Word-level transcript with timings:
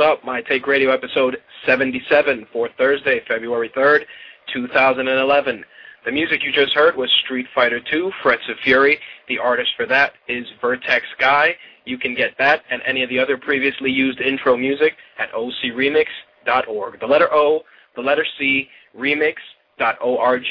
Up. 0.00 0.24
My 0.24 0.40
Take 0.40 0.66
Radio 0.66 0.90
episode 0.90 1.36
77 1.66 2.46
for 2.52 2.68
Thursday, 2.78 3.20
February 3.28 3.68
3rd, 3.76 4.04
2011. 4.52 5.64
The 6.04 6.12
music 6.12 6.42
you 6.42 6.50
just 6.52 6.72
heard 6.74 6.96
was 6.96 7.10
Street 7.24 7.46
Fighter 7.54 7.80
II, 7.92 8.10
Frets 8.22 8.48
of 8.48 8.56
Fury. 8.64 8.98
The 9.28 9.38
artist 9.38 9.70
for 9.76 9.86
that 9.86 10.14
is 10.26 10.46
Vertex 10.60 11.04
Guy. 11.18 11.54
You 11.84 11.98
can 11.98 12.14
get 12.14 12.36
that 12.38 12.62
and 12.70 12.80
any 12.86 13.02
of 13.02 13.10
the 13.10 13.18
other 13.18 13.36
previously 13.36 13.90
used 13.90 14.20
intro 14.20 14.56
music 14.56 14.94
at 15.18 15.30
ocremix.org. 15.32 17.00
The 17.00 17.06
letter 17.06 17.28
O, 17.32 17.60
the 17.94 18.02
letter 18.02 18.24
C, 18.38 18.68
remix.org. 18.98 20.46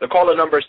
The 0.00 0.08
caller 0.08 0.34
number 0.34 0.58
is 0.58 0.64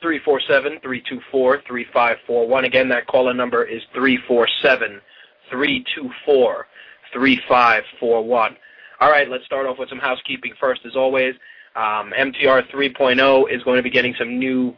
347-324-3541. 1.34 2.66
Again, 2.66 2.90
that 2.90 3.08
caller 3.08 3.34
number 3.34 3.64
is 3.64 3.82
347 3.94 5.02
324 5.50 6.68
3541. 7.14 8.58
All 9.00 9.10
right, 9.10 9.30
let's 9.30 9.46
start 9.46 9.66
off 9.66 9.78
with 9.80 9.90
some 9.90 10.00
housekeeping 10.00 10.54
first, 10.60 10.82
as 10.86 10.96
always. 10.96 11.36
Um, 11.76 12.14
MTR 12.18 12.70
3.0 12.72 13.54
is 13.54 13.64
going 13.64 13.78
to 13.78 13.84
be 13.84 13.90
getting 13.90 14.16
some 14.18 14.38
new 14.38 14.76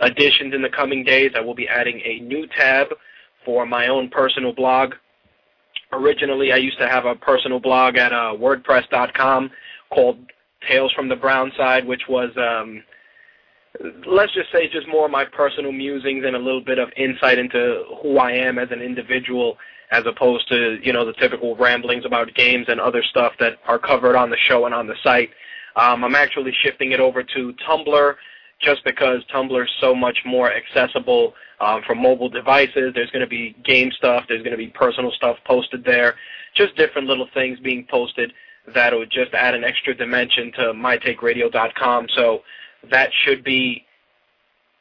additions 0.00 0.54
in 0.54 0.62
the 0.62 0.68
coming 0.68 1.04
days. 1.04 1.30
I 1.36 1.40
will 1.40 1.54
be 1.54 1.68
adding 1.68 2.00
a 2.04 2.20
new 2.20 2.46
tab 2.48 2.88
for 3.44 3.64
my 3.66 3.88
own 3.88 4.08
personal 4.08 4.52
blog. 4.52 4.94
Originally, 5.92 6.52
I 6.52 6.56
used 6.56 6.78
to 6.78 6.88
have 6.88 7.04
a 7.04 7.14
personal 7.14 7.60
blog 7.60 7.96
at 7.96 8.12
uh, 8.12 8.34
WordPress.com 8.34 9.50
called 9.90 10.18
Tales 10.68 10.92
from 10.92 11.08
the 11.08 11.16
Brown 11.16 11.52
Side, 11.56 11.86
which 11.86 12.02
was, 12.08 12.30
um, 12.36 12.82
let's 14.06 14.34
just 14.34 14.50
say, 14.52 14.68
just 14.72 14.88
more 14.88 15.04
of 15.06 15.10
my 15.10 15.24
personal 15.24 15.72
musings 15.72 16.24
and 16.26 16.34
a 16.34 16.38
little 16.38 16.64
bit 16.64 16.78
of 16.78 16.88
insight 16.96 17.38
into 17.38 17.84
who 18.02 18.18
I 18.18 18.32
am 18.32 18.58
as 18.58 18.68
an 18.70 18.80
individual 18.80 19.56
as 19.92 20.04
opposed 20.06 20.48
to 20.48 20.78
you 20.82 20.92
know 20.92 21.04
the 21.04 21.12
typical 21.12 21.54
ramblings 21.54 22.04
about 22.04 22.34
games 22.34 22.66
and 22.68 22.80
other 22.80 23.02
stuff 23.04 23.34
that 23.38 23.58
are 23.68 23.78
covered 23.78 24.16
on 24.16 24.30
the 24.30 24.36
show 24.48 24.66
and 24.66 24.74
on 24.74 24.88
the 24.88 24.96
site. 25.04 25.30
Um, 25.76 26.02
I'm 26.02 26.14
actually 26.16 26.52
shifting 26.62 26.92
it 26.92 27.00
over 27.00 27.22
to 27.22 27.54
Tumblr 27.68 28.14
just 28.60 28.84
because 28.84 29.22
Tumblr 29.32 29.62
is 29.62 29.70
so 29.80 29.94
much 29.94 30.18
more 30.24 30.52
accessible 30.52 31.34
um, 31.60 31.82
from 31.86 32.00
mobile 32.00 32.28
devices. 32.28 32.92
There's 32.94 33.10
going 33.10 33.24
to 33.24 33.28
be 33.28 33.54
game 33.64 33.90
stuff. 33.92 34.24
There's 34.28 34.42
going 34.42 34.52
to 34.52 34.58
be 34.58 34.68
personal 34.68 35.12
stuff 35.12 35.36
posted 35.46 35.84
there. 35.84 36.16
Just 36.54 36.76
different 36.76 37.08
little 37.08 37.28
things 37.34 37.58
being 37.60 37.86
posted 37.90 38.32
that 38.74 38.92
would 38.92 39.10
just 39.10 39.34
add 39.34 39.54
an 39.54 39.64
extra 39.64 39.94
dimension 39.94 40.52
to 40.52 40.60
mytakeradio.com. 40.72 42.06
So 42.14 42.42
that 42.90 43.10
should 43.24 43.42
be 43.42 43.84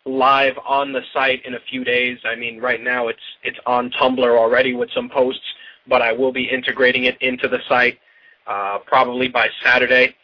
live 0.05 0.57
on 0.65 0.93
the 0.93 1.01
site 1.13 1.45
in 1.45 1.53
a 1.53 1.59
few 1.69 1.83
days. 1.83 2.17
I 2.25 2.35
mean, 2.35 2.59
right 2.59 2.81
now 2.81 3.07
it's 3.07 3.19
it's 3.43 3.59
on 3.65 3.91
Tumblr 3.91 4.19
already 4.19 4.73
with 4.73 4.89
some 4.95 5.09
posts, 5.09 5.45
but 5.87 6.01
I 6.01 6.11
will 6.11 6.31
be 6.31 6.45
integrating 6.49 7.05
it 7.05 7.17
into 7.21 7.47
the 7.47 7.59
site 7.67 7.99
uh, 8.47 8.79
probably 8.85 9.27
by 9.27 9.49
Saturday. 9.63 10.15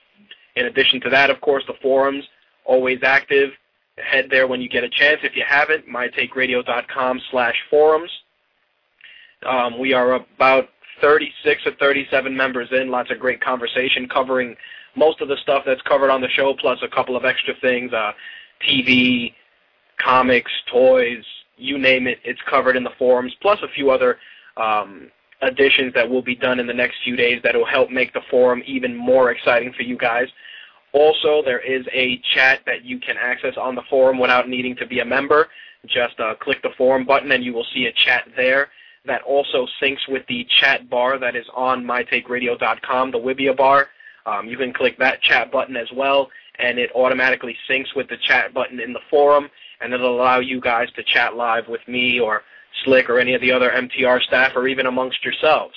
In 0.56 0.66
addition 0.66 1.00
to 1.02 1.09
that, 1.12 1.29
of 1.29 1.40
course, 1.41 1.63
the 1.68 1.75
forums 1.81 2.25
always 2.66 3.00
active. 3.03 3.52
Head 3.97 4.28
there 4.29 4.47
when 4.47 4.62
you 4.62 4.69
get 4.69 4.84
a 4.84 4.90
chance. 4.90 5.19
If 5.24 5.35
you 5.35 5.44
haven't, 5.47 5.88
mytakeradio.com 5.88 7.22
slash 7.31 7.56
forums. 7.69 8.12
Um, 9.46 9.79
we 9.79 9.94
are 9.94 10.13
about 10.13 10.69
36 11.02 11.66
or 11.66 11.72
37 11.79 12.35
members 12.35 12.69
in. 12.72 12.90
Lots 12.90 13.12
of 13.12 13.19
great 13.19 13.41
conversation 13.41 14.07
covering 14.07 14.56
most 14.96 15.22
of 15.22 15.28
the 15.28 15.38
stuff 15.44 15.63
that's 15.66 15.81
covered 15.84 16.09
on 16.09 16.22
the 16.22 16.29
show, 16.29 16.56
plus 16.56 16.79
a 16.81 16.88
couple 16.88 17.16
of 17.16 17.23
extra 17.23 17.53
things, 17.62 17.94
uh, 17.94 18.12
TV, 18.68 19.34
comics, 20.03 20.52
toys, 20.72 21.24
you 21.58 21.78
name 21.78 22.08
it, 22.08 22.19
it's 22.24 22.41
covered 22.50 22.75
in 22.75 22.84
the 22.84 22.91
forums, 22.97 23.34
plus 23.41 23.59
a 23.63 23.68
few 23.68 23.90
other 23.90 24.18
um, 24.58 25.09
additions 25.41 25.94
that 25.94 26.09
will 26.09 26.22
be 26.22 26.35
done 26.35 26.59
in 26.59 26.68
the 26.68 26.74
next 26.74 26.97
few 27.03 27.16
days 27.16 27.41
that 27.44 27.56
will 27.56 27.66
help 27.66 27.90
make 27.90 28.13
the 28.13 28.22
forum 28.30 28.62
even 28.66 28.96
more 28.96 29.31
exciting 29.31 29.74
for 29.74 29.84
you 29.84 29.97
guys. 29.97 30.28
Also, 30.94 31.41
there 31.44 31.59
is 31.59 31.85
a 31.94 32.19
chat 32.34 32.62
that 32.66 32.84
you 32.84 33.00
can 33.00 33.18
access 33.18 33.56
on 33.58 33.75
the 33.75 33.84
forum 33.90 34.18
without 34.18 34.50
needing 34.50 34.75
to 34.75 34.85
be 34.85 35.00
a 35.00 35.06
member. 35.06 35.47
Just 35.85 36.19
uh, 36.19 36.34
click 36.35 36.62
the 36.64 36.72
forum 36.78 37.06
button 37.06 37.31
and 37.31 37.44
you 37.44 37.53
will 37.53 37.66
see 37.74 37.85
a 37.85 37.94
chat 37.94 38.25
there 38.35 38.69
that 39.06 39.22
also 39.24 39.68
syncs 39.81 40.08
with 40.08 40.24
the 40.28 40.46
chat 40.59 40.90
bar 40.90 41.18
that 41.18 41.35
is 41.35 41.46
on 41.56 41.84
mytakeradio.com, 41.84 43.12
the 43.12 43.18
Wibiya 43.18 43.56
bar. 43.56 43.88
Um, 44.25 44.47
you 44.47 44.58
can 44.58 44.74
click 44.74 44.97
that 45.00 45.22
chat 45.22 45.52
button 45.52 45.78
as 45.78 45.88
well, 45.96 46.29
and 46.59 46.78
it 46.78 46.91
automatically 46.94 47.56
syncs 47.69 47.96
with 47.96 48.09
the 48.09 48.18
chat 48.18 48.53
button 48.53 48.79
in 48.79 48.91
the 48.91 49.00
forum, 49.09 49.50
and 49.82 49.94
it'll 49.94 50.16
allow 50.16 50.40
you 50.40 50.60
guys 50.60 50.88
to 50.96 51.04
chat 51.04 51.36
live 51.36 51.68
with 51.68 51.82
me 51.88 52.20
or 52.20 52.44
Slick 52.84 53.10
or 53.10 53.20
any 53.20 53.34
of 53.34 53.42
the 53.42 53.52
other 53.52 53.70
MTR 53.70 54.22
staff 54.22 54.52
or 54.56 54.68
even 54.68 54.86
amongst 54.86 55.24
yourselves. 55.24 55.74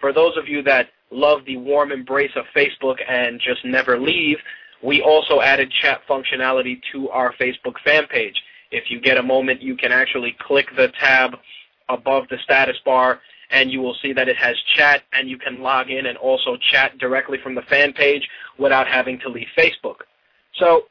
For 0.00 0.12
those 0.12 0.36
of 0.36 0.48
you 0.48 0.62
that 0.62 0.88
love 1.10 1.44
the 1.46 1.56
warm 1.56 1.92
embrace 1.92 2.32
of 2.36 2.44
Facebook 2.54 2.96
and 3.08 3.40
just 3.40 3.64
never 3.64 3.98
leave, 3.98 4.38
we 4.82 5.02
also 5.02 5.40
added 5.40 5.72
chat 5.82 6.00
functionality 6.08 6.80
to 6.92 7.08
our 7.10 7.32
Facebook 7.34 7.74
fan 7.84 8.06
page. 8.06 8.40
If 8.70 8.90
you 8.90 9.00
get 9.00 9.16
a 9.16 9.22
moment, 9.22 9.62
you 9.62 9.76
can 9.76 9.92
actually 9.92 10.36
click 10.40 10.66
the 10.76 10.88
tab 11.00 11.36
above 11.88 12.24
the 12.28 12.38
status 12.44 12.76
bar 12.84 13.20
and 13.50 13.70
you 13.70 13.80
will 13.80 13.96
see 14.02 14.12
that 14.12 14.28
it 14.28 14.36
has 14.36 14.56
chat 14.74 15.02
and 15.12 15.30
you 15.30 15.38
can 15.38 15.62
log 15.62 15.88
in 15.90 16.06
and 16.06 16.18
also 16.18 16.56
chat 16.72 16.98
directly 16.98 17.38
from 17.42 17.54
the 17.54 17.62
fan 17.62 17.92
page 17.92 18.28
without 18.58 18.88
having 18.88 19.18
to 19.20 19.28
leave 19.28 19.46
Facebook. 19.56 19.98
So 20.54 20.84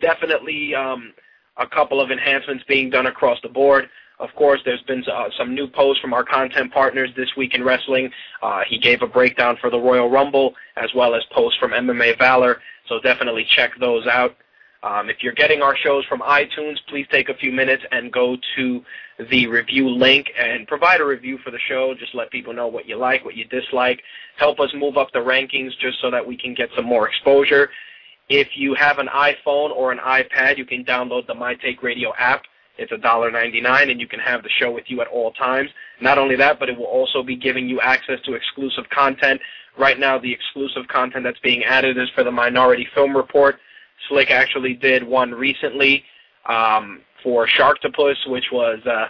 definitely 0.00 0.74
um, 0.74 1.14
a 1.56 1.66
couple 1.66 2.00
of 2.00 2.10
enhancements 2.10 2.64
being 2.68 2.90
done 2.90 3.06
across 3.06 3.38
the 3.42 3.48
board. 3.48 3.88
Of 4.20 4.30
course, 4.36 4.60
there's 4.64 4.82
been 4.82 5.04
uh, 5.12 5.28
some 5.36 5.54
new 5.54 5.66
posts 5.66 6.00
from 6.00 6.12
our 6.14 6.24
content 6.24 6.72
partners 6.72 7.10
this 7.16 7.28
week 7.36 7.54
in 7.54 7.64
wrestling. 7.64 8.10
Uh, 8.42 8.62
he 8.68 8.78
gave 8.78 9.02
a 9.02 9.06
breakdown 9.06 9.56
for 9.60 9.70
the 9.70 9.78
Royal 9.78 10.08
Rumble 10.08 10.54
as 10.76 10.88
well 10.94 11.14
as 11.14 11.22
posts 11.32 11.58
from 11.58 11.72
MMA 11.72 12.18
Valor, 12.18 12.60
so 12.88 13.00
definitely 13.00 13.44
check 13.56 13.72
those 13.80 14.06
out. 14.06 14.36
Um, 14.84 15.08
if 15.08 15.22
you're 15.22 15.32
getting 15.32 15.62
our 15.62 15.74
shows 15.76 16.04
from 16.04 16.20
iTunes, 16.20 16.76
please 16.88 17.06
take 17.10 17.30
a 17.30 17.34
few 17.34 17.50
minutes 17.50 17.82
and 17.90 18.12
go 18.12 18.36
to 18.56 18.84
the 19.30 19.46
review 19.46 19.88
link 19.88 20.26
and 20.38 20.66
provide 20.68 21.00
a 21.00 21.04
review 21.04 21.38
for 21.42 21.50
the 21.50 21.58
show. 21.68 21.94
Just 21.98 22.14
let 22.14 22.30
people 22.30 22.52
know 22.52 22.66
what 22.66 22.86
you 22.86 22.96
like, 22.96 23.24
what 23.24 23.34
you 23.34 23.46
dislike. 23.46 24.02
Help 24.36 24.60
us 24.60 24.68
move 24.74 24.98
up 24.98 25.10
the 25.12 25.20
rankings 25.20 25.70
just 25.80 26.00
so 26.02 26.10
that 26.10 26.24
we 26.24 26.36
can 26.36 26.54
get 26.54 26.68
some 26.76 26.84
more 26.84 27.08
exposure. 27.08 27.70
If 28.28 28.48
you 28.54 28.74
have 28.74 28.98
an 28.98 29.08
iPhone 29.08 29.70
or 29.70 29.92
an 29.92 29.98
iPad, 29.98 30.56
you 30.56 30.64
can 30.64 30.84
download 30.84 31.26
the 31.26 31.34
My 31.34 31.54
Take 31.54 31.82
Radio 31.82 32.12
app. 32.18 32.42
It's 32.78 32.90
$1.99 32.90 33.90
and 33.90 34.00
you 34.00 34.08
can 34.08 34.18
have 34.20 34.42
the 34.42 34.48
show 34.58 34.70
with 34.70 34.84
you 34.88 35.00
at 35.00 35.06
all 35.08 35.32
times. 35.32 35.70
Not 36.00 36.18
only 36.18 36.34
that, 36.36 36.58
but 36.58 36.68
it 36.68 36.76
will 36.76 36.86
also 36.86 37.22
be 37.22 37.36
giving 37.36 37.68
you 37.68 37.80
access 37.80 38.20
to 38.24 38.34
exclusive 38.34 38.88
content. 38.90 39.40
Right 39.78 39.98
now, 39.98 40.18
the 40.18 40.32
exclusive 40.32 40.88
content 40.88 41.24
that's 41.24 41.38
being 41.40 41.64
added 41.64 41.98
is 41.98 42.08
for 42.14 42.24
the 42.24 42.32
Minority 42.32 42.88
Film 42.94 43.16
Report. 43.16 43.56
Slick 44.08 44.30
actually 44.30 44.74
did 44.74 45.04
one 45.04 45.32
recently 45.32 46.04
um, 46.48 47.00
for 47.22 47.46
Sharktopus, 47.46 48.28
which 48.28 48.46
was 48.52 48.80
uh, 48.86 49.06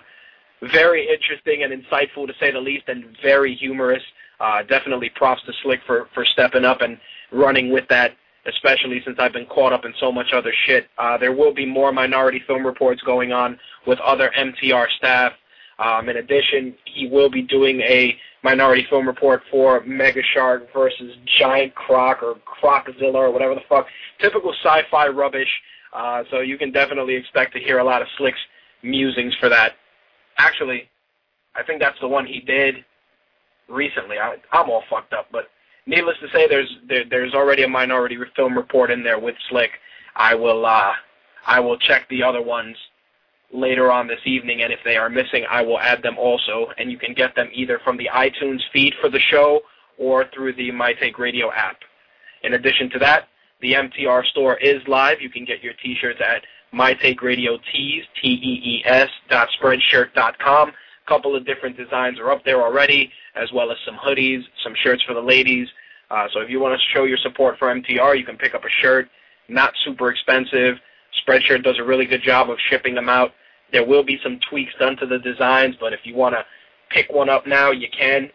very 0.70 1.08
interesting 1.08 1.62
and 1.62 1.72
insightful 1.72 2.26
to 2.26 2.34
say 2.38 2.50
the 2.50 2.60
least, 2.60 2.84
and 2.88 3.04
very 3.22 3.54
humorous. 3.54 4.02
Uh, 4.40 4.62
definitely 4.62 5.10
props 5.14 5.42
to 5.46 5.52
Slick 5.62 5.80
for, 5.86 6.08
for 6.12 6.24
stepping 6.24 6.64
up 6.64 6.80
and 6.80 6.98
running 7.32 7.70
with 7.70 7.86
that 7.88 8.12
especially 8.46 9.00
since 9.04 9.16
I've 9.18 9.32
been 9.32 9.46
caught 9.46 9.72
up 9.72 9.84
in 9.84 9.94
so 9.98 10.12
much 10.12 10.32
other 10.32 10.52
shit. 10.66 10.88
Uh, 10.98 11.16
there 11.18 11.32
will 11.32 11.54
be 11.54 11.66
more 11.66 11.92
minority 11.92 12.42
film 12.46 12.66
reports 12.66 13.02
going 13.02 13.32
on 13.32 13.58
with 13.86 13.98
other 14.00 14.30
MTR 14.38 14.86
staff. 14.96 15.32
Um, 15.78 16.08
in 16.08 16.18
addition, 16.18 16.74
he 16.84 17.08
will 17.08 17.30
be 17.30 17.42
doing 17.42 17.80
a 17.80 18.16
minority 18.42 18.86
film 18.88 19.06
report 19.06 19.42
for 19.50 19.82
Mega 19.84 20.22
Shark 20.34 20.68
versus 20.72 21.16
Giant 21.38 21.74
Croc 21.74 22.22
or 22.22 22.36
Crocozilla 22.46 23.14
or 23.14 23.32
whatever 23.32 23.54
the 23.54 23.62
fuck. 23.68 23.86
Typical 24.20 24.54
sci-fi 24.62 25.08
rubbish. 25.08 25.48
Uh, 25.92 26.24
so 26.30 26.40
you 26.40 26.58
can 26.58 26.70
definitely 26.70 27.14
expect 27.14 27.54
to 27.54 27.60
hear 27.60 27.78
a 27.78 27.84
lot 27.84 28.02
of 28.02 28.08
Slick's 28.18 28.38
musings 28.82 29.34
for 29.40 29.48
that. 29.48 29.72
Actually, 30.38 30.88
I 31.54 31.62
think 31.62 31.80
that's 31.80 31.98
the 32.00 32.08
one 32.08 32.26
he 32.26 32.40
did 32.40 32.84
recently. 33.68 34.18
I, 34.18 34.36
I'm 34.52 34.68
all 34.68 34.82
fucked 34.90 35.12
up, 35.12 35.28
but 35.32 35.48
needless 35.86 36.16
to 36.20 36.28
say, 36.36 36.46
there's 36.48 36.78
there, 36.88 37.04
there's 37.08 37.34
already 37.34 37.62
a 37.62 37.68
minority 37.68 38.16
film 38.36 38.56
report 38.56 38.90
in 38.90 39.02
there 39.02 39.18
with 39.18 39.34
Slick. 39.48 39.70
I 40.16 40.34
will 40.34 40.64
uh, 40.66 40.92
I 41.46 41.60
will 41.60 41.78
check 41.78 42.08
the 42.08 42.22
other 42.22 42.42
ones 42.42 42.76
later 43.52 43.90
on 43.90 44.06
this 44.06 44.20
evening, 44.24 44.62
and 44.62 44.72
if 44.72 44.80
they 44.84 44.96
are 44.96 45.08
missing, 45.08 45.44
I 45.48 45.62
will 45.62 45.78
add 45.78 46.02
them 46.02 46.18
also. 46.18 46.68
And 46.78 46.90
you 46.90 46.98
can 46.98 47.14
get 47.14 47.34
them 47.34 47.48
either 47.52 47.80
from 47.84 47.96
the 47.96 48.08
iTunes 48.12 48.60
feed 48.72 48.94
for 49.00 49.08
the 49.08 49.20
show 49.20 49.60
or 49.98 50.26
through 50.34 50.54
the 50.54 50.70
My 50.72 50.92
Take 50.92 51.18
Radio 51.18 51.52
app. 51.52 51.76
In 52.42 52.54
addition 52.54 52.90
to 52.90 52.98
that, 52.98 53.28
the 53.60 53.72
MTR 53.72 54.24
store 54.26 54.58
is 54.58 54.82
live. 54.88 55.20
You 55.20 55.30
can 55.30 55.44
get 55.44 55.62
your 55.62 55.72
T-shirts 55.82 56.20
at 56.20 56.42
My 56.72 56.94
Tees 56.94 57.16
dot 59.28 59.48
dot. 60.14 60.74
Couple 61.06 61.36
of 61.36 61.44
different 61.44 61.76
designs 61.76 62.18
are 62.18 62.30
up 62.30 62.44
there 62.44 62.62
already, 62.62 63.10
as 63.34 63.52
well 63.52 63.70
as 63.70 63.76
some 63.84 63.96
hoodies, 63.96 64.42
some 64.62 64.74
shirts 64.82 65.02
for 65.02 65.14
the 65.14 65.20
ladies. 65.20 65.68
Uh, 66.10 66.26
so 66.32 66.40
if 66.40 66.48
you 66.48 66.60
want 66.60 66.78
to 66.78 66.86
show 66.94 67.04
your 67.04 67.18
support 67.18 67.58
for 67.58 67.68
MTR, 67.68 68.18
you 68.18 68.24
can 68.24 68.36
pick 68.36 68.54
up 68.54 68.64
a 68.64 68.70
shirt. 68.82 69.08
Not 69.48 69.74
super 69.84 70.10
expensive. 70.10 70.76
Spreadshirt 71.26 71.62
does 71.62 71.78
a 71.78 71.84
really 71.84 72.06
good 72.06 72.22
job 72.22 72.50
of 72.50 72.58
shipping 72.70 72.94
them 72.94 73.08
out. 73.08 73.32
There 73.72 73.86
will 73.86 74.02
be 74.04 74.18
some 74.22 74.38
tweaks 74.48 74.72
done 74.78 74.96
to 74.98 75.06
the 75.06 75.18
designs, 75.18 75.74
but 75.80 75.92
if 75.92 76.00
you 76.04 76.14
want 76.14 76.34
to 76.34 76.44
pick 76.90 77.10
one 77.10 77.28
up 77.28 77.46
now, 77.46 77.70
you 77.70 77.88
can. 77.96 78.30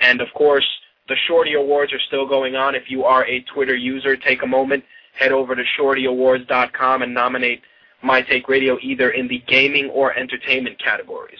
And 0.00 0.20
of 0.20 0.28
course, 0.34 0.66
the 1.08 1.16
Shorty 1.28 1.54
Awards 1.54 1.92
are 1.92 2.00
still 2.06 2.26
going 2.26 2.56
on. 2.56 2.74
If 2.74 2.84
you 2.90 3.04
are 3.04 3.26
a 3.26 3.42
Twitter 3.42 3.76
user, 3.76 4.16
take 4.16 4.42
a 4.42 4.46
moment, 4.46 4.84
head 5.14 5.32
over 5.32 5.54
to 5.54 5.62
shortyawards.com 5.78 7.02
and 7.02 7.12
nominate 7.12 7.62
My 8.02 8.22
Take 8.22 8.48
Radio 8.48 8.78
either 8.80 9.10
in 9.10 9.28
the 9.28 9.42
gaming 9.46 9.90
or 9.90 10.16
entertainment 10.16 10.82
categories. 10.82 11.38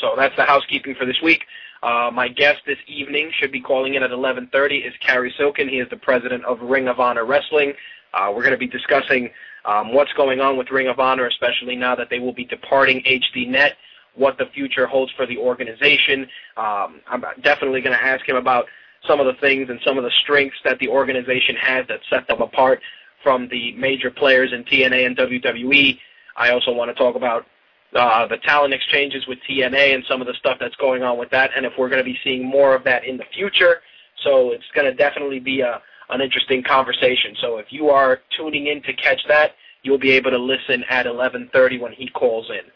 So 0.00 0.14
that's 0.16 0.34
the 0.36 0.44
housekeeping 0.44 0.94
for 0.94 1.04
this 1.04 1.20
week. 1.22 1.44
Uh, 1.82 2.10
my 2.12 2.28
guest 2.28 2.58
this 2.66 2.78
evening 2.86 3.30
should 3.38 3.52
be 3.52 3.60
calling 3.60 3.94
in 3.94 4.02
at 4.02 4.10
11:30 4.10 4.86
is 4.86 4.92
Cary 5.00 5.32
Silkin. 5.38 5.68
He 5.68 5.78
is 5.80 5.88
the 5.88 5.96
president 5.96 6.44
of 6.44 6.60
Ring 6.60 6.88
of 6.88 7.00
Honor 7.00 7.24
Wrestling. 7.24 7.72
Uh, 8.12 8.32
we're 8.34 8.42
going 8.42 8.52
to 8.52 8.58
be 8.58 8.66
discussing 8.66 9.30
um, 9.64 9.94
what's 9.94 10.12
going 10.14 10.40
on 10.40 10.56
with 10.56 10.70
Ring 10.70 10.88
of 10.88 10.98
Honor, 10.98 11.26
especially 11.26 11.76
now 11.76 11.94
that 11.94 12.10
they 12.10 12.18
will 12.18 12.32
be 12.32 12.44
departing 12.44 13.02
HDNet, 13.02 13.72
what 14.14 14.36
the 14.36 14.46
future 14.46 14.86
holds 14.86 15.12
for 15.12 15.26
the 15.26 15.38
organization. 15.38 16.26
Um, 16.56 17.00
I'm 17.06 17.24
definitely 17.42 17.80
going 17.80 17.96
to 17.96 18.02
ask 18.02 18.28
him 18.28 18.36
about 18.36 18.66
some 19.06 19.20
of 19.20 19.26
the 19.26 19.40
things 19.40 19.70
and 19.70 19.80
some 19.84 19.96
of 19.96 20.04
the 20.04 20.10
strengths 20.22 20.58
that 20.64 20.78
the 20.78 20.88
organization 20.88 21.56
has 21.56 21.86
that 21.88 22.00
set 22.10 22.26
them 22.26 22.42
apart 22.42 22.80
from 23.22 23.48
the 23.48 23.72
major 23.72 24.10
players 24.10 24.52
in 24.52 24.64
TNA 24.64 25.06
and 25.06 25.16
WWE. 25.16 25.98
I 26.36 26.50
also 26.50 26.72
want 26.72 26.90
to 26.90 26.94
talk 26.94 27.16
about 27.16 27.46
uh, 27.94 28.26
the 28.26 28.36
talent 28.38 28.74
exchanges 28.74 29.26
with 29.26 29.38
TNA 29.48 29.94
and 29.94 30.04
some 30.08 30.20
of 30.20 30.26
the 30.26 30.34
stuff 30.34 30.58
that's 30.60 30.76
going 30.76 31.02
on 31.02 31.18
with 31.18 31.30
that, 31.30 31.50
and 31.56 31.66
if 31.66 31.72
we're 31.78 31.88
going 31.88 32.02
to 32.02 32.04
be 32.04 32.18
seeing 32.22 32.44
more 32.44 32.74
of 32.74 32.84
that 32.84 33.04
in 33.04 33.16
the 33.16 33.24
future. 33.34 33.82
So 34.24 34.52
it's 34.52 34.64
going 34.74 34.86
to 34.86 34.94
definitely 34.94 35.40
be 35.40 35.60
a 35.60 35.80
an 36.10 36.20
interesting 36.20 36.60
conversation. 36.62 37.36
So 37.40 37.58
if 37.58 37.66
you 37.70 37.88
are 37.88 38.20
tuning 38.36 38.66
in 38.66 38.82
to 38.82 38.92
catch 38.94 39.20
that, 39.28 39.52
you'll 39.82 39.98
be 39.98 40.10
able 40.10 40.32
to 40.32 40.38
listen 40.38 40.84
at 40.90 41.06
11:30 41.06 41.80
when 41.80 41.92
he 41.92 42.08
calls 42.08 42.50
in. 42.50 42.70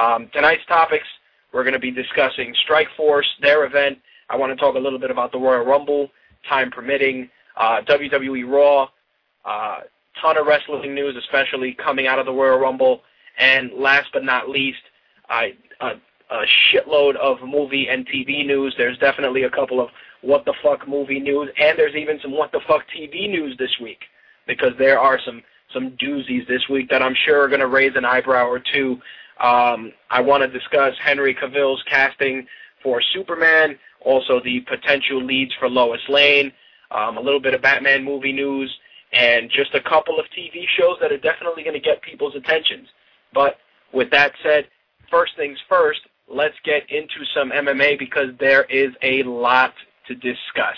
Um, 0.00 0.28
tonight's 0.32 0.64
topics 0.66 1.06
we're 1.52 1.62
going 1.62 1.72
to 1.72 1.78
be 1.78 1.90
discussing 1.90 2.54
Strike 2.64 2.88
Force, 2.98 3.26
their 3.40 3.64
event. 3.64 3.98
I 4.28 4.36
want 4.36 4.52
to 4.52 4.56
talk 4.56 4.74
a 4.74 4.78
little 4.78 4.98
bit 4.98 5.10
about 5.10 5.32
the 5.32 5.38
Royal 5.38 5.64
Rumble, 5.64 6.10
time 6.46 6.70
permitting, 6.70 7.30
uh, 7.56 7.80
WWE 7.88 8.46
Raw, 8.46 8.88
uh, 9.44 9.80
ton 10.20 10.36
of 10.36 10.46
wrestling 10.46 10.94
news, 10.94 11.16
especially 11.16 11.72
coming 11.72 12.06
out 12.06 12.18
of 12.18 12.26
the 12.26 12.32
Royal 12.32 12.58
Rumble, 12.58 13.00
and 13.38 13.72
last 13.72 14.08
but 14.12 14.24
not 14.24 14.48
least, 14.48 14.78
I, 15.28 15.54
a, 15.80 15.92
a 16.30 16.44
shitload 16.72 17.16
of 17.16 17.38
movie 17.46 17.88
and 17.88 18.06
TV 18.06 18.46
news. 18.46 18.74
There's 18.76 18.98
definitely 18.98 19.44
a 19.44 19.50
couple 19.50 19.80
of 19.80 19.90
what 20.22 20.44
the 20.44 20.54
fuck 20.62 20.88
movie 20.88 21.20
news, 21.20 21.50
and 21.60 21.78
there's 21.78 21.94
even 21.94 22.18
some 22.20 22.32
what 22.32 22.52
the 22.52 22.60
fuck 22.66 22.82
TV 22.96 23.28
news 23.28 23.56
this 23.58 23.78
week 23.80 24.00
because 24.46 24.72
there 24.78 24.98
are 24.98 25.18
some 25.24 25.42
some 25.72 25.90
doozies 26.02 26.46
this 26.46 26.62
week 26.70 26.88
that 26.88 27.02
I'm 27.02 27.14
sure 27.24 27.42
are 27.42 27.48
going 27.48 27.60
to 27.60 27.66
raise 27.66 27.96
an 27.96 28.04
eyebrow 28.04 28.46
or 28.46 28.60
two. 28.72 29.00
Um, 29.40 29.92
I 30.10 30.20
want 30.20 30.42
to 30.42 30.48
discuss 30.48 30.94
Henry 31.02 31.34
Cavill's 31.34 31.82
casting 31.90 32.46
for 32.82 33.02
Superman, 33.12 33.76
also 34.00 34.40
the 34.40 34.60
potential 34.60 35.22
leads 35.22 35.52
for 35.58 35.68
Lois 35.68 36.00
Lane, 36.08 36.52
um, 36.92 37.16
a 37.18 37.20
little 37.20 37.40
bit 37.40 37.52
of 37.52 37.62
Batman 37.62 38.04
movie 38.04 38.32
news, 38.32 38.74
and 39.12 39.50
just 39.50 39.74
a 39.74 39.80
couple 39.80 40.18
of 40.18 40.26
TV 40.26 40.64
shows 40.78 40.96
that 41.00 41.12
are 41.12 41.18
definitely 41.18 41.62
going 41.62 41.74
to 41.74 41.80
get 41.80 42.00
people's 42.02 42.36
attentions. 42.36 42.88
But 43.32 43.56
with 43.92 44.10
that 44.10 44.32
said, 44.42 44.68
first 45.10 45.32
things 45.36 45.58
first, 45.68 46.00
let's 46.28 46.54
get 46.64 46.82
into 46.90 47.24
some 47.34 47.50
MMA 47.50 47.98
because 47.98 48.28
there 48.38 48.64
is 48.64 48.90
a 49.02 49.22
lot 49.24 49.72
to 50.08 50.14
discuss. 50.14 50.76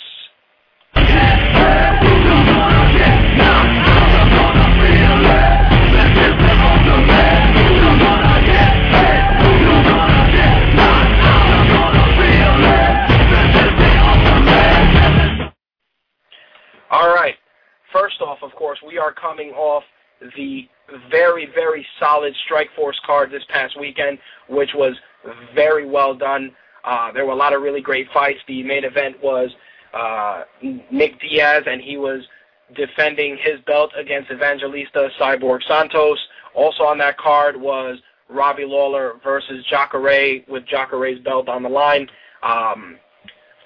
All 16.91 17.15
right. 17.15 17.35
First 17.93 18.21
off, 18.21 18.39
of 18.43 18.53
course, 18.53 18.79
we 18.87 18.99
are 18.99 19.13
coming 19.13 19.51
off 19.51 19.83
the 20.37 20.69
very, 21.11 21.47
very 21.55 21.87
solid 22.01 22.35
Strikeforce 22.49 23.01
card 23.05 23.31
this 23.31 23.43
past 23.49 23.79
weekend, 23.79 24.19
which 24.49 24.71
was 24.75 24.95
very 25.55 25.87
well 25.87 26.15
done. 26.15 26.53
Uh, 26.85 27.13
there 27.13 27.27
were 27.27 27.33
a 27.33 27.37
lot 27.37 27.53
of 27.53 27.63
really 27.63 27.81
great 27.81 28.07
fights. 28.13 28.39
The 28.47 28.63
main 28.63 28.85
event 28.85 29.17
was 29.23 29.51
uh, 29.93 30.45
Nick 30.91 31.21
Diaz, 31.21 31.65
and 31.67 31.81
he 31.81 31.97
was 31.97 32.23
defending 32.77 33.37
his 33.43 33.61
belt 33.67 33.91
against 33.97 34.31
Evangelista 34.31 35.09
Cyborg 35.21 35.61
Santos. 35.67 36.19
Also 36.55 36.85
on 36.85 36.99
that 36.99 37.17
card 37.19 37.57
was 37.61 37.99
Robbie 38.29 38.65
Lawler 38.65 39.15
versus 39.25 39.65
Jacare 39.71 40.43
with 40.49 40.67
Jacare's 40.67 41.21
belt 41.21 41.49
on 41.49 41.63
the 41.63 41.69
line. 41.69 42.09
Um, 42.43 42.99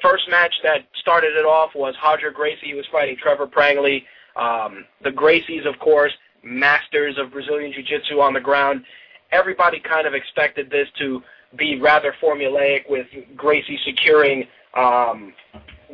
first 0.00 0.28
match 0.30 0.54
that 0.62 0.86
started 1.00 1.36
it 1.36 1.44
off 1.44 1.70
was 1.74 1.94
Roger 2.02 2.30
Gracie. 2.30 2.66
He 2.66 2.74
was 2.74 2.86
fighting 2.92 3.16
Trevor 3.20 3.46
Prangley. 3.46 4.04
Um, 4.36 4.84
the 5.02 5.10
Gracies, 5.10 5.66
of 5.66 5.78
course, 5.78 6.12
masters 6.42 7.16
of 7.18 7.32
Brazilian 7.32 7.72
Jiu-Jitsu 7.72 8.20
on 8.20 8.34
the 8.34 8.40
ground. 8.40 8.84
Everybody 9.30 9.80
kind 9.80 10.06
of 10.06 10.14
expected 10.14 10.70
this 10.70 10.88
to 10.98 11.22
be 11.56 11.80
rather 11.80 12.14
formulaic 12.22 12.88
with 12.88 13.06
Gracie 13.36 13.78
securing 13.84 14.44
um, 14.74 15.32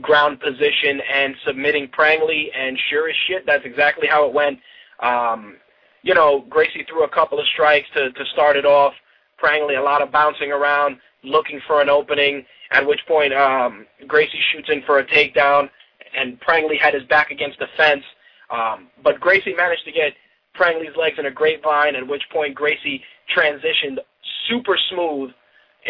ground 0.01 0.41
position 0.41 1.01
and 1.13 1.35
submitting 1.47 1.89
Prangley, 1.89 2.51
and 2.57 2.79
sure 2.91 3.09
as 3.09 3.17
shit, 3.27 3.45
that's 3.47 3.65
exactly 3.65 4.07
how 4.07 4.27
it 4.27 4.33
went. 4.33 4.59
Um, 5.01 5.57
you 6.03 6.15
know, 6.15 6.45
Gracie 6.49 6.85
threw 6.89 7.05
a 7.05 7.09
couple 7.09 7.39
of 7.39 7.47
strikes 7.47 7.89
to, 7.95 8.13
to 8.13 8.25
start 8.33 8.57
it 8.57 8.65
off. 8.65 8.95
Prangley, 9.37 9.75
a 9.75 9.83
lot 9.83 10.03
of 10.03 10.11
bouncing 10.11 10.53
around, 10.53 10.99
looking 11.23 11.61
for 11.67 11.81
an 11.81 11.89
opening, 11.89 12.45
at 12.71 12.87
which 12.87 13.01
point 13.07 13.33
um, 13.33 13.87
Gracie 14.07 14.41
shoots 14.53 14.69
in 14.71 14.83
for 14.83 14.99
a 14.99 15.05
takedown, 15.05 15.69
and 16.17 16.41
Prangley 16.41 16.77
had 16.77 16.95
his 16.95 17.05
back 17.05 17.31
against 17.31 17.59
the 17.59 17.67
fence. 17.77 18.05
Um, 18.51 18.89
but 19.03 19.21
Gracie 19.21 19.55
managed 19.55 19.85
to 19.85 19.93
get 19.93 20.13
Prangley's 20.59 20.97
legs 20.97 21.19
in 21.19 21.27
a 21.27 21.31
grapevine, 21.31 21.95
at 21.95 22.07
which 22.07 22.23
point 22.31 22.55
Gracie 22.55 23.03
transitioned 23.35 23.99
super 24.49 24.77
smooth 24.91 25.31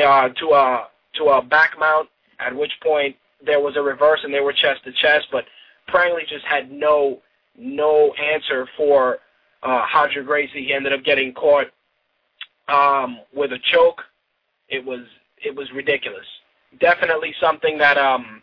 uh, 0.04 0.28
to 0.28 0.46
a 0.52 0.88
to 1.16 1.24
a 1.24 1.42
back 1.42 1.72
mount. 1.80 2.08
At 2.38 2.54
which 2.54 2.72
point 2.82 3.16
there 3.44 3.60
was 3.60 3.76
a 3.76 3.82
reverse 3.82 4.20
and 4.22 4.32
they 4.32 4.40
were 4.40 4.52
chest 4.52 4.84
to 4.84 4.92
chest, 4.92 5.26
but 5.32 5.44
Prangley 5.88 6.22
just 6.28 6.44
had 6.44 6.70
no 6.70 7.20
no 7.56 8.12
answer 8.14 8.68
for 8.76 9.18
uh, 9.62 9.84
Roger 9.94 10.22
Gracie. 10.22 10.66
He 10.66 10.72
ended 10.72 10.92
up 10.92 11.02
getting 11.02 11.32
caught 11.32 11.66
um, 12.68 13.20
with 13.34 13.52
a 13.52 13.58
choke. 13.72 14.02
It 14.68 14.84
was 14.84 15.00
it 15.42 15.56
was 15.56 15.66
ridiculous. 15.72 16.26
Definitely 16.78 17.34
something 17.40 17.78
that 17.78 17.96
um, 17.96 18.42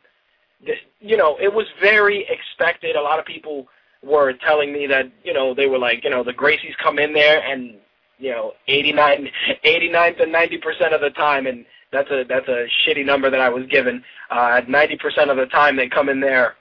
th- 0.66 0.80
you 1.00 1.18
know 1.18 1.38
it 1.40 1.54
was 1.54 1.68
very 1.80 2.28
expected. 2.30 2.96
A 2.96 3.02
lot 3.02 3.20
of 3.20 3.26
people 3.26 3.68
were 4.06 4.34
telling 4.34 4.72
me 4.72 4.88
that 4.88 5.12
you 5.24 5.34
know 5.34 5.54
they 5.54 5.68
were 5.68 5.80
like 5.80 6.04
you 6.04 6.10
know 6.10 6.24
the 6.24 6.34
Gracies 6.34 6.78
come 6.82 7.00
in 7.00 7.14
there 7.14 7.44
and 7.44 7.76
you 8.20 8.32
know 8.32 8.54
89, 8.68 9.30
89 9.64 10.16
to 10.18 10.26
90 10.26 10.58
percent 10.60 10.94
of 10.94 11.02
the 11.02 11.10
time, 11.12 11.48
and 11.48 11.66
that's 11.92 12.10
a 12.12 12.24
that's 12.28 12.48
a 12.48 12.68
shitty 12.86 13.06
number 13.06 13.30
that 13.30 13.42
I 13.42 13.50
was 13.50 13.66
given. 13.68 14.04
Uh, 14.30 14.62
90 14.68 14.98
percent 14.98 15.30
of 15.30 15.38
the 15.38 15.48
time 15.48 15.76
they 15.76 15.90
come 15.90 16.10
in 16.10 16.20
there 16.20 16.56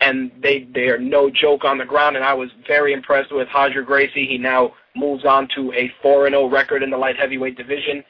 and 0.00 0.30
they 0.42 0.68
they 0.74 0.88
are 0.88 0.98
no 0.98 1.30
joke 1.30 1.64
on 1.64 1.78
the 1.78 1.84
ground. 1.84 2.16
And 2.16 2.24
I 2.24 2.34
was 2.34 2.50
very 2.66 2.92
impressed 2.92 3.32
with 3.32 3.48
Roger 3.54 3.82
Gracie. 3.82 4.26
He 4.26 4.38
now 4.38 4.72
moves 4.94 5.24
on 5.24 5.48
to 5.56 5.72
a 5.72 5.90
4 6.02 6.26
and 6.26 6.34
0 6.34 6.48
record 6.48 6.82
in 6.82 6.90
the 6.90 6.96
light 6.96 7.16
heavyweight 7.16 7.56
division. 7.56 8.04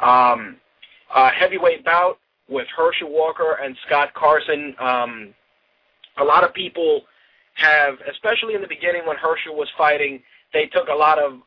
Um, 0.00 0.56
uh, 1.14 1.30
heavyweight 1.30 1.84
bout 1.84 2.18
with 2.48 2.66
Herschel 2.76 3.10
Walker 3.10 3.58
and 3.62 3.76
Scott 3.86 4.12
Carson. 4.14 4.74
Um, 4.78 5.34
a 6.18 6.24
lot 6.24 6.44
of 6.44 6.52
people 6.54 7.02
have, 7.54 7.94
especially 8.10 8.54
in 8.54 8.60
the 8.60 8.68
beginning 8.68 9.06
when 9.06 9.16
Herschel 9.16 9.56
was 9.56 9.68
fighting, 9.78 10.22
they 10.52 10.66
took 10.66 10.88
a 10.88 10.94
lot 10.94 11.18
of 11.18 11.40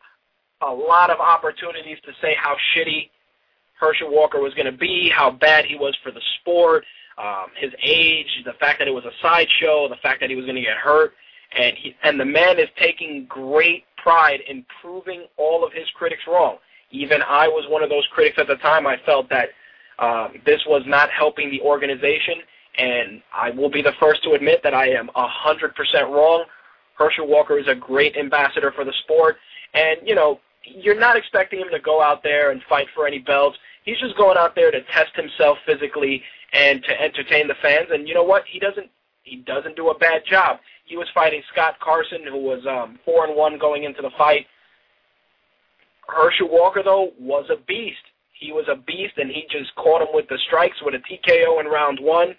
a 0.62 0.72
lot 0.72 1.10
of 1.12 1.20
opportunities 1.20 1.98
to 2.06 2.12
say 2.22 2.36
how 2.36 2.56
shitty 2.76 3.10
Herschel 3.80 4.12
Walker 4.12 4.40
was 4.42 4.54
going 4.56 4.66
to 4.66 4.72
be, 4.72 5.10
how 5.14 5.30
bad 5.30 5.66
he 5.66 5.76
was 5.76 5.96
for 6.04 6.12
the 6.12 6.22
sport. 6.40 6.84
um, 7.18 7.48
his 7.56 7.72
age, 7.84 8.28
the 8.46 8.54
fact 8.54 8.80
that 8.80 8.88
it 8.88 8.94
was 8.94 9.06
a 9.06 9.12
sideshow, 9.22 9.88
the 9.88 9.98
fact 9.98 10.20
that 10.20 10.30
he 10.30 10.36
was 10.36 10.46
going 10.46 10.56
to 10.56 10.62
get 10.62 10.78
hurt, 10.78 11.14
and 11.58 11.76
he, 11.78 11.96
and 12.04 12.20
the 12.20 12.26
man 12.26 12.60
is 12.60 12.68
taking 12.80 13.26
great 13.28 13.86
pride 13.98 14.40
in 14.48 14.66
proving 14.82 15.26
all 15.38 15.66
of 15.66 15.74
his 15.74 15.88
critics 15.96 16.24
wrong. 16.28 16.58
Even 16.92 17.22
I 17.24 17.48
was 17.48 17.66
one 17.70 17.84
of 17.84 17.90
those 17.90 18.08
critics 18.12 18.38
at 18.40 18.48
the 18.48 18.56
time. 18.56 18.86
I 18.88 18.98
felt 19.06 19.30
that 19.30 19.50
uh, 20.00 20.30
this 20.46 20.62
was 20.68 20.84
not 20.86 21.10
helping 21.10 21.50
the 21.50 21.62
organization, 21.62 22.36
and 22.78 23.22
I 23.34 23.50
will 23.50 23.70
be 23.70 23.82
the 23.82 23.94
first 24.00 24.24
to 24.24 24.34
admit 24.34 24.62
that 24.64 24.74
I 24.74 24.90
am 24.90 25.10
a 25.16 25.28
hundred 25.28 25.76
percent 25.76 26.10
wrong. 26.10 26.46
Herschel 26.98 27.28
Walker 27.28 27.58
is 27.60 27.68
a 27.68 27.76
great 27.76 28.16
ambassador 28.18 28.72
for 28.72 28.84
the 28.84 28.94
sport, 29.04 29.38
and 29.74 29.98
you 30.06 30.16
know 30.16 30.40
you're 30.64 31.00
not 31.00 31.16
expecting 31.16 31.60
him 31.60 31.70
to 31.72 31.80
go 31.80 32.02
out 32.02 32.24
there 32.24 32.52
and 32.52 32.62
fight 32.68 32.88
for 32.94 33.08
any 33.08 33.20
belts. 33.20 33.58
He's 33.84 34.00
just 34.00 34.18
going 34.18 34.38
out 34.38 34.56
there 34.56 34.72
to 34.72 34.82
test 34.94 35.16
himself 35.16 35.58
physically 35.66 36.22
and 36.54 36.84
to 36.84 37.02
entertain 37.02 37.48
the 37.48 37.56
fans. 37.62 37.88
And 37.92 38.08
you 38.08 38.14
know 38.14 38.24
what? 38.24 38.44
He 38.50 38.60
doesn't 38.60 38.90
he 39.24 39.38
doesn't 39.38 39.76
do 39.76 39.90
a 39.90 39.98
bad 39.98 40.24
job. 40.26 40.60
He 40.86 40.96
was 40.96 41.08
fighting 41.14 41.42
Scott 41.52 41.80
Carson, 41.80 42.22
who 42.24 42.38
was 42.38 42.66
um, 42.66 42.98
four 43.04 43.26
and 43.26 43.36
one 43.36 43.58
going 43.58 43.84
into 43.84 44.02
the 44.02 44.12
fight. 44.18 44.46
Herschel 46.08 46.50
Walker 46.50 46.82
though 46.84 47.12
was 47.20 47.46
a 47.50 47.58
beast. 47.68 47.98
He 48.40 48.52
was 48.52 48.66
a 48.70 48.76
beast, 48.76 49.18
and 49.18 49.32
he 49.32 49.46
just 49.50 49.74
caught 49.76 50.02
him 50.02 50.10
with 50.14 50.28
the 50.30 50.38
strikes 50.46 50.78
with 50.84 50.94
a 50.94 51.00
TKO 51.00 51.60
in 51.60 51.66
round 51.66 52.00
one. 52.00 52.36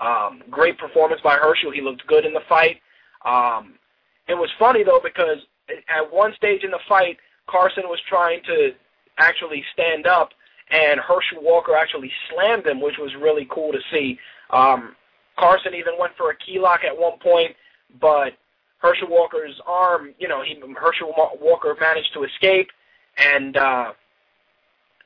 Um, 0.00 0.42
great 0.50 0.78
performance 0.78 1.20
by 1.22 1.36
Herschel. 1.36 1.70
He 1.70 1.80
looked 1.80 2.06
good 2.06 2.24
in 2.24 2.32
the 2.32 2.40
fight. 2.48 2.80
Um, 3.24 3.74
it 4.28 4.34
was 4.34 4.48
funny 4.58 4.82
though 4.82 5.00
because 5.02 5.38
at 5.88 6.12
one 6.12 6.34
stage 6.36 6.64
in 6.64 6.70
the 6.70 6.78
fight, 6.88 7.18
Carson 7.48 7.84
was 7.86 8.00
trying 8.08 8.42
to 8.44 8.70
actually 9.18 9.62
stand 9.72 10.06
up, 10.06 10.30
and 10.70 11.00
Herschel 11.00 11.42
Walker 11.42 11.76
actually 11.76 12.10
slammed 12.30 12.66
him, 12.66 12.80
which 12.80 12.96
was 12.98 13.14
really 13.20 13.46
cool 13.50 13.72
to 13.72 13.80
see. 13.92 14.18
Um, 14.50 14.96
Carson 15.38 15.74
even 15.74 15.94
went 15.98 16.16
for 16.16 16.30
a 16.30 16.36
key 16.36 16.58
lock 16.58 16.80
at 16.84 16.96
one 16.96 17.18
point, 17.18 17.54
but 18.00 18.34
Herschel 18.78 19.08
Walker's 19.08 19.60
arm, 19.66 20.14
you 20.18 20.28
know, 20.28 20.42
he 20.42 20.60
Herschel 20.76 21.12
Walker 21.40 21.76
managed 21.80 22.12
to 22.14 22.24
escape, 22.24 22.70
and 23.18 23.56
uh, 23.56 23.92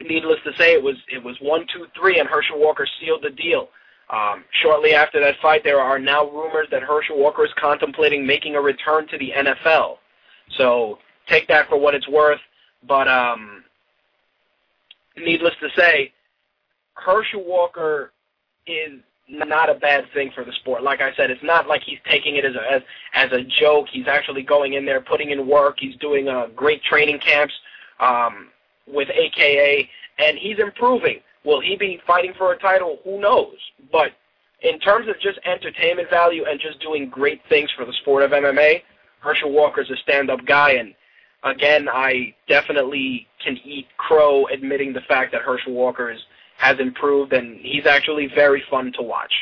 needless 0.00 0.38
to 0.44 0.52
say, 0.56 0.74
it 0.74 0.82
was 0.82 0.96
it 1.10 1.22
was 1.22 1.36
one, 1.40 1.66
two, 1.72 1.86
three, 1.98 2.20
and 2.20 2.28
Herschel 2.28 2.60
Walker 2.60 2.86
sealed 3.00 3.22
the 3.22 3.30
deal. 3.30 3.68
Um, 4.10 4.44
shortly 4.50 4.94
after 4.94 5.18
that 5.20 5.36
fight, 5.40 5.64
there 5.64 5.80
are 5.80 5.98
now 5.98 6.28
rumors 6.28 6.68
that 6.70 6.82
Herschel 6.82 7.18
Walker 7.18 7.44
is 7.44 7.52
contemplating 7.58 8.26
making 8.26 8.54
a 8.54 8.60
return 8.60 9.08
to 9.08 9.18
the 9.18 9.32
NFL. 9.36 9.96
So 10.56 10.98
take 11.26 11.48
that 11.48 11.68
for 11.68 11.78
what 11.78 11.94
it's 11.94 12.08
worth. 12.08 12.40
But 12.86 13.08
um, 13.08 13.64
needless 15.16 15.54
to 15.60 15.68
say, 15.76 16.12
Herschel 16.94 17.44
Walker 17.44 18.12
is 18.66 19.00
not 19.28 19.70
a 19.70 19.74
bad 19.74 20.04
thing 20.12 20.30
for 20.34 20.44
the 20.44 20.52
sport. 20.52 20.82
Like 20.82 21.00
I 21.00 21.14
said, 21.14 21.30
it's 21.30 21.42
not 21.42 21.66
like 21.66 21.82
he's 21.82 21.98
taking 22.08 22.36
it 22.36 22.44
as 22.44 22.54
a 22.54 22.72
as, 22.72 22.82
as 23.14 23.32
a 23.32 23.42
joke. 23.42 23.86
He's 23.90 24.06
actually 24.06 24.42
going 24.42 24.74
in 24.74 24.84
there, 24.84 25.00
putting 25.00 25.30
in 25.30 25.46
work. 25.46 25.76
He's 25.78 25.96
doing 25.96 26.28
uh, 26.28 26.48
great 26.54 26.82
training 26.82 27.20
camps 27.20 27.54
um, 28.00 28.48
with 28.86 29.08
AKA, 29.10 29.88
and 30.18 30.36
he's 30.38 30.58
improving. 30.58 31.20
Will 31.44 31.60
he 31.60 31.76
be 31.76 32.00
fighting 32.06 32.32
for 32.36 32.52
a 32.52 32.58
title? 32.58 32.98
Who 33.04 33.20
knows? 33.20 33.56
But 33.92 34.12
in 34.62 34.78
terms 34.80 35.08
of 35.08 35.20
just 35.20 35.38
entertainment 35.44 36.08
value 36.10 36.44
and 36.48 36.58
just 36.58 36.80
doing 36.80 37.08
great 37.08 37.40
things 37.48 37.70
for 37.76 37.84
the 37.84 37.92
sport 38.00 38.22
of 38.22 38.30
MMA, 38.30 38.82
Herschel 39.20 39.52
Walker's 39.52 39.90
a 39.90 39.96
stand-up 39.96 40.44
guy, 40.46 40.72
and 40.72 40.94
again, 41.44 41.88
I 41.88 42.34
definitely 42.48 43.26
can 43.42 43.58
eat 43.64 43.86
crow 43.98 44.46
admitting 44.46 44.92
the 44.92 45.02
fact 45.02 45.32
that 45.32 45.42
Herschel 45.42 45.72
Walker 45.72 46.10
is, 46.10 46.20
has 46.56 46.78
improved, 46.78 47.32
and 47.32 47.58
he's 47.60 47.86
actually 47.86 48.28
very 48.34 48.62
fun 48.70 48.92
to 48.96 49.02
watch. 49.02 49.32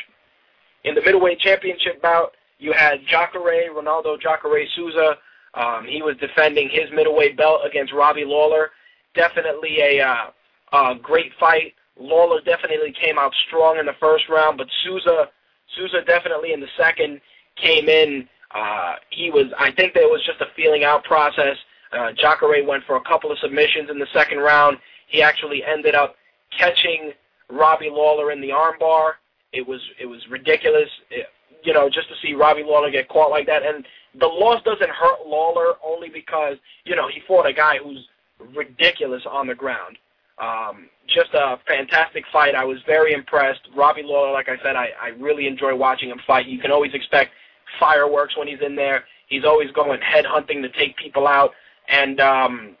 In 0.83 0.95
the 0.95 1.01
middleweight 1.01 1.39
championship 1.39 2.01
bout, 2.01 2.33
you 2.59 2.73
had 2.73 3.05
Jacare, 3.07 3.73
Ronaldo 3.73 4.19
Jacare 4.19 4.65
Souza. 4.75 5.17
Um, 5.53 5.85
he 5.87 6.01
was 6.01 6.15
defending 6.17 6.69
his 6.69 6.89
middleweight 6.93 7.37
belt 7.37 7.61
against 7.65 7.93
Robbie 7.93 8.25
Lawler. 8.25 8.71
Definitely 9.15 9.79
a, 9.79 10.01
uh, 10.01 10.31
a 10.73 10.95
great 11.01 11.31
fight. 11.39 11.73
Lawler 11.99 12.41
definitely 12.41 12.91
came 12.91 13.17
out 13.17 13.33
strong 13.47 13.77
in 13.77 13.85
the 13.85 13.95
first 13.99 14.29
round, 14.29 14.57
but 14.57 14.67
Souza, 14.83 15.29
Souza 15.75 16.01
definitely 16.05 16.53
in 16.53 16.59
the 16.59 16.67
second 16.77 17.21
came 17.55 17.87
in. 17.87 18.27
Uh, 18.53 18.95
he 19.09 19.29
was, 19.29 19.45
I 19.57 19.71
think 19.71 19.93
there 19.93 20.07
was 20.07 20.21
just 20.25 20.41
a 20.41 20.47
feeling 20.55 20.83
out 20.83 21.03
process. 21.03 21.57
Uh, 21.91 22.11
Jacare 22.13 22.65
went 22.65 22.83
for 22.85 22.95
a 22.95 23.01
couple 23.01 23.31
of 23.31 23.37
submissions 23.39 23.89
in 23.89 23.99
the 23.99 24.07
second 24.13 24.39
round. 24.39 24.77
He 25.07 25.21
actually 25.21 25.63
ended 25.63 25.95
up 25.95 26.15
catching 26.57 27.13
Robbie 27.49 27.89
Lawler 27.89 28.31
in 28.31 28.41
the 28.41 28.49
armbar. 28.49 29.13
It 29.51 29.67
was 29.67 29.81
it 29.99 30.07
was 30.07 30.27
ridiculous, 30.29 30.89
it, 31.11 31.27
you 31.63 31.73
know, 31.73 31.89
just 31.89 32.09
to 32.09 32.15
see 32.21 32.33
Robbie 32.33 32.63
Lawler 32.63 32.89
get 32.89 33.07
caught 33.09 33.29
like 33.29 33.45
that. 33.45 33.63
And 33.63 33.85
the 34.19 34.25
loss 34.25 34.63
doesn't 34.63 34.89
hurt 34.89 35.27
Lawler 35.27 35.75
only 35.85 36.09
because 36.09 36.57
you 36.85 36.95
know 36.95 37.07
he 37.07 37.21
fought 37.27 37.45
a 37.45 37.53
guy 37.53 37.77
who's 37.77 38.07
ridiculous 38.55 39.23
on 39.29 39.47
the 39.47 39.55
ground. 39.55 39.97
Um, 40.41 40.89
just 41.07 41.33
a 41.33 41.57
fantastic 41.67 42.23
fight. 42.31 42.55
I 42.55 42.65
was 42.65 42.77
very 42.85 43.13
impressed. 43.13 43.61
Robbie 43.75 44.03
Lawler, 44.03 44.31
like 44.31 44.49
I 44.49 44.57
said, 44.63 44.75
I, 44.75 44.89
I 45.01 45.09
really 45.19 45.47
enjoy 45.47 45.75
watching 45.75 46.09
him 46.09 46.19
fight. 46.25 46.47
You 46.47 46.59
can 46.59 46.71
always 46.71 46.93
expect 46.93 47.31
fireworks 47.79 48.35
when 48.37 48.47
he's 48.47 48.61
in 48.65 48.75
there. 48.75 49.03
He's 49.27 49.45
always 49.45 49.71
going 49.71 50.01
head 50.01 50.25
hunting 50.25 50.61
to 50.61 50.69
take 50.69 50.97
people 50.97 51.27
out. 51.27 51.51
And, 51.87 52.19
um, 52.19 52.75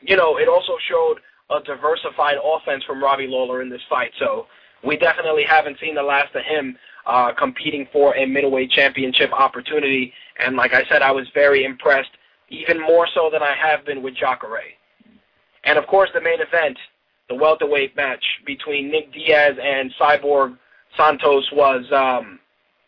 you 0.00 0.16
know, 0.16 0.38
it 0.38 0.48
also 0.48 0.74
showed 0.88 1.16
a 1.50 1.62
diversified 1.62 2.36
offense 2.42 2.84
from 2.84 3.02
Robbie 3.02 3.26
Lawler 3.26 3.62
in 3.62 3.70
this 3.70 3.82
fight. 3.88 4.12
So 4.18 4.46
we 4.84 4.96
definitely 4.96 5.44
haven't 5.44 5.78
seen 5.80 5.94
the 5.94 6.02
last 6.02 6.34
of 6.34 6.42
him 6.42 6.76
uh, 7.06 7.32
competing 7.32 7.86
for 7.92 8.16
a 8.16 8.26
middleweight 8.26 8.70
championship 8.70 9.32
opportunity. 9.32 10.12
And 10.38 10.56
like 10.56 10.74
I 10.74 10.84
said, 10.90 11.02
I 11.02 11.10
was 11.10 11.26
very 11.34 11.64
impressed, 11.64 12.10
even 12.48 12.80
more 12.80 13.06
so 13.14 13.30
than 13.32 13.42
I 13.42 13.54
have 13.54 13.84
been 13.84 14.02
with 14.02 14.14
Jacare. 14.14 14.74
And 15.64 15.78
of 15.78 15.86
course, 15.86 16.10
the 16.14 16.20
main 16.20 16.40
event, 16.40 16.78
the 17.28 17.34
welterweight 17.34 17.96
match 17.96 18.24
between 18.46 18.90
Nick 18.90 19.12
Diaz 19.12 19.56
and 19.62 19.92
Cyborg 20.00 20.58
Santos 20.96 21.48
was 21.52 21.84
um, 21.92 22.38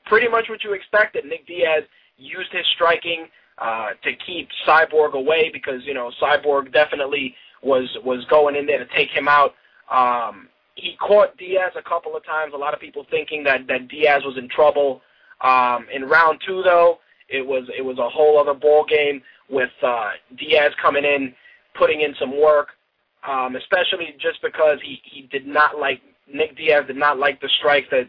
pretty 0.05 0.29
much 0.29 0.49
what 0.49 0.63
you 0.63 0.73
expected. 0.73 1.25
Nick 1.25 1.47
Diaz 1.47 1.85
used 2.19 2.53
his 2.53 2.67
striking 2.75 3.27
uh, 3.59 3.91
to 4.05 4.13
keep 4.27 4.49
Cyborg 4.67 5.15
away 5.15 5.51
because 5.53 5.83
you 5.85 5.95
know 5.95 6.11
Cyborg 6.21 6.73
definitely 6.73 7.35
was 7.63 7.89
was 8.05 8.25
going 8.27 8.57
in 8.57 8.67
there 8.67 8.79
to 8.79 8.95
take 8.95 9.11
him 9.11 9.29
out. 9.29 9.55
Um, 9.91 10.49
he 10.75 10.97
caught 10.97 11.37
Diaz 11.39 11.73
a 11.77 11.83
couple 11.83 12.17
of 12.17 12.25
times. 12.25 12.53
A 12.55 12.59
lot 12.59 12.75
of 12.75 12.81
people 12.81 13.07
thinking 13.11 13.43
that 13.45 13.67
that 13.69 13.89
Diaz 13.89 14.23
was 14.25 14.37
in 14.37 14.49
trouble. 14.49 15.01
Um, 15.41 15.87
in 15.93 16.05
round 16.05 16.41
two, 16.47 16.63
though, 16.63 16.99
it 17.29 17.47
was 17.47 17.69
it 17.77 17.83
was 17.83 17.99
a 17.99 18.09
whole 18.09 18.39
other 18.39 18.55
ball 18.55 18.85
game 18.85 19.23
with 19.49 19.71
uh, 19.83 20.11
Diaz 20.37 20.73
coming 20.81 21.05
in, 21.05 21.35
putting 21.79 22.01
in 22.01 22.15
some 22.19 22.41
work, 22.41 22.69
um, 23.29 23.57
especially 23.57 24.15
just 24.19 24.41
because 24.43 24.79
he 24.83 25.01
he 25.05 25.23
did 25.23 25.47
not 25.47 25.79
like 25.79 26.01
Nick 26.33 26.57
Diaz 26.57 26.85
did 26.87 26.97
not 26.97 27.19
like 27.19 27.41
the 27.41 27.49
strikes 27.59 27.89
that 27.91 28.09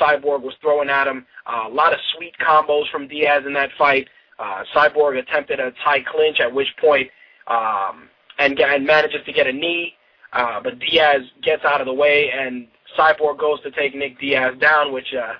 Cyborg 0.00 0.42
was 0.42 0.54
throwing 0.60 0.88
at 0.90 1.06
him. 1.06 1.26
Uh, 1.46 1.68
a 1.68 1.72
lot 1.72 1.92
of 1.92 1.98
sweet 2.16 2.34
combos 2.38 2.90
from 2.90 3.08
Diaz 3.08 3.44
in 3.46 3.52
that 3.54 3.70
fight. 3.78 4.08
Uh, 4.38 4.62
Cyborg 4.74 5.18
attempted 5.18 5.60
a 5.60 5.72
tight 5.84 6.06
clinch, 6.06 6.40
at 6.40 6.52
which 6.52 6.68
point 6.80 7.08
um, 7.48 8.08
and, 8.38 8.58
and 8.60 8.86
manages 8.86 9.20
to 9.26 9.32
get 9.32 9.46
a 9.46 9.52
knee, 9.52 9.94
uh, 10.32 10.60
but 10.60 10.78
Diaz 10.78 11.22
gets 11.42 11.64
out 11.64 11.80
of 11.80 11.86
the 11.86 11.94
way, 11.94 12.30
and 12.30 12.68
Cyborg 12.96 13.38
goes 13.38 13.60
to 13.62 13.70
take 13.70 13.94
Nick 13.94 14.20
Diaz 14.20 14.54
down, 14.60 14.92
which 14.92 15.12
uh, 15.14 15.34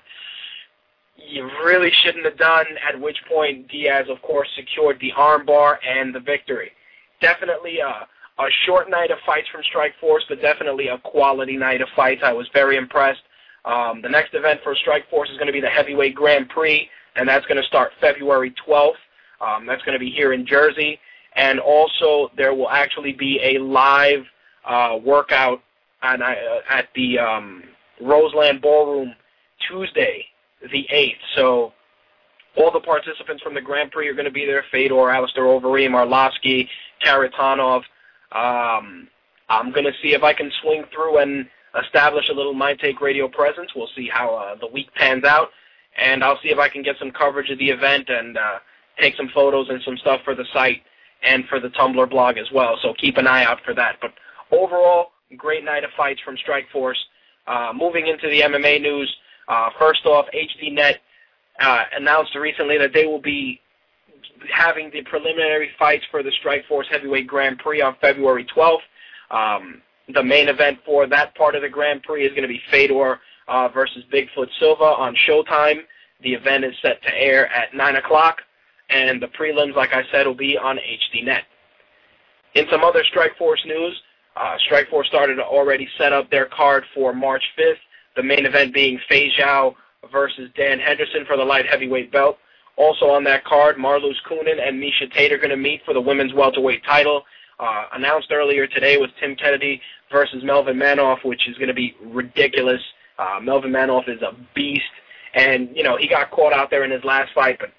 you 1.15 1.45
really 1.63 1.91
shouldn't 2.03 2.25
have 2.25 2.37
done. 2.37 2.65
At 2.87 2.99
which 2.99 3.17
point 3.27 3.67
Diaz, 3.69 4.07
of 4.09 4.21
course, 4.21 4.49
secured 4.55 4.99
the 4.99 5.11
armbar 5.17 5.77
and 5.87 6.13
the 6.13 6.19
victory. 6.19 6.71
Definitely 7.21 7.79
a, 7.79 8.07
a 8.39 8.47
short 8.65 8.89
night 8.89 9.11
of 9.11 9.17
fights 9.25 9.47
from 9.49 9.61
Strikeforce, 9.61 10.21
but 10.29 10.41
definitely 10.41 10.87
a 10.87 10.97
quality 10.99 11.57
night 11.57 11.81
of 11.81 11.89
fights. 11.95 12.21
I 12.23 12.33
was 12.33 12.47
very 12.53 12.77
impressed. 12.77 13.21
Um, 13.65 14.01
the 14.01 14.09
next 14.09 14.33
event 14.33 14.61
for 14.63 14.75
Strikeforce 14.75 15.29
is 15.29 15.37
going 15.37 15.47
to 15.47 15.53
be 15.53 15.61
the 15.61 15.69
Heavyweight 15.69 16.15
Grand 16.15 16.49
Prix 16.49 16.89
and 17.15 17.27
that's 17.27 17.45
going 17.45 17.61
to 17.61 17.67
start 17.67 17.91
February 17.99 18.53
12th. 18.67 18.93
Um, 19.41 19.65
that's 19.65 19.83
going 19.83 19.93
to 19.93 19.99
be 19.99 20.09
here 20.09 20.33
in 20.33 20.45
Jersey. 20.45 20.99
And 21.35 21.59
also, 21.59 22.31
there 22.35 22.53
will 22.53 22.69
actually 22.69 23.13
be 23.13 23.39
a 23.43 23.59
live 23.59 24.23
uh, 24.65 24.97
workout 25.03 25.61
on, 26.01 26.21
uh, 26.21 26.33
at 26.69 26.87
the 26.95 27.19
um, 27.19 27.63
Roseland 28.01 28.61
Ballroom 28.61 29.13
Tuesday, 29.67 30.25
the 30.71 30.85
8th. 30.93 31.15
So 31.35 31.73
all 32.59 32.71
the 32.71 32.79
participants 32.79 33.41
from 33.41 33.53
the 33.53 33.61
Grand 33.61 33.91
Prix 33.91 34.07
are 34.07 34.13
going 34.13 34.25
to 34.25 34.31
be 34.31 34.45
there. 34.45 34.63
Fedor, 34.71 35.09
Alistair 35.09 35.43
Overeem, 35.43 35.91
Arlovsky, 35.91 36.67
Kharitonov. 37.05 37.83
Um, 38.31 39.07
I'm 39.47 39.71
going 39.71 39.85
to 39.85 39.93
see 40.03 40.13
if 40.13 40.23
I 40.23 40.33
can 40.33 40.51
swing 40.61 40.83
through 40.93 41.19
and 41.19 41.47
establish 41.83 42.29
a 42.29 42.33
little 42.33 42.53
My 42.53 42.75
Take 42.75 43.01
radio 43.01 43.27
presence. 43.27 43.71
We'll 43.75 43.89
see 43.95 44.09
how 44.11 44.35
uh, 44.35 44.55
the 44.59 44.67
week 44.67 44.93
pans 44.95 45.23
out 45.23 45.49
and 45.97 46.23
I'll 46.23 46.39
see 46.41 46.49
if 46.49 46.59
I 46.59 46.69
can 46.69 46.83
get 46.83 46.95
some 46.99 47.11
coverage 47.11 47.49
of 47.49 47.59
the 47.59 47.69
event 47.69 48.09
and 48.09 48.37
uh, 48.37 48.59
take 48.99 49.15
some 49.15 49.29
photos 49.33 49.69
and 49.69 49.81
some 49.83 49.97
stuff 49.97 50.21
for 50.23 50.35
the 50.35 50.45
site 50.53 50.81
and 51.23 51.45
for 51.47 51.59
the 51.59 51.69
Tumblr 51.69 52.09
blog 52.09 52.37
as 52.37 52.47
well. 52.53 52.77
So 52.81 52.93
keep 52.99 53.17
an 53.17 53.27
eye 53.27 53.43
out 53.43 53.59
for 53.65 53.73
that. 53.73 53.97
But 54.01 54.13
overall, 54.51 55.11
great 55.37 55.63
night 55.63 55.83
of 55.83 55.91
fights 55.97 56.21
from 56.23 56.37
Strikeforce. 56.37 56.99
Uh, 57.47 57.73
moving 57.75 58.07
into 58.07 58.29
the 58.29 58.41
MMA 58.41 58.81
news, 58.81 59.13
uh, 59.47 59.69
first 59.79 60.05
off, 60.05 60.27
HDNet 60.33 60.95
uh, 61.59 61.83
announced 61.95 62.35
recently 62.35 62.77
that 62.77 62.93
they 62.93 63.05
will 63.05 63.21
be 63.21 63.59
having 64.53 64.89
the 64.91 65.01
preliminary 65.03 65.69
fights 65.77 66.03
for 66.09 66.23
the 66.23 66.31
Strikeforce 66.43 66.85
Heavyweight 66.89 67.27
Grand 67.27 67.59
Prix 67.59 67.81
on 67.81 67.95
February 67.99 68.45
12th. 68.55 68.77
Um, 69.31 69.81
the 70.13 70.23
main 70.23 70.47
event 70.47 70.79
for 70.85 71.07
that 71.07 71.35
part 71.35 71.55
of 71.55 71.61
the 71.61 71.69
Grand 71.69 72.03
Prix 72.03 72.25
is 72.25 72.31
going 72.31 72.43
to 72.43 72.47
be 72.47 72.61
Fedor 72.71 73.19
uh, 73.47 73.67
versus 73.69 74.03
Bigfoot 74.11 74.47
Silva 74.59 74.83
on 74.83 75.15
Showtime. 75.27 75.81
The 76.23 76.33
event 76.33 76.65
is 76.65 76.73
set 76.81 77.01
to 77.03 77.15
air 77.15 77.47
at 77.53 77.73
9 77.73 77.95
o'clock, 77.97 78.37
and 78.89 79.21
the 79.21 79.27
prelims, 79.27 79.75
like 79.75 79.93
I 79.93 80.03
said, 80.11 80.25
will 80.25 80.33
be 80.33 80.57
on 80.57 80.77
HDNet. 80.77 81.41
In 82.55 82.65
some 82.71 82.83
other 82.83 83.03
Strikeforce 83.13 83.65
news, 83.65 84.01
uh, 84.35 84.55
Strikeforce 84.69 85.05
started 85.05 85.35
to 85.35 85.43
already 85.43 85.87
set 85.97 86.13
up 86.13 86.29
their 86.31 86.45
card 86.45 86.83
for 86.93 87.13
March 87.13 87.43
5th, 87.57 87.75
the 88.15 88.23
main 88.23 88.45
event 88.45 88.73
being 88.73 88.99
Feijao 89.09 89.75
versus 90.11 90.49
Dan 90.55 90.79
Henderson 90.79 91.25
for 91.25 91.37
the 91.37 91.43
light 91.43 91.65
heavyweight 91.67 92.11
belt. 92.11 92.37
Also 92.77 93.05
on 93.07 93.23
that 93.25 93.43
card, 93.43 93.77
Marloes 93.77 94.15
Coenen 94.27 94.65
and 94.65 94.81
Miesha 94.81 95.11
Tate 95.13 95.33
are 95.33 95.37
going 95.37 95.49
to 95.49 95.57
meet 95.57 95.81
for 95.85 95.93
the 95.93 96.01
women's 96.01 96.33
welterweight 96.33 96.83
title. 96.85 97.23
Uh, 97.59 97.85
announced 97.93 98.31
earlier 98.31 98.67
today 98.67 98.97
was 98.97 99.09
Tim 99.19 99.35
Kennedy 99.35 99.81
versus 100.09 100.41
Melvin 100.43 100.77
Manhoef, 100.77 101.25
which 101.25 101.47
is 101.49 101.57
going 101.57 101.67
to 101.67 101.73
be 101.73 101.95
ridiculous. 102.01 102.79
Uh, 103.17 103.39
Melvin 103.41 103.71
Manhoef 103.71 104.07
is 104.07 104.21
a 104.21 104.33
beast, 104.55 104.83
and 105.33 105.69
you 105.75 105.83
know 105.83 105.97
he 105.97 106.07
got 106.07 106.31
caught 106.31 106.53
out 106.53 106.69
there 106.69 106.85
in 106.85 106.91
his 106.91 107.03
last 107.03 107.33
fight, 107.35 107.57
but 107.59 107.71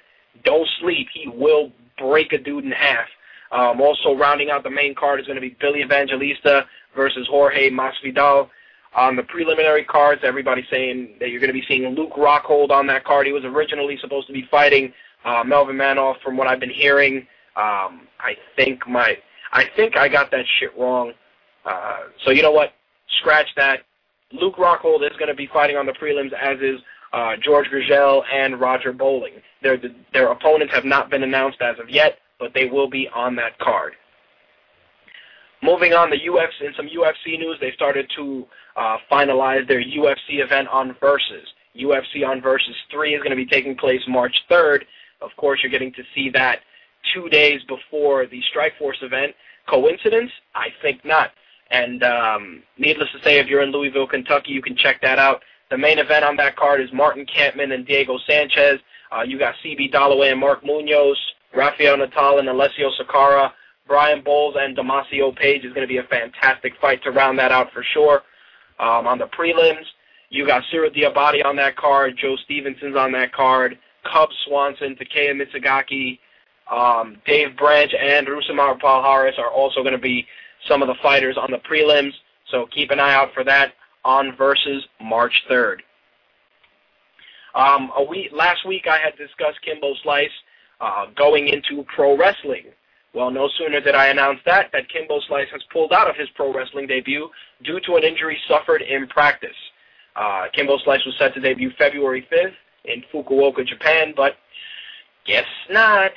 don't 0.44 0.68
sleep. 0.80 1.08
He 1.14 1.28
will 1.28 1.72
break 1.96 2.34
a 2.34 2.38
dude 2.38 2.66
in 2.66 2.72
half. 2.72 3.06
Um, 3.52 3.80
also 3.80 4.14
rounding 4.14 4.50
out 4.50 4.62
the 4.62 4.70
main 4.70 4.94
card 4.94 5.18
is 5.18 5.26
going 5.26 5.36
to 5.36 5.40
be 5.40 5.56
Billy 5.60 5.80
Evangelista 5.80 6.66
versus 6.94 7.26
Jorge 7.30 7.70
Masvidal. 7.70 8.50
On 8.94 9.14
the 9.14 9.22
preliminary 9.22 9.84
cards, 9.84 10.22
everybody's 10.24 10.64
saying 10.70 11.14
that 11.20 11.30
you're 11.30 11.40
going 11.40 11.52
to 11.52 11.54
be 11.54 11.64
seeing 11.68 11.94
Luke 11.94 12.12
Rockhold 12.16 12.70
on 12.70 12.86
that 12.88 13.04
card. 13.04 13.26
He 13.26 13.32
was 13.32 13.44
originally 13.44 13.96
supposed 14.00 14.26
to 14.26 14.32
be 14.32 14.48
fighting 14.50 14.92
uh, 15.24 15.44
Melvin 15.44 15.76
Manhoef, 15.76 16.20
from 16.22 16.36
what 16.36 16.48
I've 16.48 16.60
been 16.60 16.70
hearing. 16.70 17.18
Um, 17.56 18.08
I 18.18 18.36
think 18.56 18.88
my, 18.88 19.16
I 19.52 19.64
think 19.76 19.96
I 19.96 20.08
got 20.08 20.30
that 20.32 20.44
shit 20.58 20.76
wrong. 20.76 21.12
Uh, 21.64 21.98
so 22.24 22.30
you 22.30 22.42
know 22.42 22.52
what? 22.52 22.72
Scratch 23.20 23.48
that. 23.56 23.80
Luke 24.32 24.56
Rockhold 24.56 25.02
is 25.02 25.16
going 25.18 25.28
to 25.28 25.34
be 25.34 25.48
fighting 25.52 25.76
on 25.76 25.86
the 25.86 25.92
prelims, 25.92 26.32
as 26.32 26.58
is 26.60 26.80
uh, 27.12 27.32
George 27.42 27.66
Gurgel 27.68 28.22
and 28.32 28.60
Roger 28.60 28.92
Bowling. 28.92 29.34
Their 29.62 29.80
their 30.12 30.30
opponents 30.30 30.72
have 30.74 30.84
not 30.84 31.10
been 31.10 31.22
announced 31.22 31.60
as 31.60 31.78
of 31.78 31.90
yet, 31.90 32.18
but 32.38 32.54
they 32.54 32.66
will 32.66 32.88
be 32.88 33.08
on 33.14 33.36
that 33.36 33.58
card. 33.58 33.94
Moving 35.62 35.92
on, 35.92 36.10
the 36.10 36.16
UFC 36.16 36.66
in 36.66 36.74
some 36.76 36.88
UFC 36.88 37.38
news, 37.38 37.56
they 37.60 37.72
started 37.72 38.10
to 38.16 38.46
uh, 38.76 38.96
finalize 39.10 39.68
their 39.68 39.82
UFC 39.82 40.42
event 40.42 40.68
on 40.68 40.96
Versus. 41.00 41.46
UFC 41.78 42.26
on 42.26 42.40
Versus 42.40 42.74
3 42.90 43.14
is 43.14 43.18
going 43.18 43.30
to 43.30 43.36
be 43.36 43.46
taking 43.46 43.76
place 43.76 44.00
March 44.08 44.34
3rd. 44.50 44.82
Of 45.20 45.30
course, 45.36 45.60
you're 45.62 45.70
getting 45.70 45.92
to 45.92 46.02
see 46.14 46.30
that 46.30 46.60
two 47.14 47.28
days 47.28 47.60
before 47.68 48.26
the 48.26 48.40
Strikeforce 48.54 49.02
event. 49.02 49.34
Coincidence? 49.68 50.30
I 50.54 50.68
think 50.82 51.04
not. 51.04 51.30
And 51.70 52.02
um, 52.02 52.62
needless 52.78 53.08
to 53.12 53.22
say, 53.22 53.38
if 53.38 53.46
you're 53.46 53.62
in 53.62 53.70
Louisville, 53.70 54.06
Kentucky, 54.06 54.52
you 54.52 54.62
can 54.62 54.76
check 54.76 55.00
that 55.02 55.18
out. 55.18 55.42
The 55.70 55.78
main 55.78 55.98
event 55.98 56.24
on 56.24 56.36
that 56.36 56.56
card 56.56 56.80
is 56.80 56.88
Martin 56.92 57.24
Kampmann 57.26 57.72
and 57.72 57.86
Diego 57.86 58.18
Sanchez. 58.26 58.80
Uh, 59.12 59.22
you 59.22 59.38
got 59.38 59.54
CB 59.64 59.92
Dollaway 59.92 60.32
and 60.32 60.40
Mark 60.40 60.64
Munoz, 60.64 61.18
Rafael 61.54 61.96
Natal 61.96 62.38
and 62.38 62.48
Alessio 62.48 62.90
Sakara, 63.00 63.52
Brian 63.90 64.22
Bowles 64.22 64.54
and 64.56 64.76
Damacio 64.76 65.34
Page 65.34 65.64
is 65.64 65.72
going 65.72 65.86
to 65.86 65.92
be 65.92 65.96
a 65.96 66.04
fantastic 66.04 66.74
fight 66.80 67.02
to 67.02 67.10
round 67.10 67.36
that 67.40 67.50
out 67.50 67.72
for 67.72 67.82
sure. 67.92 68.22
Um, 68.78 69.08
on 69.08 69.18
the 69.18 69.26
prelims, 69.26 69.84
you 70.28 70.46
got 70.46 70.62
Cyrille 70.72 70.94
Diabate 70.94 71.44
on 71.44 71.56
that 71.56 71.76
card, 71.76 72.16
Joe 72.16 72.36
Stevenson's 72.44 72.94
on 72.94 73.10
that 73.12 73.32
card, 73.32 73.76
Cub 74.04 74.28
Swanson, 74.46 74.94
Takeya 74.94 75.34
Mizugaki, 75.34 76.20
um, 76.70 77.16
Dave 77.26 77.56
Branch, 77.56 77.92
and 78.00 78.28
Rousimar 78.28 78.80
Palhares 78.80 79.36
are 79.40 79.50
also 79.50 79.80
going 79.80 79.92
to 79.92 79.98
be 79.98 80.24
some 80.68 80.82
of 80.82 80.88
the 80.88 80.94
fighters 81.02 81.36
on 81.36 81.50
the 81.50 81.58
prelims. 81.58 82.12
So 82.52 82.66
keep 82.72 82.92
an 82.92 83.00
eye 83.00 83.14
out 83.14 83.34
for 83.34 83.42
that 83.42 83.72
on 84.04 84.36
versus 84.36 84.84
March 85.02 85.34
3rd. 85.50 85.78
Um, 87.56 87.90
a 87.96 88.04
week, 88.04 88.30
last 88.32 88.64
week 88.64 88.86
I 88.88 88.98
had 88.98 89.18
discussed 89.18 89.60
Kimbo 89.64 89.94
Slice 90.04 90.30
uh, 90.80 91.06
going 91.16 91.48
into 91.48 91.84
pro 91.92 92.16
wrestling. 92.16 92.66
Well, 93.12 93.30
no 93.30 93.48
sooner 93.58 93.80
did 93.80 93.94
I 93.94 94.06
announce 94.06 94.38
that, 94.46 94.70
that 94.72 94.88
Kimbo 94.88 95.20
Slice 95.26 95.48
has 95.52 95.62
pulled 95.72 95.92
out 95.92 96.08
of 96.08 96.16
his 96.16 96.28
pro 96.36 96.52
wrestling 96.52 96.86
debut 96.86 97.28
due 97.64 97.80
to 97.80 97.96
an 97.96 98.04
injury 98.04 98.38
suffered 98.46 98.82
in 98.82 99.08
practice. 99.08 99.56
Uh, 100.14 100.44
Kimbo 100.52 100.78
Slice 100.84 101.04
was 101.04 101.14
set 101.18 101.34
to 101.34 101.40
debut 101.40 101.70
February 101.76 102.26
5th 102.30 102.52
in 102.84 103.02
Fukuoka, 103.12 103.66
Japan, 103.66 104.12
but 104.16 104.36
guess 105.26 105.46
not. 105.70 106.12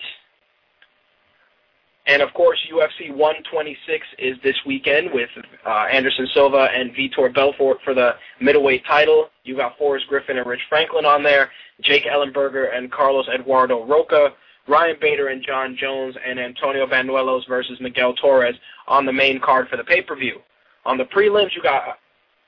And 2.06 2.22
of 2.22 2.34
course, 2.34 2.60
UFC 2.72 3.10
126 3.12 4.06
is 4.20 4.36
this 4.44 4.56
weekend 4.66 5.12
with 5.14 5.30
uh, 5.66 5.86
Anderson 5.92 6.28
Silva 6.34 6.68
and 6.74 6.92
Vitor 6.94 7.34
Belfort 7.34 7.78
for 7.84 7.94
the 7.94 8.16
middleweight 8.42 8.86
title. 8.86 9.30
You 9.46 9.56
got 9.56 9.78
Forrest 9.78 10.08
Griffin 10.08 10.38
and 10.38 10.46
Rich 10.46 10.64
Franklin 10.68 11.06
on 11.06 11.24
there, 11.24 11.50
Jake 11.82 12.04
Ellenberger 12.04 12.76
and 12.76 12.92
Carlos 12.92 13.28
Eduardo 13.34 13.86
Rocha, 13.86 14.34
Ryan 14.68 14.96
Bader 15.02 15.28
and 15.28 15.44
Jon 15.46 15.78
Jones, 15.80 16.16
and 16.26 16.40
Antonio 16.40 16.88
Banuelos 16.88 17.48
versus 17.48 17.78
Miguel 17.82 18.14
Torres 18.14 18.56
on 18.88 19.06
the 19.06 19.14
main 19.14 19.40
card 19.40 19.68
for 19.70 19.78
the 19.78 19.84
pay-per-view. 19.84 20.40
On 20.86 20.98
the 20.98 21.06
prelims, 21.06 21.56
you 21.56 21.62
got 21.62 22.00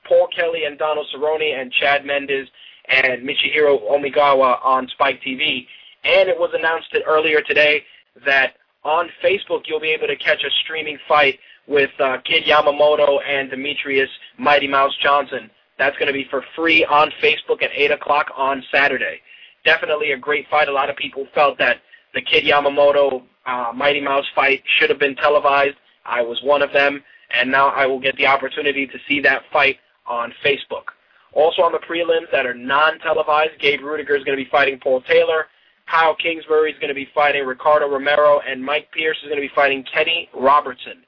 Paul 0.08 0.28
Kelly 0.36 0.66
and 0.66 0.78
Donald 0.78 1.08
Cerrone 1.14 1.60
and 1.60 1.72
Chad 1.72 2.06
Mendes 2.06 2.48
and 2.88 3.28
Michihiro 3.28 3.82
Omigawa 3.90 4.64
on 4.64 4.88
Spike 4.90 5.22
TV. 5.22 5.66
And 6.04 6.30
it 6.30 6.38
was 6.38 6.52
announced 6.54 6.96
earlier 7.06 7.42
today 7.42 7.84
that 8.26 8.54
on 8.84 9.10
Facebook 9.24 9.64
you'll 9.66 9.80
be 9.80 9.92
able 9.92 10.08
to 10.08 10.16
catch 10.16 10.44
a 10.44 10.50
streaming 10.64 11.00
fight 11.08 11.40
with 11.68 11.90
uh, 12.00 12.18
Kid 12.24 12.44
Yamamoto 12.44 13.20
and 13.28 13.50
Demetrious 13.50 14.08
Mighty 14.38 14.68
Mouse 14.68 14.96
Johnson. 15.02 15.50
That's 15.78 15.98
going 15.98 16.08
to 16.08 16.14
be 16.14 16.28
for 16.30 16.44
free 16.56 16.86
on 16.86 17.12
Facebook 17.22 17.64
at 17.64 17.72
8 17.74 17.92
o'clock 17.92 18.28
on 18.38 18.64
Saturday. 18.72 19.20
Definitely 19.66 20.12
a 20.12 20.18
great 20.18 20.48
fight. 20.50 20.70
A 20.70 20.72
lot 20.72 20.90
of 20.90 20.96
people 20.96 21.28
felt 21.34 21.58
that 21.58 21.78
the 22.16 22.22
Kid 22.22 22.46
Yamamoto 22.46 23.22
uh, 23.46 23.72
Mighty 23.76 24.02
Mouse 24.02 24.26
fight 24.34 24.64
should 24.80 24.90
have 24.90 25.00
been 25.00 25.16
televised. 25.16 25.76
I 26.06 26.22
was 26.22 26.42
one 26.42 26.62
of 26.62 26.74
them, 26.74 27.04
and 27.30 27.52
now 27.52 27.68
I 27.68 27.86
will 27.86 28.00
get 28.00 28.16
the 28.18 28.26
opportunity 28.26 28.88
to 28.88 28.98
see 29.08 29.20
that 29.22 29.44
fight 29.52 29.78
on 30.08 30.34
Facebook. 30.44 30.86
Also 31.34 31.62
on 31.62 31.74
the 31.74 31.80
prelims 31.80 32.32
that 32.32 32.46
are 32.46 32.54
non-televised, 32.54 33.60
Gabe 33.60 33.82
Ruediger 33.82 34.18
is 34.18 34.24
going 34.24 34.38
to 34.38 34.44
be 34.44 34.50
fighting 34.50 34.80
Paul 34.80 35.02
Taylor. 35.02 35.48
Kyle 35.92 36.16
Kingsbury 36.16 36.72
is 36.72 36.80
going 36.80 36.88
to 36.88 36.96
be 36.96 37.08
fighting 37.14 37.46
Ricardo 37.46 37.88
Romero, 37.90 38.40
and 38.48 38.64
Mike 38.64 38.90
Pierce 38.92 39.18
is 39.22 39.30
going 39.30 39.42
to 39.42 39.48
be 39.48 39.54
fighting 39.54 39.84
Kenny 39.94 40.30
Robertson. 40.34 41.04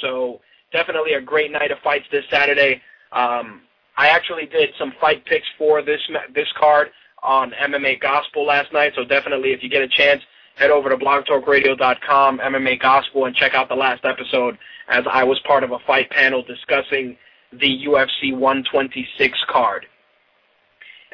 So 0.00 0.40
definitely 0.72 1.12
a 1.12 1.20
great 1.20 1.52
night 1.52 1.70
of 1.70 1.78
fights 1.84 2.06
this 2.10 2.24
Saturday. 2.30 2.80
Um, 3.12 3.60
I 3.96 4.08
actually 4.08 4.46
did 4.46 4.70
some 4.78 4.92
fight 5.00 5.24
picks 5.26 5.46
for 5.56 5.82
this 5.82 6.00
this 6.34 6.48
card 6.58 6.88
on 7.22 7.52
MMA 7.52 8.00
Gospel 8.00 8.46
last 8.46 8.72
night, 8.72 8.92
so 8.94 9.04
definitely 9.04 9.52
if 9.52 9.62
you 9.62 9.68
get 9.68 9.82
a 9.82 9.88
chance, 9.88 10.22
head 10.56 10.70
over 10.70 10.88
to 10.88 10.96
blogtalkradio.com, 10.96 12.38
MMA 12.38 12.80
Gospel, 12.80 13.26
and 13.26 13.36
check 13.36 13.54
out 13.54 13.68
the 13.68 13.74
last 13.74 14.04
episode 14.04 14.58
as 14.88 15.04
I 15.10 15.22
was 15.24 15.38
part 15.46 15.62
of 15.62 15.70
a 15.72 15.78
fight 15.86 16.10
panel 16.10 16.42
discussing 16.42 17.16
the 17.52 17.86
UFC 17.86 18.32
126 18.32 19.38
card. 19.48 19.86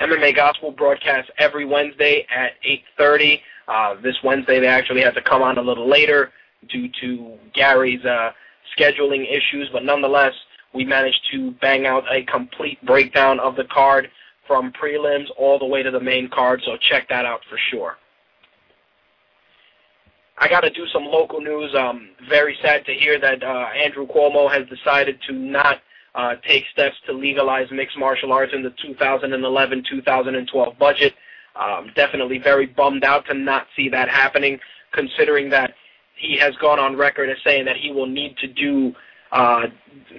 MMA 0.01 0.35
Gospel 0.35 0.73
broadcasts 0.73 1.31
every 1.39 1.65
Wednesday 1.65 2.27
at 2.35 2.53
8.30. 2.99 3.41
Uh, 3.69 4.01
this 4.01 4.17
Wednesday 4.25 4.61
they 4.61 4.67
actually 4.67 5.03
had 5.03 5.15
to 5.15 5.23
come 5.23 5.43
on 5.43 5.59
a 5.59 5.63
little 5.63 5.89
later 5.89 6.33
due 6.69 6.89
to 7.01 7.37
Gary's 7.55 8.05
uh, 8.05 8.31
scheduling 8.79 9.27
issues, 9.29 9.69
but 9.73 9.85
nonetheless, 9.85 10.33
we 10.75 10.85
managed 10.85 11.21
to 11.33 11.51
bang 11.61 11.87
out 11.87 12.05
a 12.11 12.23
complete 12.25 12.85
breakdown 12.87 13.39
of 13.41 13.57
the 13.57 13.65
card 13.65 14.09
from 14.47 14.73
prelims 14.73 15.27
all 15.37 15.59
the 15.59 15.67
way 15.67 15.83
to 15.83 15.91
the 15.91 16.01
main 16.01 16.29
card, 16.29 16.63
so 16.65 16.77
check 16.77 17.09
that 17.09 17.25
out 17.25 17.41
for 17.49 17.59
sure. 17.71 17.97
I 20.43 20.49
got 20.49 20.63
to 20.63 20.71
do 20.71 20.89
some 20.93 21.05
local 21.05 21.41
news. 21.41 21.73
Um, 21.73 22.09
very 22.29 22.59
sad 22.61 22.85
to 22.87 22.93
hear 22.93 23.17
that 23.21 23.45
uh, 23.45 23.69
Andrew 23.81 24.09
Cuomo 24.09 24.51
has 24.51 24.69
decided 24.69 25.21
to 25.29 25.33
not 25.33 25.79
uh, 26.17 26.35
take 26.45 26.65
steps 26.73 26.97
to 27.07 27.13
legalize 27.13 27.69
mixed 27.71 27.97
martial 27.97 28.33
arts 28.33 28.53
in 28.53 28.65
the 28.65 28.75
2011-2012 28.85 30.79
budget. 30.81 31.15
Um, 31.55 31.93
definitely 31.95 32.39
very 32.39 32.67
bummed 32.67 33.05
out 33.05 33.25
to 33.27 33.35
not 33.35 33.69
see 33.77 33.89
that 33.91 34.09
happening, 34.09 34.59
considering 34.93 35.49
that 35.51 35.75
he 36.17 36.37
has 36.39 36.57
gone 36.57 36.81
on 36.81 36.97
record 36.97 37.31
as 37.31 37.37
saying 37.45 37.65
that 37.67 37.77
he 37.77 37.93
will 37.93 38.09
need 38.09 38.37
to 38.39 38.49
do 38.49 38.93
uh, 39.31 39.67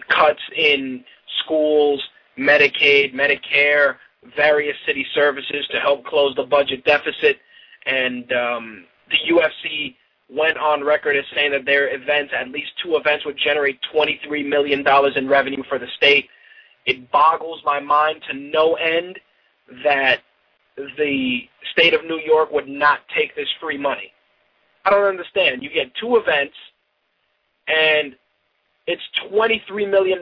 cuts 0.08 0.40
in 0.56 1.04
schools, 1.44 2.02
Medicaid, 2.40 3.14
Medicare, 3.14 3.98
various 4.38 4.78
city 4.86 5.06
services 5.14 5.68
to 5.72 5.82
help 5.82 6.06
close 6.06 6.34
the 6.38 6.44
budget 6.44 6.86
deficit. 6.86 7.40
And 7.86 8.32
um, 8.32 8.86
the 9.10 9.18
UFC 9.30 9.96
went 10.30 10.58
on 10.58 10.84
record 10.84 11.16
as 11.16 11.26
saying 11.36 11.52
that 11.52 11.66
their 11.66 11.94
events, 11.94 12.34
at 12.38 12.50
least 12.50 12.72
two 12.84 12.96
events, 12.96 13.26
would 13.26 13.38
generate 13.38 13.80
$23 13.94 14.48
million 14.48 14.86
in 15.16 15.28
revenue 15.28 15.64
for 15.70 15.80
the 15.80 15.88
state. 15.98 16.30
it 16.86 17.12
boggles 17.12 17.62
my 17.66 17.80
mind 17.80 18.22
to 18.30 18.36
no 18.38 18.76
end 18.76 19.20
that 19.84 20.22
the 20.76 21.42
state 21.72 21.94
of 21.94 22.04
New 22.06 22.20
York 22.20 22.52
would 22.52 22.68
not 22.68 23.00
take 23.16 23.36
this 23.36 23.48
free 23.62 23.78
money. 23.78 24.12
I 24.86 24.90
don't 24.90 25.06
understand. 25.06 25.64
You 25.64 25.70
get 25.70 25.94
two 25.96 26.18
events, 26.18 26.56
and 27.68 28.16
it's 28.86 29.02
$23 29.32 29.90
million. 29.90 30.22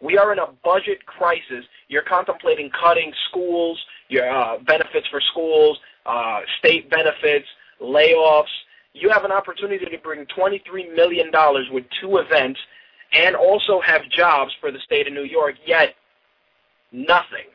We 0.00 0.18
are 0.18 0.32
in 0.32 0.38
a 0.40 0.48
budget 0.64 1.04
crisis. 1.06 1.64
You're 1.88 2.02
contemplating 2.02 2.70
cutting 2.70 3.12
schools, 3.30 3.78
your 4.08 4.28
uh, 4.28 4.58
benefits 4.66 5.06
for 5.08 5.20
schools, 5.30 5.78
uh, 6.06 6.40
state 6.58 6.90
benefits, 6.90 7.46
layoffs. 7.80 8.46
You 8.94 9.10
have 9.10 9.24
an 9.24 9.32
opportunity 9.32 9.86
to 9.86 9.98
bring 9.98 10.26
$23 10.36 10.94
million 10.94 11.30
with 11.70 11.84
two 12.00 12.18
events 12.18 12.60
and 13.12 13.36
also 13.36 13.80
have 13.84 14.02
jobs 14.10 14.52
for 14.60 14.70
the 14.70 14.78
state 14.84 15.06
of 15.06 15.12
New 15.12 15.24
York, 15.24 15.54
yet 15.66 15.94
nothing. 16.92 17.48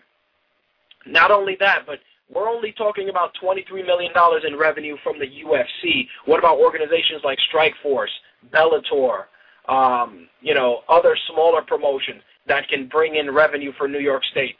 Not 1.06 1.32
only 1.32 1.56
that, 1.60 1.84
but 1.86 2.00
we're 2.34 2.50
only 2.50 2.73
talking 2.73 3.10
about 3.10 3.32
$23 3.41 3.86
million 3.86 4.12
in 4.45 4.58
revenue 4.58 4.97
from 5.04 5.17
the 5.19 5.26
UFC. 5.26 6.08
What 6.26 6.39
about 6.39 6.58
organizations 6.58 7.21
like 7.23 7.38
Strikeforce, 7.54 8.08
Bellator, 8.54 9.26
um, 9.69 10.28
you 10.41 10.54
know, 10.54 10.82
other 10.89 11.17
smaller 11.32 11.62
promotions 11.62 12.21
that 12.47 12.67
can 12.69 12.88
bring 12.88 13.15
in 13.15 13.32
revenue 13.32 13.71
for 13.78 13.88
New 13.88 14.00
York 14.00 14.23
State. 14.32 14.56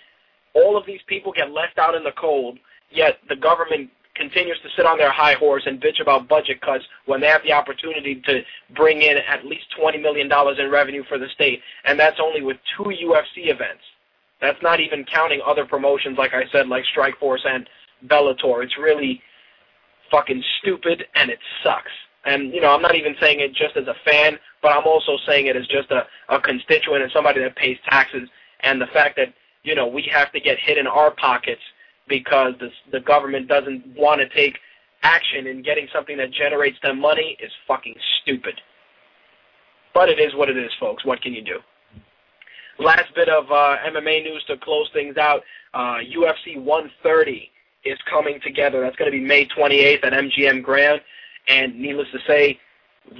All 0.54 0.78
of 0.78 0.86
these 0.86 1.00
people 1.08 1.32
get 1.32 1.52
left 1.52 1.78
out 1.78 1.96
in 1.96 2.04
the 2.04 2.12
cold, 2.20 2.58
yet 2.92 3.20
the 3.30 3.36
government 3.36 3.90
continues 4.18 4.58
to 4.64 4.70
sit 4.76 4.86
on 4.86 4.98
their 4.98 5.12
high 5.12 5.34
horse 5.34 5.64
and 5.66 5.82
bitch 5.82 6.02
about 6.02 6.28
budget 6.28 6.60
cuts 6.62 6.84
when 7.06 7.22
they 7.22 7.28
have 7.28 7.44
the 7.44 7.54
opportunity 7.54 8.22
to 8.26 8.42
bring 8.76 9.02
in 9.02 9.18
at 9.18 9.46
least 9.46 9.66
$20 9.80 10.02
million 10.02 10.30
in 10.60 10.72
revenue 10.72 11.04
for 11.08 11.18
the 11.18 11.28
state, 11.34 11.62
and 11.86 12.00
that's 12.00 12.20
only 12.22 12.42
with 12.42 12.58
two 12.76 12.86
UFC 12.86 13.50
events. 13.50 13.84
That's 14.42 14.62
not 14.62 14.80
even 14.80 15.06
counting 15.06 15.42
other 15.46 15.66
promotions, 15.66 16.18
like 16.18 16.34
I 16.34 16.44
said, 16.52 16.68
like 16.68 16.84
Strikeforce 16.96 17.46
and 17.46 17.68
Bellator. 18.08 18.64
It's 18.64 18.78
really 18.78 19.22
fucking 20.12 20.44
stupid, 20.60 21.06
and 21.16 21.30
it 21.30 21.40
sucks. 21.64 21.92
And, 22.26 22.54
you 22.54 22.62
know, 22.62 22.74
I'm 22.74 22.82
not 22.82 22.96
even 22.96 23.16
saying 23.22 23.40
it 23.40 23.54
just 23.54 23.78
as 23.78 23.88
a 23.88 23.96
fan, 24.06 24.38
but 24.62 24.74
I'm 24.74 24.86
also 24.86 25.18
saying 25.26 25.48
it 25.48 25.56
as 25.56 25.66
just 25.68 25.90
a, 25.92 26.06
a 26.30 26.42
constituent 26.42 27.04
and 27.04 27.12
somebody 27.12 27.42
that 27.42 27.56
pays 27.56 27.78
taxes. 27.90 28.28
And 28.62 28.82
the 28.82 28.88
fact 28.88 29.16
that, 29.16 29.34
you 29.64 29.76
know, 29.76 29.88
we 29.88 30.10
have 30.14 30.32
to 30.34 30.40
get 30.40 30.60
hit 30.60 30.78
in 30.78 30.88
our 30.88 31.12
pockets 31.12 31.62
because 32.08 32.54
the, 32.60 32.70
the 32.91 33.00
government 33.00 33.48
doesn't 33.48 33.84
want 33.96 34.22
to 34.22 34.30
take 34.30 34.58
action 35.04 35.48
in 35.48 35.62
getting 35.62 35.88
something 35.93 36.17
that 36.17 36.32
generates 36.32 36.78
them 36.82 37.00
money 37.00 37.38
is 37.41 37.52
fucking 37.67 37.96
stupid. 38.22 38.60
But 39.93 40.10
it 40.10 40.20
is 40.20 40.36
what 40.36 40.50
it 40.50 40.58
is, 40.58 40.72
folks. 40.80 41.06
What 41.06 41.22
can 41.22 41.34
you 41.34 41.43
do? 41.43 41.60
Last 42.80 43.13
bit 43.15 43.30
of 43.30 43.46
uh, 43.52 43.78
MMA 43.88 44.24
news 44.24 44.43
to 44.48 44.58
close 44.58 44.89
things 44.93 45.17
out. 45.17 45.41
Uh, 45.74 45.98
UFC 46.15 46.62
130 46.62 47.50
is 47.84 47.98
coming 48.10 48.39
together. 48.43 48.82
That's 48.82 48.96
going 48.96 49.12
to 49.12 49.17
be 49.17 49.24
May 49.24 49.48
28th 49.48 50.06
at 50.06 50.13
MGM 50.13 50.63
Grand. 50.63 51.02
And 51.48 51.80
needless 51.80 52.08
to 52.12 52.20
say, 52.28 52.60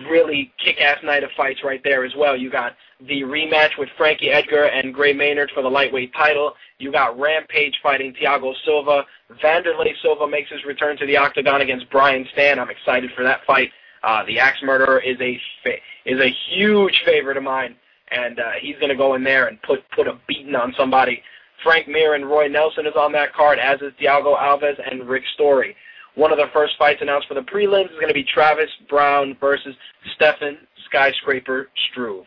really 0.10 0.52
kick-ass 0.64 1.00
night 1.04 1.24
of 1.24 1.30
fights 1.36 1.60
right 1.64 1.82
there 1.84 2.06
as 2.06 2.14
well. 2.18 2.36
You 2.36 2.52
got 2.52 2.74
the 3.00 3.22
rematch 3.22 3.78
with 3.78 3.90
Frankie 3.98 4.30
Edgar 4.30 4.66
and 4.66 4.94
Gray 4.94 5.14
Maynard 5.14 5.52
for 5.54 5.62
the 5.62 5.70
lightweight 5.70 6.14
title. 6.14 6.54
You 6.80 6.92
got 6.92 7.20
Rampage 7.20 7.76
fighting 7.82 8.14
Thiago 8.14 8.54
Silva. 8.66 9.06
Wanderlei 9.44 9.94
Silva 10.02 10.28
makes 10.28 10.52
his 10.52 10.64
return 10.66 10.98
to 10.98 11.06
the 11.06 11.18
octagon 11.18 11.62
against 11.62 11.90
Brian 11.90 12.26
Stann. 12.34 12.60
I'm 12.60 12.70
excited 12.70 13.12
for 13.16 13.24
that 13.24 13.42
fight. 13.46 13.70
Uh, 14.04 14.24
the 14.26 14.40
Axe 14.40 14.60
Murderer 14.64 15.00
is 15.00 15.18
a 15.20 15.40
fa- 15.64 15.82
is 16.06 16.20
a 16.20 16.34
huge 16.50 17.02
favorite 17.06 17.38
of 17.38 17.44
mine, 17.44 17.76
and 18.12 18.40
uh, 18.40 18.52
he's 18.62 18.76
going 18.76 18.90
to 18.90 18.96
go 18.96 19.16
in 19.16 19.24
there 19.24 19.48
and 19.48 19.62
put 19.64 19.80
put 19.96 20.08
a 20.08 20.18
beating 20.28 20.56
on 20.56 20.74
somebody. 20.78 21.22
Frank 21.64 21.88
Mir 21.88 22.14
and 22.14 22.26
Roy 22.28 22.48
Nelson 22.48 22.86
is 22.86 22.94
on 22.96 23.12
that 23.14 23.34
card, 23.34 23.58
as 23.60 23.82
is 23.82 23.92
Thiago 24.00 24.38
Alves 24.40 24.80
and 24.90 25.10
Rick 25.10 25.24
Story. 25.34 25.76
One 26.18 26.32
of 26.32 26.40
the 26.40 26.48
first 26.52 26.74
fights 26.80 26.98
announced 27.02 27.28
for 27.28 27.36
the 27.36 27.42
prelims 27.42 27.92
is 27.92 27.96
going 28.00 28.08
to 28.08 28.14
be 28.14 28.24
Travis 28.24 28.72
Browne 28.90 29.38
versus 29.40 29.76
Stefan 30.16 30.58
Skyscraper 30.86 31.70
Struve. 31.92 32.26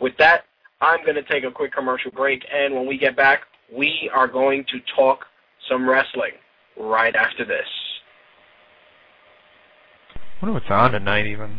With 0.00 0.16
that, 0.18 0.44
I'm 0.80 1.02
going 1.04 1.16
to 1.16 1.22
take 1.24 1.42
a 1.42 1.50
quick 1.50 1.72
commercial 1.72 2.12
break, 2.12 2.44
and 2.54 2.72
when 2.72 2.86
we 2.86 2.96
get 2.96 3.16
back, 3.16 3.40
we 3.76 4.08
are 4.14 4.28
going 4.28 4.64
to 4.70 4.78
talk 4.94 5.24
some 5.68 5.88
wrestling 5.88 6.30
right 6.78 7.16
after 7.16 7.44
this. 7.44 7.66
I 10.14 10.20
wonder 10.40 10.54
what's 10.54 10.70
on 10.70 10.92
tonight 10.92 11.26
even. 11.26 11.56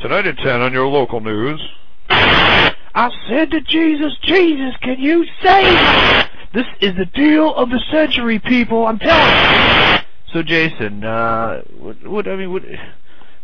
Tonight 0.00 0.26
at 0.26 0.38
10 0.38 0.60
on 0.60 0.72
your 0.72 0.88
local 0.88 1.20
news. 1.20 1.60
I 2.08 3.10
said 3.28 3.52
to 3.52 3.60
Jesus, 3.60 4.12
Jesus, 4.24 4.74
can 4.82 4.98
you 4.98 5.24
save 5.40 5.72
me? 5.72 6.22
This 6.52 6.66
is 6.80 6.96
the 6.96 7.06
deal 7.06 7.54
of 7.54 7.70
the 7.70 7.80
century, 7.92 8.40
people. 8.40 8.86
I'm 8.86 8.98
telling 8.98 9.92
you. 9.92 9.93
So 10.34 10.42
Jason, 10.42 11.04
uh, 11.04 11.62
what, 11.78 12.04
what 12.04 12.26
I 12.26 12.34
mean, 12.34 12.52
what, 12.52 12.64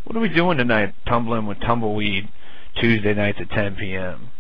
what 0.03 0.16
are 0.16 0.20
we 0.20 0.29
doing 0.29 0.59
tonight? 0.59 0.92
Tumbling 1.07 1.46
with 1.46 1.61
tumbleweed 1.61 2.29
Tuesday 2.81 3.14
nights 3.14 3.38
at 3.40 3.48
10 3.50 3.76
p.m. 3.76 4.31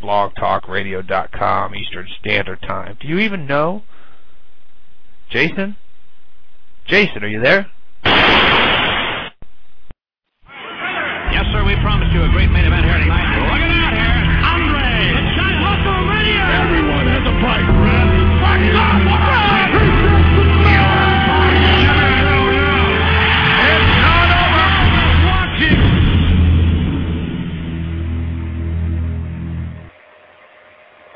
BlogTalkRadio.com 0.00 1.74
Eastern 1.74 2.06
Standard 2.20 2.62
Time. 2.62 2.96
Do 3.00 3.08
you 3.08 3.18
even 3.18 3.48
know? 3.48 3.82
Jason? 5.30 5.74
Jason, 6.86 7.24
are 7.24 7.28
you 7.28 7.40
there? 7.40 7.66
Yes, 8.04 8.14
sir. 11.50 11.64
We 11.66 11.74
promised 11.82 12.12
you 12.14 12.22
a 12.22 12.28
great 12.28 12.52
main 12.52 12.66
event 12.66 12.86
here 12.86 12.98
tonight. 12.98 13.34
Look 13.50 13.58
at 13.58 13.74
that 13.74 13.92
here, 13.98 14.14
Andre, 14.46 15.10
the 15.10 15.26
giant 15.34 15.58
WrestleMania. 15.58 16.54
Everyone 16.54 17.06
has 17.10 17.26
a 17.26 17.34
fight, 17.42 17.66
Red. 17.82 18.06
Fight 18.38 18.95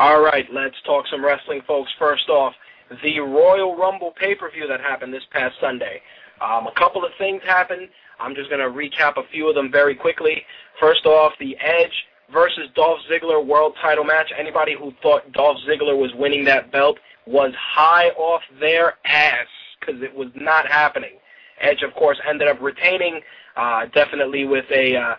All 0.01 0.23
right, 0.23 0.47
let's 0.51 0.77
talk 0.87 1.05
some 1.11 1.23
wrestling, 1.23 1.61
folks. 1.67 1.91
First 1.99 2.31
off, 2.31 2.55
the 3.03 3.21
Royal 3.21 3.77
Rumble 3.77 4.15
pay-per-view 4.19 4.67
that 4.67 4.81
happened 4.81 5.13
this 5.13 5.25
past 5.31 5.57
Sunday. 5.61 6.01
Um, 6.41 6.67
a 6.67 6.73
couple 6.75 7.05
of 7.05 7.11
things 7.19 7.43
happened. 7.45 7.87
I'm 8.19 8.35
just 8.35 8.49
going 8.49 8.63
to 8.63 8.75
recap 8.75 9.19
a 9.19 9.29
few 9.31 9.51
of 9.51 9.55
them 9.55 9.71
very 9.71 9.95
quickly. 9.95 10.43
First 10.81 11.05
off, 11.05 11.35
the 11.39 11.55
Edge 11.59 11.93
versus 12.33 12.71
Dolph 12.75 13.01
Ziggler 13.13 13.45
world 13.45 13.75
title 13.83 14.05
match. 14.05 14.33
Anybody 14.39 14.75
who 14.75 14.95
thought 15.03 15.31
Dolph 15.33 15.59
Ziggler 15.69 15.99
was 15.99 16.11
winning 16.15 16.47
that 16.47 16.73
belt 16.73 16.97
was 17.27 17.53
high 17.61 18.09
off 18.17 18.41
their 18.59 18.95
ass 19.05 19.49
because 19.81 20.01
it 20.01 20.17
was 20.17 20.29
not 20.35 20.67
happening. 20.67 21.19
Edge, 21.61 21.83
of 21.83 21.93
course, 21.93 22.19
ended 22.27 22.49
up 22.49 22.59
retaining, 22.63 23.21
uh, 23.55 23.85
definitely 23.93 24.47
with 24.47 24.65
a, 24.75 24.97
uh, 24.97 25.15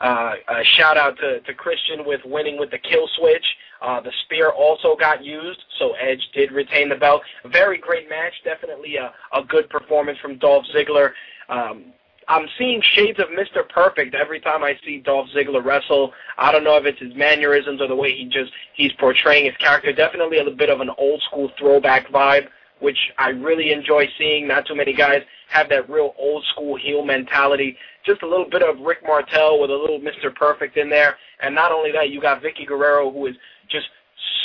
uh, 0.00 0.34
a 0.48 0.64
shout 0.76 0.96
out 0.96 1.16
to, 1.18 1.40
to 1.40 1.54
Christian 1.54 2.04
with 2.04 2.20
winning 2.24 2.58
with 2.58 2.70
the 2.70 2.78
kill 2.78 3.08
switch. 3.16 3.44
Uh, 3.80 4.00
the 4.00 4.12
spear 4.24 4.50
also 4.50 4.96
got 4.96 5.24
used, 5.24 5.62
so 5.78 5.92
Edge 6.00 6.22
did 6.32 6.52
retain 6.52 6.88
the 6.88 6.96
belt. 6.96 7.22
Very 7.46 7.78
great 7.78 8.08
match, 8.08 8.32
definitely 8.44 8.96
a, 8.96 9.12
a 9.36 9.44
good 9.44 9.68
performance 9.68 10.18
from 10.18 10.38
Dolph 10.38 10.64
Ziggler. 10.74 11.12
Um, 11.48 11.92
I'm 12.28 12.46
seeing 12.58 12.80
shades 12.80 13.18
of 13.18 13.26
Mr. 13.26 13.68
Perfect 13.68 14.14
every 14.14 14.40
time 14.40 14.64
I 14.64 14.78
see 14.84 15.00
Dolph 15.00 15.28
Ziggler 15.36 15.62
wrestle. 15.64 16.12
I 16.38 16.52
don't 16.52 16.64
know 16.64 16.76
if 16.76 16.86
it's 16.86 16.98
his 17.00 17.14
mannerisms 17.14 17.80
or 17.80 17.88
the 17.88 17.96
way 17.96 18.16
he 18.16 18.24
just 18.24 18.50
he's 18.74 18.92
portraying 18.94 19.46
his 19.46 19.56
character. 19.56 19.92
Definitely 19.92 20.38
a 20.38 20.50
bit 20.50 20.70
of 20.70 20.80
an 20.80 20.90
old 20.96 21.22
school 21.22 21.50
throwback 21.58 22.08
vibe, 22.08 22.48
which 22.84 22.98
I 23.18 23.30
really 23.30 23.72
enjoy 23.72 24.06
seeing. 24.18 24.46
Not 24.46 24.66
too 24.66 24.76
many 24.76 24.92
guys 24.92 25.22
have 25.48 25.70
that 25.70 25.88
real 25.88 26.14
old 26.18 26.44
school 26.52 26.76
heel 26.76 27.02
mentality. 27.02 27.76
Just 28.04 28.22
a 28.22 28.28
little 28.28 28.48
bit 28.48 28.62
of 28.62 28.78
Rick 28.80 28.98
Martel 29.06 29.58
with 29.58 29.70
a 29.70 29.74
little 29.74 29.98
Mr. 29.98 30.32
Perfect 30.34 30.76
in 30.76 30.90
there. 30.90 31.16
And 31.40 31.54
not 31.54 31.72
only 31.72 31.90
that, 31.92 32.10
you 32.10 32.20
got 32.20 32.42
Vickie 32.42 32.66
Guerrero 32.66 33.10
who 33.10 33.26
is 33.26 33.34
just 33.70 33.86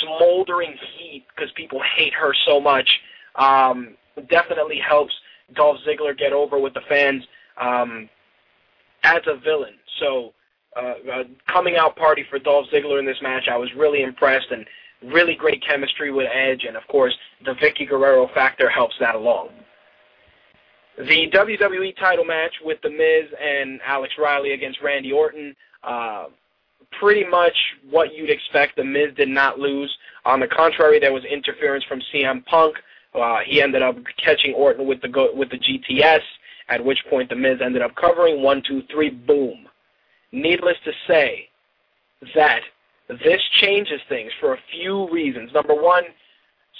smoldering 0.02 0.74
heat 0.96 1.26
because 1.34 1.50
people 1.52 1.82
hate 1.96 2.14
her 2.14 2.32
so 2.46 2.58
much. 2.58 2.88
Um, 3.36 3.96
definitely 4.30 4.78
helps 4.78 5.12
Dolph 5.54 5.76
Ziggler 5.86 6.16
get 6.16 6.32
over 6.32 6.58
with 6.58 6.72
the 6.72 6.80
fans 6.88 7.22
um, 7.60 8.08
as 9.04 9.20
a 9.26 9.36
villain. 9.36 9.74
So, 10.00 10.32
uh, 10.76 10.94
a 11.12 11.24
coming 11.52 11.76
out 11.76 11.96
party 11.96 12.24
for 12.30 12.38
Dolph 12.38 12.66
Ziggler 12.72 12.98
in 12.98 13.04
this 13.04 13.20
match. 13.20 13.48
I 13.50 13.56
was 13.56 13.68
really 13.76 14.02
impressed 14.02 14.50
and 14.50 14.64
really 15.02 15.34
great 15.34 15.62
chemistry 15.66 16.12
with 16.12 16.28
Edge, 16.32 16.64
and 16.66 16.76
of 16.76 16.86
course, 16.88 17.16
the 17.44 17.52
Vickie 17.52 17.88
Guerrero 17.88 18.28
factor 18.34 18.68
helps 18.68 18.94
that 19.00 19.14
along. 19.14 19.48
The 20.98 21.30
WWE 21.30 21.96
title 21.98 22.24
match 22.24 22.52
with 22.62 22.78
The 22.82 22.90
Miz 22.90 23.30
and 23.40 23.80
Alex 23.86 24.12
Riley 24.18 24.52
against 24.52 24.82
Randy 24.82 25.12
Orton. 25.12 25.56
Uh, 25.82 26.26
pretty 26.98 27.24
much 27.24 27.54
what 27.88 28.14
you'd 28.14 28.30
expect. 28.30 28.76
The 28.76 28.84
Miz 28.84 29.14
did 29.16 29.28
not 29.28 29.58
lose. 29.58 29.94
On 30.24 30.40
the 30.40 30.46
contrary, 30.46 30.98
there 30.98 31.12
was 31.12 31.24
interference 31.24 31.84
from 31.84 32.02
CM 32.12 32.44
Punk. 32.46 32.76
Uh, 33.14 33.38
he 33.46 33.62
ended 33.62 33.82
up 33.82 33.96
catching 34.22 34.52
Orton 34.54 34.86
with 34.86 35.00
the 35.00 35.08
go- 35.08 35.32
with 35.34 35.50
the 35.50 35.58
GTS. 35.58 36.20
At 36.68 36.84
which 36.84 36.98
point 37.08 37.28
the 37.28 37.34
Miz 37.34 37.60
ended 37.60 37.82
up 37.82 37.96
covering 37.96 38.42
one, 38.42 38.62
two, 38.66 38.82
three, 38.92 39.10
boom. 39.10 39.66
Needless 40.30 40.76
to 40.84 40.92
say, 41.08 41.48
that 42.34 42.60
this 43.18 43.40
changes 43.60 44.00
things 44.08 44.30
for 44.40 44.54
a 44.54 44.58
few 44.70 45.10
reasons. 45.10 45.52
Number 45.52 45.74
one, 45.74 46.04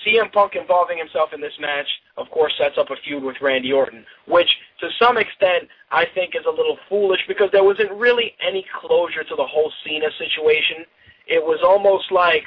CM 0.07 0.33
Punk 0.33 0.55
involving 0.55 0.97
himself 0.97 1.31
in 1.35 1.41
this 1.41 1.53
match, 1.61 1.87
of 2.17 2.31
course, 2.31 2.53
sets 2.59 2.79
up 2.79 2.91
a 2.91 2.97
feud 3.05 3.23
with 3.23 3.37
Randy 3.41 3.73
Orton, 3.73 4.05
which 4.27 4.49
to 4.81 4.89
some 4.99 5.19
extent 5.19 5.69
I 5.91 6.07
think 6.15 6.35
is 6.35 6.47
a 6.47 6.51
little 6.51 6.79
foolish 6.89 7.21
because 7.29 7.51
there 7.53 7.65
wasn't 7.65 7.93
really 7.93 8.35
any 8.47 8.65
closure 8.81 9.25
to 9.25 9.37
the 9.37 9.47
whole 9.47 9.73
Cena 9.85 10.07
situation. 10.19 10.85
It 11.27 11.43
was 11.43 11.61
almost 11.63 12.11
like 12.11 12.45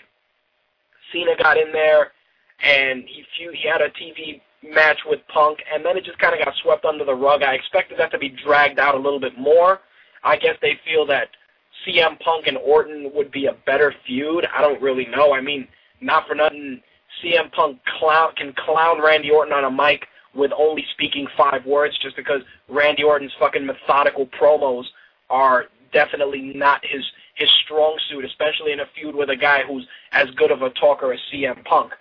Cena 1.11 1.35
got 1.37 1.57
in 1.57 1.71
there 1.71 2.11
and 2.63 3.03
he 3.07 3.23
feud, 3.37 3.55
he 3.55 3.67
had 3.67 3.81
a 3.81 3.89
TV 3.89 4.41
match 4.63 4.99
with 5.05 5.19
Punk, 5.27 5.59
and 5.71 5.85
then 5.85 5.97
it 5.97 6.05
just 6.05 6.17
kind 6.19 6.33
of 6.33 6.43
got 6.43 6.55
swept 6.63 6.85
under 6.85 7.03
the 7.03 7.13
rug. 7.13 7.43
I 7.43 7.53
expected 7.53 7.99
that 7.99 8.11
to 8.11 8.17
be 8.17 8.29
dragged 8.29 8.79
out 8.79 8.95
a 8.95 8.97
little 8.97 9.19
bit 9.19 9.37
more. 9.37 9.81
I 10.23 10.37
guess 10.37 10.55
they 10.61 10.79
feel 10.85 11.05
that 11.07 11.27
CM 11.85 12.19
Punk 12.19 12.47
and 12.47 12.57
Orton 12.57 13.11
would 13.13 13.31
be 13.31 13.47
a 13.47 13.53
better 13.65 13.93
feud. 14.05 14.47
I 14.55 14.61
don't 14.61 14.81
really 14.81 15.05
know. 15.07 15.33
I 15.33 15.41
mean, 15.41 15.67
not 16.01 16.27
for 16.27 16.35
nothing, 16.35 16.81
CM 17.23 17.51
Punk 17.51 17.79
clown, 17.99 18.33
can 18.35 18.53
clown 18.53 19.01
Randy 19.01 19.31
Orton 19.31 19.53
on 19.53 19.65
a 19.65 19.71
mic 19.71 20.07
with 20.33 20.51
only 20.57 20.85
speaking 20.93 21.27
five 21.37 21.65
words 21.65 21.97
just 21.99 22.15
because 22.15 22.41
Randy 22.67 23.03
Orton's 23.03 23.33
fucking 23.39 23.65
methodical 23.65 24.27
promos 24.27 24.85
are 25.29 25.65
definitely 25.91 26.53
not 26.55 26.83
his 26.83 27.03
his 27.35 27.49
strong 27.65 27.97
suit, 28.09 28.23
especially 28.25 28.73
in 28.73 28.79
a 28.81 28.85
feud 28.95 29.15
with 29.15 29.29
a 29.29 29.35
guy 29.35 29.63
who's 29.63 29.87
as 30.11 30.29
good 30.35 30.51
of 30.51 30.61
a 30.61 30.69
talker 30.71 31.11
as 31.13 31.19
CM 31.31 31.63
Punk. 31.65 31.93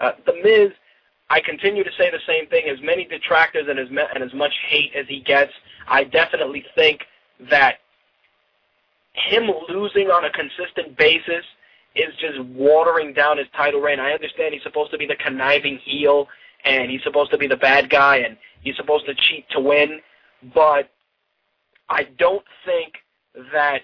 Uh, 0.00 0.12
the 0.26 0.34
Miz, 0.42 0.72
I 1.28 1.40
continue 1.40 1.84
to 1.84 1.90
say 1.96 2.10
the 2.10 2.18
same 2.26 2.48
thing. 2.48 2.68
As 2.68 2.80
many 2.82 3.04
detractors 3.04 3.66
and 3.68 3.78
as 3.78 3.88
and 3.88 4.24
as 4.24 4.34
much 4.34 4.52
hate 4.68 4.92
as 4.96 5.06
he 5.08 5.20
gets, 5.20 5.52
I 5.86 6.04
definitely 6.04 6.64
think 6.74 7.02
that 7.50 7.78
him 9.12 9.50
losing 9.68 10.08
on 10.08 10.24
a 10.24 10.30
consistent 10.30 10.96
basis 10.96 11.44
is 11.94 12.14
just 12.20 12.40
watering 12.50 13.12
down 13.12 13.38
his 13.38 13.48
title 13.56 13.80
reign. 13.80 13.98
I 13.98 14.12
understand 14.12 14.54
he's 14.54 14.62
supposed 14.62 14.90
to 14.92 14.98
be 14.98 15.06
the 15.06 15.16
conniving 15.16 15.78
heel 15.84 16.28
and 16.64 16.90
he's 16.90 17.02
supposed 17.02 17.30
to 17.32 17.38
be 17.38 17.46
the 17.46 17.56
bad 17.56 17.90
guy 17.90 18.18
and 18.18 18.36
he's 18.62 18.76
supposed 18.76 19.06
to 19.06 19.14
cheat 19.14 19.46
to 19.50 19.60
win, 19.60 20.00
but 20.54 20.90
I 21.88 22.04
don't 22.18 22.44
think 22.64 22.94
that 23.52 23.80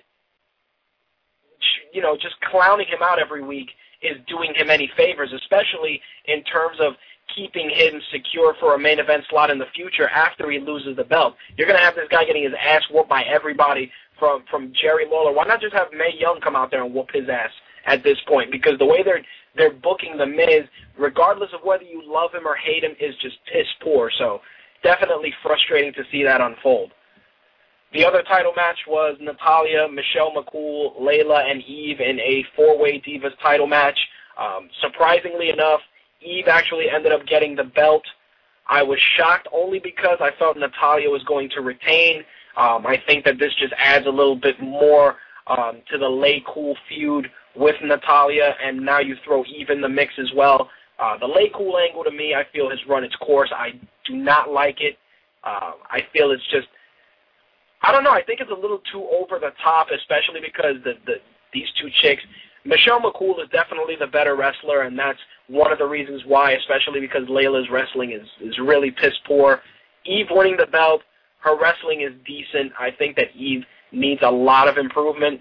you 1.93 2.03
know 2.03 2.17
just 2.17 2.41
clowning 2.43 2.87
him 2.87 3.01
out 3.03 3.19
every 3.19 3.43
week 3.43 3.71
is 4.03 4.17
doing 4.29 4.53
him 4.55 4.71
any 4.71 4.91
favors, 4.97 5.33
especially 5.33 6.01
in 6.27 6.45
terms 6.45 6.79
of 6.81 6.95
keeping 7.35 7.69
him 7.71 8.01
secure 8.13 8.55
for 8.61 8.75
a 8.75 8.79
main 8.79 9.01
event 9.01 9.25
slot 9.29 9.51
in 9.51 9.59
the 9.59 9.67
future 9.75 10.09
after 10.09 10.51
he 10.51 10.61
loses 10.61 10.97
the 10.97 11.05
belt. 11.05 11.35
You're 11.57 11.67
going 11.67 11.79
to 11.79 11.85
have 11.85 11.97
this 11.97 12.09
guy 12.09 12.25
getting 12.25 12.45
his 12.45 12.53
ass 12.61 12.83
whooped 12.91 13.09
by 13.09 13.23
everybody 13.23 13.91
from 14.19 14.45
from 14.51 14.73
Jerry 14.81 15.07
Lawler. 15.11 15.33
Why 15.33 15.45
not 15.45 15.61
just 15.61 15.75
have 15.75 15.89
Mae 15.93 16.15
Young 16.19 16.41
come 16.41 16.57
out 16.57 16.71
there 16.71 16.85
and 16.85 16.95
whoop 16.95 17.11
his 17.13 17.29
ass 17.29 17.51
at 17.87 18.03
this 18.03 18.19
point? 18.27 18.51
Because 18.51 18.79
the 18.79 18.87
way 18.87 19.03
they're 19.03 19.23
they're 19.57 19.73
booking 19.73 20.17
the 20.17 20.27
Miz, 20.27 20.65
regardless 20.99 21.51
of 21.53 21.61
whether 21.65 21.85
you 21.85 22.03
love 22.05 22.33
him 22.33 22.47
or 22.47 22.57
hate 22.57 22.85
him, 22.85 22.95
is 23.01 23.15
just 23.17 23.37
piss 23.53 23.67
poor. 23.83 24.11
So 24.19 24.41
definitely 24.83 25.33
frustrating 25.43 25.93
to 25.95 26.03
see 26.11 26.23
that 26.23 26.41
unfold. 26.41 26.93
The 27.93 28.05
other 28.05 28.23
title 28.23 28.53
match 28.55 28.79
was 28.87 29.17
Natalya, 29.21 29.89
Michelle 29.89 30.33
McCool, 30.33 31.01
Layla, 31.01 31.51
and 31.51 31.63
Eve 31.63 32.01
in 32.01 32.21
a 32.21 32.45
four-way 32.55 33.01
Divas 33.01 33.39
title 33.41 33.67
match. 33.67 33.99
Um, 34.39 34.69
surprisingly 34.83 35.51
enough, 35.51 35.81
Eve 36.21 36.49
actually 36.49 36.91
ended 36.91 37.13
up 37.13 37.27
getting 37.27 37.55
the 37.57 37.65
belt. 37.65 38.03
I 38.69 38.83
was 38.83 38.99
shocked 39.17 39.49
only 39.53 39.79
because 39.79 40.19
I 40.21 40.33
felt 40.39 40.59
Natalya 40.59 41.09
was 41.09 41.23
going 41.25 41.49
to 41.51 41.61
retain. 41.61 42.25
Um, 42.57 42.87
I 42.87 43.03
think 43.07 43.25
that 43.25 43.39
this 43.39 43.53
just 43.59 43.75
adds 43.79 44.07
a 44.07 44.11
little 44.11 44.37
bit 44.37 44.61
more 44.61 45.17
um, 45.47 45.83
to 45.91 45.99
the 45.99 46.07
LayCool 46.07 46.75
feud 46.89 47.31
with 47.55 47.77
Natalya, 47.83 48.55
and 48.63 48.81
now 48.85 49.01
you 49.01 49.17
throw 49.25 49.45
Eve 49.45 49.71
in 49.71 49.81
the 49.81 49.89
mix 49.89 50.15
as 50.19 50.31
well. 50.35 50.71
Uh, 50.99 51.19
the 51.19 51.27
LayCool 51.27 51.81
angle 51.81 52.05
to 52.05 52.11
me, 52.11 52.35
I 52.35 52.45
feel, 52.53 52.71
has 52.71 52.79
run 52.89 53.05
its 53.05 53.15
course. 53.17 53.51
I 53.55 53.73
do 54.07 54.17
not 54.17 54.51
like 54.51 54.81
it. 54.81 54.97
Uh, 55.45 55.73
I 55.91 56.01
feel 56.13 56.31
it's 56.31 56.47
just, 56.51 56.67
I 57.83 57.93
don't 57.93 58.05
know. 58.05 58.11
I 58.11 58.23
think 58.23 58.41
it's 58.41 58.51
a 58.51 58.55
little 58.55 58.81
too 58.91 59.07
over 59.13 59.39
the 59.39 59.53
top, 59.63 59.89
especially 59.95 60.41
because 60.41 60.77
the, 60.85 60.95
the 61.07 61.15
these 61.53 61.69
two 61.81 61.89
chicks. 62.03 62.23
Michelle 62.65 63.01
McCool 63.01 63.41
is 63.41 63.49
definitely 63.53 63.95
the 63.99 64.09
better 64.09 64.35
wrestler, 64.35 64.83
and 64.83 64.99
that's 64.99 65.19
one 65.49 65.71
of 65.71 65.79
the 65.79 65.87
reasons 65.87 66.23
why, 66.27 66.53
especially 66.53 67.01
because 67.01 67.23
Layla's 67.29 67.71
wrestling 67.71 68.13
is 68.13 68.27
is 68.41 68.59
really 68.59 68.91
piss 68.91 69.15
poor. 69.27 69.63
Eve 70.05 70.27
winning 70.31 70.57
the 70.57 70.67
belt, 70.67 71.03
her 71.41 71.59
wrestling 71.59 72.01
is 72.03 72.13
decent. 72.27 72.73
I 72.79 72.91
think 72.91 73.17
that 73.17 73.35
Eve 73.35 73.65
needs 73.93 74.21
a 74.23 74.31
lot 74.31 74.69
of 74.69 74.79
improvement. 74.79 75.41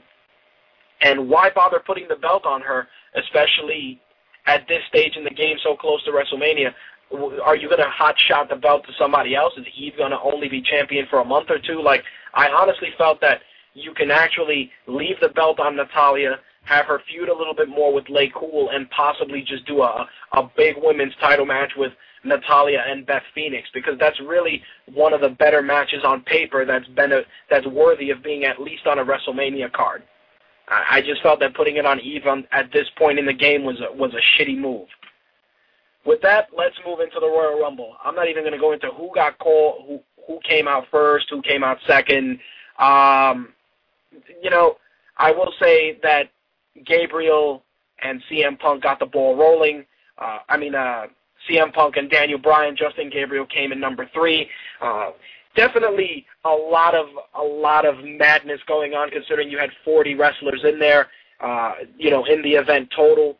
And 1.02 1.30
why 1.30 1.50
bother 1.54 1.82
putting 1.86 2.08
the 2.08 2.16
belt 2.16 2.46
on 2.46 2.62
her, 2.62 2.88
especially 3.16 4.02
at 4.46 4.68
this 4.68 4.82
stage 4.88 5.16
in 5.18 5.24
the 5.24 5.32
game, 5.32 5.58
so 5.64 5.76
close 5.76 6.04
to 6.06 6.12
WrestleMania? 6.12 6.74
Are 7.44 7.56
you 7.56 7.68
going 7.68 7.82
to 7.82 7.90
hot 7.90 8.16
shot 8.18 8.50
the 8.50 8.56
belt 8.56 8.86
to 8.88 8.94
somebody 8.98 9.36
else? 9.36 9.54
Is 9.58 9.66
Eve 9.78 9.94
going 9.98 10.12
to 10.12 10.20
only 10.20 10.50
be 10.50 10.62
champion 10.62 11.06
for 11.10 11.20
a 11.20 11.26
month 11.26 11.50
or 11.50 11.60
two? 11.60 11.82
Like, 11.82 12.04
I 12.34 12.50
honestly 12.50 12.90
felt 12.98 13.22
that 13.22 13.42
you 13.74 13.94
can 13.94 14.10
actually 14.10 14.72
leave 14.88 15.18
the 15.22 15.30
belt 15.30 15.60
on 15.60 15.76
Natalya, 15.76 16.40
have 16.64 16.86
her 16.86 17.02
feud 17.08 17.30
a 17.30 17.36
little 17.36 17.54
bit 17.54 17.70
more 17.70 17.94
with 17.94 18.06
LayCool, 18.06 18.74
and 18.74 18.90
possibly 18.90 19.42
just 19.42 19.66
do 19.68 19.82
a 19.82 20.08
a 20.34 20.50
big 20.58 20.76
women's 20.78 21.14
title 21.22 21.46
match 21.46 21.72
with 21.78 21.92
Natalya 22.26 22.84
and 22.88 23.06
Beth 23.06 23.24
Phoenix 23.34 23.68
because 23.74 23.98
that's 24.00 24.20
really 24.20 24.62
one 24.94 25.14
of 25.14 25.22
the 25.22 25.30
better 25.30 25.62
matches 25.62 26.04
on 26.04 26.22
paper 26.22 26.66
that's 26.66 26.88
been 26.90 27.12
a, 27.12 27.22
that's 27.50 27.68
worthy 27.68 28.10
of 28.12 28.24
being 28.24 28.46
at 28.46 28.62
least 28.62 28.88
on 28.88 29.00
a 29.00 29.06
WrestleMania 29.06 29.72
card. 29.72 30.04
I, 30.68 30.98
I 30.98 31.02
just 31.02 31.22
felt 31.22 31.40
that 31.40 31.56
putting 31.56 31.78
it 31.78 31.86
on 31.86 32.00
Eve 32.00 32.26
on, 32.26 32.46
at 32.52 32.72
this 32.72 32.88
point 32.98 33.20
in 33.20 33.26
the 33.26 33.34
game 33.34 33.64
was 33.64 33.80
a, 33.82 33.94
was 33.94 34.14
a 34.14 34.42
shitty 34.42 34.58
move. 34.58 34.88
With 36.06 36.22
that, 36.22 36.50
let's 36.56 36.76
move 36.86 37.00
into 37.00 37.20
the 37.20 37.28
Royal 37.28 37.60
Rumble. 37.60 37.96
I'm 38.04 38.16
not 38.16 38.28
even 38.28 38.44
going 38.44 38.54
to 38.54 38.60
go 38.60 38.74
into 38.74 38.90
who 38.90 39.10
got 39.16 39.40
called, 39.40 39.86
who 39.88 40.00
who 40.28 40.40
came 40.48 40.68
out 40.68 40.86
first, 40.92 41.28
who 41.30 41.42
came 41.42 41.64
out 41.64 41.78
second. 41.88 42.40
Um, 42.80 43.50
you 44.42 44.50
know, 44.50 44.78
I 45.18 45.32
will 45.32 45.54
say 45.60 46.00
that 46.04 46.30
Gabriel 46.86 47.64
and 48.02 48.22
CM 48.30 48.60
Punk 48.60 48.84
got 48.84 49.00
the 49.00 49.06
ball 49.06 49.36
rolling. 49.36 49.86
Uh, 50.18 50.40
I 50.50 50.58
mean, 50.58 50.76
uh, 50.76 51.06
CM 51.50 51.74
Punk 51.74 51.98
and 51.98 52.10
Daniel 52.10 52.40
Bryan, 52.40 52.76
Justin 52.76 53.10
Gabriel 53.10 53.46
came 53.46 53.72
in 53.72 53.80
number 53.80 54.10
three. 54.14 54.50
Uh, 54.82 55.12
definitely 55.56 56.26
a 56.44 56.50
lot 56.50 56.96
of 56.96 57.08
a 57.34 57.44
lot 57.44 57.86
of 57.86 58.04
madness 58.04 58.60
going 58.68 58.94
on, 58.94 59.10
considering 59.10 59.50
you 59.50 59.58
had 59.58 59.70
40 59.84 60.16
wrestlers 60.16 60.62
in 60.64 60.80
there. 60.80 61.08
Uh, 61.42 61.74
you 61.98 62.10
know, 62.10 62.24
in 62.26 62.42
the 62.42 62.52
event 62.52 62.90
total. 62.96 63.38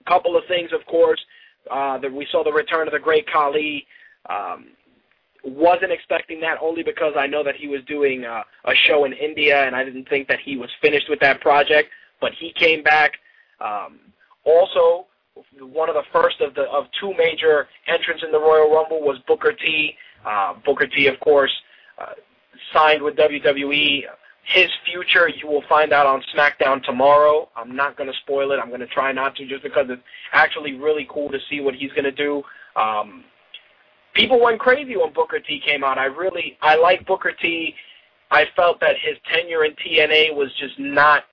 A 0.00 0.10
couple 0.10 0.36
of 0.36 0.44
things, 0.48 0.70
of 0.72 0.84
course. 0.86 1.20
Uh, 1.70 1.98
that 1.98 2.12
we 2.12 2.26
saw 2.32 2.42
the 2.42 2.52
return 2.52 2.88
of 2.88 2.92
the 2.92 2.98
Great 2.98 3.26
Khali. 3.30 3.86
Um, 4.28 4.68
wasn't 5.44 5.92
expecting 5.92 6.40
that 6.40 6.58
only 6.60 6.82
because 6.82 7.14
I 7.16 7.26
know 7.26 7.44
that 7.44 7.54
he 7.56 7.68
was 7.68 7.82
doing 7.86 8.24
uh, 8.24 8.42
a 8.64 8.74
show 8.74 9.04
in 9.04 9.12
India, 9.12 9.64
and 9.64 9.76
I 9.76 9.84
didn't 9.84 10.08
think 10.08 10.28
that 10.28 10.40
he 10.40 10.56
was 10.56 10.70
finished 10.82 11.08
with 11.08 11.20
that 11.20 11.40
project. 11.40 11.90
But 12.20 12.32
he 12.32 12.52
came 12.52 12.82
back. 12.82 13.12
Um, 13.60 14.00
also, 14.44 15.06
one 15.60 15.88
of 15.88 15.94
the 15.94 16.04
first 16.12 16.40
of 16.40 16.54
the 16.54 16.62
of 16.62 16.86
two 17.00 17.14
major 17.16 17.68
entrants 17.86 18.22
in 18.24 18.32
the 18.32 18.38
Royal 18.38 18.70
Rumble 18.72 19.00
was 19.00 19.18
Booker 19.26 19.52
T. 19.52 19.94
Uh, 20.24 20.54
Booker 20.64 20.86
T, 20.86 21.06
of 21.06 21.18
course, 21.20 21.52
uh, 21.98 22.14
signed 22.72 23.02
with 23.02 23.16
WWE. 23.16 24.02
His 24.44 24.68
future 24.86 25.28
you 25.28 25.46
will 25.46 25.64
find 25.68 25.92
out 25.92 26.06
on 26.06 26.22
SmackDown 26.34 26.82
tomorrow. 26.82 27.48
I'm 27.54 27.76
not 27.76 27.96
going 27.96 28.10
to 28.10 28.16
spoil 28.20 28.52
it. 28.52 28.56
I'm 28.56 28.68
going 28.68 28.80
to 28.80 28.86
try 28.86 29.12
not 29.12 29.36
to, 29.36 29.46
just 29.46 29.62
because 29.62 29.86
it's 29.90 30.02
actually 30.32 30.72
really 30.72 31.06
cool 31.10 31.30
to 31.30 31.38
see 31.50 31.60
what 31.60 31.74
he's 31.74 31.92
going 31.92 32.04
to 32.04 32.12
do. 32.12 32.42
Um, 32.74 33.24
people 34.14 34.40
went 34.40 34.58
crazy 34.58 34.96
when 34.96 35.12
Booker 35.12 35.38
T 35.40 35.60
came 35.64 35.84
out. 35.84 35.98
I 35.98 36.06
really 36.06 36.56
I 36.62 36.76
like 36.76 37.06
Booker 37.06 37.32
T. 37.32 37.74
I 38.30 38.46
felt 38.56 38.80
that 38.80 38.96
his 39.00 39.16
tenure 39.32 39.64
in 39.64 39.72
TNA 39.72 40.34
was 40.34 40.48
just 40.58 40.78
not 40.78 41.24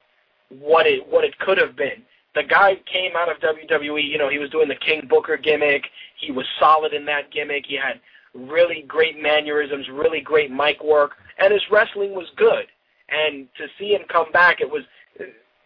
what 0.49 0.85
it 0.85 1.05
what 1.07 1.23
it 1.23 1.37
could 1.39 1.57
have 1.57 1.75
been 1.75 2.03
the 2.35 2.43
guy 2.43 2.75
came 2.91 3.15
out 3.15 3.31
of 3.31 3.37
WWE, 3.39 4.03
you 4.03 4.17
know, 4.17 4.29
he 4.29 4.37
was 4.37 4.49
doing 4.49 4.67
the 4.67 4.75
King 4.75 5.07
Booker 5.09 5.37
gimmick. 5.37 5.85
He 6.19 6.31
was 6.31 6.45
solid 6.59 6.93
in 6.93 7.05
that 7.05 7.31
gimmick. 7.31 7.65
He 7.67 7.75
had 7.75 8.01
really 8.33 8.83
great 8.87 9.19
mannerisms, 9.19 9.87
really 9.91 10.19
great 10.19 10.51
mic 10.51 10.83
work, 10.83 11.11
and 11.39 11.53
his 11.53 11.61
wrestling 11.71 12.13
was 12.13 12.27
good. 12.35 12.65
And 13.09 13.47
to 13.57 13.67
see 13.79 13.93
him 13.93 14.01
come 14.09 14.31
back, 14.31 14.59
it 14.59 14.69
was 14.69 14.83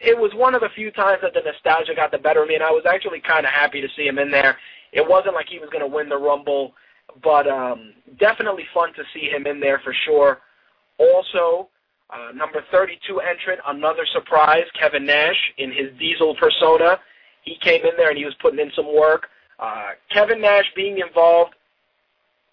it 0.00 0.16
was 0.16 0.32
one 0.34 0.54
of 0.54 0.62
the 0.62 0.68
few 0.74 0.90
times 0.90 1.20
that 1.22 1.34
the 1.34 1.40
nostalgia 1.44 1.94
got 1.94 2.10
the 2.10 2.18
better 2.18 2.42
of 2.42 2.48
me, 2.48 2.54
and 2.54 2.64
I 2.64 2.70
was 2.70 2.84
actually 2.88 3.20
kind 3.20 3.44
of 3.44 3.52
happy 3.52 3.80
to 3.80 3.88
see 3.96 4.06
him 4.06 4.18
in 4.18 4.30
there. 4.30 4.56
It 4.92 5.06
wasn't 5.06 5.34
like 5.34 5.46
he 5.48 5.58
was 5.58 5.68
going 5.70 5.82
to 5.82 5.94
win 5.94 6.08
the 6.08 6.16
Rumble, 6.16 6.72
but 7.22 7.46
um, 7.46 7.92
definitely 8.18 8.64
fun 8.72 8.94
to 8.94 9.02
see 9.12 9.28
him 9.28 9.46
in 9.46 9.60
there 9.60 9.80
for 9.84 9.94
sure. 10.06 10.38
Also, 10.98 11.68
uh, 12.12 12.32
number 12.32 12.64
32 12.70 13.20
entrant, 13.20 13.60
another 13.66 14.04
surprise, 14.12 14.64
Kevin 14.78 15.06
Nash 15.06 15.52
in 15.58 15.70
his 15.70 15.96
Diesel 15.98 16.34
persona. 16.36 16.98
He 17.42 17.56
came 17.62 17.84
in 17.84 17.92
there 17.96 18.10
and 18.10 18.18
he 18.18 18.24
was 18.24 18.34
putting 18.40 18.58
in 18.58 18.70
some 18.74 18.94
work. 18.94 19.28
Uh, 19.58 19.90
Kevin 20.10 20.40
Nash 20.40 20.66
being 20.74 20.98
involved, 20.98 21.54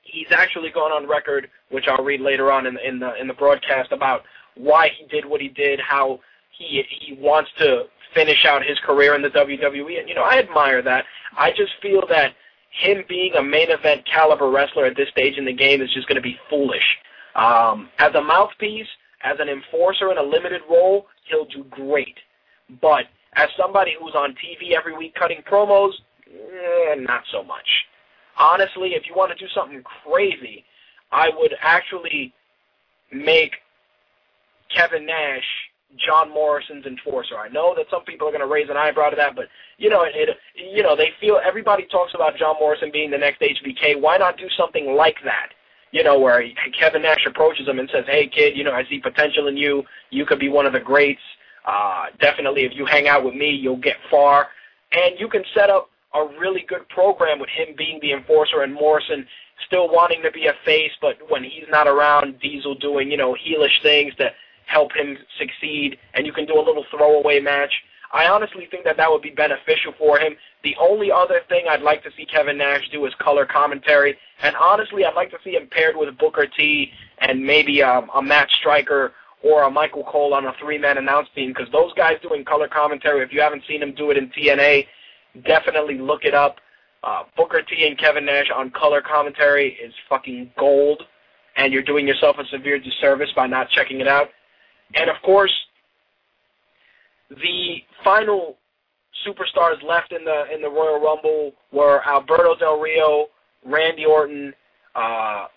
he's 0.01 0.31
actually 0.31 0.69
gone 0.69 0.91
on 0.91 1.07
record, 1.07 1.49
which 1.69 1.85
I'll 1.87 2.03
read 2.03 2.21
later 2.21 2.51
on 2.51 2.65
in, 2.65 2.77
in 2.79 2.99
the 2.99 3.19
in 3.19 3.27
the 3.27 3.33
broadcast 3.33 3.91
about 3.91 4.23
why 4.55 4.89
he 4.97 5.05
did 5.07 5.25
what 5.25 5.41
he 5.41 5.49
did, 5.49 5.79
how 5.79 6.19
he 6.51 6.83
he 6.89 7.13
wants 7.13 7.49
to 7.59 7.85
finish 8.13 8.45
out 8.45 8.65
his 8.65 8.79
career 8.79 9.15
in 9.15 9.21
the 9.21 9.29
WWE. 9.29 9.99
And, 9.99 10.09
you 10.09 10.15
know, 10.15 10.23
I 10.23 10.37
admire 10.39 10.81
that. 10.81 11.05
I 11.37 11.51
just 11.51 11.73
feel 11.81 12.03
that 12.09 12.33
him 12.71 13.03
being 13.07 13.33
a 13.35 13.43
main 13.43 13.69
event 13.69 14.05
caliber 14.11 14.49
wrestler 14.49 14.85
at 14.85 14.95
this 14.95 15.09
stage 15.09 15.37
in 15.37 15.45
the 15.45 15.53
game 15.53 15.81
is 15.81 15.93
just 15.93 16.07
going 16.07 16.15
to 16.15 16.21
be 16.21 16.37
foolish. 16.49 16.97
Um, 17.35 17.89
as 17.99 18.13
a 18.15 18.21
mouthpiece, 18.21 18.87
as 19.23 19.37
an 19.39 19.49
enforcer 19.49 20.11
in 20.11 20.17
a 20.17 20.23
limited 20.23 20.61
role, 20.69 21.07
he'll 21.29 21.45
do 21.45 21.63
great. 21.69 22.15
But 22.81 23.05
as 23.35 23.49
somebody 23.57 23.95
who's 23.99 24.15
on 24.15 24.31
TV 24.31 24.75
every 24.77 24.95
week 24.95 25.15
cutting 25.15 25.41
promos, 25.49 25.91
eh, 26.27 26.95
not 26.99 27.23
so 27.31 27.43
much. 27.43 27.67
Honestly, 28.37 28.89
if 28.89 29.03
you 29.07 29.15
want 29.15 29.31
to 29.31 29.37
do 29.37 29.49
something 29.53 29.81
crazy, 29.83 30.63
I 31.11 31.29
would 31.35 31.53
actually 31.61 32.33
make 33.11 33.53
Kevin 34.75 35.05
Nash 35.05 35.43
John 35.95 36.29
Morrison's 36.29 36.85
enforcer. 36.85 37.37
I 37.37 37.47
know 37.49 37.73
that 37.75 37.85
some 37.89 38.03
people 38.03 38.27
are 38.27 38.31
going 38.31 38.41
to 38.41 38.47
raise 38.47 38.69
an 38.69 38.77
eyebrow 38.77 39.09
to 39.09 39.15
that, 39.15 39.35
but 39.35 39.45
you 39.77 39.89
know, 39.89 40.03
it, 40.03 40.29
you 40.55 40.83
know, 40.83 40.95
they 40.95 41.09
feel 41.19 41.39
everybody 41.43 41.87
talks 41.89 42.13
about 42.13 42.37
John 42.37 42.55
Morrison 42.59 42.91
being 42.91 43.09
the 43.09 43.17
next 43.17 43.41
HBK. 43.41 43.99
Why 43.99 44.17
not 44.17 44.37
do 44.37 44.47
something 44.57 44.95
like 44.95 45.15
that? 45.23 45.49
You 45.91 46.03
know, 46.03 46.19
where 46.19 46.43
Kevin 46.77 47.01
Nash 47.01 47.25
approaches 47.25 47.67
him 47.67 47.79
and 47.79 47.89
says, 47.89 48.05
"Hey, 48.07 48.27
kid, 48.27 48.57
you 48.57 48.63
know, 48.63 48.73
I 48.73 48.83
see 48.85 48.99
potential 48.99 49.47
in 49.47 49.57
you. 49.57 49.83
You 50.09 50.25
could 50.25 50.39
be 50.39 50.49
one 50.49 50.65
of 50.65 50.73
the 50.73 50.79
greats. 50.79 51.21
Uh, 51.65 52.07
definitely, 52.19 52.63
if 52.63 52.73
you 52.75 52.85
hang 52.85 53.07
out 53.07 53.23
with 53.23 53.35
me, 53.35 53.49
you'll 53.49 53.77
get 53.77 53.97
far." 54.09 54.49
And 54.91 55.19
you 55.19 55.27
can 55.27 55.43
set 55.53 55.69
up 55.69 55.89
a 56.13 56.25
really 56.39 56.65
good 56.67 56.87
program 56.89 57.39
with 57.39 57.49
him 57.49 57.75
being 57.77 57.99
the 58.01 58.13
enforcer 58.13 58.61
and 58.61 58.73
Morrison 58.73 59.27
still 59.65 59.89
wanting 59.89 60.21
to 60.23 60.31
be 60.31 60.47
a 60.47 60.53
face, 60.65 60.91
but 61.01 61.17
when 61.29 61.43
he's 61.43 61.65
not 61.69 61.87
around, 61.87 62.39
Diesel 62.39 62.75
doing 62.75 63.09
you 63.11 63.17
know 63.17 63.35
heelish 63.35 63.81
things 63.81 64.13
to 64.15 64.31
help 64.65 64.91
him 64.93 65.17
succeed, 65.39 65.97
and 66.13 66.25
you 66.25 66.33
can 66.33 66.45
do 66.45 66.59
a 66.59 66.61
little 66.61 66.85
throwaway 66.91 67.39
match. 67.39 67.73
I 68.11 68.27
honestly 68.27 68.67
think 68.69 68.83
that 68.85 68.97
that 68.97 69.09
would 69.09 69.21
be 69.21 69.31
beneficial 69.31 69.93
for 69.97 70.19
him. 70.19 70.35
The 70.63 70.75
only 70.79 71.11
other 71.11 71.41
thing 71.47 71.65
I'd 71.69 71.81
like 71.81 72.03
to 72.03 72.09
see 72.17 72.25
Kevin 72.25 72.57
Nash 72.57 72.89
do 72.91 73.05
is 73.05 73.13
color 73.19 73.45
commentary, 73.45 74.17
and 74.41 74.55
honestly, 74.55 75.05
I'd 75.05 75.15
like 75.15 75.29
to 75.31 75.37
see 75.43 75.51
him 75.51 75.67
paired 75.71 75.95
with 75.95 76.17
Booker 76.17 76.47
T 76.47 76.91
and 77.19 77.43
maybe 77.43 77.83
um, 77.83 78.09
a 78.15 78.21
Matt 78.21 78.49
Striker 78.59 79.13
or 79.43 79.63
a 79.63 79.71
Michael 79.71 80.03
Cole 80.03 80.33
on 80.33 80.45
a 80.45 80.53
three-man 80.59 80.97
announce 80.97 81.27
team, 81.35 81.53
because 81.55 81.71
those 81.71 81.93
guys 81.93 82.17
doing 82.21 82.43
color 82.43 82.67
commentary, 82.67 83.23
if 83.23 83.31
you 83.31 83.39
haven't 83.39 83.63
seen 83.67 83.79
them 83.79 83.93
do 83.93 84.09
it 84.09 84.17
in 84.17 84.29
TNA, 84.29 84.87
definitely 85.45 85.99
look 85.99 86.23
it 86.23 86.33
up. 86.33 86.57
Uh, 87.03 87.23
Booker 87.37 87.61
T 87.61 87.85
and 87.87 87.97
Kevin 87.97 88.25
Nash 88.25 88.47
on 88.53 88.71
color 88.71 89.01
commentary 89.01 89.77
is 89.81 89.93
fucking 90.09 90.51
gold, 90.57 91.03
and 91.55 91.71
you're 91.71 91.83
doing 91.83 92.07
yourself 92.07 92.37
a 92.39 92.45
severe 92.47 92.79
disservice 92.79 93.29
by 93.35 93.45
not 93.45 93.69
checking 93.69 94.01
it 94.01 94.07
out. 94.07 94.29
And 94.95 95.09
of 95.09 95.17
course, 95.23 95.53
the 97.29 97.77
final 98.03 98.57
superstars 99.25 99.81
left 99.83 100.11
in 100.11 100.23
the 100.23 100.45
in 100.53 100.61
the 100.61 100.69
Royal 100.69 100.99
Rumble 100.99 101.53
were 101.71 102.01
Alberto 102.07 102.55
Del 102.55 102.79
Rio, 102.79 103.27
Randy 103.65 104.05
Orton, 104.05 104.53
uh, 104.95 105.47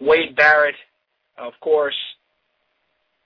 Wade 0.00 0.36
Barrett. 0.36 0.74
Of 1.38 1.52
course, 1.60 1.96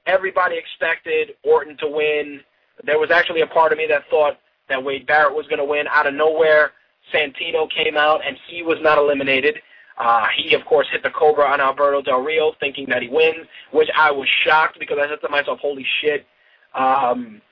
everybody 0.07 0.57
expected 0.57 1.35
Orton 1.42 1.77
to 1.79 1.88
win. 1.88 2.40
There 2.85 2.99
was 2.99 3.11
actually 3.11 3.42
a 3.42 3.47
part 3.47 3.73
of 3.73 3.79
me 3.79 3.87
that 3.88 4.05
thought 4.11 4.38
that 4.68 4.83
Wade 4.83 5.07
Barrett 5.07 5.35
was 5.35 5.47
going 5.47 5.59
to 5.59 5.64
win. 5.64 5.87
Out 5.88 6.07
of 6.07 6.14
nowhere, 6.14 6.73
Santino 7.12 7.68
came 7.71 7.97
out 7.97 8.21
and 8.27 8.37
he 8.49 8.62
was 8.62 8.79
not 8.81 8.99
eliminated. 8.99 9.57
Uh, 9.99 10.27
he, 10.37 10.55
of 10.55 10.64
course, 10.64 10.87
hit 10.92 11.03
the 11.03 11.11
Cobra 11.11 11.44
on 11.44 11.61
Alberto 11.61 12.01
Del 12.03 12.21
Rio, 12.21 12.53
thinking 12.61 12.87
that 12.88 13.03
he 13.03 13.09
wins, 13.09 13.47
which 13.73 13.88
I 13.97 14.12
was 14.12 14.29
shocked 14.44 14.79
because 14.79 14.97
I 15.01 15.09
said 15.09 15.21
to 15.23 15.29
myself, 15.29 15.59
"Holy 15.59 15.85
shit!" 16.01 16.25
Um, 16.73 17.42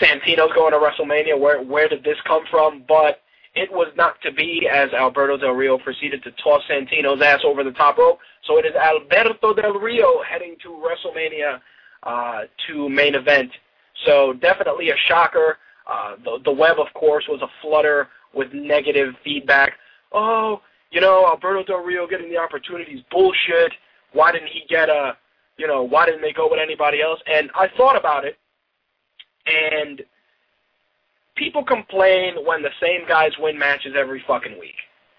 Santino's 0.00 0.52
going 0.54 0.72
to 0.72 0.78
WrestleMania. 0.78 1.38
Where 1.38 1.62
where 1.62 1.88
did 1.88 2.04
this 2.04 2.18
come 2.26 2.44
from? 2.50 2.84
But 2.88 3.22
it 3.54 3.72
was 3.72 3.88
not 3.96 4.20
to 4.22 4.32
be, 4.32 4.68
as 4.70 4.92
Alberto 4.92 5.36
Del 5.36 5.52
Rio 5.52 5.78
proceeded 5.78 6.22
to 6.24 6.30
toss 6.42 6.62
Santino's 6.70 7.20
ass 7.22 7.40
over 7.44 7.64
the 7.64 7.72
top 7.72 7.98
rope. 7.98 8.18
So 8.44 8.58
it 8.58 8.66
is 8.66 8.74
Alberto 8.74 9.54
Del 9.54 9.72
Rio 9.72 10.22
heading 10.22 10.56
to 10.62 10.68
WrestleMania 10.68 11.60
uh, 12.04 12.42
to 12.66 12.88
main 12.88 13.14
event. 13.14 13.50
So 14.06 14.34
definitely 14.34 14.90
a 14.90 14.96
shocker. 15.08 15.58
Uh, 15.90 16.16
the, 16.22 16.38
the 16.44 16.52
web, 16.52 16.78
of 16.78 16.92
course, 16.94 17.24
was 17.28 17.40
a 17.42 17.48
flutter 17.62 18.08
with 18.34 18.52
negative 18.52 19.14
feedback. 19.24 19.72
Oh, 20.12 20.60
you 20.90 21.00
know, 21.00 21.26
Alberto 21.26 21.64
Del 21.64 21.84
Rio 21.84 22.06
getting 22.06 22.30
the 22.30 22.38
opportunity 22.38 22.92
is 22.92 23.00
bullshit. 23.10 23.72
Why 24.12 24.32
didn't 24.32 24.48
he 24.48 24.62
get 24.68 24.88
a, 24.88 25.16
you 25.56 25.66
know, 25.66 25.82
why 25.82 26.06
didn't 26.06 26.22
they 26.22 26.32
go 26.32 26.48
with 26.50 26.60
anybody 26.62 27.02
else? 27.02 27.20
And 27.26 27.50
I 27.54 27.68
thought 27.76 27.96
about 27.96 28.24
it, 28.24 28.38
and 29.48 30.02
people 31.36 31.64
complain 31.64 32.34
when 32.44 32.62
the 32.62 32.70
same 32.80 33.06
guys 33.06 33.32
win 33.38 33.58
matches 33.58 33.94
every 33.96 34.22
fucking 34.26 34.58
week. 34.58 34.76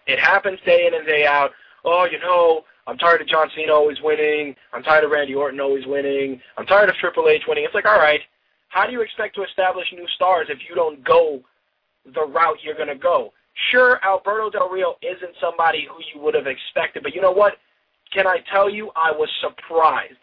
It 0.08 0.20
happens 0.20 0.60
day 0.66 0.88
in 0.88 0.94
and 0.94 1.06
day 1.06 1.26
out. 1.26 1.52
Oh, 1.86 2.06
you 2.06 2.20
know, 2.20 2.64
I'm 2.88 2.98
tired 2.98 3.22
of 3.22 3.28
John 3.28 3.50
Cena 3.56 3.74
always 3.74 4.02
winning. 4.02 4.56
I'm 4.74 4.84
tired 4.84 5.04
of 5.04 5.12
Randy 5.12 5.36
Orton 5.36 5.60
always 5.60 5.86
winning. 5.86 6.42
I'm 6.58 6.66
tired 6.66 6.90
of 6.90 6.96
Triple 6.96 7.30
H 7.30 7.44
winning. 7.48 7.64
It's 7.64 7.76
like, 7.76 7.86
all 7.86 8.00
right, 8.00 8.22
how 8.70 8.86
do 8.86 8.92
you 8.92 9.02
expect 9.02 9.36
to 9.36 9.44
establish 9.44 9.88
new 9.94 10.08
stars 10.16 10.48
if 10.50 10.60
you 10.68 10.76
don't 10.76 11.04
go 11.04 11.42
the 12.14 12.26
route 12.26 12.58
you're 12.64 12.76
going 12.76 12.88
to 12.88 12.96
go? 12.96 13.32
Sure, 13.72 14.00
Alberto 14.04 14.50
Del 14.50 14.70
Rio 14.70 14.96
isn't 15.02 15.36
somebody 15.42 15.88
who 15.90 16.02
you 16.14 16.24
would 16.24 16.34
have 16.34 16.48
expected, 16.48 17.04
but 17.04 17.14
you 17.14 17.22
know 17.22 17.32
what? 17.32 17.54
Can 18.14 18.26
I 18.26 18.38
tell 18.52 18.70
you, 18.70 18.90
I 18.96 19.12
was 19.12 19.30
surprised. 19.42 20.18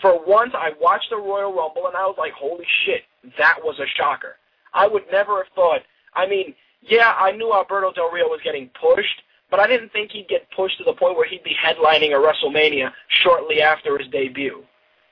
For 0.00 0.18
once, 0.26 0.52
I 0.54 0.70
watched 0.80 1.10
the 1.10 1.16
Royal 1.16 1.54
Rumble 1.54 1.86
and 1.86 1.96
I 1.96 2.04
was 2.04 2.16
like, 2.18 2.32
holy 2.32 2.66
shit, 2.84 3.02
that 3.38 3.58
was 3.62 3.78
a 3.78 3.86
shocker. 3.96 4.36
I 4.72 4.86
would 4.86 5.04
never 5.10 5.38
have 5.38 5.52
thought. 5.54 5.80
I 6.14 6.26
mean, 6.26 6.54
yeah, 6.82 7.14
I 7.18 7.32
knew 7.32 7.52
Alberto 7.52 7.92
Del 7.92 8.10
Rio 8.10 8.26
was 8.26 8.40
getting 8.42 8.70
pushed, 8.80 9.22
but 9.50 9.60
I 9.60 9.66
didn't 9.66 9.92
think 9.92 10.12
he'd 10.12 10.28
get 10.28 10.50
pushed 10.52 10.78
to 10.78 10.84
the 10.84 10.94
point 10.94 11.16
where 11.16 11.28
he'd 11.28 11.44
be 11.44 11.54
headlining 11.54 12.12
a 12.12 12.20
WrestleMania 12.20 12.92
shortly 13.22 13.60
after 13.60 13.98
his 13.98 14.08
debut. 14.08 14.62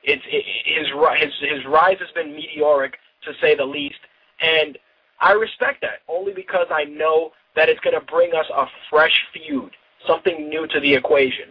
It's 0.03 0.23
it, 0.27 0.45
his 0.65 0.87
his 1.19 1.49
his 1.49 1.65
rise 1.65 1.97
has 1.99 2.09
been 2.15 2.33
meteoric 2.33 2.97
to 3.25 3.33
say 3.41 3.55
the 3.55 3.65
least, 3.65 3.99
and 4.39 4.77
I 5.19 5.33
respect 5.33 5.81
that 5.81 5.99
only 6.07 6.33
because 6.33 6.67
I 6.71 6.85
know 6.85 7.31
that 7.55 7.67
it's 7.67 7.79
going 7.81 7.99
to 7.99 8.05
bring 8.05 8.33
us 8.33 8.45
a 8.55 8.65
fresh 8.89 9.25
feud, 9.33 9.71
something 10.07 10.47
new 10.47 10.67
to 10.67 10.79
the 10.79 10.93
equation. 10.93 11.45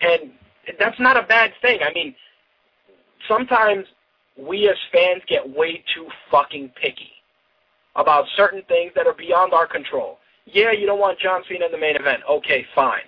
And 0.00 0.30
that's 0.78 0.98
not 0.98 1.18
a 1.18 1.22
bad 1.22 1.52
thing. 1.60 1.80
I 1.82 1.92
mean, 1.92 2.14
sometimes 3.28 3.84
we 4.40 4.68
as 4.68 4.76
fans 4.92 5.22
get 5.28 5.48
way 5.48 5.84
too 5.94 6.06
fucking 6.30 6.72
picky 6.80 7.10
about 7.96 8.24
certain 8.36 8.62
things 8.68 8.92
that 8.94 9.06
are 9.06 9.14
beyond 9.14 9.52
our 9.52 9.66
control. 9.66 10.18
Yeah, 10.46 10.72
you 10.72 10.86
don't 10.86 10.98
want 10.98 11.18
John 11.18 11.42
Cena 11.48 11.66
in 11.66 11.72
the 11.72 11.78
main 11.78 11.96
event. 11.96 12.22
Okay, 12.28 12.66
fine. 12.74 13.02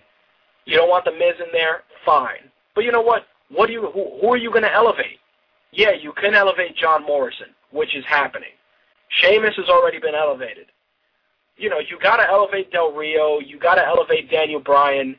You 0.65 0.77
don't 0.77 0.89
want 0.89 1.05
The 1.05 1.13
Miz 1.13 1.35
in 1.39 1.51
there? 1.53 1.83
Fine. 2.05 2.51
But 2.75 2.85
you 2.85 2.93
know 2.93 3.03
what? 3.03 3.27
What 3.51 3.67
do 3.67 3.73
you? 3.73 3.91
Who, 3.93 4.21
who 4.21 4.33
are 4.33 4.37
you 4.37 4.51
going 4.51 4.63
to 4.63 4.73
elevate? 4.73 5.19
Yeah, 5.73 5.93
you 5.93 6.13
can 6.13 6.35
elevate 6.35 6.77
John 6.77 7.05
Morrison, 7.05 7.49
which 7.71 7.97
is 7.97 8.05
happening. 8.07 8.51
Sheamus 9.09 9.55
has 9.57 9.69
already 9.69 9.99
been 9.99 10.15
elevated 10.15 10.67
you 11.57 11.69
know, 11.69 11.79
you 11.79 11.99
got 12.03 12.17
to 12.17 12.29
elevate 12.29 12.73
Del 12.73 12.93
Rio. 12.93 13.39
You 13.39 13.59
got 13.59 13.77
to 13.77 13.87
elevate 13.87 14.31
Daniel 14.31 14.61
Bryan. 14.61 15.17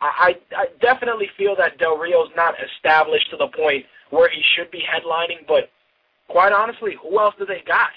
I, 0.00 0.36
I 0.56 0.66
definitely 0.80 1.28
feel 1.36 1.56
that 1.56 1.78
Del 1.78 1.98
Rio's 1.98 2.30
not 2.36 2.54
established 2.62 3.30
to 3.30 3.36
the 3.36 3.48
point 3.48 3.84
where 4.10 4.30
he 4.30 4.42
should 4.54 4.70
be 4.70 4.78
headlining, 4.80 5.46
but 5.46 5.70
quite 6.28 6.52
honestly, 6.52 6.96
who 7.02 7.18
else 7.18 7.34
do 7.38 7.44
they 7.44 7.62
got? 7.66 7.90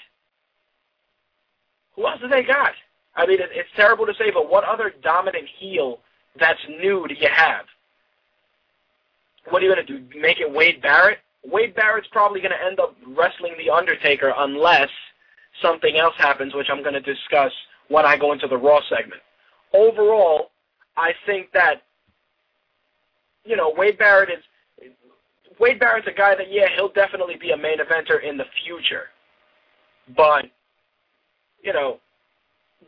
Who 1.94 2.06
else 2.06 2.20
do 2.20 2.28
they 2.28 2.42
got? 2.42 2.72
I 3.14 3.26
mean, 3.26 3.40
it, 3.40 3.50
it's 3.52 3.68
terrible 3.76 4.06
to 4.06 4.14
say, 4.14 4.30
but 4.32 4.50
what 4.50 4.64
other 4.64 4.92
dominant 5.02 5.46
heel 5.58 6.00
that's 6.38 6.60
new 6.68 7.06
do 7.08 7.14
you 7.14 7.28
have? 7.32 7.66
What 9.50 9.62
are 9.62 9.66
you 9.66 9.74
going 9.74 9.86
to 9.86 9.98
do? 9.98 10.18
Make 10.18 10.40
it 10.40 10.50
Wade 10.50 10.80
Barrett? 10.82 11.18
Wade 11.44 11.74
Barrett's 11.74 12.08
probably 12.12 12.40
going 12.40 12.52
to 12.52 12.64
end 12.64 12.80
up 12.80 12.96
wrestling 13.06 13.54
The 13.58 13.70
Undertaker 13.70 14.32
unless 14.36 14.88
something 15.60 15.96
else 15.96 16.14
happens, 16.16 16.54
which 16.54 16.68
I'm 16.70 16.82
going 16.82 16.94
to 16.94 17.00
discuss 17.00 17.52
when 17.88 18.06
I 18.06 18.16
go 18.16 18.32
into 18.32 18.46
the 18.46 18.56
Raw 18.56 18.80
segment. 18.88 19.20
Overall, 19.74 20.50
I 20.96 21.12
think 21.26 21.52
that 21.52 21.82
you 23.44 23.56
know 23.56 23.72
Wade 23.76 23.98
Barrett 23.98 24.30
is 24.30 24.90
Wade 25.58 25.78
Barrett's 25.78 26.08
a 26.08 26.12
guy 26.12 26.34
that 26.34 26.50
yeah 26.50 26.66
he'll 26.74 26.92
definitely 26.92 27.36
be 27.36 27.50
a 27.50 27.56
main 27.56 27.78
eventer 27.78 28.22
in 28.22 28.36
the 28.36 28.44
future, 28.64 29.04
but 30.16 30.46
you 31.62 31.72
know 31.72 31.98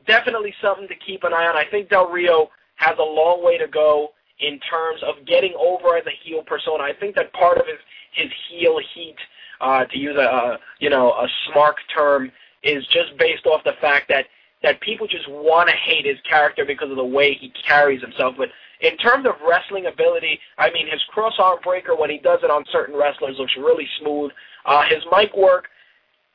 definitely 0.07 0.55
something 0.61 0.89
to 0.89 0.95
keep 0.95 1.25
an 1.25 1.33
eye 1.33 1.47
on. 1.47 1.57
I 1.57 1.65
think 1.71 1.89
Del 1.89 2.11
Rio 2.11 2.51
has 2.77 2.97
a 2.99 3.03
long 3.03 3.45
way 3.45 3.59
to 3.59 3.69
go 3.69 4.11
in 4.41 4.59
terms 4.61 5.01
of 5.03 5.25
getting 5.27 5.55
over 5.59 5.97
as 5.97 6.05
a 6.07 6.11
heel 6.25 6.43
persona. 6.43 6.83
I 6.83 6.93
think 6.99 7.15
that 7.17 7.33
part 7.33 7.59
of 7.59 7.67
his 7.67 7.79
his 8.13 8.31
heel 8.49 8.79
heat, 8.95 9.17
uh, 9.61 9.85
to 9.85 9.99
use 9.99 10.17
a, 10.17 10.21
a 10.21 10.59
you 10.81 10.91
know 10.91 11.13
a 11.13 11.29
smart 11.51 11.77
term, 11.95 12.31
is 12.63 12.87
just 12.89 13.17
based 13.19 13.47
off 13.47 13.63
the 13.65 13.75
fact 13.81 14.09
that 14.09 14.27
that 14.63 14.81
people 14.81 15.07
just 15.07 15.29
want 15.29 15.69
to 15.69 15.75
hate 15.77 16.07
his 16.07 16.17
character 16.29 16.65
because 16.65 16.91
of 16.91 16.97
the 16.97 17.05
way 17.05 17.35
he 17.35 17.53
carries 17.67 18.01
himself. 18.01 18.35
But 18.37 18.49
in 18.85 18.97
terms 18.99 19.26
of 19.26 19.35
wrestling 19.47 19.87
ability, 19.87 20.39
I 20.59 20.70
mean, 20.70 20.87
his 20.91 21.03
cross 21.09 21.35
arm 21.39 21.59
breaker 21.64 21.97
when 21.97 22.11
he 22.11 22.18
does 22.18 22.41
it 22.43 22.51
on 22.51 22.64
certain 22.70 22.97
wrestlers 22.97 23.37
looks 23.39 23.57
really 23.57 23.89
smooth. 24.01 24.30
Uh, 24.66 24.85
his 24.89 25.03
mic 25.11 25.35
work, 25.37 25.68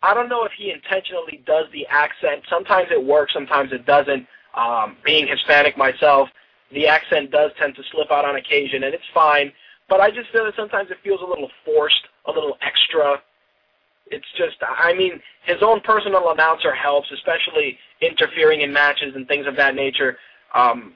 I 0.02 0.14
don't 0.14 0.30
know 0.30 0.46
if 0.46 0.52
he 0.58 0.72
intentionally 0.72 1.44
does 1.46 1.66
the 1.74 1.86
accent. 1.88 2.44
Sometimes 2.50 2.88
it 2.92 3.04
works, 3.04 3.34
sometimes 3.34 3.72
it 3.72 3.86
doesn't. 3.86 4.26
Um, 4.56 4.98
being 5.06 5.28
Hispanic 5.28 5.78
myself, 5.78 6.30
the 6.72 6.88
accent 6.88 7.32
does 7.32 7.52
tend 7.60 7.76
to 7.76 7.84
slip 7.92 8.12
out 8.12 8.26
on 8.26 8.36
occasion, 8.36 8.84
and 8.84 8.94
it's 8.94 9.04
fine. 9.14 9.52
But 9.88 10.02
I 10.02 10.10
just 10.10 10.30
feel 10.32 10.46
that 10.46 10.56
sometimes 10.56 10.90
it 10.92 10.98
feels 11.04 11.22
a 11.22 11.26
little 11.26 11.50
forced, 11.66 12.02
a 12.26 12.32
little 12.32 12.58
extra. 12.62 13.22
It's 14.08 14.26
just, 14.38 14.58
I 14.62 14.94
mean, 14.94 15.22
his 15.46 15.58
own 15.62 15.82
personal 15.82 16.32
announcer 16.32 16.74
helps, 16.74 17.12
especially 17.12 17.78
interfering 18.02 18.62
in 18.62 18.74
matches 18.74 19.14
and 19.16 19.28
things 19.28 19.46
of 19.46 19.56
that 19.58 19.76
nature. 19.76 20.18
Um, 20.56 20.94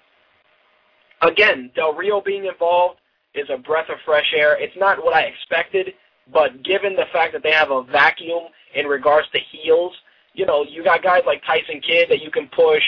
again, 1.28 1.72
Del 1.76 1.94
Rio 1.94 2.22
being 2.22 2.46
involved 2.46 3.00
is 3.34 3.48
a 3.50 3.58
breath 3.58 3.90
of 3.90 3.98
fresh 4.06 4.32
air. 4.36 4.58
It's 4.60 4.76
not 4.78 5.04
what 5.04 5.16
I 5.16 5.22
expected, 5.22 5.94
but 6.32 6.64
given 6.64 6.96
the 6.96 7.06
fact 7.12 7.34
that 7.34 7.44
they 7.44 7.52
have 7.52 7.72
a 7.72 7.84
vacuum 7.84 8.44
in 8.76 8.86
regards 8.86 9.28
to 9.34 9.40
heels, 9.52 9.94
you 10.34 10.46
know, 10.46 10.66
you 10.68 10.84
got 10.84 11.04
guys 11.04 11.24
like 11.26 11.44
Tyson 11.46 11.82
Kidd 11.82 12.10
that 12.10 12.22
you 12.22 12.32
can 12.32 12.48
push. 12.48 12.84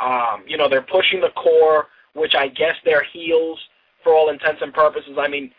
Um, 0.00 0.44
you 0.46 0.56
know, 0.56 0.68
they're 0.68 0.82
pushing 0.82 1.20
the 1.20 1.30
Corre, 1.30 1.86
which 2.14 2.34
I 2.34 2.48
guess 2.48 2.74
they're 2.84 3.04
heels 3.12 3.58
for 4.02 4.14
all 4.14 4.30
intents 4.30 4.62
and 4.62 4.72
purposes. 4.72 5.16
I 5.18 5.28
mean, 5.28 5.50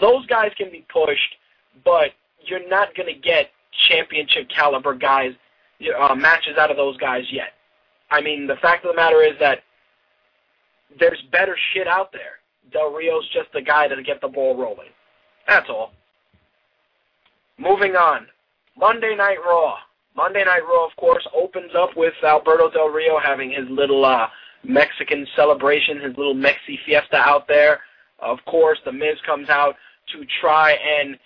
those 0.00 0.24
guys 0.26 0.52
can 0.56 0.70
be 0.70 0.86
pushed, 0.92 1.36
but 1.84 2.12
you're 2.44 2.68
not 2.68 2.94
going 2.94 3.12
to 3.12 3.18
get 3.20 3.50
championship 3.88 4.48
caliber 4.54 4.94
guys 4.94 5.32
uh, 5.98 6.14
matches 6.14 6.56
out 6.58 6.70
of 6.70 6.76
those 6.76 6.96
guys 6.96 7.24
yet. 7.30 7.52
I 8.10 8.20
mean, 8.20 8.46
the 8.46 8.56
fact 8.56 8.84
of 8.84 8.92
the 8.92 8.96
matter 8.96 9.22
is 9.22 9.34
that 9.40 9.60
there's 10.98 11.22
better 11.32 11.56
shit 11.72 11.86
out 11.86 12.12
there. 12.12 12.38
Del 12.72 12.92
Rio's 12.92 13.28
just 13.32 13.52
the 13.52 13.62
guy 13.62 13.88
to 13.88 14.02
get 14.02 14.20
the 14.20 14.28
ball 14.28 14.56
rolling. 14.56 14.90
That's 15.46 15.68
all. 15.68 15.92
Moving 17.58 17.96
on. 17.96 18.26
Monday 18.76 19.16
Night 19.16 19.38
Raw. 19.44 19.76
Monday 20.14 20.44
Night 20.44 20.62
Raw, 20.66 20.86
of 20.86 20.94
course, 20.96 21.26
opens 21.34 21.72
up 21.76 21.90
with 21.96 22.14
Alberto 22.22 22.70
Del 22.70 22.88
Rio 22.88 23.18
having 23.18 23.50
his 23.50 23.68
little 23.70 24.04
uh, 24.04 24.26
Mexican 24.64 25.26
celebration, 25.34 26.00
his 26.00 26.16
little 26.16 26.34
Mexi 26.34 26.78
fiesta 26.84 27.16
out 27.16 27.48
there. 27.48 27.80
Of 28.18 28.38
course, 28.46 28.78
The 28.84 28.92
Miz 28.92 29.16
comes 29.24 29.48
out 29.48 29.76
to 30.12 30.24
try 30.40 30.72
and 30.72 31.16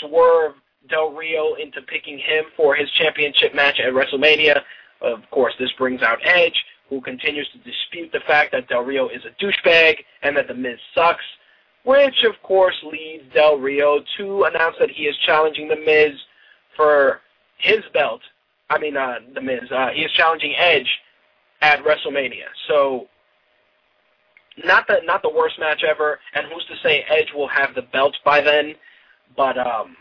swerve 0.00 0.54
Del 0.88 1.12
Rio 1.12 1.54
into 1.54 1.80
picking 1.82 2.18
him 2.18 2.44
for 2.56 2.74
his 2.74 2.90
championship 2.92 3.54
match 3.54 3.80
at 3.80 3.92
WrestleMania. 3.92 4.60
Of 5.00 5.20
course, 5.30 5.54
this 5.58 5.70
brings 5.78 6.02
out 6.02 6.18
Edge, 6.24 6.64
who 6.92 7.00
continues 7.00 7.48
to 7.52 7.58
dispute 7.58 8.12
the 8.12 8.20
fact 8.26 8.52
that 8.52 8.68
Del 8.68 8.82
Rio 8.82 9.08
is 9.08 9.22
a 9.24 9.42
douchebag 9.42 9.94
and 10.22 10.36
that 10.36 10.46
The 10.46 10.52
Miz 10.52 10.78
sucks, 10.94 11.24
which 11.84 12.22
of 12.24 12.34
course 12.42 12.76
leads 12.84 13.24
Del 13.32 13.56
Rio 13.56 14.00
to 14.18 14.44
announce 14.44 14.76
that 14.78 14.90
he 14.90 15.04
is 15.04 15.16
challenging 15.24 15.68
The 15.68 15.76
Miz 15.76 16.12
for 16.76 17.22
his 17.56 17.78
belt. 17.94 18.20
I 18.68 18.78
mean, 18.78 18.98
uh, 18.98 19.20
The 19.34 19.40
Miz. 19.40 19.62
Uh, 19.70 19.88
he 19.94 20.02
is 20.02 20.12
challenging 20.12 20.54
Edge 20.54 20.88
at 21.62 21.82
WrestleMania. 21.82 22.48
So, 22.68 23.08
not 24.62 24.86
the 24.86 25.00
not 25.04 25.22
the 25.22 25.30
worst 25.30 25.58
match 25.58 25.82
ever. 25.88 26.18
And 26.34 26.46
who's 26.52 26.66
to 26.66 26.76
say 26.86 27.06
Edge 27.08 27.32
will 27.34 27.48
have 27.48 27.74
the 27.74 27.82
belt 27.82 28.14
by 28.22 28.42
then? 28.42 28.74
But 29.34 29.56
um, 29.56 29.96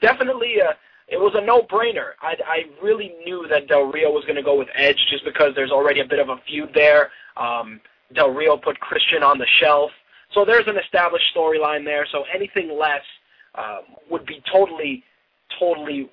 definitely, 0.00 0.60
uh, 0.60 0.72
it 1.08 1.18
was 1.18 1.32
a 1.34 1.40
no-brainer. 1.40 2.10
I, 2.20 2.36
I 2.46 2.64
really 2.82 3.14
knew 3.24 3.46
that 3.48 3.66
Del 3.66 3.84
Rio 3.84 4.10
was 4.10 4.24
going 4.24 4.36
to 4.36 4.42
go 4.42 4.58
with 4.58 4.68
Edge 4.74 4.98
just 5.10 5.24
because 5.24 5.54
there's 5.54 5.70
already 5.70 6.00
a 6.00 6.04
bit 6.04 6.18
of 6.18 6.28
a 6.28 6.36
feud 6.46 6.70
there. 6.74 7.10
Um, 7.36 7.80
Del 8.14 8.30
Rio 8.30 8.56
put 8.56 8.78
Christian 8.80 9.22
on 9.22 9.38
the 9.38 9.46
shelf, 9.58 9.90
so 10.32 10.44
there's 10.44 10.66
an 10.66 10.76
established 10.76 11.24
storyline 11.34 11.84
there. 11.84 12.06
So 12.10 12.24
anything 12.34 12.76
less 12.78 13.02
uh, 13.54 13.78
would 14.10 14.26
be 14.26 14.42
totally, 14.50 15.02
totally 15.58 16.10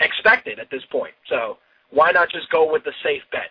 expected 0.00 0.58
at 0.58 0.70
this 0.70 0.82
point. 0.90 1.14
So 1.28 1.58
why 1.90 2.10
not 2.10 2.30
just 2.30 2.50
go 2.50 2.70
with 2.70 2.84
the 2.84 2.92
safe 3.02 3.22
bet? 3.30 3.50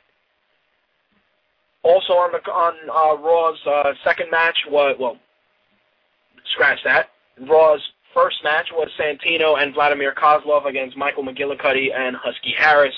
Also 1.84 2.14
on 2.14 2.32
the 2.32 2.52
on 2.52 2.74
uh, 2.90 3.22
Raw's 3.22 3.60
uh, 3.66 3.94
second 4.04 4.30
match 4.30 4.58
was 4.70 4.96
well, 5.00 5.18
scratch 6.54 6.80
that. 6.84 7.10
Raw's 7.40 7.82
first 8.14 8.38
match 8.44 8.68
was 8.72 8.90
Santino 9.00 9.62
and 9.62 9.74
Vladimir 9.74 10.14
Kozlov 10.14 10.66
against 10.66 10.98
Michael 10.98 11.24
McGillicutty 11.24 11.94
and 11.94 12.16
Husky 12.16 12.54
Harris. 12.58 12.96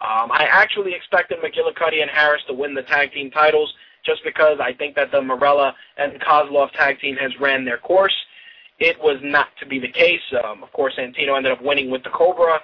Um, 0.00 0.30
I 0.32 0.46
actually 0.50 0.94
expected 0.94 1.38
McGillicutty 1.38 2.02
and 2.02 2.10
Harris 2.10 2.42
to 2.48 2.54
win 2.54 2.74
the 2.74 2.82
tag 2.82 3.12
team 3.12 3.30
titles 3.30 3.72
just 4.04 4.22
because 4.24 4.58
I 4.60 4.72
think 4.72 4.96
that 4.96 5.12
the 5.12 5.18
Marella 5.18 5.72
and 5.96 6.20
Kozlov 6.20 6.72
tag 6.72 7.00
team 7.00 7.16
has 7.16 7.30
ran 7.40 7.64
their 7.64 7.78
course. 7.78 8.14
It 8.80 8.98
was 9.00 9.18
not 9.22 9.48
to 9.60 9.66
be 9.66 9.78
the 9.78 9.88
case. 9.88 10.20
Um, 10.44 10.62
of 10.62 10.72
course, 10.72 10.94
Santino 10.98 11.36
ended 11.36 11.52
up 11.52 11.62
winning 11.62 11.90
with 11.90 12.02
the 12.02 12.10
Cobra 12.10 12.58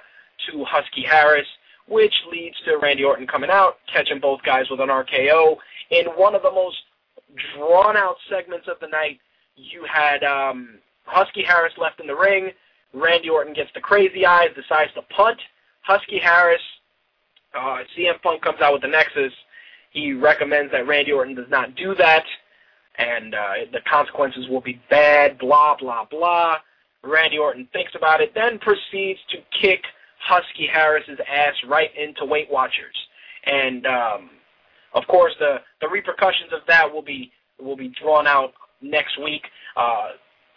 to 0.51 0.65
Husky 0.65 1.03
Harris 1.03 1.47
which 1.89 2.13
leads 2.31 2.55
to 2.65 2.77
Randy 2.77 3.03
Orton 3.03 3.27
coming 3.27 3.49
out, 3.49 3.77
catching 3.91 4.19
both 4.19 4.41
guys 4.43 4.65
with 4.69 4.79
an 4.79 4.89
RKO. 4.89 5.57
In 5.89 6.05
one 6.15 6.35
of 6.35 6.43
the 6.43 6.51
most 6.51 6.77
drawn 7.55 7.97
out 7.97 8.15
segments 8.29 8.67
of 8.67 8.77
the 8.79 8.87
night, 8.87 9.19
you 9.55 9.85
had 9.91 10.23
um, 10.23 10.79
Husky 11.09 11.43
Harris 11.43 11.73
left 11.77 11.99
in 11.99 12.07
the 12.07 12.15
ring. 12.15 12.51
Randy 12.93 13.29
Orton 13.29 13.53
gets 13.53 13.69
the 13.73 13.81
crazy 13.81 14.25
eyes, 14.25 14.49
decides 14.55 14.93
to 14.93 15.01
punt. 15.03 15.39
Husky 15.81 16.19
Harris, 16.19 16.61
uh, 17.55 17.79
CM 17.97 18.21
Punk 18.21 18.41
comes 18.41 18.61
out 18.61 18.73
with 18.73 18.81
the 18.81 18.87
Nexus. 18.87 19.33
He 19.91 20.13
recommends 20.13 20.71
that 20.71 20.87
Randy 20.87 21.11
Orton 21.11 21.35
does 21.35 21.49
not 21.49 21.75
do 21.75 21.95
that, 21.95 22.25
and 22.97 23.33
uh, 23.33 23.53
the 23.71 23.79
consequences 23.89 24.47
will 24.49 24.61
be 24.61 24.81
bad, 24.89 25.37
blah, 25.39 25.75
blah, 25.75 26.05
blah. 26.05 26.57
Randy 27.03 27.37
Orton 27.37 27.67
thinks 27.71 27.93
about 27.95 28.21
it, 28.21 28.33
then 28.35 28.59
proceeds 28.59 29.19
to 29.29 29.37
kick 29.59 29.83
Husky 30.19 30.67
Harris's 30.71 31.17
ass 31.27 31.53
right 31.67 31.89
into 31.95 32.25
Weight 32.25 32.51
Watchers, 32.51 32.95
and 33.45 33.85
um, 33.87 34.29
of 34.93 35.07
course 35.07 35.33
the 35.39 35.57
the 35.81 35.87
repercussions 35.87 36.51
of 36.51 36.59
that 36.67 36.91
will 36.91 37.01
be 37.01 37.31
will 37.59 37.77
be 37.77 37.91
drawn 38.01 38.27
out 38.27 38.53
next 38.81 39.17
week. 39.23 39.43
Uh, 39.77 40.09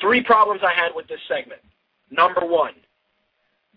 three 0.03 0.23
problems 0.23 0.61
I 0.63 0.75
had 0.75 0.91
with 0.95 1.09
this 1.09 1.21
segment. 1.27 1.63
Number 2.11 2.45
one, 2.45 2.75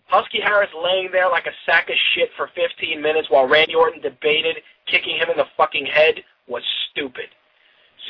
Husky 0.08 0.40
Harris 0.42 0.68
laying 0.84 1.08
there 1.10 1.30
like 1.30 1.46
a 1.46 1.56
sack 1.64 1.88
of 1.88 1.96
shit 2.14 2.28
for 2.36 2.50
15 2.54 3.00
minutes 3.00 3.30
while 3.30 3.48
Randy 3.48 3.74
Orton 3.74 4.02
debated 4.02 4.56
kicking 4.86 5.16
him 5.16 5.30
in 5.30 5.38
the 5.38 5.46
fucking 5.56 5.86
head 5.86 6.16
was 6.46 6.62
stupid. 6.90 7.26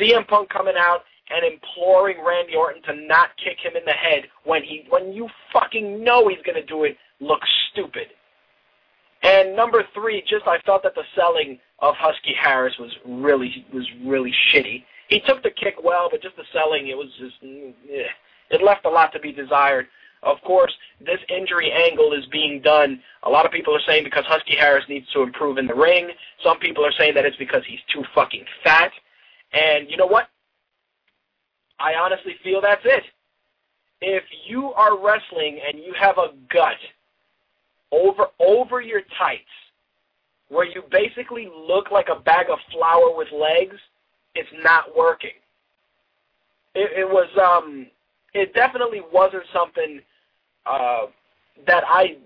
CM 0.01 0.27
Punk 0.27 0.51
coming 0.51 0.75
out 0.77 1.03
and 1.31 1.45
imploring 1.45 2.19
Randy 2.25 2.55
Orton 2.55 2.83
to 2.83 2.95
not 3.07 3.31
kick 3.43 3.59
him 3.63 3.77
in 3.77 3.85
the 3.85 3.93
head 3.93 4.25
when 4.45 4.63
he 4.63 4.85
when 4.89 5.13
you 5.13 5.29
fucking 5.53 6.03
know 6.03 6.29
he's 6.29 6.43
to 6.45 6.65
do 6.67 6.85
it 6.85 6.97
looks 7.21 7.49
stupid. 7.73 8.09
And 9.23 9.57
number 9.57 9.83
three, 9.95 10.23
just 10.29 10.47
I 10.47 10.61
felt 10.61 10.83
that 10.83 10.95
the 10.95 11.03
selling 11.17 11.59
of 11.81 11.95
Husky 11.97 12.35
Harris 12.39 12.75
was 12.79 12.93
really 13.07 13.65
was 13.73 13.87
really 14.05 14.33
shitty. 14.53 14.85
He 15.09 15.21
took 15.21 15.43
the 15.43 15.51
kick 15.51 15.77
well, 15.83 16.09
but 16.11 16.23
just 16.23 16.37
the 16.37 16.45
selling, 16.53 16.89
it 16.89 16.97
was 16.97 17.09
just 17.19 17.37
eh, 17.43 18.09
it 18.51 18.63
left 18.63 18.85
a 18.85 18.91
lot 18.91 19.13
to 19.13 19.21
be 19.21 19.33
desired. 19.33 19.87
Of 20.23 20.39
course, 20.43 20.73
this 20.99 21.21
injury 21.29 21.71
angle 21.71 22.13
is 22.13 22.25
being 22.27 22.61
done. 22.61 23.01
A 23.23 23.31
lot 23.31 23.47
of 23.47 23.53
people 23.53 23.75
are 23.77 23.81
saying 23.87 24.03
because 24.03 24.25
Husky 24.27 24.57
Harris 24.57 24.85
needs 24.89 25.07
to 25.13 25.23
improve 25.23 25.59
in 25.59 25.67
the 25.67 25.75
ring. 25.75 26.11
Some 26.43 26.59
people 26.59 26.85
are 26.85 26.93
saying 26.99 27.15
that 27.15 27.25
it's 27.25 27.37
because 27.37 27.63
he's 27.67 27.81
too 27.93 28.03
fucking 28.15 28.45
fat. 28.65 28.91
And 29.53 29.89
you 29.91 29.97
know 29.97 30.07
what? 30.07 30.29
I 31.79 31.95
honestly 31.95 32.37
feel 32.43 32.61
that's 32.61 32.85
it. 32.85 33.05
If 34.01 34.25
you 34.47 34.73
are 34.73 34.99
wrestling 34.99 35.61
and 35.67 35.79
you 35.79 35.95
have 35.99 36.19
a 36.19 36.33
gut 36.53 36.77
over 37.93 38.27
over 38.41 38.81
your 38.81 39.03
tights, 39.19 39.45
where 40.49 40.67
you 40.67 40.83
basically 40.91 41.49
look 41.69 41.91
like 41.91 42.09
a 42.09 42.21
bag 42.21 42.47
of 42.51 42.59
flour 42.73 43.17
with 43.17 43.29
legs, 43.33 43.77
it's 44.37 44.63
not 44.63 44.97
working. 44.97 45.37
It, 46.75 46.91
it 47.01 47.09
was 47.09 47.29
um, 47.41 47.87
it 48.35 48.55
definitely 48.55 49.01
wasn't 49.13 49.45
something 49.53 50.01
uh, 50.67 51.07
that 51.67 51.85
I 51.87 52.17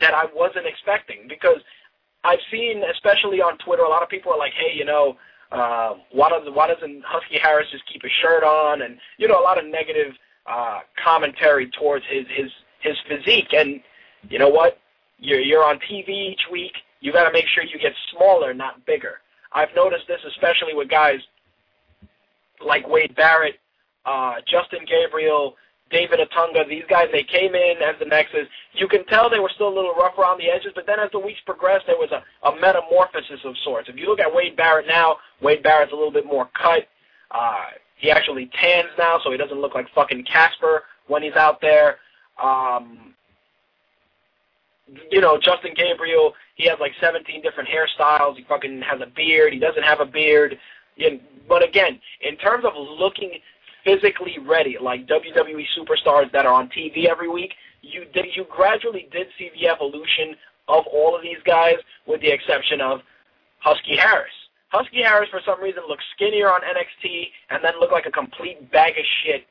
that 0.00 0.14
I 0.14 0.24
wasn't 0.34 0.66
expecting 0.66 1.26
because 1.28 1.58
I've 2.24 2.40
seen, 2.50 2.82
especially 2.92 3.40
on 3.40 3.56
Twitter, 3.58 3.82
a 3.82 3.88
lot 3.88 4.02
of 4.02 4.08
people 4.08 4.32
are 4.32 4.38
like, 4.38 4.52
"Hey, 4.52 4.76
you 4.76 4.84
know, 4.84 5.16
uh, 5.52 5.94
why 6.12 6.28
does 6.28 6.42
why 6.52 6.68
doesn't 6.68 7.02
Husky 7.04 7.38
Harris 7.38 7.68
just 7.70 7.84
keep 7.90 8.02
a 8.04 8.08
shirt 8.22 8.44
on?" 8.44 8.82
And 8.82 8.98
you 9.18 9.28
know, 9.28 9.40
a 9.40 9.44
lot 9.44 9.58
of 9.58 9.64
negative 9.64 10.12
uh, 10.46 10.80
commentary 11.02 11.70
towards 11.70 12.04
his 12.10 12.26
his 12.36 12.50
his 12.80 12.96
physique. 13.08 13.54
And 13.54 13.80
you 14.28 14.38
know 14.38 14.48
what? 14.48 14.78
You're 15.18 15.40
you're 15.40 15.64
on 15.64 15.78
TV 15.78 16.08
each 16.08 16.42
week. 16.50 16.72
You 17.00 17.12
got 17.12 17.24
to 17.24 17.32
make 17.32 17.46
sure 17.54 17.62
you 17.62 17.78
get 17.78 17.92
smaller, 18.12 18.52
not 18.52 18.84
bigger. 18.84 19.20
I've 19.52 19.74
noticed 19.74 20.06
this 20.08 20.20
especially 20.26 20.74
with 20.74 20.88
guys 20.88 21.20
like 22.64 22.88
Wade 22.88 23.14
Barrett, 23.16 23.56
uh, 24.04 24.36
Justin 24.46 24.80
Gabriel, 24.86 25.56
David 25.90 26.20
Otunga. 26.20 26.68
These 26.68 26.84
guys, 26.88 27.08
they 27.12 27.22
came 27.22 27.54
in 27.54 27.76
as 27.82 27.94
the 27.98 28.06
Nexus. 28.06 28.46
You 28.74 28.88
can 28.88 29.04
tell 29.06 29.30
they 29.30 29.38
were 29.38 29.50
still 29.54 29.68
a 29.68 29.74
little 29.74 29.94
rough 29.94 30.18
around 30.18 30.38
the 30.38 30.50
edges, 30.50 30.72
but 30.74 30.86
then 30.86 30.98
as 30.98 31.10
the 31.12 31.18
weeks 31.18 31.40
progressed, 31.46 31.86
there 31.86 31.96
was 31.96 32.10
a, 32.10 32.22
a 32.48 32.60
metamorphosis 32.60 33.40
of 33.44 33.54
sorts. 33.64 33.88
If 33.88 33.96
you 33.96 34.06
look 34.06 34.20
at 34.20 34.32
Wade 34.32 34.56
Barrett 34.56 34.86
now, 34.86 35.16
Wade 35.40 35.62
Barrett's 35.62 35.92
a 35.92 35.96
little 35.96 36.12
bit 36.12 36.26
more 36.26 36.48
cut. 36.60 36.88
Uh, 37.30 37.66
he 37.96 38.10
actually 38.10 38.50
tans 38.60 38.88
now, 38.98 39.18
so 39.22 39.30
he 39.30 39.38
doesn't 39.38 39.60
look 39.60 39.74
like 39.74 39.86
fucking 39.94 40.24
Casper 40.24 40.82
when 41.06 41.22
he's 41.22 41.34
out 41.34 41.60
there. 41.60 41.96
Um, 42.42 43.14
you 45.10 45.20
know, 45.20 45.38
Justin 45.38 45.72
Gabriel, 45.74 46.34
he 46.54 46.68
has 46.68 46.78
like 46.80 46.92
17 47.00 47.42
different 47.42 47.68
hairstyles. 47.68 48.36
He 48.36 48.44
fucking 48.44 48.82
has 48.82 49.00
a 49.00 49.06
beard. 49.06 49.52
He 49.52 49.58
doesn't 49.58 49.82
have 49.82 50.00
a 50.00 50.06
beard. 50.06 50.58
But 51.48 51.62
again, 51.62 52.00
in 52.20 52.36
terms 52.36 52.64
of 52.64 52.72
looking 52.76 53.32
physically 53.84 54.38
ready, 54.44 54.76
like 54.80 55.06
WWE 55.06 55.64
superstars 55.78 56.30
that 56.32 56.46
are 56.46 56.52
on 56.52 56.68
TV 56.68 57.06
every 57.06 57.28
week, 57.28 57.54
you 57.82 58.04
did, 58.12 58.26
you 58.34 58.46
gradually 58.50 59.08
did 59.12 59.28
see 59.38 59.50
the 59.54 59.68
evolution 59.68 60.34
of 60.68 60.84
all 60.92 61.14
of 61.14 61.22
these 61.22 61.38
guys, 61.44 61.76
with 62.06 62.20
the 62.20 62.28
exception 62.28 62.80
of 62.80 63.00
Husky 63.60 63.96
Harris. 63.96 64.32
Husky 64.68 65.02
Harris, 65.02 65.28
for 65.30 65.40
some 65.46 65.62
reason, 65.62 65.82
looked 65.88 66.02
skinnier 66.14 66.48
on 66.48 66.60
NXT 66.62 67.28
and 67.50 67.62
then 67.62 67.78
looked 67.78 67.92
like 67.92 68.06
a 68.06 68.10
complete 68.10 68.70
bag 68.72 68.98
of 68.98 69.04
shit 69.22 69.46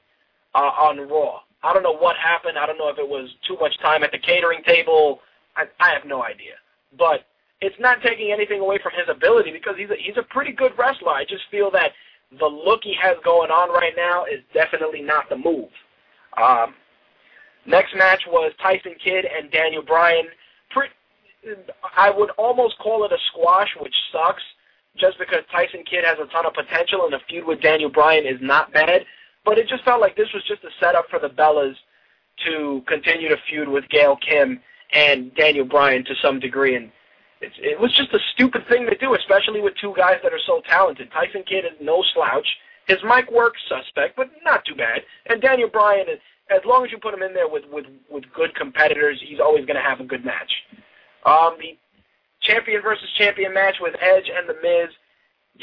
uh, 0.54 0.60
on 0.60 1.08
Raw. 1.08 1.40
I 1.64 1.74
don't 1.74 1.84
know 1.84 1.96
what 1.96 2.16
happened. 2.18 2.58
I 2.58 2.66
don't 2.66 2.78
know 2.78 2.90
if 2.90 3.00
it 3.00 3.08
was 3.08 3.30
too 3.48 3.58
much 3.60 3.80
time 3.80 4.04
at 4.04 4.12
the 4.12 4.20
catering 4.20 4.62
table. 4.64 5.22
I, 5.56 5.64
I 5.80 5.94
have 5.94 6.06
no 6.06 6.24
idea. 6.24 6.54
But 6.98 7.26
it's 7.62 7.80
not 7.80 8.02
taking 8.02 8.32
anything 8.32 8.60
away 8.60 8.80
from 8.82 8.92
his 8.94 9.08
ability 9.10 9.52
because 9.52 9.76
he's 9.78 9.90
a, 9.90 9.96
he's 9.98 10.18
a 10.18 10.24
pretty 10.24 10.52
good 10.52 10.72
wrestler. 10.78 11.12
I 11.12 11.24
just 11.24 11.44
feel 11.50 11.72
that 11.72 11.92
the 12.40 12.46
look 12.46 12.82
he 12.84 12.96
has 13.02 13.16
going 13.24 13.52
on 13.52 13.70
right 13.70 13.94
now 13.96 14.26
is 14.26 14.42
definitely 14.54 15.02
not 15.02 15.30
the 15.30 15.38
move. 15.38 15.70
Um, 16.42 16.74
next 17.66 17.96
match 17.96 18.24
was 18.28 18.52
Tyson 18.62 18.96
Kidd 19.04 19.26
and 19.26 19.52
Daniel 19.52 19.84
Bryan. 19.84 20.26
I 21.96 22.10
would 22.10 22.32
almost 22.32 22.78
call 22.80 23.06
it 23.06 23.12
a 23.12 23.18
squash, 23.32 23.70
which 23.80 23.94
sucks, 24.12 24.44
just 24.98 25.18
because 25.20 25.44
Tyson 25.52 25.84
Kidd 25.90 26.04
has 26.04 26.18
a 26.20 26.26
ton 26.32 26.46
of 26.46 26.54
potential 26.54 27.04
and 27.06 27.14
the 27.14 27.20
feud 27.30 27.46
with 27.46 27.62
Daniel 27.62 27.90
Bryan 27.90 28.26
is 28.26 28.40
not 28.42 28.74
bad. 28.74 29.06
But 29.46 29.60
it 29.60 29.68
just 29.68 29.84
felt 29.84 30.02
like 30.02 30.16
this 30.16 30.32
was 30.34 30.44
just 30.48 30.64
a 30.64 30.70
setup 30.80 31.06
for 31.10 31.20
the 31.20 31.30
Bellas 31.30 31.76
to 32.48 32.84
continue 32.88 33.30
to 33.30 33.38
feud 33.50 33.70
with 33.70 33.88
Gail 33.90 34.18
Kim 34.18 34.60
and 34.92 35.34
Daniel 35.36 35.66
Bryan 35.66 36.04
to 36.06 36.16
some 36.22 36.40
degree, 36.40 36.76
and 36.76 36.92
it's, 37.42 37.56
it 37.60 37.80
was 37.80 37.94
just 37.94 38.14
a 38.14 38.20
stupid 38.34 38.68
thing 38.68 38.86
to 38.86 38.98
do, 38.98 39.14
especially 39.16 39.62
with 39.62 39.74
two 39.80 39.94
guys 39.96 40.18
that 40.24 40.34
are 40.34 40.40
so 40.46 40.62
talented. 40.70 41.12
Tyson 41.12 41.44
Kidd 41.48 41.66
is 41.66 41.78
no 41.82 42.04
slouch. 42.14 42.48
His 42.88 42.98
mic 43.04 43.32
work 43.32 43.56
suspect, 43.68 44.16
but 44.16 44.30
not 44.44 44.64
too 44.66 44.76
bad. 44.76 45.02
And 45.26 45.42
Daniel 45.42 45.70
Bryan, 45.70 46.06
as 46.50 46.62
long 46.66 46.86
as 46.86 46.92
you 46.92 46.98
put 46.98 47.14
him 47.14 47.24
in 47.24 47.34
there 47.34 47.48
with 47.48 47.64
with 47.72 47.86
with 48.10 48.24
good 48.34 48.54
competitors, 48.56 49.22
he's 49.26 49.40
always 49.40 49.66
going 49.66 49.76
to 49.76 49.82
have 49.82 50.00
a 50.00 50.04
good 50.04 50.24
match. 50.24 50.52
Um, 51.26 51.58
the 51.60 51.78
champion 52.42 52.82
versus 52.82 53.10
champion 53.18 53.54
match 53.54 53.76
with 53.82 53.96
Edge 54.02 54.30
and 54.34 54.48
The 54.48 54.56
Miz. 54.62 54.90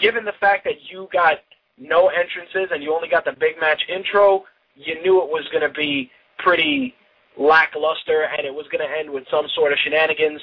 Given 0.00 0.24
the 0.24 0.32
fact 0.40 0.64
that 0.64 0.90
you 0.90 1.08
got 1.12 1.38
no 1.78 2.08
entrances 2.08 2.70
and 2.72 2.82
you 2.82 2.94
only 2.94 3.08
got 3.08 3.24
the 3.24 3.32
big 3.38 3.60
match 3.60 3.82
intro, 3.88 4.44
you 4.74 5.00
knew 5.02 5.22
it 5.22 5.28
was 5.28 5.46
going 5.52 5.62
to 5.62 5.72
be 5.72 6.10
pretty 6.38 6.94
lackluster 7.38 8.28
and 8.36 8.46
it 8.46 8.52
was 8.52 8.66
going 8.72 8.86
to 8.86 8.98
end 8.98 9.10
with 9.10 9.24
some 9.30 9.46
sort 9.54 9.72
of 9.72 9.78
shenanigans. 9.78 10.40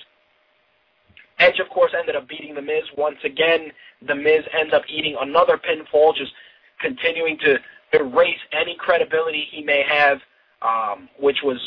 Edge, 1.39 1.59
of 1.59 1.69
course, 1.69 1.93
ended 1.97 2.15
up 2.15 2.27
beating 2.27 2.53
The 2.53 2.61
Miz 2.61 2.83
once 2.97 3.17
again. 3.23 3.71
The 4.07 4.15
Miz 4.15 4.43
ends 4.57 4.73
up 4.73 4.83
eating 4.89 5.15
another 5.19 5.57
pinfall, 5.57 6.15
just 6.15 6.31
continuing 6.79 7.37
to 7.39 7.57
erase 7.93 8.39
any 8.51 8.75
credibility 8.75 9.47
he 9.49 9.63
may 9.63 9.83
have, 9.87 10.19
um, 10.61 11.09
which 11.19 11.37
was 11.43 11.57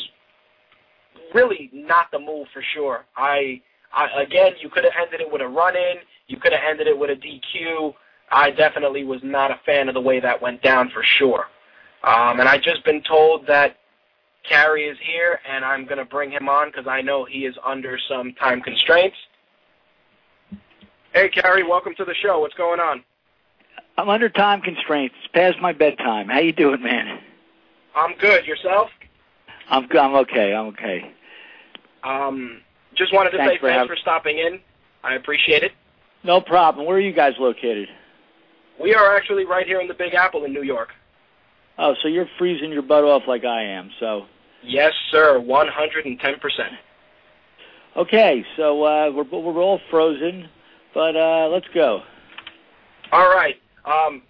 really 1.35 1.70
not 1.73 2.11
the 2.12 2.18
move 2.18 2.47
for 2.53 2.62
sure. 2.75 3.05
I, 3.16 3.61
I 3.93 4.23
again, 4.23 4.53
you 4.61 4.68
could 4.68 4.85
have 4.85 4.93
ended 5.01 5.20
it 5.20 5.31
with 5.31 5.41
a 5.43 5.49
run-in. 5.49 5.97
You 6.29 6.37
could 6.39 6.53
have 6.53 6.62
ended 6.68 6.87
it 6.87 6.99
with 6.99 7.11
a 7.11 7.16
DQ. 7.16 7.95
I 8.31 8.51
definitely 8.51 9.05
was 9.05 9.20
not 9.23 9.51
a 9.51 9.61
fan 9.66 9.89
of 9.89 9.95
the 9.95 10.01
way 10.01 10.20
that 10.20 10.41
went 10.41 10.62
down 10.62 10.91
for 10.91 11.03
sure. 11.18 11.47
Um, 12.05 12.41
and 12.41 12.49
I 12.49 12.59
just 12.59 12.85
been 12.85 13.03
told 13.03 13.47
that 13.47 13.77
Cary 14.49 14.85
is 14.85 14.99
here, 15.03 15.39
and 15.49 15.64
I'm 15.64 15.85
going 15.85 15.99
to 15.99 16.05
bring 16.05 16.31
him 16.31 16.49
on 16.49 16.68
because 16.68 16.87
I 16.87 17.01
know 17.01 17.25
he 17.25 17.41
is 17.47 17.55
under 17.64 17.99
some 18.09 18.35
time 18.35 18.61
constraints. 18.61 19.16
Hey, 21.13 21.29
Cary, 21.29 21.63
welcome 21.63 21.95
to 21.97 22.05
the 22.05 22.15
show. 22.15 22.41
What's 22.41 22.55
going 22.55 22.81
on? 22.81 23.03
I'm 23.99 24.09
under 24.09 24.29
time 24.29 24.63
constraints. 24.63 25.15
It's 25.23 25.33
past 25.33 25.59
my 25.61 25.73
bedtime. 25.73 26.29
How 26.29 26.39
you 26.39 26.53
doing, 26.53 26.83
man? 26.83 27.19
I'm 27.95 28.17
good. 28.19 28.47
Yourself? 28.47 28.89
I'm 29.69 29.87
good. 29.87 29.99
I'm 30.01 30.15
okay. 30.17 30.55
I'm 30.55 30.67
okay. 30.69 31.13
Um, 32.03 32.63
just 32.97 33.13
wanted 33.13 33.31
to 33.31 33.37
Thanks 33.37 33.55
say 33.55 33.59
for 33.59 33.67
thanks 33.69 33.77
having- 33.79 33.89
for 33.89 33.97
stopping 33.97 34.39
in. 34.39 34.61
I 35.05 35.15
appreciate 35.15 35.63
it. 35.63 35.73
No 36.25 36.41
problem. 36.41 36.87
Where 36.87 36.97
are 36.97 37.01
you 37.01 37.13
guys 37.13 37.35
located? 37.39 37.89
We 38.81 38.95
are 38.95 39.15
actually 39.17 39.45
right 39.45 39.67
here 39.67 39.81
in 39.81 39.89
the 39.89 39.95
Big 39.95 40.15
Apple 40.15 40.45
in 40.45 40.53
New 40.53 40.63
York. 40.63 40.95
Oh, 41.79 41.95
so 42.01 42.09
you're 42.09 42.29
freezing 42.39 42.73
your 42.73 42.83
butt 42.83 43.05
off 43.05 43.27
like 43.27 43.45
I 43.45 43.63
am. 43.63 43.91
So 44.01 44.27
Yes, 44.63 44.93
sir. 45.11 45.39
110%. 45.41 46.79
okay, 47.97 48.45
so 48.57 48.85
uh, 48.85 49.11
we're 49.11 49.25
we're 49.25 49.61
all 49.63 49.81
frozen, 49.91 50.49
but 50.95 51.16
uh, 51.16 51.49
let's 51.51 51.66
go. 51.74 52.03
All 53.12 53.28
right. 53.28 53.57
Um, 53.84 54.22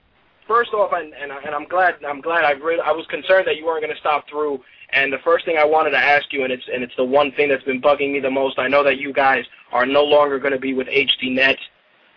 first 0.46 0.72
off, 0.72 0.92
and, 0.92 1.12
and, 1.14 1.30
and 1.32 1.54
I'm 1.54 1.66
glad 1.68 1.96
I'm 2.06 2.20
glad 2.20 2.44
I 2.44 2.52
really 2.52 2.80
I 2.80 2.92
was 2.92 3.06
concerned 3.06 3.46
that 3.46 3.56
you 3.56 3.66
weren't 3.66 3.82
going 3.82 3.94
to 3.94 4.00
stop 4.00 4.28
through. 4.28 4.60
And 4.94 5.10
the 5.10 5.18
first 5.24 5.46
thing 5.46 5.56
I 5.56 5.64
wanted 5.64 5.90
to 5.90 5.98
ask 5.98 6.32
you, 6.32 6.44
and 6.44 6.52
it's 6.52 6.64
and 6.72 6.82
it's 6.82 6.94
the 6.96 7.04
one 7.04 7.32
thing 7.32 7.48
that's 7.48 7.64
been 7.64 7.80
bugging 7.80 8.12
me 8.12 8.20
the 8.20 8.30
most. 8.30 8.58
I 8.58 8.68
know 8.68 8.84
that 8.84 8.98
you 8.98 9.12
guys 9.12 9.44
are 9.72 9.86
no 9.86 10.04
longer 10.04 10.38
going 10.38 10.52
to 10.52 10.60
be 10.60 10.74
with 10.74 10.86
HDNet. 10.88 11.56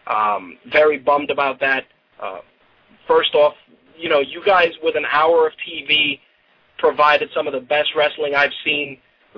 Um, 0.07 0.57
very 0.71 0.99
bummed 0.99 1.31
about 1.31 1.59
that. 1.61 1.85
Uh, 2.21 2.39
first 3.07 3.33
off, 3.33 3.53
you 3.97 4.09
know, 4.09 4.19
you 4.19 4.43
guys 4.45 4.73
with 4.83 4.95
an 4.95 5.05
hour 5.11 5.47
of 5.47 5.53
TV 5.67 6.19
provided 6.77 7.29
some 7.33 7.47
of 7.47 7.53
the 7.53 7.59
best 7.59 7.89
wrestling 7.95 8.35
I've 8.35 8.51
seen 8.63 8.97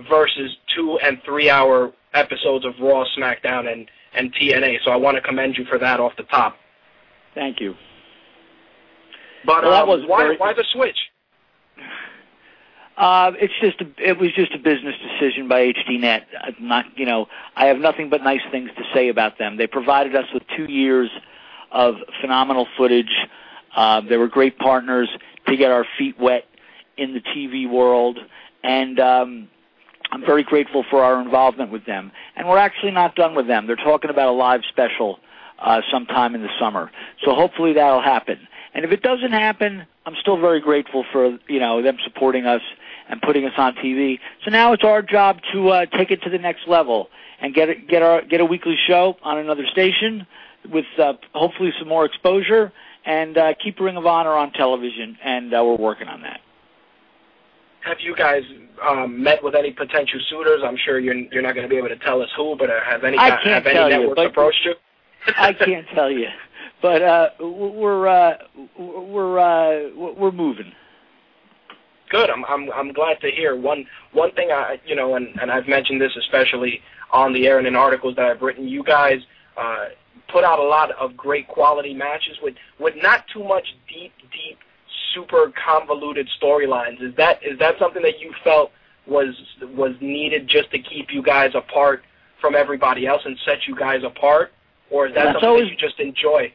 versus 0.09 0.57
two 0.75 0.99
and 1.03 1.21
three 1.23 1.49
hour 1.49 1.91
episodes 2.13 2.65
of 2.65 2.73
Raw, 2.81 3.05
SmackDown, 3.17 3.71
and 3.71 3.87
and 4.17 4.33
TNA. 4.33 4.79
So 4.83 4.91
I 4.91 4.95
want 4.95 5.15
to 5.15 5.21
commend 5.21 5.57
you 5.57 5.65
for 5.65 5.77
that 5.77 5.99
off 5.99 6.13
the 6.17 6.23
top. 6.23 6.57
Thank 7.35 7.59
you. 7.59 7.75
But 9.45 9.63
Well, 9.63 9.71
that 9.71 9.83
um, 9.83 9.89
was 9.89 10.03
why 10.07 10.53
the 10.53 10.65
switch? 10.73 10.97
Uh, 12.97 13.31
it's 13.39 13.53
just 13.61 13.79
a, 13.79 13.85
it 13.99 14.17
was 14.17 14.33
just 14.33 14.53
a 14.55 14.57
business 14.57 14.95
decision 14.97 15.47
by 15.47 15.71
HDNet. 15.71 16.23
I'm 16.41 16.55
not, 16.59 16.85
you 16.95 17.05
know, 17.05 17.27
I 17.55 17.67
have 17.67 17.77
nothing 17.77 18.09
but 18.09 18.23
nice 18.23 18.41
things 18.51 18.71
to 18.75 18.83
say 18.91 19.09
about 19.09 19.37
them. 19.37 19.57
They 19.57 19.67
provided 19.67 20.15
us 20.15 20.25
with 20.33 20.41
two 20.55 20.65
years 20.65 21.11
of 21.71 21.95
phenomenal 22.19 22.67
footage. 22.75 23.27
Uh, 23.75 24.01
they 24.01 24.17
were 24.17 24.27
great 24.27 24.57
partners 24.57 25.09
to 25.45 25.55
get 25.55 25.71
our 25.71 25.85
feet 25.97 26.19
wet 26.19 26.45
in 26.97 27.13
the 27.13 27.21
TV 27.21 27.69
world, 27.69 28.17
and 28.63 28.99
um, 28.99 29.47
I'm 30.17 30.25
very 30.25 30.43
grateful 30.43 30.83
for 30.89 31.03
our 31.03 31.21
involvement 31.21 31.71
with 31.71 31.85
them. 31.85 32.11
And 32.35 32.47
we're 32.47 32.57
actually 32.57 32.91
not 32.91 33.15
done 33.15 33.35
with 33.35 33.45
them. 33.45 33.67
They're 33.67 33.75
talking 33.75 34.09
about 34.09 34.29
a 34.29 34.31
live 34.31 34.61
special 34.67 35.19
uh, 35.59 35.81
sometime 35.91 36.33
in 36.33 36.41
the 36.41 36.49
summer, 36.59 36.91
so 37.23 37.35
hopefully 37.35 37.73
that'll 37.73 38.01
happen. 38.01 38.39
And 38.73 38.83
if 38.83 38.91
it 38.91 39.01
doesn't 39.01 39.31
happen, 39.31 39.85
I'm 40.05 40.15
still 40.19 40.39
very 40.39 40.59
grateful 40.59 41.03
for 41.11 41.37
you 41.47 41.59
know 41.59 41.81
them 41.81 41.97
supporting 42.03 42.45
us 42.45 42.61
and 43.09 43.21
putting 43.21 43.45
us 43.45 43.53
on 43.57 43.73
TV. 43.75 44.19
So 44.43 44.51
now 44.51 44.73
it's 44.73 44.83
our 44.83 45.01
job 45.01 45.39
to 45.53 45.69
uh, 45.69 45.85
take 45.85 46.11
it 46.11 46.21
to 46.23 46.29
the 46.29 46.37
next 46.37 46.67
level 46.67 47.09
and 47.39 47.53
get 47.53 47.87
get 47.87 48.01
our 48.01 48.23
get 48.23 48.39
a 48.39 48.45
weekly 48.45 48.75
show 48.87 49.17
on 49.23 49.37
another 49.37 49.65
station 49.71 50.25
with 50.71 50.85
uh, 50.99 51.13
hopefully 51.33 51.71
some 51.79 51.87
more 51.87 52.05
exposure 52.05 52.71
and 53.05 53.37
uh, 53.37 53.53
keep 53.63 53.79
Ring 53.79 53.97
of 53.97 54.05
Honor 54.05 54.33
on 54.33 54.51
television. 54.51 55.17
And 55.23 55.53
uh, 55.53 55.63
we're 55.63 55.77
working 55.77 56.07
on 56.07 56.21
that. 56.21 56.41
Have 57.87 57.99
you 58.01 58.15
guys 58.15 58.43
um, 58.85 59.23
met 59.23 59.41
with 59.41 59.55
any 59.55 59.71
potential 59.71 60.19
suitors? 60.29 60.61
I'm 60.63 60.77
sure 60.77 60.99
you're 60.99 61.15
you're 61.15 61.41
not 61.41 61.55
going 61.55 61.63
to 61.63 61.69
be 61.69 61.77
able 61.77 61.87
to 61.87 61.97
tell 61.97 62.21
us 62.21 62.29
who, 62.35 62.55
but 62.57 62.69
uh, 62.69 62.73
have 62.85 63.03
any 63.05 63.17
I 63.17 63.29
can't 63.29 63.43
have 63.45 63.65
any 63.65 63.75
tell 63.75 63.89
you, 63.89 63.97
networks 63.99 64.15
but- 64.17 64.25
approached 64.27 64.65
you? 64.65 64.73
I 65.37 65.53
can't 65.53 65.87
tell 65.93 66.11
you, 66.11 66.27
but 66.81 67.01
uh, 67.01 67.29
we're 67.39 68.07
uh, 68.07 68.37
we're 68.77 69.39
uh, 69.39 69.89
we're 69.95 70.31
moving. 70.31 70.71
Good. 72.09 72.29
I'm 72.29 72.43
I'm 72.45 72.71
I'm 72.71 72.93
glad 72.93 73.19
to 73.21 73.31
hear. 73.31 73.55
One 73.55 73.85
one 74.13 74.31
thing 74.33 74.51
I 74.51 74.79
you 74.85 74.95
know, 74.95 75.15
and 75.15 75.27
and 75.41 75.51
I've 75.51 75.67
mentioned 75.67 76.01
this 76.01 76.15
especially 76.17 76.81
on 77.11 77.33
the 77.33 77.47
air 77.47 77.57
and 77.57 77.67
in 77.67 77.75
articles 77.75 78.15
that 78.17 78.25
I've 78.25 78.41
written. 78.41 78.67
You 78.67 78.83
guys 78.83 79.19
uh, 79.57 79.85
put 80.31 80.43
out 80.43 80.59
a 80.59 80.63
lot 80.63 80.91
of 80.91 81.15
great 81.17 81.47
quality 81.47 81.93
matches 81.93 82.37
with 82.41 82.55
with 82.79 82.95
not 83.01 83.25
too 83.33 83.43
much 83.43 83.65
deep 83.87 84.13
deep 84.31 84.59
super 85.13 85.51
convoluted 85.65 86.29
storylines. 86.41 87.01
Is 87.01 87.15
that 87.15 87.39
is 87.43 87.59
that 87.59 87.77
something 87.79 88.01
that 88.03 88.19
you 88.19 88.33
felt 88.43 88.71
was 89.05 89.35
was 89.75 89.95
needed 90.01 90.47
just 90.47 90.71
to 90.71 90.79
keep 90.79 91.13
you 91.13 91.21
guys 91.21 91.51
apart 91.55 92.03
from 92.39 92.55
everybody 92.55 93.07
else 93.07 93.21
and 93.25 93.37
set 93.45 93.67
you 93.67 93.75
guys 93.75 94.03
apart, 94.03 94.51
or 94.91 95.07
is 95.07 95.15
that 95.15 95.23
That's 95.23 95.33
something 95.35 95.49
always- 95.49 95.63
that 95.65 95.71
you 95.71 95.77
just 95.77 95.99
enjoy? 95.99 96.51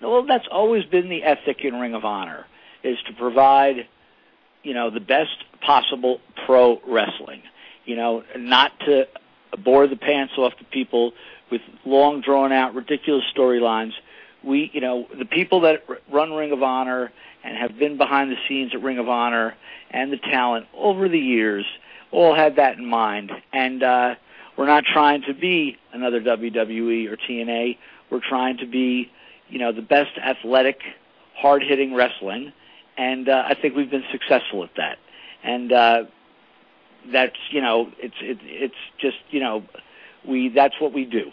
Well, 0.00 0.22
that's 0.22 0.46
always 0.50 0.84
been 0.84 1.08
the 1.08 1.22
ethic 1.22 1.64
in 1.64 1.80
Ring 1.80 1.94
of 1.94 2.04
Honor, 2.04 2.46
is 2.82 2.98
to 3.06 3.12
provide, 3.12 3.86
you 4.62 4.74
know, 4.74 4.90
the 4.90 5.00
best 5.00 5.44
possible 5.60 6.20
pro 6.44 6.80
wrestling. 6.86 7.42
You 7.84 7.96
know, 7.96 8.24
not 8.36 8.78
to 8.80 9.06
bore 9.58 9.86
the 9.86 9.96
pants 9.96 10.34
off 10.36 10.56
the 10.58 10.64
people 10.64 11.12
with 11.50 11.62
long, 11.84 12.20
drawn 12.20 12.52
out, 12.52 12.74
ridiculous 12.74 13.24
storylines. 13.34 13.92
We, 14.42 14.70
you 14.74 14.80
know, 14.80 15.06
the 15.16 15.24
people 15.24 15.60
that 15.60 15.84
r- 15.88 16.00
run 16.10 16.32
Ring 16.32 16.52
of 16.52 16.62
Honor 16.62 17.12
and 17.44 17.56
have 17.56 17.78
been 17.78 17.96
behind 17.96 18.32
the 18.32 18.36
scenes 18.48 18.72
at 18.74 18.82
Ring 18.82 18.98
of 18.98 19.08
Honor 19.08 19.54
and 19.90 20.10
the 20.10 20.16
talent 20.16 20.66
over 20.74 21.08
the 21.08 21.18
years 21.18 21.64
all 22.10 22.34
had 22.34 22.56
that 22.56 22.78
in 22.78 22.86
mind. 22.86 23.30
And 23.52 23.82
uh, 23.82 24.14
we're 24.56 24.66
not 24.66 24.84
trying 24.84 25.22
to 25.22 25.34
be 25.34 25.76
another 25.92 26.20
WWE 26.20 27.10
or 27.10 27.16
TNA. 27.16 27.76
We're 28.10 28.20
trying 28.26 28.58
to 28.58 28.66
be, 28.66 29.10
you 29.48 29.58
know, 29.58 29.72
the 29.72 29.82
best 29.82 30.16
athletic, 30.18 30.80
hard-hitting 31.36 31.94
wrestling, 31.94 32.52
and 32.96 33.28
uh, 33.28 33.44
I 33.46 33.54
think 33.54 33.74
we've 33.74 33.90
been 33.90 34.04
successful 34.12 34.62
at 34.62 34.70
that. 34.76 34.98
And 35.42 35.72
uh, 35.72 36.04
that's, 37.12 37.36
you 37.50 37.60
know, 37.60 37.90
it's 37.98 38.14
it, 38.20 38.38
it's 38.42 38.74
just, 38.98 39.16
you 39.30 39.40
know, 39.40 39.64
we 40.26 40.48
that's 40.48 40.74
what 40.80 40.92
we 40.92 41.04
do. 41.04 41.32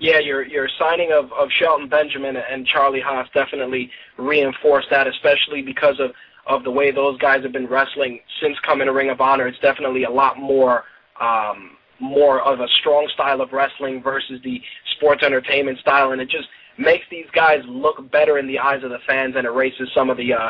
Yeah, 0.00 0.18
your 0.18 0.42
your 0.46 0.66
signing 0.78 1.12
of, 1.12 1.30
of 1.34 1.50
Shelton 1.50 1.86
Benjamin 1.86 2.34
and 2.36 2.66
Charlie 2.66 3.02
Haas 3.02 3.28
definitely 3.34 3.90
reinforced 4.16 4.88
that, 4.90 5.06
especially 5.06 5.60
because 5.60 6.00
of, 6.00 6.12
of 6.46 6.64
the 6.64 6.70
way 6.70 6.90
those 6.90 7.18
guys 7.18 7.42
have 7.42 7.52
been 7.52 7.66
wrestling 7.66 8.20
since 8.40 8.58
coming 8.60 8.86
to 8.86 8.94
Ring 8.94 9.10
of 9.10 9.20
Honor. 9.20 9.46
It's 9.46 9.58
definitely 9.58 10.04
a 10.04 10.10
lot 10.10 10.38
more 10.38 10.84
um, 11.20 11.76
more 12.00 12.40
of 12.40 12.60
a 12.60 12.68
strong 12.80 13.10
style 13.12 13.42
of 13.42 13.52
wrestling 13.52 14.02
versus 14.02 14.40
the 14.42 14.62
sports 14.96 15.22
entertainment 15.22 15.78
style, 15.80 16.12
and 16.12 16.20
it 16.22 16.30
just 16.30 16.48
makes 16.78 17.04
these 17.10 17.26
guys 17.34 17.62
look 17.66 18.10
better 18.10 18.38
in 18.38 18.46
the 18.46 18.58
eyes 18.58 18.82
of 18.82 18.88
the 18.88 19.00
fans 19.06 19.34
and 19.36 19.46
erases 19.46 19.90
some 19.94 20.08
of 20.08 20.16
the 20.16 20.32
uh, 20.32 20.48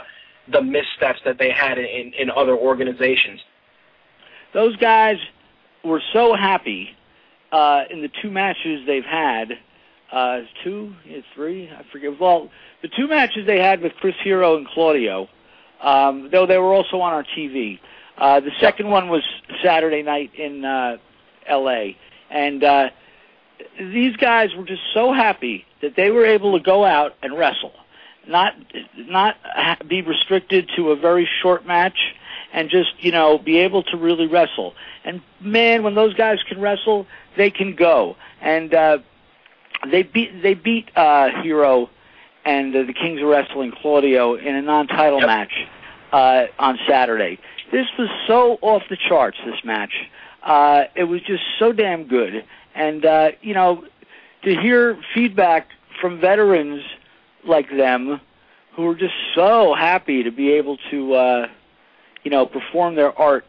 the 0.52 0.62
missteps 0.62 1.18
that 1.24 1.38
they 1.40 1.50
had 1.50 1.76
in, 1.76 2.12
in 2.16 2.30
other 2.30 2.56
organizations. 2.56 3.40
Those 4.54 4.76
guys 4.76 5.16
were 5.84 6.02
so 6.12 6.36
happy 6.36 6.96
uh, 7.52 7.84
in 7.90 8.02
the 8.02 8.10
two 8.22 8.30
matches 8.30 8.86
they've 8.86 9.04
had. 9.04 9.58
Uh, 10.12 10.40
two, 10.64 10.92
three, 11.34 11.70
I 11.70 11.84
forget. 11.92 12.18
Well, 12.18 12.50
the 12.82 12.88
two 12.88 13.06
matches 13.06 13.46
they 13.46 13.60
had 13.60 13.80
with 13.80 13.92
Chris 14.00 14.16
Hero 14.24 14.56
and 14.56 14.66
Claudio, 14.66 15.28
um, 15.80 16.30
though 16.32 16.46
they 16.46 16.58
were 16.58 16.74
also 16.74 17.00
on 17.00 17.12
our 17.12 17.24
TV. 17.24 17.78
Uh, 18.18 18.40
the 18.40 18.50
second 18.60 18.90
one 18.90 19.08
was 19.08 19.22
Saturday 19.62 20.02
night 20.02 20.34
in 20.34 20.64
uh, 20.64 20.98
L.A. 21.46 21.96
And 22.28 22.64
uh, 22.64 22.90
these 23.78 24.16
guys 24.16 24.50
were 24.56 24.64
just 24.64 24.82
so 24.92 25.12
happy 25.12 25.64
that 25.80 25.96
they 25.96 26.10
were 26.10 26.26
able 26.26 26.58
to 26.58 26.62
go 26.62 26.84
out 26.84 27.14
and 27.22 27.36
wrestle, 27.36 27.72
not 28.26 28.54
not 28.96 29.36
be 29.88 30.02
restricted 30.02 30.70
to 30.76 30.90
a 30.90 30.96
very 30.96 31.28
short 31.42 31.66
match, 31.66 31.98
and 32.52 32.70
just 32.70 32.90
you 32.98 33.12
know 33.12 33.38
be 33.38 33.58
able 33.58 33.82
to 33.84 33.96
really 33.96 34.26
wrestle. 34.26 34.74
And 35.04 35.22
man, 35.40 35.82
when 35.82 35.94
those 35.94 36.14
guys 36.14 36.38
can 36.48 36.60
wrestle, 36.60 37.06
they 37.36 37.50
can 37.50 37.74
go. 37.74 38.16
And 38.40 38.74
uh, 38.74 38.98
they 39.90 40.02
beat 40.02 40.42
they 40.42 40.54
beat 40.54 40.90
uh, 40.96 41.42
Hero 41.42 41.90
and 42.44 42.74
uh, 42.74 42.82
the 42.84 42.92
Kings 42.94 43.20
of 43.20 43.28
Wrestling 43.28 43.72
Claudio 43.80 44.34
in 44.34 44.54
a 44.54 44.62
non-title 44.62 45.18
Yep. 45.20 45.26
match 45.26 45.52
uh, 46.12 46.44
on 46.58 46.78
Saturday. 46.88 47.38
This 47.72 47.86
was 47.98 48.08
so 48.26 48.58
off 48.62 48.82
the 48.90 48.96
charts. 48.96 49.38
This 49.44 49.62
match, 49.64 49.92
uh, 50.42 50.84
it 50.96 51.04
was 51.04 51.20
just 51.22 51.42
so 51.58 51.72
damn 51.72 52.04
good. 52.08 52.44
And 52.74 53.04
uh, 53.04 53.30
you 53.42 53.54
know, 53.54 53.84
to 54.44 54.56
hear 54.56 54.98
feedback 55.14 55.68
from 56.00 56.20
veterans 56.20 56.82
like 57.46 57.68
them, 57.70 58.20
who 58.74 58.86
are 58.88 58.94
just 58.94 59.14
so 59.34 59.74
happy 59.74 60.22
to 60.22 60.30
be 60.30 60.52
able 60.52 60.78
to, 60.90 61.14
uh, 61.14 61.46
you 62.22 62.30
know, 62.30 62.46
perform 62.46 62.94
their 62.94 63.18
art 63.18 63.44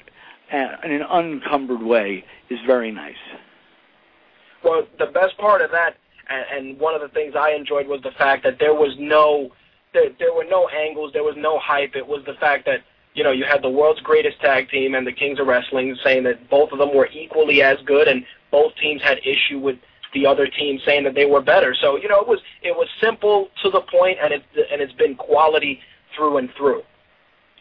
uh, 0.51 0.75
in 0.83 0.91
an 0.91 1.03
unencumbered 1.03 1.81
way, 1.81 2.23
is 2.49 2.59
very 2.65 2.91
nice. 2.91 3.15
Well, 4.63 4.85
the 4.99 5.07
best 5.07 5.37
part 5.37 5.61
of 5.61 5.71
that, 5.71 5.95
and, 6.29 6.45
and 6.69 6.79
one 6.79 6.93
of 6.93 7.01
the 7.01 7.09
things 7.09 7.33
I 7.35 7.51
enjoyed 7.51 7.87
was 7.87 8.01
the 8.01 8.11
fact 8.11 8.43
that 8.43 8.59
there 8.59 8.73
was 8.73 8.95
no, 8.99 9.51
there, 9.93 10.09
there 10.19 10.33
were 10.33 10.45
no 10.45 10.67
angles, 10.69 11.13
there 11.13 11.23
was 11.23 11.35
no 11.37 11.59
hype. 11.59 11.95
It 11.95 12.07
was 12.07 12.23
the 12.25 12.33
fact 12.33 12.65
that 12.65 12.81
you 13.13 13.23
know 13.23 13.31
you 13.31 13.43
had 13.43 13.61
the 13.61 13.69
world's 13.69 14.01
greatest 14.01 14.39
tag 14.39 14.69
team 14.69 14.95
and 14.95 15.05
the 15.05 15.11
Kings 15.11 15.39
of 15.39 15.47
Wrestling 15.47 15.95
saying 16.03 16.23
that 16.23 16.49
both 16.49 16.71
of 16.71 16.79
them 16.79 16.95
were 16.95 17.07
equally 17.07 17.61
as 17.61 17.77
good, 17.85 18.07
and 18.07 18.23
both 18.51 18.73
teams 18.75 19.01
had 19.01 19.19
issue 19.25 19.59
with 19.59 19.77
the 20.13 20.25
other 20.25 20.47
team 20.47 20.79
saying 20.85 21.03
that 21.05 21.15
they 21.15 21.25
were 21.25 21.41
better. 21.41 21.75
So 21.79 21.97
you 21.97 22.07
know 22.07 22.21
it 22.21 22.27
was 22.27 22.39
it 22.61 22.75
was 22.75 22.87
simple 23.01 23.49
to 23.63 23.69
the 23.69 23.81
point, 23.81 24.17
and 24.21 24.33
it 24.33 24.43
and 24.71 24.81
it's 24.81 24.93
been 24.93 25.15
quality 25.15 25.79
through 26.15 26.37
and 26.37 26.49
through. 26.57 26.83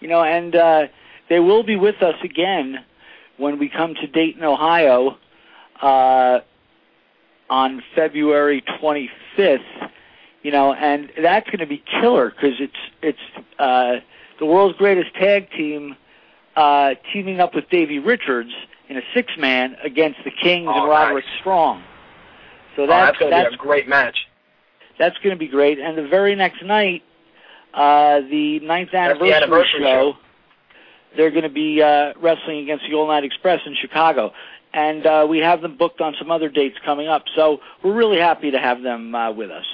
You 0.01 0.09
know, 0.09 0.23
and 0.23 0.57
uh, 0.57 0.87
they 1.31 1.41
will 1.41 1.63
be 1.63 1.77
with 1.77 2.03
us 2.03 2.17
again 2.23 2.85
when 3.39 3.59
we 3.59 3.71
come 3.71 3.95
to 3.95 4.07
Dayton, 4.07 4.45
Ohio, 4.45 5.17
uh, 5.81 6.41
on 7.49 7.83
February 7.95 8.63
25th. 8.83 9.59
You 10.43 10.51
know, 10.51 10.73
and 10.75 11.11
that's 11.23 11.47
going 11.47 11.59
to 11.61 11.67
be 11.67 11.83
killer 12.01 12.31
because 12.31 12.57
it's 12.61 12.73
it's 13.03 13.47
uh, 13.59 13.97
the 14.39 14.47
world's 14.47 14.77
greatest 14.79 15.15
tag 15.15 15.51
team 15.53 15.97
uh, 16.57 16.95
teaming 17.13 17.41
up 17.41 17.55
with 17.55 17.69
Davey 17.71 17.99
Richards 17.99 18.51
in 18.89 18.97
a 18.97 19.03
six 19.15 19.33
man 19.39 19.77
against 19.85 20.19
the 20.25 20.31
Kings 20.31 20.67
Oh, 20.69 20.81
and 20.81 20.89
Roderick 20.91 21.25
nice. 21.27 21.41
Strong. 21.41 21.83
So 22.75 22.85
Oh, 22.85 22.87
that's 22.87 23.19
going 23.19 23.31
to 23.33 23.49
be 23.51 23.55
a 23.55 23.59
great 23.59 23.87
match. 23.89 24.17
that's 24.99 25.17
going 25.19 25.35
to 25.35 25.39
be 25.39 25.47
great. 25.49 25.79
And 25.79 25.97
the 25.99 26.09
very 26.09 26.35
next 26.35 26.63
night, 26.65 27.03
uh, 27.75 28.21
the 28.21 28.61
ninth 28.61 28.91
That's 28.93 29.19
the 29.19 29.33
anniversary, 29.35 29.35
anniversary 29.35 29.81
show. 29.83 30.15
They're 31.17 31.31
going 31.31 31.43
to 31.45 31.49
be 31.49 31.83
uh, 31.83 32.13
wrestling 32.21 32.59
against 32.61 32.85
the 32.89 32.95
All 32.95 33.07
Night 33.07 33.25
Express 33.25 33.61
in 33.67 33.75
Chicago. 33.75 34.33
And 34.73 35.05
uh, 35.05 35.27
we 35.29 35.39
have 35.39 35.63
them 35.63 35.77
booked 35.77 36.01
on 36.01 36.15
some 36.19 36.31
other 36.31 36.49
dates 36.49 36.79
coming 36.85 37.09
up. 37.09 37.25
So 37.35 37.61
we're 37.83 37.95
really 37.95 38.19
happy 38.19 38.51
to 38.53 38.59
have 38.59 38.83
them 38.83 39.15
uh, 39.15 39.33
with 39.33 39.51
us. 39.51 39.67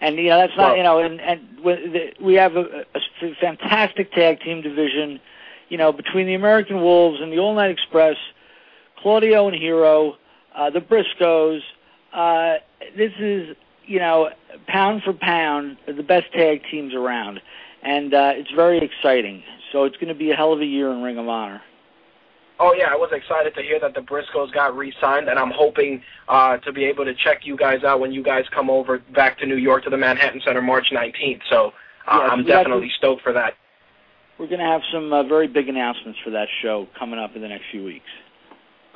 And 0.00 0.16
you 0.16 0.28
know 0.28 0.38
that's 0.38 0.56
not 0.56 0.68
Well- 0.68 0.76
you 0.76 0.82
know, 0.84 0.98
and 1.00 1.20
and 1.20 1.40
we- 1.62 2.14
we 2.20 2.34
have 2.34 2.56
a, 2.56 2.86
a 2.94 3.34
fantastic 3.40 4.12
tag 4.12 4.40
team 4.40 4.62
division. 4.62 5.20
You 5.68 5.76
know, 5.76 5.92
between 5.92 6.26
the 6.26 6.34
American 6.34 6.80
Wolves 6.80 7.20
and 7.20 7.30
the 7.32 7.38
All 7.40 7.54
Night 7.54 7.70
Express, 7.70 8.16
Claudio 8.96 9.48
and 9.48 9.56
Hero, 9.56 10.16
uh, 10.54 10.70
the 10.70 10.80
Briscoes. 10.80 11.60
Uh, 12.12 12.54
this 12.96 13.12
is 13.18 13.54
you 13.86 13.98
know, 13.98 14.30
pound 14.66 15.02
for 15.02 15.12
pound, 15.14 15.78
the 15.86 16.02
best 16.02 16.30
tag 16.32 16.62
teams 16.70 16.94
around, 16.94 17.40
and 17.82 18.12
uh, 18.14 18.32
it's 18.36 18.50
very 18.50 18.78
exciting. 18.78 19.42
So 19.72 19.84
it's 19.84 19.96
going 19.96 20.08
to 20.08 20.14
be 20.14 20.30
a 20.30 20.34
hell 20.34 20.52
of 20.52 20.60
a 20.60 20.64
year 20.64 20.90
in 20.92 21.02
Ring 21.02 21.18
of 21.18 21.28
Honor. 21.28 21.60
Oh 22.60 22.74
yeah, 22.76 22.88
I 22.90 22.96
was 22.96 23.10
excited 23.12 23.54
to 23.54 23.62
hear 23.62 23.78
that 23.80 23.94
the 23.94 24.00
Briscoes 24.00 24.52
got 24.52 24.76
re-signed, 24.76 25.28
and 25.28 25.38
I'm 25.38 25.52
hoping 25.54 26.02
uh, 26.26 26.56
to 26.58 26.72
be 26.72 26.84
able 26.86 27.04
to 27.04 27.14
check 27.14 27.46
you 27.46 27.56
guys 27.56 27.84
out 27.84 28.00
when 28.00 28.10
you 28.10 28.22
guys 28.22 28.44
come 28.52 28.68
over 28.68 28.98
back 29.14 29.38
to 29.38 29.46
New 29.46 29.56
York 29.56 29.84
to 29.84 29.90
the 29.90 29.96
Manhattan 29.96 30.40
Center 30.44 30.60
March 30.60 30.86
19th. 30.92 31.40
So 31.50 31.72
uh, 32.08 32.18
Yeah, 32.18 32.28
I'm 32.28 32.44
definitely 32.44 32.90
stoked 32.98 33.22
for 33.22 33.32
that. 33.32 33.54
We're 34.38 34.48
going 34.48 34.60
to 34.60 34.66
have 34.66 34.82
some 34.92 35.12
uh, 35.12 35.22
very 35.24 35.46
big 35.46 35.68
announcements 35.68 36.18
for 36.24 36.30
that 36.30 36.48
show 36.62 36.88
coming 36.98 37.18
up 37.18 37.36
in 37.36 37.42
the 37.42 37.48
next 37.48 37.64
few 37.70 37.84
weeks. 37.84 38.06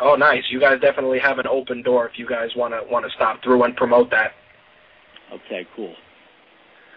Oh, 0.01 0.17
nice! 0.17 0.43
You 0.51 0.59
guys 0.59 0.81
definitely 0.81 1.21
have 1.21 1.39
an 1.39 1.47
open 1.47 1.83
door 1.83 2.09
if 2.09 2.19
you 2.19 2.27
guys 2.27 2.51
want 2.57 2.75
to 2.75 2.83
want 2.91 3.05
to 3.05 3.13
stop 3.13 3.43
through 3.45 3.63
and 3.63 3.77
promote 3.77 4.11
that. 4.11 4.33
Okay, 5.33 5.67
cool. 5.77 5.95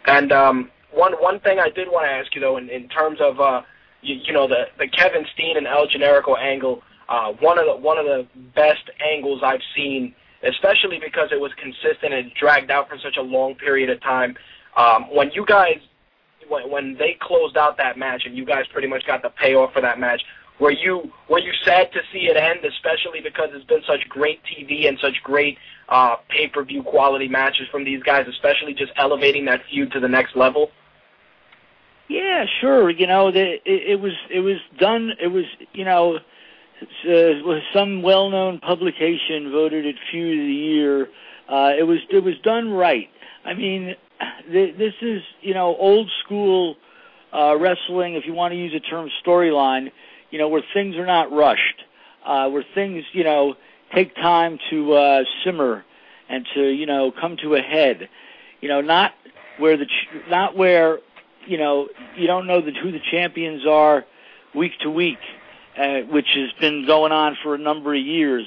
And 0.07 0.31
um, 0.31 0.71
one 0.95 1.13
one 1.13 1.39
thing 1.39 1.59
I 1.59 1.69
did 1.69 1.87
want 1.89 2.05
to 2.05 2.11
ask 2.11 2.33
you 2.33 2.41
though, 2.41 2.57
in, 2.57 2.69
in 2.69 2.87
terms 2.89 3.19
of 3.21 3.39
uh, 3.39 3.61
you, 4.01 4.15
you 4.15 4.33
know 4.33 4.47
the 4.47 4.65
the 4.79 4.87
Kevin 4.87 5.25
Steen 5.33 5.57
and 5.57 5.67
El 5.67 5.87
Generico 5.87 6.37
angle, 6.39 6.81
uh, 7.09 7.33
one 7.39 7.59
of 7.59 7.65
the 7.65 7.75
one 7.75 7.97
of 7.97 8.05
the 8.05 8.27
best 8.55 8.89
angles 9.03 9.41
I've 9.43 9.61
seen, 9.75 10.15
especially 10.43 10.99
because 10.99 11.29
it 11.31 11.39
was 11.39 11.51
consistent 11.61 12.13
and 12.13 12.31
dragged 12.39 12.71
out 12.71 12.89
for 12.89 12.97
such 12.97 13.17
a 13.17 13.21
long 13.21 13.55
period 13.55 13.89
of 13.89 14.01
time. 14.01 14.35
Um, 14.77 15.03
when 15.13 15.31
you 15.31 15.45
guys 15.45 15.79
when, 16.47 16.69
when 16.69 16.95
they 16.97 17.17
closed 17.21 17.57
out 17.57 17.77
that 17.77 17.97
match 17.97 18.23
and 18.25 18.37
you 18.37 18.45
guys 18.45 18.65
pretty 18.71 18.87
much 18.87 19.05
got 19.05 19.21
the 19.21 19.29
payoff 19.29 19.73
for 19.73 19.81
that 19.81 19.99
match, 19.99 20.21
were 20.59 20.71
you 20.71 21.11
were 21.29 21.39
you 21.39 21.51
sad 21.63 21.91
to 21.93 21.99
see 22.13 22.27
it 22.29 22.37
end, 22.37 22.63
especially 22.63 23.21
because 23.21 23.49
it's 23.53 23.65
been 23.65 23.83
such 23.87 24.07
great 24.09 24.39
TV 24.43 24.87
and 24.87 24.97
such 24.99 25.21
great 25.23 25.57
uh, 25.89 26.15
pay-per-view 26.29 26.83
quality 26.83 27.27
matches 27.27 27.67
from 27.71 27.83
these 27.83 28.01
guys, 28.03 28.25
especially 28.27 28.73
just 28.73 28.91
elevating 28.97 29.45
that 29.45 29.61
feud 29.69 29.91
to 29.91 29.99
the 29.99 30.07
next 30.07 30.35
level? 30.35 30.71
Yeah, 32.07 32.45
sure. 32.61 32.89
You 32.89 33.07
know, 33.07 33.31
the, 33.31 33.53
it, 33.65 33.91
it 33.91 33.99
was 33.99 34.13
it 34.29 34.41
was 34.41 34.57
done. 34.79 35.11
It 35.21 35.27
was 35.27 35.45
you 35.73 35.85
know, 35.85 36.17
uh, 37.09 37.59
some 37.73 38.01
well-known 38.01 38.59
publication 38.59 39.51
voted 39.51 39.85
it 39.85 39.95
feud 40.11 40.39
of 40.39 40.45
the 40.45 40.53
year. 40.53 41.01
Uh, 41.49 41.73
it 41.77 41.83
was 41.83 41.99
it 42.11 42.23
was 42.23 42.35
done 42.43 42.71
right. 42.71 43.09
I 43.43 43.53
mean, 43.53 43.95
th- 44.51 44.77
this 44.77 44.93
is 45.01 45.21
you 45.41 45.53
know 45.53 45.75
old 45.77 46.11
school 46.23 46.75
uh, 47.33 47.57
wrestling, 47.57 48.15
if 48.15 48.25
you 48.25 48.33
want 48.33 48.51
to 48.51 48.57
use 48.57 48.73
a 48.75 48.79
term, 48.79 49.09
storyline. 49.25 49.91
You 50.31 50.39
know, 50.39 50.49
where 50.49 50.63
things 50.73 50.95
are 50.97 51.05
not 51.05 51.31
rushed, 51.31 51.83
uh, 52.25 52.49
where 52.49 52.65
things 52.75 53.03
you 53.13 53.23
know 53.23 53.55
take 53.95 54.15
time 54.15 54.59
to 54.69 54.93
uh, 54.93 55.23
simmer 55.43 55.83
and 56.29 56.45
to 56.53 56.67
you 56.67 56.85
know 56.85 57.11
come 57.19 57.37
to 57.41 57.55
a 57.55 57.61
head. 57.61 58.09
You 58.61 58.69
know, 58.69 58.81
not 58.81 59.13
where 59.57 59.77
the 59.77 59.85
ch- 59.85 60.29
not 60.29 60.55
where 60.57 60.99
you 61.47 61.57
know 61.57 61.87
you 62.15 62.27
don't 62.27 62.47
know 62.47 62.61
the, 62.61 62.71
who 62.71 62.91
the 62.91 63.01
champions 63.11 63.65
are 63.65 64.05
week 64.53 64.73
to 64.81 64.89
week, 64.89 65.19
uh, 65.77 65.99
which 66.01 66.27
has 66.35 66.51
been 66.59 66.85
going 66.85 67.11
on 67.11 67.37
for 67.43 67.55
a 67.55 67.57
number 67.57 67.93
of 67.93 68.01
years. 68.01 68.45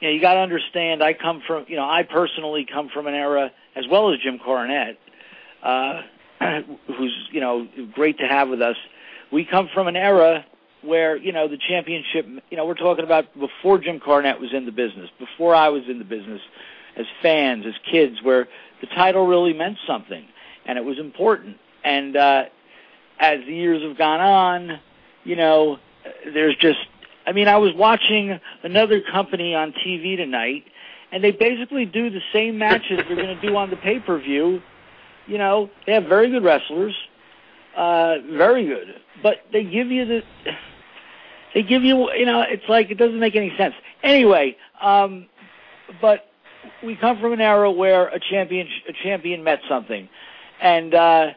You 0.00 0.08
know, 0.08 0.14
you 0.14 0.20
got 0.20 0.34
to 0.34 0.40
understand. 0.40 1.02
I 1.02 1.12
come 1.12 1.42
from 1.46 1.66
you 1.68 1.76
know 1.76 1.88
I 1.88 2.02
personally 2.02 2.66
come 2.70 2.88
from 2.88 3.06
an 3.06 3.14
era 3.14 3.50
as 3.76 3.84
well 3.88 4.12
as 4.12 4.18
Jim 4.20 4.38
Cornette, 4.38 4.96
uh, 5.62 6.02
who's 6.86 7.28
you 7.30 7.40
know 7.40 7.68
great 7.92 8.18
to 8.18 8.26
have 8.26 8.48
with 8.48 8.62
us. 8.62 8.76
We 9.32 9.44
come 9.44 9.68
from 9.72 9.86
an 9.86 9.96
era 9.96 10.44
where 10.82 11.16
you 11.16 11.32
know 11.32 11.48
the 11.48 11.58
championship. 11.58 12.26
You 12.50 12.56
know, 12.56 12.66
we're 12.66 12.74
talking 12.74 13.04
about 13.04 13.38
before 13.38 13.78
Jim 13.78 14.00
Cornette 14.00 14.40
was 14.40 14.52
in 14.52 14.66
the 14.66 14.72
business, 14.72 15.10
before 15.18 15.54
I 15.54 15.68
was 15.68 15.82
in 15.88 15.98
the 15.98 16.04
business, 16.04 16.40
as 16.96 17.06
fans, 17.22 17.64
as 17.66 17.74
kids, 17.90 18.22
where 18.22 18.48
the 18.80 18.86
title 18.86 19.26
really 19.26 19.52
meant 19.52 19.76
something 19.86 20.26
and 20.70 20.78
it 20.78 20.84
was 20.84 20.98
important. 20.98 21.56
And 21.84 22.16
uh, 22.16 22.44
as 23.18 23.40
the 23.46 23.54
years 23.54 23.82
have 23.82 23.96
gone 23.96 24.20
on, 24.20 24.80
you 25.24 25.36
know, 25.36 25.78
there's 26.24 26.56
just. 26.56 26.78
I 27.26 27.32
mean, 27.32 27.48
I 27.48 27.58
was 27.58 27.72
watching 27.74 28.40
another 28.62 29.00
company 29.00 29.54
on 29.54 29.72
TV 29.72 30.16
tonight, 30.16 30.64
and 31.12 31.22
they 31.22 31.30
basically 31.30 31.84
do 31.84 32.10
the 32.10 32.22
same 32.32 32.58
matches 32.58 33.00
they're 33.06 33.16
going 33.16 33.38
to 33.38 33.40
do 33.40 33.56
on 33.56 33.70
the 33.70 33.76
pay 33.76 34.00
per 34.00 34.18
view. 34.18 34.62
You 35.26 35.38
know, 35.38 35.70
they 35.86 35.92
have 35.92 36.04
very 36.04 36.30
good 36.30 36.42
wrestlers, 36.42 36.94
uh, 37.76 38.16
very 38.32 38.66
good, 38.66 39.00
but 39.22 39.36
they 39.52 39.64
give 39.64 39.88
you 39.88 40.04
the. 40.04 40.22
They 41.52 41.64
give 41.64 41.82
you, 41.82 42.12
you 42.12 42.26
know, 42.26 42.42
it's 42.42 42.68
like 42.68 42.92
it 42.92 42.94
doesn't 42.96 43.18
make 43.18 43.34
any 43.34 43.52
sense. 43.58 43.74
Anyway, 44.04 44.56
um, 44.80 45.26
but 46.00 46.30
we 46.82 46.96
come 46.96 47.20
from 47.20 47.32
an 47.32 47.40
era 47.40 47.70
where 47.70 48.06
a 48.08 48.20
champion 48.20 48.68
a 48.88 48.92
champion 49.02 49.42
meant 49.42 49.60
something, 49.68 50.08
and 50.60 50.94
uh, 50.94 51.30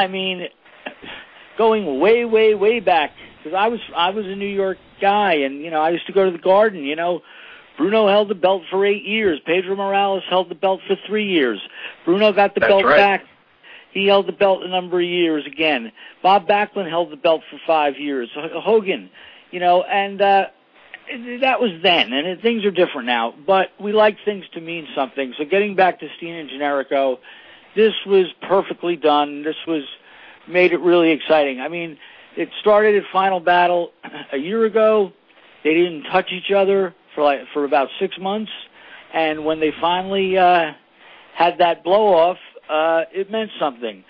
I 0.00 0.06
mean, 0.06 0.48
going 1.58 2.00
way 2.00 2.24
way 2.24 2.54
way 2.54 2.80
back 2.80 3.10
because 3.36 3.54
I 3.54 3.68
was 3.68 3.80
I 3.94 4.10
was 4.10 4.24
a 4.24 4.34
New 4.34 4.48
York 4.48 4.78
guy, 4.98 5.34
and 5.34 5.60
you 5.60 5.70
know 5.70 5.80
I 5.80 5.90
used 5.90 6.06
to 6.06 6.14
go 6.14 6.24
to 6.24 6.30
the 6.30 6.42
Garden. 6.42 6.84
You 6.84 6.96
know, 6.96 7.20
Bruno 7.76 8.08
held 8.08 8.30
the 8.30 8.34
belt 8.34 8.62
for 8.70 8.86
eight 8.86 9.04
years. 9.04 9.40
Pedro 9.44 9.76
Morales 9.76 10.22
held 10.30 10.48
the 10.48 10.54
belt 10.54 10.80
for 10.86 10.96
three 11.06 11.28
years. 11.28 11.60
Bruno 12.06 12.32
got 12.32 12.54
the 12.54 12.60
That's 12.60 12.70
belt 12.70 12.84
right. 12.86 12.96
back. 12.96 13.24
He 13.92 14.06
held 14.06 14.26
the 14.26 14.32
belt 14.32 14.62
a 14.62 14.68
number 14.68 15.00
of 15.00 15.06
years 15.06 15.44
again. 15.46 15.92
Bob 16.22 16.48
Backlund 16.48 16.88
held 16.88 17.12
the 17.12 17.16
belt 17.16 17.42
for 17.50 17.58
five 17.66 17.98
years. 17.98 18.30
H- 18.34 18.52
Hogan, 18.54 19.10
you 19.50 19.60
know, 19.60 19.82
and 19.82 20.22
uh, 20.22 20.46
that 21.42 21.60
was 21.60 21.72
then, 21.82 22.12
and 22.12 22.26
it, 22.26 22.40
things 22.40 22.64
are 22.64 22.70
different 22.70 23.06
now. 23.06 23.34
But 23.46 23.68
we 23.78 23.92
like 23.92 24.16
things 24.24 24.44
to 24.54 24.62
mean 24.62 24.86
something. 24.94 25.34
So 25.36 25.44
getting 25.44 25.74
back 25.76 26.00
to 26.00 26.06
Steen 26.16 26.36
and 26.36 26.48
Generico, 26.48 27.18
this 27.76 27.92
was 28.06 28.26
perfectly 28.42 28.96
done. 28.96 29.42
This 29.42 29.56
was 29.66 29.82
made 30.48 30.72
it 30.72 30.80
really 30.80 31.10
exciting. 31.10 31.60
I 31.60 31.68
mean, 31.68 31.98
it 32.36 32.48
started 32.60 32.96
at 32.96 33.04
Final 33.12 33.40
Battle 33.40 33.92
a 34.32 34.36
year 34.36 34.64
ago. 34.64 35.12
They 35.64 35.74
didn't 35.74 36.04
touch 36.04 36.30
each 36.32 36.50
other 36.50 36.94
for 37.14 37.22
like 37.24 37.40
for 37.52 37.64
about 37.64 37.88
six 37.98 38.16
months, 38.18 38.50
and 39.12 39.44
when 39.44 39.60
they 39.60 39.72
finally 39.80 40.38
uh, 40.38 40.72
had 41.34 41.58
that 41.58 41.84
blow 41.84 42.14
off, 42.14 42.38
uh, 42.68 43.02
it 43.12 43.30
meant 43.30 43.50
something. 43.58 44.04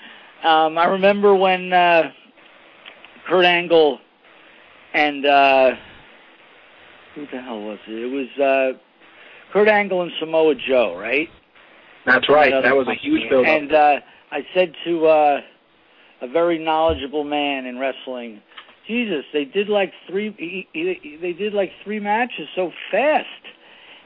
Um, 0.45 0.79
I 0.79 0.87
remember 0.87 1.35
when 1.35 1.73
uh, 1.73 2.13
Kurt 3.29 3.45
Angle 3.45 3.99
and 4.95 5.27
uh, 5.27 5.71
who 7.15 7.27
the 7.27 7.41
hell 7.41 7.61
was 7.61 7.79
it? 7.87 7.93
It 7.93 8.07
was 8.07 8.39
uh, 8.39 9.53
Kurt 9.53 9.69
Angle 9.69 10.03
and 10.03 10.13
Samoa 10.19 10.55
Joe, 10.55 10.97
right? 10.97 11.29
That's 12.07 12.29
right. 12.29 12.51
That 12.63 12.77
was 12.77 12.89
a 12.89 12.95
huge 12.95 13.29
build. 13.29 13.47
And 13.47 13.73
uh, 13.73 14.01
I 14.31 14.47
said 14.55 14.75
to 14.85 15.07
uh, 15.07 15.41
a 16.23 16.29
very 16.29 16.59
knowledgeable 16.59 17.25
man 17.25 17.67
in 17.67 17.79
wrestling, 17.79 18.41
Jesus, 18.87 19.25
they 19.33 19.45
did 19.45 19.69
like 19.69 19.93
three. 20.09 20.35
He, 20.39 20.69
he, 20.73 21.17
they 21.21 21.33
did 21.33 21.53
like 21.53 21.71
three 21.85 22.01
matches 22.01 22.49
so 22.55 22.73
fast. 22.91 23.27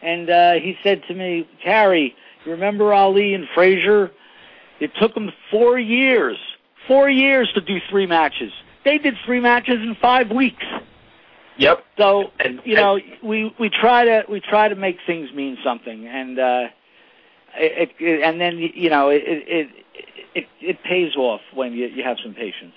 And 0.03 0.29
uh, 0.29 0.53
he 0.55 0.77
said 0.83 1.03
to 1.09 1.15
me, 1.15 1.49
Cary, 1.63 2.15
you 2.45 2.53
remember 2.53 2.93
Ali 2.93 3.33
and 3.35 3.47
Frazier? 3.55 4.11
It 4.81 4.91
took 5.01 5.15
them 5.15 5.33
four 5.51 5.79
years, 5.79 6.37
four 6.87 7.09
years 7.09 7.51
to 7.55 7.61
do 7.61 7.79
three 7.89 8.07
matches. 8.07 8.53
They 8.85 8.99
did 8.99 9.15
three 9.25 9.41
matches 9.41 9.77
in 9.77 9.97
five 10.03 10.31
weeks. 10.31 10.65
Yep. 11.57 11.85
So 11.97 12.33
And- 12.41 12.61
you 12.65 12.75
know, 12.75 12.99
we 13.23 13.55
we 13.59 13.71
try 13.71 14.05
to 14.05 14.25
we 14.29 14.41
try 14.41 14.69
to 14.69 14.75
make 14.75 14.99
things 15.07 15.33
mean 15.33 15.57
something, 15.65 16.07
and 16.07 16.39
uh, 16.39 16.65
it, 17.57 17.91
it 17.99 18.23
and 18.23 18.41
then 18.41 18.59
you 18.59 18.91
know 18.91 19.11
it 19.11 19.23
it 19.27 19.69
it 20.35 20.45
it 20.61 20.83
pays 20.85 21.17
off 21.17 21.41
when 21.55 21.73
you 21.73 21.87
you 21.87 22.03
have 22.05 22.17
some 22.23 22.35
patience. 22.35 22.75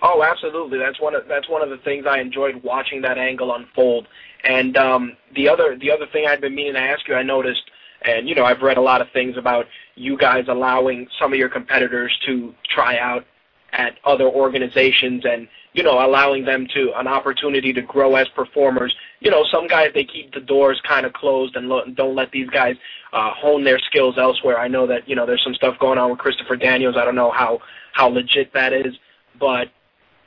Oh, 0.00 0.22
absolutely. 0.22 0.78
That's 0.78 1.00
one 1.00 1.14
of 1.14 1.26
that's 1.28 1.48
one 1.48 1.62
of 1.62 1.70
the 1.70 1.78
things 1.78 2.06
I 2.08 2.20
enjoyed 2.20 2.62
watching 2.62 3.02
that 3.02 3.18
angle 3.18 3.54
unfold. 3.54 4.06
And 4.44 4.76
um, 4.76 5.16
the 5.34 5.48
other 5.48 5.76
the 5.78 5.90
other 5.90 6.06
thing 6.12 6.26
I'd 6.28 6.40
been 6.40 6.54
meaning 6.54 6.74
to 6.74 6.80
ask 6.80 7.08
you, 7.08 7.14
I 7.14 7.22
noticed, 7.22 7.62
and 8.04 8.28
you 8.28 8.34
know, 8.34 8.44
I've 8.44 8.62
read 8.62 8.78
a 8.78 8.82
lot 8.82 9.00
of 9.00 9.08
things 9.12 9.36
about 9.36 9.66
you 9.96 10.16
guys 10.16 10.44
allowing 10.48 11.08
some 11.20 11.32
of 11.32 11.38
your 11.38 11.48
competitors 11.48 12.16
to 12.26 12.54
try 12.70 12.98
out 12.98 13.24
at 13.72 13.98
other 14.04 14.26
organizations 14.26 15.24
and 15.24 15.46
you 15.74 15.82
know 15.82 16.04
allowing 16.04 16.44
them 16.44 16.66
to 16.74 16.92
an 16.96 17.06
opportunity 17.06 17.72
to 17.72 17.82
grow 17.82 18.16
as 18.16 18.28
performers. 18.28 18.94
You 19.20 19.30
know 19.30 19.44
some 19.52 19.66
guys 19.66 19.88
they 19.94 20.04
keep 20.04 20.32
the 20.32 20.40
doors 20.40 20.80
kind 20.86 21.04
of 21.04 21.12
closed 21.12 21.56
and 21.56 21.68
lo- 21.68 21.84
don't 21.94 22.14
let 22.14 22.30
these 22.30 22.48
guys 22.50 22.76
uh 23.12 23.30
hone 23.34 23.64
their 23.64 23.78
skills 23.78 24.16
elsewhere. 24.18 24.58
I 24.58 24.68
know 24.68 24.86
that 24.86 25.08
you 25.08 25.14
know 25.14 25.26
there's 25.26 25.42
some 25.44 25.54
stuff 25.54 25.78
going 25.78 25.98
on 25.98 26.10
with 26.10 26.18
christopher 26.18 26.56
daniels. 26.56 26.96
I 26.96 27.04
don't 27.04 27.14
know 27.14 27.30
how 27.30 27.60
how 27.92 28.08
legit 28.08 28.52
that 28.54 28.72
is 28.72 28.94
but 29.38 29.68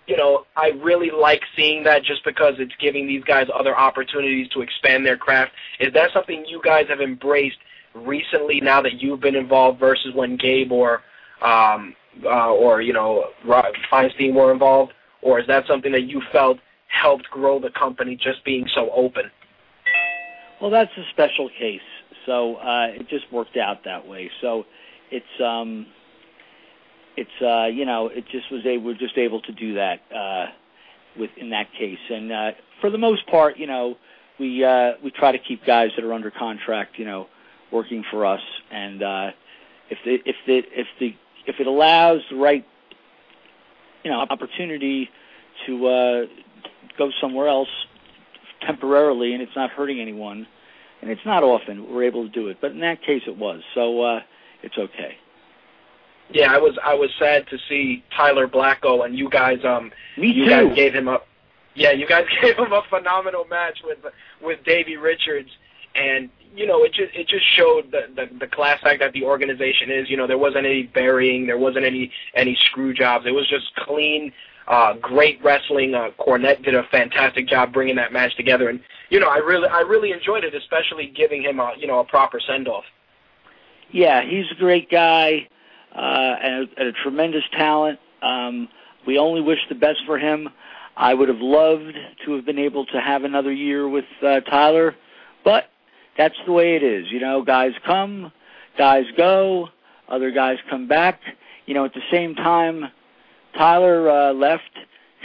you 0.08 0.18
know 0.18 0.46
i 0.56 0.70
really 0.84 1.12
like 1.12 1.42
seeing 1.56 1.84
that 1.84 2.04
just 2.04 2.24
because 2.26 2.56
it's 2.58 2.74
giving 2.80 3.08
these 3.08 3.24
guys 3.24 3.48
other 3.54 3.78
opportunities 3.78 4.48
to 4.50 4.62
expand 4.62 5.06
their 5.06 5.18
craft. 5.18 5.52
Is 5.80 5.94
that 5.94 6.12
something 6.14 6.46
you 6.48 6.62
guys 6.64 6.86
have 6.90 7.02
embraced 7.02 7.58
recently 7.94 8.62
now 8.62 8.82
that 8.82 9.02
you've 9.02 9.20
been 9.20 9.36
involved 9.36 9.80
versus 9.80 10.14
when 10.14 10.38
gabe 10.38 10.72
or 10.72 11.02
um 11.42 11.96
uh, 12.26 12.52
or 12.52 12.82
you 12.82 12.94
know 12.94 13.26
Feinstein 13.46 14.34
were 14.34 14.52
involved, 14.52 14.94
or 15.22 15.40
is 15.40 15.48
that 15.48 15.66
something 15.68 15.92
that 15.92 16.04
you 16.04 16.22
felt 16.32 16.58
helped 16.88 17.30
grow 17.30 17.60
the 17.60 17.70
company 17.72 18.16
just 18.16 18.44
being 18.44 18.68
so 18.74 18.90
open? 18.92 19.24
Well, 20.62 20.70
that's 20.70 20.92
a 20.98 21.04
special 21.12 21.50
case, 21.58 21.82
so 22.26 22.56
uh, 22.58 22.88
it 22.90 23.10
just 23.10 23.32
worked 23.32 23.58
out 23.58 23.84
that 23.86 24.08
way. 24.08 24.30
So 24.42 24.66
it's 25.10 25.42
um, 25.44 25.88
it's 27.18 27.42
uh, 27.42 27.66
you 27.66 27.86
know, 27.86 28.08
it 28.08 28.26
just 28.32 28.52
was 28.52 28.66
able, 28.66 28.86
we're 28.86 28.98
just 28.98 29.18
able 29.18 29.42
to 29.42 29.52
do 29.52 29.74
that 29.76 30.02
uh, 30.16 30.48
with 31.18 31.32
in 31.38 31.50
that 31.50 31.72
case, 31.78 32.00
and 32.10 32.32
uh, 32.32 32.52
for 32.80 32.90
the 32.90 32.98
most 32.98 33.26
part, 33.28 33.58
you 33.58 33.68
know, 33.68 33.98
we 34.40 34.64
uh, 34.64 34.94
we 35.04 35.12
try 35.12 35.32
to 35.32 35.40
keep 35.40 35.66
guys 35.66 35.90
that 35.96 36.06
are 36.06 36.14
under 36.14 36.32
contract, 36.32 36.98
you 36.98 37.06
know, 37.06 37.28
working 37.72 38.04
for 38.12 38.26
us, 38.26 38.42
and 38.72 39.04
uh, 39.04 39.32
if 39.90 39.98
the 40.06 40.18
if 40.26 40.36
the 40.46 40.62
if 40.74 40.88
the 41.00 41.16
if 41.48 41.60
it 41.60 41.68
allows 41.68 42.22
the 42.30 42.36
right 42.36 42.66
you 44.04 44.12
know 44.12 44.20
opportunity 44.30 45.10
to 45.66 45.88
uh, 45.88 46.26
go 46.98 47.12
somewhere 47.20 47.48
else 47.48 47.70
temporarily 48.66 49.34
and 49.34 49.42
it's 49.42 49.56
not 49.56 49.70
hurting 49.72 50.00
anyone 50.00 50.48
and 51.02 51.10
it's 51.10 51.26
not 51.26 51.44
often 51.44 51.92
we're 51.94 52.04
able 52.04 52.24
to 52.24 52.30
do 52.30 52.48
it. 52.48 52.58
But 52.62 52.72
in 52.72 52.80
that 52.82 53.02
case 53.02 53.24
it 53.28 53.38
was. 53.38 53.62
So 53.74 54.02
uh 54.02 54.20
it's 54.64 54.78
okay. 54.78 55.18
Yeah, 56.30 56.54
I 56.54 56.58
was 56.60 56.78
I 56.84 56.94
was 56.94 57.10
sad 57.20 57.48
to 57.50 57.58
see 57.68 58.04
Tyler 58.16 58.48
Blacko 58.48 59.06
and 59.06 59.18
you 59.18 59.30
guys 59.30 59.60
um 59.66 59.92
me 60.18 60.28
you 60.28 60.46
too. 60.46 60.50
guys 60.50 60.76
gave 60.76 60.94
him 60.94 61.08
up 61.08 61.28
yeah 61.76 61.92
you 61.92 62.08
guys 62.08 62.26
gave 62.42 62.56
him 62.58 62.72
a 62.72 62.84
phenomenal 62.90 63.46
match 63.46 63.80
with 63.84 64.00
with 64.42 64.60
Davey 64.66 64.98
Richards. 64.98 65.50
And 65.94 66.30
you 66.56 66.66
know 66.66 66.84
it 66.84 66.94
just 66.94 67.14
it 67.16 67.28
just 67.28 67.46
showed 67.56 67.92
the, 67.92 68.08
the 68.16 68.40
the 68.40 68.48
class 68.48 68.80
act 68.84 69.00
that 69.00 69.14
the 69.14 69.24
organization 69.24 69.90
is. 69.92 70.10
You 70.10 70.18
know 70.18 70.28
there 70.28 70.38
wasn't 70.38 70.66
any 70.66 70.84
burying 70.84 71.48
there 71.48 71.58
wasn't 71.58 71.86
any 71.86 72.12
any 72.36 72.58
screw 72.66 72.94
jobs. 72.94 73.26
It 73.26 73.32
was 73.32 73.48
just 73.50 73.74
clean 73.76 74.32
uh 74.68 74.94
great 75.02 75.42
wrestling. 75.44 75.96
Uh 75.96 76.10
Cornette 76.20 76.64
did 76.64 76.76
a 76.76 76.84
fantastic 76.92 77.48
job 77.48 77.74
bringing 77.74 77.96
that 77.96 78.12
match 78.12 78.36
together. 78.36 78.70
And 78.70 78.80
you 79.10 79.20
know 79.20 79.30
I 79.30 79.38
really 79.38 79.68
I 79.68 79.82
really 79.82 80.12
enjoyed 80.12 80.44
it 80.44 80.54
especially 80.54 81.08
giving 81.16 81.42
him 81.42 81.60
a 81.60 81.74
you 81.78 81.88
know 81.88 82.00
a 82.00 82.06
proper 82.06 82.40
send 82.40 82.68
off 82.68 82.86
yeah 83.92 84.22
he's 84.24 84.46
a 84.52 84.56
great 84.56 84.90
guy 84.90 85.48
uh 85.96 86.36
and 86.44 86.54
a, 86.54 86.80
and 86.80 86.88
a 86.90 86.94
tremendous 87.04 87.44
talent. 87.58 88.00
Um 88.22 88.68
we 89.08 89.18
only 89.18 89.42
wish 89.42 89.60
the 89.70 89.76
best 89.76 90.00
for 90.06 90.20
him. 90.20 90.50
I 90.98 91.14
would 91.14 91.30
have 91.30 91.40
loved 91.40 91.96
to 92.26 92.36
have 92.36 92.46
been 92.46 92.60
able 92.60 92.86
to 92.88 93.00
have 93.00 93.24
another 93.24 93.52
year 93.52 93.88
with 93.88 94.06
uh, 94.22 94.42
Tyler 94.42 94.96
but 95.44 95.71
that's 96.22 96.36
the 96.46 96.52
way 96.52 96.76
it 96.76 96.84
is. 96.84 97.08
You 97.12 97.20
know, 97.20 97.42
guys 97.42 97.72
come, 97.84 98.32
guys 98.78 99.06
go, 99.18 99.70
other 100.08 100.30
guys 100.30 100.58
come 100.70 100.88
back. 100.88 101.20
You 101.66 101.74
know, 101.74 101.84
at 101.86 101.96
the 101.96 102.02
same 102.12 102.36
time, 102.36 102.86
Tyler 103.58 104.08
uh, 104.10 104.34
left. 104.34 104.70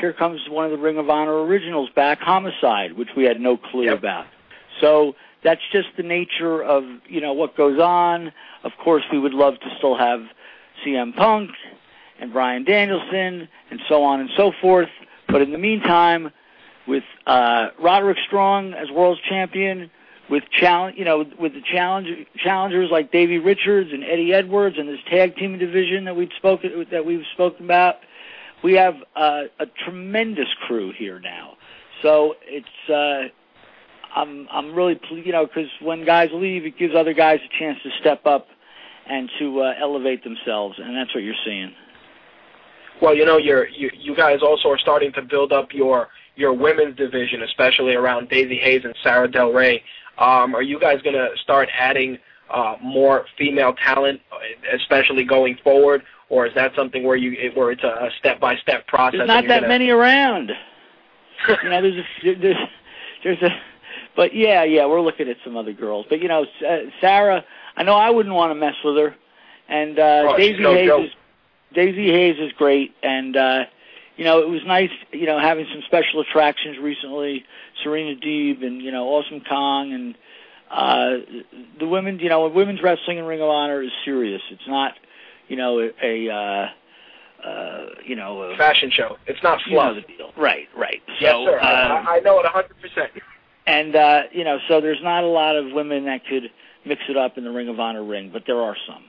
Here 0.01 0.15
comes 0.15 0.41
one 0.49 0.65
of 0.65 0.71
the 0.71 0.79
Ring 0.79 0.97
of 0.99 1.11
Honor 1.11 1.43
originals 1.45 1.91
back, 1.95 2.19
Homicide, 2.21 2.97
which 2.97 3.09
we 3.17 3.25
had 3.25 3.41
no 3.41 3.59
clue 3.59 3.85
Yep. 3.85 3.99
about. 3.99 4.27
So 4.81 5.15
that's 5.45 5.61
just 5.71 5.89
the 5.99 6.03
nature 6.03 6.63
of 6.63 6.85
you 7.09 7.21
know 7.21 7.35
what 7.35 7.57
goes 7.57 7.79
on. 7.79 8.33
Of 8.65 8.73
course, 8.83 9.03
we 9.13 9.19
would 9.19 9.35
love 9.35 9.55
to 9.61 9.67
still 9.77 9.99
have 9.99 10.21
CM 10.83 11.15
Punk 11.15 11.51
and 12.19 12.33
Bryan 12.33 12.65
Danielson 12.65 13.49
and 13.71 13.81
so 13.87 14.03
on 14.03 14.21
and 14.21 14.31
so 14.35 14.53
forth. 14.63 14.89
But 15.29 15.43
in 15.43 15.53
the 15.53 15.59
meantime, 15.59 16.31
with 16.89 17.05
uh, 17.27 17.69
Roderick 17.79 18.19
Strong 18.27 18.73
as 18.73 18.91
world 18.91 19.19
champion, 19.29 19.91
with 20.29 20.43
challenge, 20.51 20.97
you 20.99 21.05
know, 21.05 21.25
with 21.39 21.53
the 21.53 21.63
challenge 21.73 22.09
challengers 22.37 22.91
like 22.91 23.13
Davey 23.13 23.39
Richards 23.39 23.91
and 23.93 24.03
Eddie 24.03 24.33
Edwards 24.33 24.77
and 24.79 24.89
this 24.89 24.99
tag 25.09 25.37
team 25.37 25.59
division 25.59 26.05
that 26.05 26.17
we'd 26.17 26.33
spoken 26.37 26.87
that 26.91 27.05
we've 27.05 27.25
spoken 27.33 27.65
about, 27.65 27.97
we 28.65 28.75
have 28.75 28.97
uh, 29.15 29.43
a 29.61 29.67
tremendous 29.85 30.49
crew 30.67 30.93
here 30.97 31.21
now. 31.21 31.55
So 32.03 32.35
it's 32.43 32.91
uh, 32.91 33.29
I'm 34.17 34.49
I'm 34.51 34.75
really 34.75 34.97
ple- 34.97 35.19
you 35.19 35.33
know 35.33 35.47
because 35.47 35.71
when 35.81 36.05
guys 36.05 36.31
leave, 36.33 36.65
it 36.65 36.79
gives 36.79 36.95
other 36.95 37.15
guys 37.15 37.41
a 37.45 37.59
chance 37.59 37.79
to 37.85 37.91
step 38.01 38.27
up 38.27 38.49
and 39.09 39.31
to 39.39 39.61
uh, 39.61 39.75
elevate 39.81 40.25
themselves, 40.25 40.79
and 40.83 40.97
that's 40.97 41.15
what 41.15 41.23
you're 41.23 41.35
seeing. 41.45 41.73
Well, 43.01 43.15
you 43.15 43.25
know, 43.25 43.37
you're, 43.37 43.69
you 43.69 43.91
you 43.95 44.17
guys 44.17 44.41
also 44.43 44.71
are 44.71 44.79
starting 44.79 45.13
to 45.13 45.23
build 45.23 45.53
up 45.53 45.73
your 45.73 46.09
your 46.35 46.53
women's 46.53 46.97
division, 46.97 47.43
especially 47.43 47.95
around 47.95 48.29
Daizee 48.29 48.61
Haze 48.61 48.85
and 48.85 48.95
Sarah 49.03 49.31
Del 49.31 49.53
Rey. 49.53 49.83
Um, 50.19 50.55
are 50.55 50.63
you 50.63 50.79
guys 50.81 51.03
going 51.03 51.15
to 51.17 51.29
start 51.43 51.69
adding 51.79 52.19
uh, 52.51 52.77
more 52.83 53.27
female 53.37 53.75
talent, 53.75 54.21
especially 54.73 55.25
going 55.25 55.59
forward, 55.63 56.03
or 56.29 56.47
is 56.47 56.55
that 56.55 56.73
something 56.75 57.03
where 57.05 57.17
you 57.17 57.51
where 57.55 57.71
it's 57.71 57.83
a 57.83 58.09
step 58.19 58.41
by 58.41 58.57
step 58.57 58.87
process? 58.87 59.19
There's 59.19 59.29
not 59.29 59.47
that 59.49 59.61
gonna- 59.61 59.69
many 59.69 59.91
around. 59.91 60.53
you 61.63 61.69
know, 61.69 61.83
there's 61.83 61.97
a 62.25 62.35
there's 62.41 62.57
there's 63.25 63.43
a, 63.43 63.51
but 64.17 64.35
yeah, 64.35 64.65
yeah, 64.65 64.87
we're 64.87 65.01
looking 65.03 65.29
at 65.29 65.37
some 65.45 65.57
other 65.57 65.73
girls. 65.73 66.07
But 66.09 66.21
you 66.23 66.29
know, 66.29 66.47
uh, 66.67 66.77
Sarah, 67.01 67.45
I 67.77 67.83
know 67.83 67.95
I 67.95 68.09
wouldn't 68.11 68.35
want 68.35 68.51
to 68.53 68.55
mess 68.55 68.75
with 68.85 68.97
her, 68.97 69.15
and 69.69 69.99
uh, 69.99 70.29
Oh, 70.31 70.37
Daisy 70.37 70.63
no 70.63 70.73
Hayes 70.75 70.89
joke. 70.89 71.05
is 71.05 71.11
Daizee 71.77 72.11
Haze 72.11 72.39
is 72.39 72.53
great, 72.53 72.95
and 73.03 73.37
uh, 73.37 73.65
you 74.17 74.25
know, 74.25 74.41
it 74.41 74.49
was 74.49 74.63
nice, 74.67 74.91
you 75.13 75.27
know, 75.27 75.39
having 75.39 75.67
some 75.73 75.83
special 75.87 76.21
attractions 76.21 76.79
recently, 76.79 77.45
Serena 77.83 78.19
Deeb 78.19 78.65
and 78.65 78.83
you 78.83 78.93
know, 78.93 79.09
Awesome 79.09 79.43
Kong 79.49 79.93
and. 79.93 80.15
Uh, 80.69 81.19
the 81.79 81.87
women, 81.87 82.19
you 82.19 82.29
know, 82.29 82.49
women's 82.49 82.83
wrestling 82.83 83.19
in 83.19 83.25
Ring 83.25 83.41
of 83.41 83.49
Honor 83.49 83.83
is 83.83 83.93
serious. 84.05 84.43
It's 84.51 84.67
not, 84.67 84.95
you 85.47 85.55
know, 85.55 85.79
a, 85.79 85.93
a 86.03 86.35
uh, 86.35 86.69
uh, 87.47 87.87
you 88.05 88.17
know, 88.17 88.43
a, 88.43 88.57
fashion 88.57 88.91
show. 88.91 89.17
It's 89.27 89.43
not 89.43 89.61
you 89.67 89.77
know 89.77 89.93
fluff. 89.93 90.07
the 90.07 90.13
deal. 90.13 90.33
Right, 90.37 90.69
right. 90.77 91.03
yes, 91.21 91.33
sir. 91.33 91.59
um, 91.59 91.63
I, 91.63 92.17
I 92.17 92.21
know 92.21 92.41
it 92.41 92.47
a 92.47 92.49
hundred 92.49 92.81
percent. 92.81 93.13
and 93.67 93.95
uh, 93.95 94.23
you 94.33 94.45
know, 94.45 94.59
so 94.69 94.81
there's 94.81 95.03
not 95.03 95.23
a 95.23 95.29
lot 95.29 95.57
of 95.57 95.73
women 95.73 96.07
that 96.07 96.27
could 96.27 96.51
mix 96.85 97.03
it 97.09 97.17
up 97.17 97.39
in 97.39 97.45
the 97.45 97.51
Ring 97.51 97.69
of 97.69 97.79
Honor 97.79 98.05
ring, 98.05 98.31
but 98.33 98.45
there 98.47 98.61
are 98.61 98.77
some. 98.87 99.05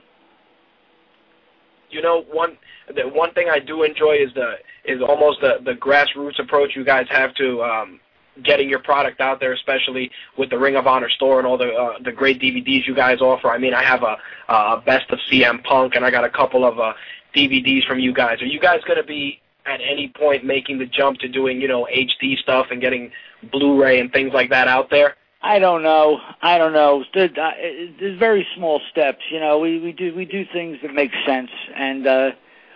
You 1.90 2.02
know, 2.02 2.24
one 2.30 2.56
the 2.94 3.02
one 3.08 3.32
thing 3.34 3.48
I 3.50 3.58
do 3.58 3.82
enjoy 3.82 4.16
is 4.16 4.32
the 4.34 4.54
is 4.84 5.00
almost 5.00 5.40
the 5.40 5.58
the 5.64 5.72
grassroots 5.72 6.38
approach 6.38 6.76
you 6.76 6.84
guys 6.84 7.06
have 7.10 7.34
to 7.34 7.62
um, 7.62 8.00
getting 8.44 8.68
your 8.68 8.78
product 8.78 9.20
out 9.20 9.40
there, 9.40 9.52
especially 9.52 10.10
with 10.36 10.50
the 10.50 10.58
Ring 10.58 10.76
of 10.76 10.86
Honor 10.86 11.10
store 11.10 11.38
and 11.38 11.46
all 11.46 11.58
the 11.58 11.72
uh, 11.72 11.98
the 12.04 12.12
great 12.12 12.40
DVDs 12.40 12.86
you 12.86 12.94
guys 12.94 13.20
offer. 13.20 13.50
I 13.50 13.58
mean, 13.58 13.74
I 13.74 13.82
have 13.82 14.02
a, 14.02 14.16
a 14.52 14.82
best 14.84 15.10
of 15.10 15.18
CM 15.30 15.62
Punk, 15.64 15.94
and 15.94 16.04
I 16.04 16.10
got 16.10 16.24
a 16.24 16.30
couple 16.30 16.64
of 16.64 16.78
uh, 16.78 16.92
DVDs 17.34 17.86
from 17.86 17.98
you 17.98 18.12
guys. 18.12 18.40
Are 18.42 18.46
you 18.46 18.60
guys 18.60 18.80
going 18.86 19.00
to 19.00 19.06
be 19.06 19.40
at 19.66 19.80
any 19.80 20.08
point 20.08 20.44
making 20.44 20.78
the 20.78 20.86
jump 20.86 21.18
to 21.18 21.28
doing 21.28 21.60
you 21.60 21.68
know 21.68 21.86
HD 21.94 22.38
stuff 22.38 22.66
and 22.70 22.80
getting 22.80 23.10
Blu-ray 23.52 24.00
and 24.00 24.12
things 24.12 24.32
like 24.32 24.50
that 24.50 24.68
out 24.68 24.90
there? 24.90 25.16
I 25.40 25.58
don't 25.60 25.82
know. 25.82 26.18
I 26.42 26.58
don't 26.58 26.72
know. 26.72 27.04
There- 27.14 27.28
There's 27.28 28.18
very 28.18 28.46
small 28.56 28.80
steps. 28.90 29.22
You 29.30 29.40
know, 29.40 29.58
we 29.58 29.78
we 29.78 29.92
do 29.92 30.14
we 30.14 30.24
do 30.24 30.44
things 30.52 30.78
that 30.82 30.92
make 30.92 31.12
sense, 31.26 31.50
and 31.74 32.06
uh, 32.06 32.30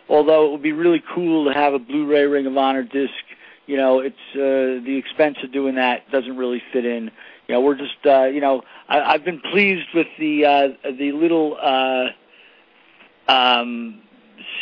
although 0.09 0.47
it 0.47 0.53
would 0.53 0.63
be 0.63 0.73
really 0.73 1.03
cool 1.15 1.47
to 1.47 1.53
have 1.59 1.75
a 1.75 1.79
Blu-ray 1.79 2.25
Ring 2.27 2.47
of 2.47 2.57
Honor 2.57 2.83
disc, 2.85 3.13
you 3.67 3.77
know, 3.77 3.99
it's 4.01 4.17
uh, 4.35 4.85
the 4.85 4.97
expense 4.97 5.39
of 5.43 5.53
doing 5.53 5.75
that 5.75 6.09
doesn't 6.11 6.37
really 6.37 6.63
fit 6.73 6.85
in. 6.85 7.11
You 7.49 7.55
know, 7.55 7.61
we're 7.61 7.75
just 7.77 8.07
uh, 8.07 8.25
you 8.25 8.41
know, 8.41 8.63
I, 8.89 9.01
I've 9.01 9.25
been 9.25 9.41
pleased 9.41 9.89
with 9.93 10.07
the 10.19 10.45
uh, 10.47 10.69
the 10.93 11.11
little 11.13 11.57
uh, 11.61 12.07
um, 13.29 14.01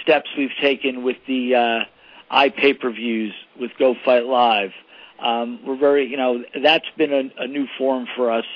steps 0.02 0.30
we've 0.38 0.54
taken 0.60 1.02
with 1.02 1.16
the 1.26 1.54
uh, 1.54 2.34
iPay-per-views 2.34 3.34
with 3.60 3.72
Go 3.78 3.94
Fight 4.04 4.24
Live. 4.24 4.72
Um, 5.20 5.60
we're 5.66 5.78
very, 5.78 6.06
you 6.06 6.16
know, 6.16 6.42
that's 6.62 6.88
been 6.96 7.12
a, 7.12 7.42
a 7.42 7.46
new 7.46 7.66
form 7.78 8.06
for 8.16 8.30
us, 8.30 8.46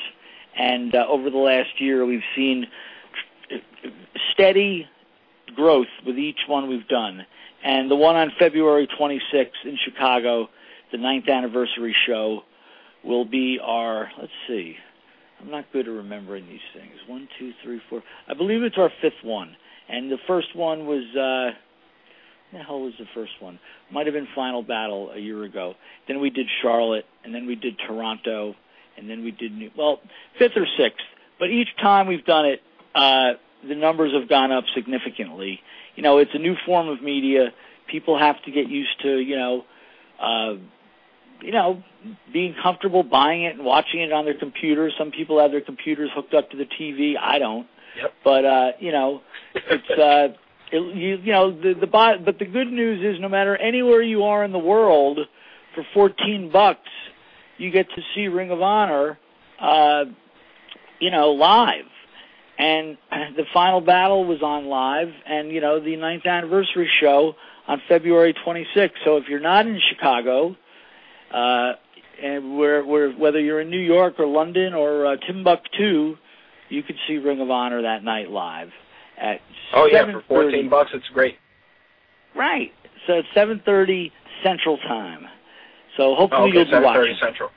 and 0.56 0.94
uh, 0.94 1.06
over 1.08 1.30
the 1.30 1.38
last 1.38 1.80
year 1.80 2.06
we've 2.06 2.22
seen 2.34 2.66
steady 4.32 4.88
growth 5.54 5.88
with 6.06 6.18
each 6.18 6.40
one 6.46 6.68
we've 6.68 6.88
done. 6.88 7.26
And 7.62 7.90
the 7.90 7.96
one 7.96 8.16
on 8.16 8.32
February 8.38 8.86
26th 8.86 9.64
in 9.64 9.78
Chicago, 9.84 10.48
the 10.92 10.98
ninth 10.98 11.28
anniversary 11.28 11.96
show, 12.06 12.42
will 13.02 13.24
be 13.24 13.58
our. 13.62 14.10
Let's 14.18 14.32
see. 14.46 14.76
I'm 15.40 15.50
not 15.50 15.70
good 15.72 15.88
at 15.88 15.92
remembering 15.92 16.46
these 16.46 16.60
things. 16.74 16.94
One, 17.06 17.28
two, 17.38 17.52
three, 17.62 17.80
four. 17.88 18.02
I 18.28 18.34
believe 18.34 18.62
it's 18.62 18.78
our 18.78 18.90
fifth 19.02 19.22
one. 19.22 19.56
And 19.88 20.10
the 20.10 20.18
first 20.26 20.54
one 20.54 20.86
was. 20.86 21.04
Uh, 21.16 21.58
the 22.54 22.62
hell 22.62 22.80
was 22.80 22.94
the 22.98 23.06
first 23.14 23.32
one? 23.40 23.58
Might 23.90 24.06
have 24.06 24.14
been 24.14 24.28
Final 24.34 24.62
Battle 24.62 25.10
a 25.10 25.18
year 25.18 25.44
ago. 25.44 25.74
Then 26.08 26.20
we 26.20 26.30
did 26.30 26.46
Charlotte, 26.62 27.04
and 27.24 27.34
then 27.34 27.46
we 27.46 27.54
did 27.54 27.78
Toronto, 27.86 28.54
and 28.96 29.08
then 29.08 29.24
we 29.24 29.30
did 29.30 29.52
New. 29.52 29.70
Well, 29.76 30.00
fifth 30.38 30.56
or 30.56 30.66
sixth. 30.78 31.04
But 31.38 31.50
each 31.50 31.68
time 31.80 32.06
we've 32.06 32.24
done 32.24 32.46
it, 32.46 32.62
uh, 32.94 33.32
the 33.66 33.74
numbers 33.74 34.12
have 34.18 34.28
gone 34.28 34.52
up 34.52 34.64
significantly. 34.74 35.60
You 35.96 36.02
know, 36.02 36.18
it's 36.18 36.30
a 36.34 36.38
new 36.38 36.54
form 36.66 36.88
of 36.88 37.02
media. 37.02 37.52
People 37.90 38.18
have 38.18 38.42
to 38.44 38.50
get 38.50 38.68
used 38.68 39.00
to, 39.02 39.18
you 39.18 39.36
know, 39.36 39.64
uh, 40.20 40.54
you 41.40 41.52
know, 41.52 41.82
being 42.32 42.54
comfortable 42.62 43.02
buying 43.02 43.42
it 43.44 43.56
and 43.56 43.64
watching 43.64 44.00
it 44.00 44.12
on 44.12 44.24
their 44.24 44.38
computer. 44.38 44.90
Some 44.96 45.10
people 45.10 45.40
have 45.40 45.50
their 45.50 45.60
computers 45.60 46.10
hooked 46.14 46.34
up 46.34 46.50
to 46.50 46.56
the 46.56 46.66
TV. 46.66 47.14
I 47.20 47.38
don't. 47.38 47.66
Yep. 47.96 48.12
But 48.24 48.44
uh, 48.44 48.72
you 48.80 48.92
know, 48.92 49.20
it's 49.54 49.90
uh, 49.90 50.36
it, 50.72 50.96
you, 50.96 51.16
you 51.22 51.32
know 51.32 51.50
the 51.50 51.74
the 51.74 51.86
but 51.86 52.38
the 52.38 52.44
good 52.44 52.70
news 52.70 53.04
is 53.04 53.20
no 53.20 53.28
matter 53.28 53.56
anywhere 53.56 54.02
you 54.02 54.24
are 54.24 54.44
in 54.44 54.52
the 54.52 54.58
world, 54.58 55.18
for 55.74 55.84
14 55.94 56.50
bucks, 56.52 56.88
you 57.58 57.70
get 57.70 57.88
to 57.90 58.02
see 58.14 58.28
Ring 58.28 58.50
of 58.50 58.62
Honor, 58.62 59.18
uh, 59.60 60.04
you 61.00 61.10
know, 61.10 61.32
live. 61.32 61.84
And 62.58 62.96
the 63.36 63.44
final 63.52 63.80
battle 63.80 64.24
was 64.24 64.42
on 64.42 64.66
live, 64.66 65.08
and 65.26 65.50
you 65.50 65.60
know 65.60 65.80
the 65.80 65.96
ninth 65.96 66.26
anniversary 66.26 66.90
show 67.00 67.34
on 67.66 67.82
February 67.88 68.34
26th. 68.46 68.90
So 69.04 69.16
if 69.16 69.28
you're 69.28 69.40
not 69.40 69.66
in 69.66 69.80
Chicago, 69.80 70.56
uh, 71.32 71.72
and 72.22 72.56
where, 72.56 72.84
where 72.84 73.10
whether 73.10 73.40
you're 73.40 73.60
in 73.60 73.70
New 73.70 73.80
York 73.80 74.20
or 74.20 74.26
London 74.26 74.72
or 74.72 75.06
uh, 75.06 75.16
Timbuktu, 75.16 76.16
you 76.68 76.82
could 76.82 76.96
see 77.08 77.16
Ring 77.16 77.40
of 77.40 77.50
Honor 77.50 77.82
that 77.82 78.04
night 78.04 78.30
live 78.30 78.70
at 79.18 79.40
Oh 79.74 79.86
yeah, 79.86 80.04
for 80.10 80.22
fourteen 80.28 80.68
bucks, 80.68 80.90
it's 80.94 81.08
great. 81.12 81.38
Right. 82.34 82.72
So 83.06 83.14
it's 83.14 83.28
7:30 83.34 84.10
Central 84.42 84.78
Time. 84.78 85.26
So 85.96 86.14
hopefully 86.14 86.40
Oh, 86.40 86.44
okay, 86.48 86.54
you'll 86.56 86.64
be 86.64 86.70
seven 86.70 86.94
thirty 86.94 87.10
watching. 87.10 87.16
Central. 87.22 87.50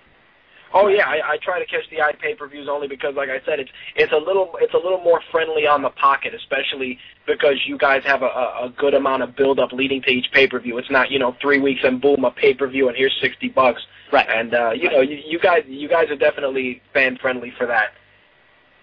Oh 0.74 0.88
yeah, 0.88 1.08
I, 1.08 1.34
I 1.34 1.38
try 1.41 1.60
to 1.60 1.66
catch 1.66 1.89
the 1.89 2.01
eye 2.01 2.12
iPay 2.14 2.38
per 2.38 2.47
views 2.47 2.68
only 2.70 2.88
because, 2.88 3.16
like 3.16 3.30
I 3.30 3.39
said, 3.45 3.60
it's 3.60 3.72
it's 3.95 4.12
a 4.12 4.18
little 4.18 4.58
it's 4.60 4.74
a 4.74 4.78
little 4.78 4.99
more 4.99 5.22
friendly 5.32 5.66
on 5.66 5.82
the 5.82 5.89
pocket, 5.89 6.34
especially 6.34 6.99
because 7.26 7.55
you 7.66 7.78
guys 7.78 8.03
have 8.03 8.22
a, 8.22 8.26
a, 8.26 8.66
a 8.66 8.74
good 8.78 8.93
amount 8.93 9.24
of 9.24 9.36
build 9.36 9.60
up 9.60 9.72
leading 9.72 10.01
to 10.03 10.10
each 10.10 10.28
pay 10.34 10.47
per 10.47 10.60
view. 10.60 10.78
It's 10.78 10.91
not 10.91 11.10
you 11.10 11.20
know 11.20 11.36
three 11.41 11.60
weeks 11.60 11.82
and 11.84 12.01
boom 12.01 12.26
a 12.26 12.32
pay 12.32 12.53
per 12.53 12.68
view 12.68 12.89
and 12.89 12.97
here's 12.97 13.18
sixty 13.22 13.47
bucks. 13.47 13.82
Right. 14.12 14.28
And 14.30 14.53
uh, 14.53 14.72
you 14.72 14.89
know 14.89 15.01
you, 15.01 15.20
you 15.26 15.39
guys 15.39 15.64
you 15.68 15.88
guys 15.88 16.10
are 16.10 16.18
definitely 16.18 16.82
fan 16.93 17.18
friendly 17.18 17.53
for 17.58 17.66
that. 17.68 17.91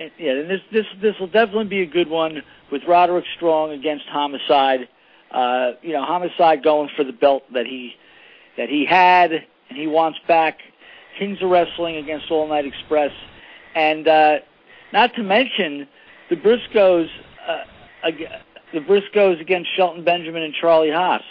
And, 0.01 0.11
yeah, 0.19 0.33
and 0.33 0.51
this 0.51 0.61
this 0.73 0.87
this 1.01 1.15
will 1.21 1.29
definitely 1.29 1.67
be 1.67 1.83
a 1.83 1.87
good 1.87 2.09
one 2.09 2.43
with 2.73 2.83
Roderick 2.89 3.25
Strong 3.37 3.73
against 3.73 4.05
Homicide. 4.07 4.89
Uh, 5.31 5.73
you 5.83 5.93
know, 5.93 6.05
Homicide 6.05 6.63
going 6.63 6.89
for 6.97 7.05
the 7.05 7.13
belt 7.13 7.45
that 7.53 7.67
he 7.67 7.95
that 8.57 8.69
he 8.69 8.85
had 8.85 9.33
and 9.33 9.79
he 9.79 9.87
wants 9.87 10.19
back. 10.27 10.59
Kings 11.19 11.39
of 11.43 11.51
Wrestling 11.51 11.97
against 11.97 12.31
All 12.31 12.49
Night 12.49 12.67
Express, 12.67 13.13
and 13.77 14.09
uh, 14.09 14.39
not 14.93 15.15
to 15.15 15.23
mention 15.23 15.87
the 16.29 16.37
Briscoes. 16.37 17.09
Uh, 17.47 17.65
ag- 18.03 18.27
the 18.73 18.81
Briscoes 18.81 19.41
against 19.41 19.69
Shelton 19.77 20.03
Benjamin 20.05 20.43
and 20.43 20.53
Charlie 20.53 20.91
Haas. 20.91 21.23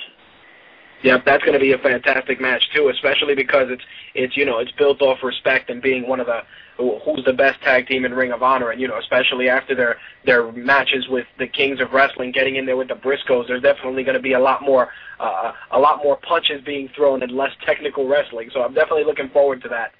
Yep, 1.04 1.26
that's 1.26 1.44
going 1.44 1.54
to 1.54 1.60
be 1.60 1.74
a 1.74 1.78
fantastic 1.78 2.40
match 2.40 2.64
too, 2.74 2.88
especially 2.90 3.36
because 3.36 3.70
it's 3.70 3.84
it's 4.16 4.38
you 4.38 4.46
know 4.46 4.60
it's 4.60 4.72
built 4.72 5.02
off 5.02 5.22
respect 5.22 5.70
and 5.70 5.82
being 5.82 6.08
one 6.08 6.20
of 6.20 6.28
the 6.28 6.42
who's 6.78 7.24
the 7.26 7.34
best 7.34 7.62
tag 7.62 7.88
team 7.88 8.04
in 8.06 8.14
Ring 8.14 8.32
of 8.32 8.42
Honor, 8.42 8.72
and 8.72 8.80
you 8.80 8.88
know 8.88 8.98
especially 8.98 9.50
after 9.50 9.76
their 9.76 9.98
their 10.26 10.52
matches 10.54 11.08
with 11.10 11.28
the 11.38 11.48
Kings 11.48 11.82
of 11.82 11.92
Wrestling, 11.92 12.32
getting 12.32 12.56
in 12.56 12.66
there 12.66 12.78
with 12.78 12.88
the 12.88 12.96
Briscoes, 12.96 13.48
there's 13.48 13.62
definitely 13.62 14.04
going 14.04 14.16
to 14.16 14.22
be 14.22 14.34
a 14.34 14.40
lot 14.40 14.62
more 14.64 14.90
uh, 15.20 15.52
a 15.72 15.80
lot 15.80 16.02
more 16.04 16.16
punches 16.18 16.62
being 16.66 16.90
thrown 16.96 17.22
and 17.22 17.32
less 17.34 17.52
technical 17.66 18.08
wrestling. 18.08 18.50
So 18.54 18.64
I'm 18.64 18.74
definitely 18.74 19.04
looking 19.04 19.30
forward 19.30 19.62
to 19.64 19.70
that. 19.70 19.92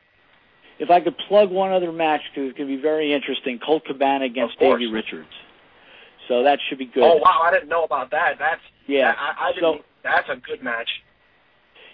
If 0.80 0.90
I 0.90 1.02
could 1.02 1.18
plug 1.18 1.52
one 1.52 1.72
other 1.72 1.92
match, 1.92 2.22
because 2.34 2.50
it's 2.50 2.58
going 2.58 2.70
to 2.70 2.76
be 2.78 2.82
very 2.82 3.14
interesting, 3.14 3.60
Colt 3.60 3.86
Cabana 3.86 4.26
against. 4.26 4.58
Davey 4.58 4.88
Richards. 4.88 5.30
So 6.28 6.44
that 6.44 6.60
should 6.68 6.78
be 6.78 6.86
good. 6.86 7.04
Oh 7.04 7.18
wow, 7.18 7.42
I 7.44 7.52
didn't 7.52 7.70
know 7.70 7.84
about 7.84 8.10
that. 8.12 8.38
That's 8.40 8.62
Yeah. 8.88 9.14
I, 9.18 9.50
I 9.50 9.54
So- 9.60 9.74
didn't. 9.74 9.86
That's 10.04 10.30
a 10.30 10.36
good 10.36 10.62
match. 10.64 10.90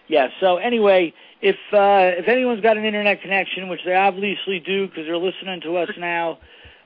Yeah. 0.07 0.29
So 0.39 0.57
anyway, 0.57 1.13
if 1.41 1.55
uh, 1.71 2.19
if 2.19 2.27
anyone's 2.27 2.61
got 2.61 2.77
an 2.77 2.85
internet 2.85 3.21
connection, 3.21 3.69
which 3.69 3.81
they 3.85 3.95
obviously 3.95 4.59
do 4.59 4.87
because 4.87 5.05
they're 5.05 5.17
listening 5.17 5.61
to 5.61 5.77
us 5.77 5.89
now, 5.97 6.39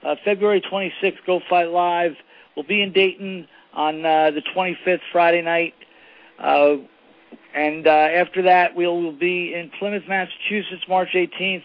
uh, 0.04 0.16
February 0.26 0.62
26th, 0.62 1.18
Go 1.26 1.40
Fight 1.50 1.70
Live. 1.70 2.16
We'll 2.56 2.66
be 2.66 2.82
in 2.82 2.92
Dayton 2.92 3.48
on 3.74 4.06
uh, 4.06 4.32
the 4.32 4.42
25th, 4.56 5.00
Friday 5.12 5.42
night. 5.42 5.74
Uh, 6.38 6.78
And 7.56 7.88
uh, 7.88 7.92
after 7.92 8.42
that, 8.44 8.76
we'll 8.76 9.12
be 9.12 9.54
in 9.54 9.72
Plymouth, 9.80 10.04
Massachusetts, 10.08 10.84
March 10.88 11.10
18th, 11.14 11.64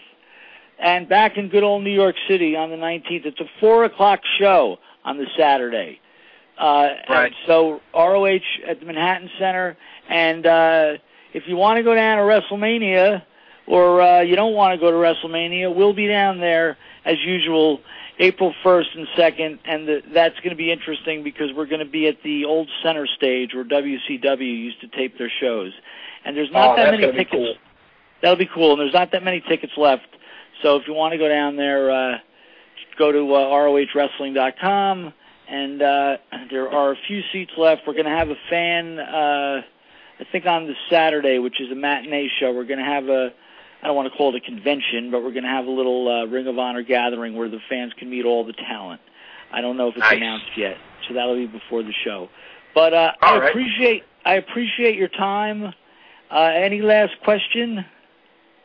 and 0.79 1.09
back 1.09 1.35
in 1.37 1.49
good 1.49 1.63
old 1.63 1.83
New 1.83 1.93
York 1.93 2.15
City 2.27 2.55
on 2.55 2.69
the 2.69 2.75
19th. 2.75 3.25
It's 3.25 3.39
a 3.39 3.49
four 3.59 3.83
o'clock 3.83 4.21
show 4.39 4.77
on 5.03 5.17
the 5.17 5.25
Saturday. 5.37 5.99
Uh, 6.59 6.89
Right. 7.09 7.33
So 7.47 7.81
ROH 7.95 8.39
at 8.67 8.79
the 8.79 8.85
Manhattan 8.85 9.29
Center, 9.39 9.77
and 10.09 10.45
uh, 10.45 10.93
if 11.33 11.43
you 11.47 11.55
want 11.55 11.77
to 11.77 11.83
go 11.83 11.95
down 11.95 12.17
to 12.17 12.23
WrestleMania, 12.23 13.23
or 13.65 14.01
uh, 14.01 14.21
you 14.21 14.35
don't 14.35 14.53
want 14.53 14.73
to 14.73 14.79
go 14.79 14.91
to 14.91 14.97
WrestleMania, 14.97 15.73
we'll 15.73 15.93
be 15.93 16.07
down 16.07 16.39
there 16.39 16.77
as 17.05 17.17
usual, 17.25 17.79
April 18.19 18.53
1st 18.63 18.97
and 18.97 19.07
2nd, 19.17 19.59
and 19.65 19.87
that's 20.13 20.35
going 20.37 20.49
to 20.49 20.55
be 20.55 20.71
interesting 20.71 21.23
because 21.23 21.53
we're 21.55 21.65
going 21.67 21.79
to 21.79 21.85
be 21.89 22.07
at 22.07 22.21
the 22.23 22.43
old 22.45 22.67
center 22.83 23.07
stage 23.07 23.53
where 23.53 23.63
WCW 23.63 24.39
used 24.41 24.81
to 24.81 24.87
tape 24.89 25.17
their 25.17 25.31
shows, 25.39 25.71
and 26.25 26.35
there's 26.35 26.51
not 26.51 26.73
Oh, 26.73 26.75
that 26.75 26.91
many 26.91 27.05
tickets. 27.11 27.31
cool. 27.31 27.55
That'll 28.21 28.35
be 28.37 28.49
cool, 28.53 28.71
and 28.73 28.81
there's 28.81 28.93
not 28.93 29.11
that 29.13 29.23
many 29.23 29.39
tickets 29.47 29.71
left. 29.77 30.03
So 30.61 30.75
if 30.75 30.87
you 30.87 30.93
want 30.93 31.13
to 31.13 31.17
go 31.17 31.29
down 31.29 31.55
there, 31.55 31.89
uh, 31.89 32.17
go 32.97 33.11
to 33.13 33.33
uh, 33.33 33.45
ROHWrestling.com, 33.45 35.13
and 35.49 35.81
uh, 35.81 36.17
there 36.49 36.69
are 36.69 36.91
a 36.91 36.97
few 37.07 37.21
seats 37.31 37.51
left. 37.57 37.81
We're 37.87 37.93
going 37.93 38.05
to 38.05 38.11
have 38.11 38.29
a 38.29 38.37
fan, 38.49 38.99
uh, 38.99 39.61
I 40.19 40.23
think 40.31 40.45
on 40.45 40.67
the 40.67 40.75
Saturday, 40.89 41.39
which 41.39 41.59
is 41.59 41.71
a 41.71 41.75
matinee 41.75 42.29
show. 42.39 42.53
We're 42.53 42.65
going 42.65 42.79
to 42.79 42.85
have 42.85 43.09
a, 43.09 43.33
I 43.81 43.87
don't 43.87 43.95
want 43.95 44.11
to 44.11 44.17
call 44.17 44.35
it 44.35 44.41
a 44.43 44.45
convention, 44.45 45.11
but 45.11 45.23
we're 45.23 45.31
going 45.31 45.43
to 45.43 45.49
have 45.49 45.65
a 45.65 45.71
little 45.71 46.07
uh, 46.07 46.25
Ring 46.25 46.47
of 46.47 46.59
Honor 46.59 46.83
gathering 46.83 47.35
where 47.35 47.49
the 47.49 47.59
fans 47.69 47.93
can 47.97 48.09
meet 48.09 48.25
all 48.25 48.45
the 48.45 48.53
talent. 48.53 49.01
I 49.51 49.61
don't 49.61 49.77
know 49.77 49.87
if 49.87 49.95
it's 49.95 50.01
Nice. 50.01 50.17
announced 50.17 50.57
yet, 50.57 50.77
so 51.07 51.15
that'll 51.15 51.35
be 51.35 51.47
before 51.47 51.81
the 51.81 51.93
show. 52.03 52.29
But 52.75 52.93
uh, 52.93 53.13
I 53.21 53.39
right. 53.39 53.49
appreciate 53.49 54.03
I 54.25 54.35
appreciate 54.35 54.95
your 54.95 55.07
time. 55.07 55.73
Uh, 56.29 56.51
any 56.53 56.81
last 56.81 57.13
question? 57.23 57.83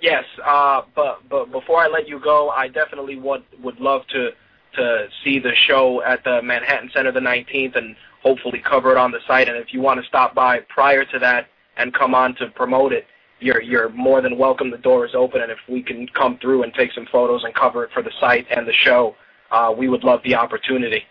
Yes, 0.03 0.24
uh, 0.45 0.82
but 0.95 1.26
but 1.30 1.51
before 1.51 1.78
I 1.78 1.89
let 1.89 2.07
you 2.07 2.20
go, 2.20 2.51
I 2.51 2.68
definitely 2.68 3.16
would 3.16 3.45
would 3.62 3.80
love 3.80 4.03
to 4.09 4.32
to 4.77 5.09
see 5.22 5.39
the 5.39 5.53
show 5.66 6.03
at 6.03 6.25
the 6.25 6.43
Manhattan 6.43 6.91
Center 6.95 7.12
the 7.12 7.20
19th 7.20 7.77
and 7.77 7.97
hopefully 8.22 8.62
cover 8.64 8.91
it 8.91 8.97
on 8.97 9.11
the 9.11 9.20
site. 9.27 9.49
And 9.49 9.57
if 9.57 9.72
you 9.72 9.81
want 9.81 10.01
to 10.01 10.07
stop 10.07 10.35
by 10.35 10.61
prior 10.68 11.05
to 11.05 11.18
that 11.18 11.49
and 11.77 11.93
come 11.93 12.14
on 12.14 12.35
to 12.37 12.49
promote 12.49 12.93
it, 12.93 13.07
you're 13.41 13.61
you're 13.61 13.89
more 13.91 14.22
than 14.22 14.39
welcome. 14.39 14.70
The 14.70 14.79
door 14.79 15.05
is 15.05 15.14
open, 15.14 15.43
and 15.43 15.51
if 15.51 15.59
we 15.68 15.83
can 15.83 16.07
come 16.09 16.39
through 16.39 16.62
and 16.62 16.72
take 16.72 16.93
some 16.93 17.07
photos 17.11 17.45
and 17.45 17.55
cover 17.55 17.85
it 17.85 17.91
for 17.93 18.03
the 18.03 18.12
site 18.20 18.47
and 18.51 18.66
the 18.66 18.72
show, 18.72 19.16
uh, 19.51 19.75
we 19.77 19.89
would 19.89 20.05
love 20.05 20.20
the 20.25 20.35
opportunity. 20.35 21.03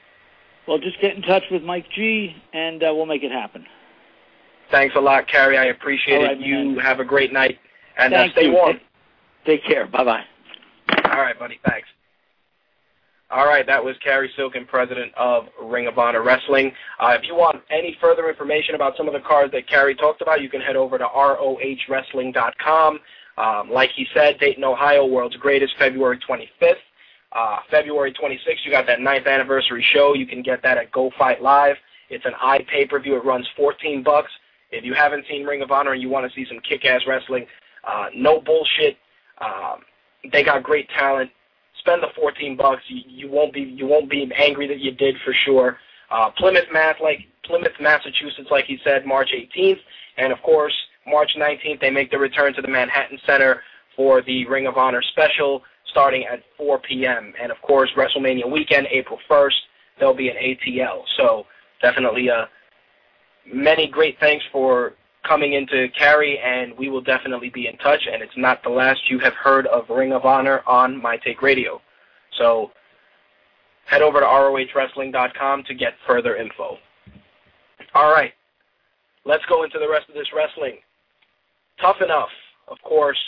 Well, 0.67 0.79
just 0.79 0.99
get 1.01 1.15
in 1.15 1.21
touch 1.21 1.43
with 1.51 1.61
Mike 1.61 1.85
G, 1.93 2.35
and 2.53 2.81
uh, 2.81 2.93
we'll 2.93 3.05
make 3.05 3.23
it 3.23 3.31
happen. 3.31 3.65
Thanks 4.71 4.95
a 4.95 5.01
lot, 5.01 5.27
Cary. 5.27 5.57
I 5.57 5.65
appreciate 5.65 6.17
All 6.17 6.23
it. 6.23 6.27
right, 6.27 6.39
you 6.39 6.79
have 6.79 6.99
a 6.99 7.05
great 7.05 7.33
night 7.33 7.59
and 7.97 8.13
uh, 8.13 8.31
stay 8.31 8.45
you. 8.45 8.53
warm. 8.53 8.79
Take, 9.45 9.61
take 9.61 9.65
care. 9.65 9.87
Bye 9.87 10.03
bye. 10.03 10.23
All 11.05 11.21
right, 11.21 11.37
buddy. 11.37 11.59
Thanks. 11.67 11.87
All 13.33 13.47
right, 13.47 13.65
that 13.65 13.83
was 13.83 13.95
Cary 14.03 14.31
Silkin, 14.35 14.63
president 14.67 15.11
of 15.17 15.47
Ring 15.59 15.87
of 15.87 15.97
Honor 15.97 16.21
Wrestling. 16.21 16.71
Uh, 16.99 17.17
if 17.19 17.27
you 17.27 17.33
want 17.33 17.63
any 17.71 17.97
further 17.99 18.29
information 18.29 18.75
about 18.75 18.95
some 18.95 19.07
of 19.07 19.13
the 19.13 19.21
cards 19.21 19.51
that 19.53 19.67
Carrie 19.67 19.95
talked 19.95 20.21
about, 20.21 20.43
you 20.43 20.49
can 20.49 20.61
head 20.61 20.75
over 20.75 20.99
to 20.99 21.05
rohwrestling.com. 21.05 22.99
Um, 23.39 23.71
like 23.71 23.89
he 23.95 24.05
said, 24.13 24.39
Dayton, 24.39 24.63
Ohio, 24.63 25.07
world's 25.07 25.35
greatest, 25.37 25.73
February 25.79 26.19
25th. 26.19 26.75
Uh, 27.31 27.57
February 27.71 28.13
26th, 28.13 28.63
you 28.65 28.69
got 28.69 28.85
that 28.85 29.01
ninth 29.01 29.25
anniversary 29.25 29.83
show. 29.93 30.13
You 30.13 30.27
can 30.27 30.43
get 30.43 30.61
that 30.61 30.77
at 30.77 30.91
Go 30.91 31.09
Fight 31.17 31.41
Live. 31.41 31.77
It's 32.11 32.25
an 32.25 32.33
eye 32.39 32.63
pay-per-view. 32.71 33.17
It 33.17 33.25
runs 33.25 33.47
14 33.57 34.03
bucks. 34.03 34.29
If 34.69 34.85
you 34.85 34.93
haven't 34.93 35.25
seen 35.27 35.43
Ring 35.43 35.63
of 35.63 35.71
Honor 35.71 35.93
and 35.93 36.01
you 36.03 36.09
want 36.09 36.31
to 36.31 36.35
see 36.35 36.45
some 36.47 36.59
kick-ass 36.59 37.01
wrestling, 37.07 37.47
uh, 37.83 38.09
no 38.15 38.39
bullshit. 38.41 38.97
Um, 39.41 39.79
they 40.31 40.43
got 40.43 40.61
great 40.61 40.87
talent. 40.89 41.31
Spend 41.83 42.01
the 42.01 42.07
14 42.15 42.55
bucks. 42.55 42.81
You, 42.87 43.01
you 43.07 43.29
won't 43.29 43.53
be 43.53 43.61
you 43.61 43.85
won't 43.85 44.09
be 44.09 44.31
angry 44.37 44.67
that 44.67 44.79
you 44.79 44.91
did 44.91 45.15
for 45.25 45.33
sure. 45.33 45.77
Uh, 46.09 46.29
Plymouth, 46.31 46.65
Mass, 46.71 46.95
like 47.01 47.27
Plymouth, 47.43 47.73
Massachusetts, 47.81 48.47
like 48.49 48.65
he 48.65 48.79
said, 48.83 49.05
March 49.05 49.33
18th, 49.35 49.79
and 50.17 50.31
of 50.31 50.41
course 50.41 50.73
March 51.05 51.31
19th 51.37 51.81
they 51.81 51.89
make 51.89 52.09
the 52.09 52.17
return 52.17 52.53
to 52.53 52.61
the 52.61 52.67
Manhattan 52.67 53.19
Center 53.25 53.61
for 53.95 54.21
the 54.21 54.45
Ring 54.47 54.67
of 54.67 54.77
Honor 54.77 55.01
special 55.01 55.63
starting 55.89 56.25
at 56.25 56.41
4 56.57 56.79
p.m. 56.79 57.33
And 57.41 57.51
of 57.51 57.61
course 57.61 57.89
WrestleMania 57.95 58.49
weekend, 58.49 58.87
April 58.89 59.19
1st, 59.29 59.53
there'll 59.99 60.13
be 60.13 60.29
an 60.29 60.37
ATL. 60.37 61.03
So 61.17 61.45
definitely 61.81 62.29
uh, 62.29 62.45
many 63.51 63.87
great 63.87 64.19
thanks 64.19 64.45
for 64.51 64.93
coming 65.27 65.53
into 65.53 65.87
Cary, 65.97 66.39
and 66.39 66.77
we 66.77 66.89
will 66.89 67.01
definitely 67.01 67.49
be 67.49 67.67
in 67.67 67.77
touch. 67.77 68.01
And 68.11 68.21
it's 68.21 68.37
not 68.37 68.61
the 68.63 68.69
last 68.69 69.09
you 69.09 69.19
have 69.19 69.33
heard 69.33 69.67
of 69.67 69.89
Ring 69.89 70.13
of 70.13 70.25
Honor 70.25 70.61
on 70.67 71.01
My 71.01 71.17
Take 71.17 71.41
Radio. 71.41 71.81
So 72.37 72.71
head 73.85 74.01
over 74.01 74.19
to 74.19 74.25
ROHWrestling.com 74.25 75.63
to 75.63 75.73
get 75.73 75.93
further 76.07 76.35
info. 76.35 76.77
All 77.95 78.11
right, 78.11 78.33
let's 79.25 79.45
go 79.45 79.63
into 79.63 79.79
the 79.79 79.89
rest 79.89 80.09
of 80.09 80.15
this 80.15 80.27
wrestling. 80.35 80.77
Tough 81.79 81.97
Enough, 82.01 82.29
of 82.67 82.77
course, 82.83 83.19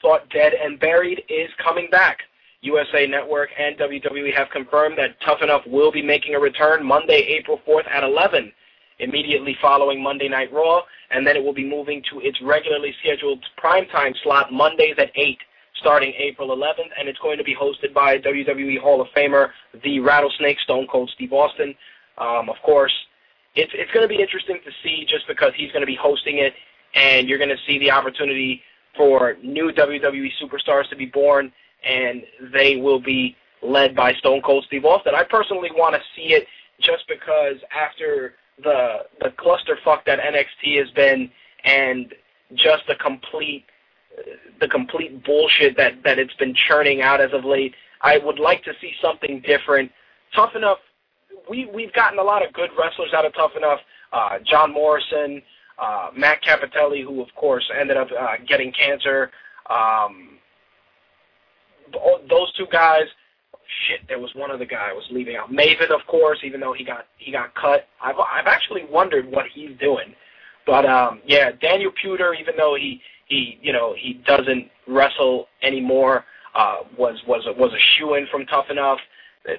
thought 0.00 0.28
dead 0.30 0.52
and 0.54 0.78
buried, 0.78 1.22
is 1.28 1.50
coming 1.62 1.88
back. 1.90 2.18
USA 2.60 3.06
Network 3.06 3.50
and 3.58 3.76
WWE 3.76 4.32
have 4.34 4.48
confirmed 4.50 4.96
that 4.96 5.20
Tough 5.24 5.42
Enough 5.42 5.62
will 5.66 5.90
be 5.90 6.02
making 6.02 6.34
a 6.34 6.38
return 6.38 6.84
Monday, 6.84 7.36
April 7.38 7.60
4th 7.66 7.88
at 7.90 8.04
11 8.04 8.52
immediately 8.98 9.56
following 9.60 10.02
Monday 10.02 10.28
Night 10.28 10.52
Raw, 10.52 10.82
and 11.10 11.26
then 11.26 11.36
it 11.36 11.42
will 11.42 11.54
be 11.54 11.68
moving 11.68 12.02
to 12.10 12.20
its 12.20 12.40
regularly 12.42 12.94
scheduled 13.02 13.44
primetime 13.62 14.14
slot 14.22 14.52
Mondays 14.52 14.94
at 14.98 15.10
8, 15.14 15.38
starting 15.76 16.12
April 16.18 16.48
11th, 16.48 16.90
and 16.98 17.08
it's 17.08 17.18
going 17.18 17.38
to 17.38 17.44
be 17.44 17.54
hosted 17.54 17.92
by 17.94 18.18
WWE 18.18 18.80
Hall 18.80 19.00
of 19.00 19.08
Famer, 19.16 19.50
the 19.82 20.00
Rattlesnake, 20.00 20.58
Stone 20.60 20.86
Cold 20.90 21.10
Steve 21.14 21.32
Austin. 21.32 21.74
Um, 22.18 22.48
of 22.48 22.56
course, 22.64 22.92
it's 23.54 23.72
it's 23.74 23.90
going 23.92 24.04
to 24.04 24.08
be 24.08 24.20
interesting 24.20 24.58
to 24.64 24.70
see 24.82 25.04
just 25.08 25.26
because 25.28 25.52
he's 25.56 25.70
going 25.72 25.82
to 25.82 25.86
be 25.86 25.98
hosting 26.00 26.38
it, 26.38 26.54
and 26.94 27.28
you're 27.28 27.38
going 27.38 27.50
to 27.50 27.62
see 27.66 27.78
the 27.78 27.90
opportunity 27.90 28.62
for 28.96 29.36
new 29.42 29.72
WWE 29.72 30.30
superstars 30.42 30.88
to 30.90 30.96
be 30.96 31.06
born, 31.06 31.52
and 31.84 32.22
they 32.52 32.76
will 32.76 33.00
be 33.00 33.36
led 33.62 33.94
by 33.94 34.12
Stone 34.14 34.42
Cold 34.42 34.64
Steve 34.66 34.84
Austin. 34.84 35.14
I 35.14 35.24
personally 35.24 35.70
want 35.74 35.94
to 35.94 36.00
see 36.16 36.34
it 36.34 36.46
just 36.80 37.06
because 37.08 37.56
after 37.74 38.34
the 38.62 39.06
the 39.20 39.30
clusterfuck 39.30 40.04
that 40.06 40.18
NXT 40.20 40.78
has 40.78 40.90
been, 40.90 41.30
and 41.64 42.14
just 42.54 42.86
the 42.86 42.94
complete 42.96 43.64
the 44.60 44.68
complete 44.68 45.24
bullshit 45.24 45.76
that 45.76 46.02
that 46.04 46.18
it's 46.18 46.34
been 46.34 46.54
churning 46.54 47.02
out 47.02 47.20
as 47.20 47.32
of 47.32 47.44
late. 47.44 47.74
I 48.02 48.18
would 48.18 48.38
like 48.38 48.64
to 48.64 48.72
see 48.80 48.92
something 49.00 49.42
different. 49.46 49.90
Tough 50.34 50.54
enough. 50.56 50.78
We 51.48 51.66
we've 51.72 51.92
gotten 51.92 52.18
a 52.18 52.22
lot 52.22 52.46
of 52.46 52.52
good 52.52 52.70
wrestlers 52.78 53.12
out 53.14 53.24
of 53.24 53.34
Tough 53.34 53.52
Enough. 53.56 53.80
Uh, 54.12 54.38
John 54.44 54.72
Morrison, 54.72 55.40
uh, 55.78 56.10
Matt 56.14 56.42
Cappotelli, 56.42 57.02
who 57.02 57.22
of 57.22 57.34
course 57.34 57.64
ended 57.78 57.96
up 57.96 58.08
uh, 58.18 58.36
getting 58.46 58.72
cancer. 58.72 59.30
Um, 59.70 60.38
those 62.28 62.52
two 62.56 62.66
guys. 62.70 63.04
Shit, 63.86 64.06
there 64.08 64.18
was 64.18 64.34
one 64.34 64.50
other 64.50 64.64
guy 64.64 64.90
I 64.90 64.92
was 64.92 65.04
leaving 65.10 65.36
out. 65.36 65.50
Maven, 65.50 65.90
of 65.90 66.06
course, 66.06 66.38
even 66.44 66.60
though 66.60 66.72
he 66.72 66.84
got 66.84 67.06
he 67.18 67.32
got 67.32 67.54
cut. 67.54 67.88
I've 68.02 68.16
I've 68.18 68.46
actually 68.46 68.84
wondered 68.84 69.30
what 69.30 69.46
he's 69.52 69.76
doing. 69.78 70.14
But 70.66 70.84
um, 70.86 71.20
yeah, 71.26 71.52
Daniel 71.52 71.92
Puder, 71.92 72.34
even 72.38 72.54
though 72.56 72.76
he 72.78 73.00
he 73.26 73.58
you 73.62 73.72
know 73.72 73.94
he 73.96 74.14
doesn't 74.26 74.70
wrestle 74.86 75.48
anymore, 75.62 76.24
uh, 76.54 76.78
was 76.98 77.20
was 77.26 77.44
a, 77.46 77.52
was 77.52 77.72
a 77.72 77.80
shoe 77.96 78.14
in 78.14 78.26
from 78.30 78.46
Tough 78.46 78.66
Enough. 78.70 78.98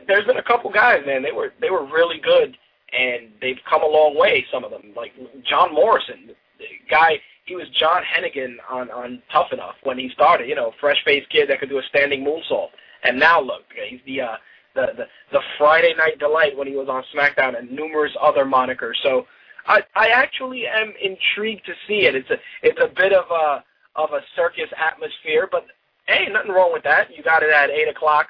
There's 0.07 0.25
been 0.25 0.37
a 0.37 0.43
couple 0.43 0.71
guys, 0.71 1.03
man. 1.05 1.23
They 1.23 1.31
were 1.31 1.53
they 1.59 1.69
were 1.69 1.85
really 1.85 2.19
good, 2.19 2.55
and 2.97 3.29
they've 3.41 3.59
come 3.69 3.83
a 3.83 3.87
long 3.87 4.17
way. 4.17 4.45
Some 4.51 4.63
of 4.63 4.71
them, 4.71 4.93
like 4.95 5.11
John 5.43 5.73
Morrison, 5.73 6.31
the 6.59 6.65
guy. 6.89 7.19
He 7.45 7.57
was 7.57 7.67
John 7.77 8.03
Hennigan 8.03 8.55
on 8.69 8.89
on 8.91 9.21
Tough 9.31 9.51
Enough 9.51 9.75
when 9.83 9.97
he 9.97 10.09
started. 10.09 10.47
You 10.47 10.55
know, 10.55 10.71
fresh 10.79 11.03
faced 11.03 11.29
kid 11.29 11.49
that 11.49 11.59
could 11.59 11.67
do 11.67 11.79
a 11.79 11.83
standing 11.89 12.23
moonsault. 12.23 12.69
And 13.03 13.19
now 13.19 13.41
look, 13.41 13.63
he's 13.89 13.99
the 14.05 14.21
uh, 14.21 14.35
the, 14.75 14.87
the 14.97 15.05
the 15.31 15.41
Friday 15.57 15.93
Night 15.97 16.19
Delight 16.19 16.57
when 16.57 16.67
he 16.67 16.75
was 16.75 16.87
on 16.89 17.03
SmackDown 17.15 17.57
and 17.57 17.71
numerous 17.71 18.11
other 18.21 18.45
monikers. 18.45 18.95
So 19.03 19.25
I 19.67 19.81
I 19.95 20.09
actually 20.09 20.65
am 20.67 20.93
intrigued 21.01 21.65
to 21.65 21.73
see 21.87 22.05
it. 22.05 22.15
It's 22.15 22.29
a 22.29 22.37
it's 22.61 22.79
a 22.81 22.87
bit 22.95 23.13
of 23.13 23.25
a 23.31 23.63
of 23.95 24.11
a 24.11 24.21
circus 24.35 24.71
atmosphere, 24.77 25.47
but 25.51 25.65
hey, 26.07 26.27
nothing 26.31 26.51
wrong 26.51 26.73
with 26.73 26.83
that. 26.83 27.07
You 27.15 27.23
got 27.23 27.43
it 27.43 27.51
at 27.51 27.69
eight 27.69 27.87
o'clock, 27.87 28.27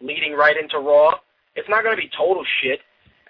leading 0.00 0.32
right 0.32 0.56
into 0.56 0.78
Raw. 0.78 1.18
It's 1.54 1.68
not 1.68 1.84
going 1.84 1.94
to 1.94 2.00
be 2.00 2.10
total 2.16 2.44
shit, 2.62 2.80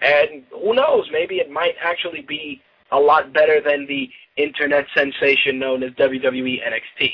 and 0.01 0.43
who 0.51 0.73
knows? 0.73 1.09
Maybe 1.11 1.35
it 1.35 1.51
might 1.51 1.75
actually 1.83 2.21
be 2.21 2.61
a 2.91 2.99
lot 2.99 3.33
better 3.33 3.59
than 3.59 3.85
the 3.87 4.09
internet 4.37 4.85
sensation 4.95 5.59
known 5.59 5.83
as 5.83 5.91
WWE 5.91 6.59
NXT. 6.63 7.11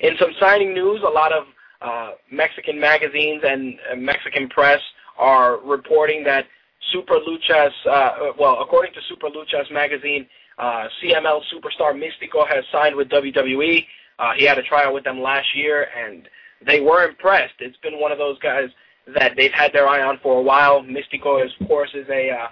In 0.00 0.16
some 0.20 0.30
signing 0.38 0.74
news, 0.74 1.00
a 1.06 1.10
lot 1.10 1.32
of 1.32 1.44
uh, 1.80 2.10
Mexican 2.30 2.78
magazines 2.80 3.42
and 3.46 3.78
uh, 3.90 3.96
Mexican 3.96 4.48
press 4.48 4.80
are 5.18 5.58
reporting 5.64 6.24
that 6.24 6.46
Super 6.92 7.14
Luchas, 7.14 7.70
uh, 7.90 8.32
well, 8.38 8.58
according 8.60 8.92
to 8.94 9.00
Super 9.08 9.28
Luchas 9.28 9.70
magazine, 9.72 10.26
Uh, 10.58 10.88
CML 11.00 11.40
superstar 11.52 11.92
Mystico 11.94 12.42
has 12.48 12.64
signed 12.72 12.96
with 12.96 13.08
WWE. 13.10 13.86
Uh, 14.18 14.32
he 14.36 14.44
had 14.44 14.58
a 14.58 14.62
trial 14.62 14.92
with 14.92 15.04
them 15.04 15.20
last 15.22 15.46
year, 15.54 15.86
and 15.96 16.28
they 16.66 16.80
were 16.80 17.04
impressed. 17.06 17.54
It's 17.60 17.76
been 17.78 18.00
one 18.00 18.10
of 18.10 18.18
those 18.18 18.38
guys 18.40 18.68
that 19.16 19.36
they've 19.36 19.52
had 19.52 19.72
their 19.72 19.86
eye 19.86 20.02
on 20.02 20.18
for 20.20 20.38
a 20.40 20.42
while. 20.42 20.82
Mystico, 20.82 21.44
is, 21.44 21.52
of 21.60 21.68
course, 21.68 21.90
is 21.94 22.08
a 22.08 22.30
uh, 22.30 22.48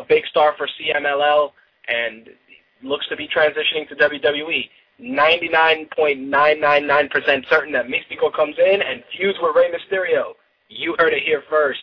a 0.00 0.02
big 0.08 0.26
star 0.26 0.54
for 0.58 0.66
CMLL 0.76 1.52
and 1.86 2.30
looks 2.82 3.06
to 3.08 3.16
be 3.16 3.28
transitioning 3.28 3.88
to 3.88 3.94
WWE. 3.94 4.68
99.999% 5.00 7.48
certain 7.48 7.72
that 7.72 7.86
Mystico 7.86 8.32
comes 8.32 8.56
in 8.58 8.82
and 8.82 9.02
feuds 9.16 9.38
with 9.40 9.56
Rey 9.56 9.70
Mysterio. 9.70 10.34
You 10.68 10.96
heard 10.98 11.12
it 11.12 11.22
here 11.22 11.44
first. 11.48 11.82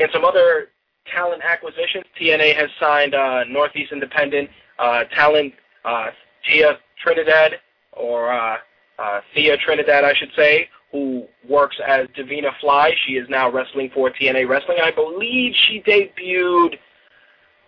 And 0.00 0.10
some 0.12 0.24
other 0.24 0.68
talent 1.12 1.42
acquisitions, 1.44 2.04
TNA 2.20 2.56
has 2.56 2.68
signed 2.80 3.14
uh, 3.14 3.44
Northeast 3.44 3.92
Independent 3.92 4.50
uh, 4.78 5.04
talent 5.14 5.54
uh, 5.84 6.06
Tia 6.44 6.78
Trinidad, 7.02 7.60
or 7.92 8.32
uh, 8.32 8.56
uh, 8.98 9.20
Thea 9.34 9.56
Trinidad, 9.58 10.04
I 10.04 10.14
should 10.14 10.32
say, 10.36 10.68
who 10.90 11.26
works 11.48 11.76
as 11.86 12.08
Divina 12.14 12.50
Fly. 12.60 12.92
She 13.06 13.14
is 13.14 13.28
now 13.28 13.50
wrestling 13.50 13.90
for 13.92 14.10
TNA 14.10 14.48
Wrestling. 14.48 14.78
I 14.82 14.90
believe 14.90 15.54
she 15.66 15.82
debuted 15.82 16.78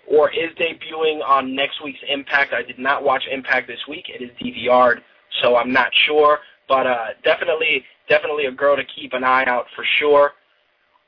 or 0.08 0.30
is 0.30 0.50
debuting 0.58 1.24
on 1.26 1.54
next 1.54 1.82
week's 1.82 2.00
Impact. 2.08 2.52
I 2.52 2.62
did 2.62 2.78
not 2.78 3.02
watch 3.02 3.24
Impact 3.30 3.66
this 3.66 3.80
week. 3.88 4.06
It 4.08 4.22
is 4.22 4.30
DVR'd, 4.40 5.02
so 5.42 5.56
I'm 5.56 5.72
not 5.72 5.90
sure. 6.06 6.38
But 6.68 6.86
uh, 6.86 7.06
definitely, 7.24 7.84
definitely 8.08 8.46
a 8.46 8.52
girl 8.52 8.76
to 8.76 8.84
keep 8.84 9.12
an 9.12 9.24
eye 9.24 9.44
out 9.46 9.66
for 9.74 9.84
sure. 9.98 10.32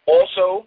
Also, 0.07 0.67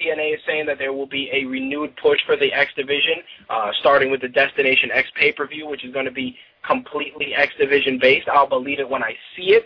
TNA 0.00 0.34
is 0.34 0.40
saying 0.46 0.66
that 0.66 0.78
there 0.78 0.92
will 0.92 1.06
be 1.06 1.30
a 1.32 1.44
renewed 1.46 1.96
push 1.96 2.18
for 2.26 2.36
the 2.36 2.52
X 2.52 2.70
Division, 2.76 3.14
uh, 3.48 3.70
starting 3.80 4.10
with 4.10 4.20
the 4.20 4.28
Destination 4.28 4.90
X 4.92 5.08
pay-per-view, 5.16 5.66
which 5.66 5.84
is 5.84 5.92
going 5.92 6.04
to 6.04 6.12
be 6.12 6.36
completely 6.66 7.34
X 7.34 7.52
Division 7.58 7.98
based. 7.98 8.28
I'll 8.28 8.48
believe 8.48 8.78
it 8.78 8.88
when 8.88 9.02
I 9.02 9.14
see 9.34 9.52
it, 9.52 9.64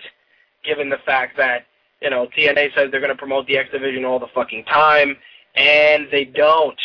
given 0.65 0.89
the 0.89 0.99
fact 1.05 1.37
that 1.37 1.67
you 2.01 2.11
know 2.11 2.29
TNA 2.37 2.75
says 2.75 2.91
they're 2.91 3.01
going 3.01 3.13
to 3.13 3.19
promote 3.19 3.47
the 3.47 3.59
X 3.59 3.71
Division 3.73 4.05
all 4.05 4.19
the 4.19 4.29
fucking 4.35 4.65
time, 4.65 5.17
and 5.57 6.07
they 6.13 6.25
don't. 6.25 6.79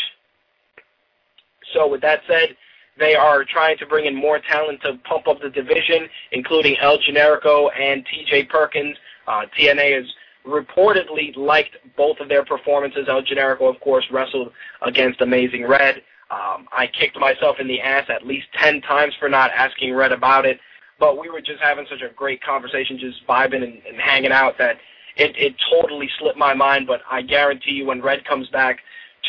So 1.73 1.87
with 1.87 2.01
that 2.01 2.21
said, 2.27 2.55
they 2.97 3.15
are 3.15 3.43
trying 3.43 3.77
to 3.79 3.85
bring 3.85 4.05
in 4.05 4.15
more 4.15 4.39
talent 4.39 4.81
to 4.83 4.97
pump 5.03 5.27
up 5.27 5.41
the 5.41 5.49
division, 5.49 6.07
including 6.31 6.77
El 6.77 6.97
Generico 6.97 7.69
and 7.77 8.05
T.J. 8.05 8.45
Perkins. 8.45 8.95
Uh, 9.27 9.41
TNA 9.57 9.95
has 9.95 10.05
reportedly 10.47 11.35
liked 11.35 11.75
both 11.97 12.19
of 12.19 12.29
their 12.29 12.45
performances. 12.45 13.07
El 13.09 13.23
Generico, 13.23 13.73
of 13.73 13.79
course, 13.81 14.05
wrestled 14.11 14.51
against 14.81 15.21
Amazing 15.21 15.67
Red. 15.67 16.03
Um, 16.31 16.67
I 16.71 16.87
kicked 16.87 17.19
myself 17.19 17.57
in 17.59 17.67
the 17.67 17.81
ass 17.81 18.05
at 18.09 18.25
least 18.25 18.47
10 18.59 18.81
times 18.81 19.13
for 19.19 19.29
not 19.29 19.51
asking 19.51 19.93
Red 19.93 20.11
about 20.11 20.45
it, 20.45 20.59
but 20.99 21.19
we 21.19 21.29
were 21.29 21.41
just 21.41 21.61
having 21.61 21.85
such 21.89 22.01
a 22.01 22.13
great 22.13 22.41
conversation, 22.41 22.97
just 22.97 23.25
vibing 23.27 23.63
and, 23.63 23.81
and 23.87 23.99
hanging 23.99 24.31
out 24.31 24.57
that 24.57 24.77
it, 25.17 25.35
it 25.37 25.55
totally 25.71 26.09
slipped 26.19 26.37
my 26.37 26.53
mind, 26.53 26.87
but 26.87 27.01
I 27.09 27.21
guarantee 27.21 27.71
you 27.71 27.85
when 27.85 28.01
Red 28.01 28.25
comes 28.25 28.47
back, 28.49 28.79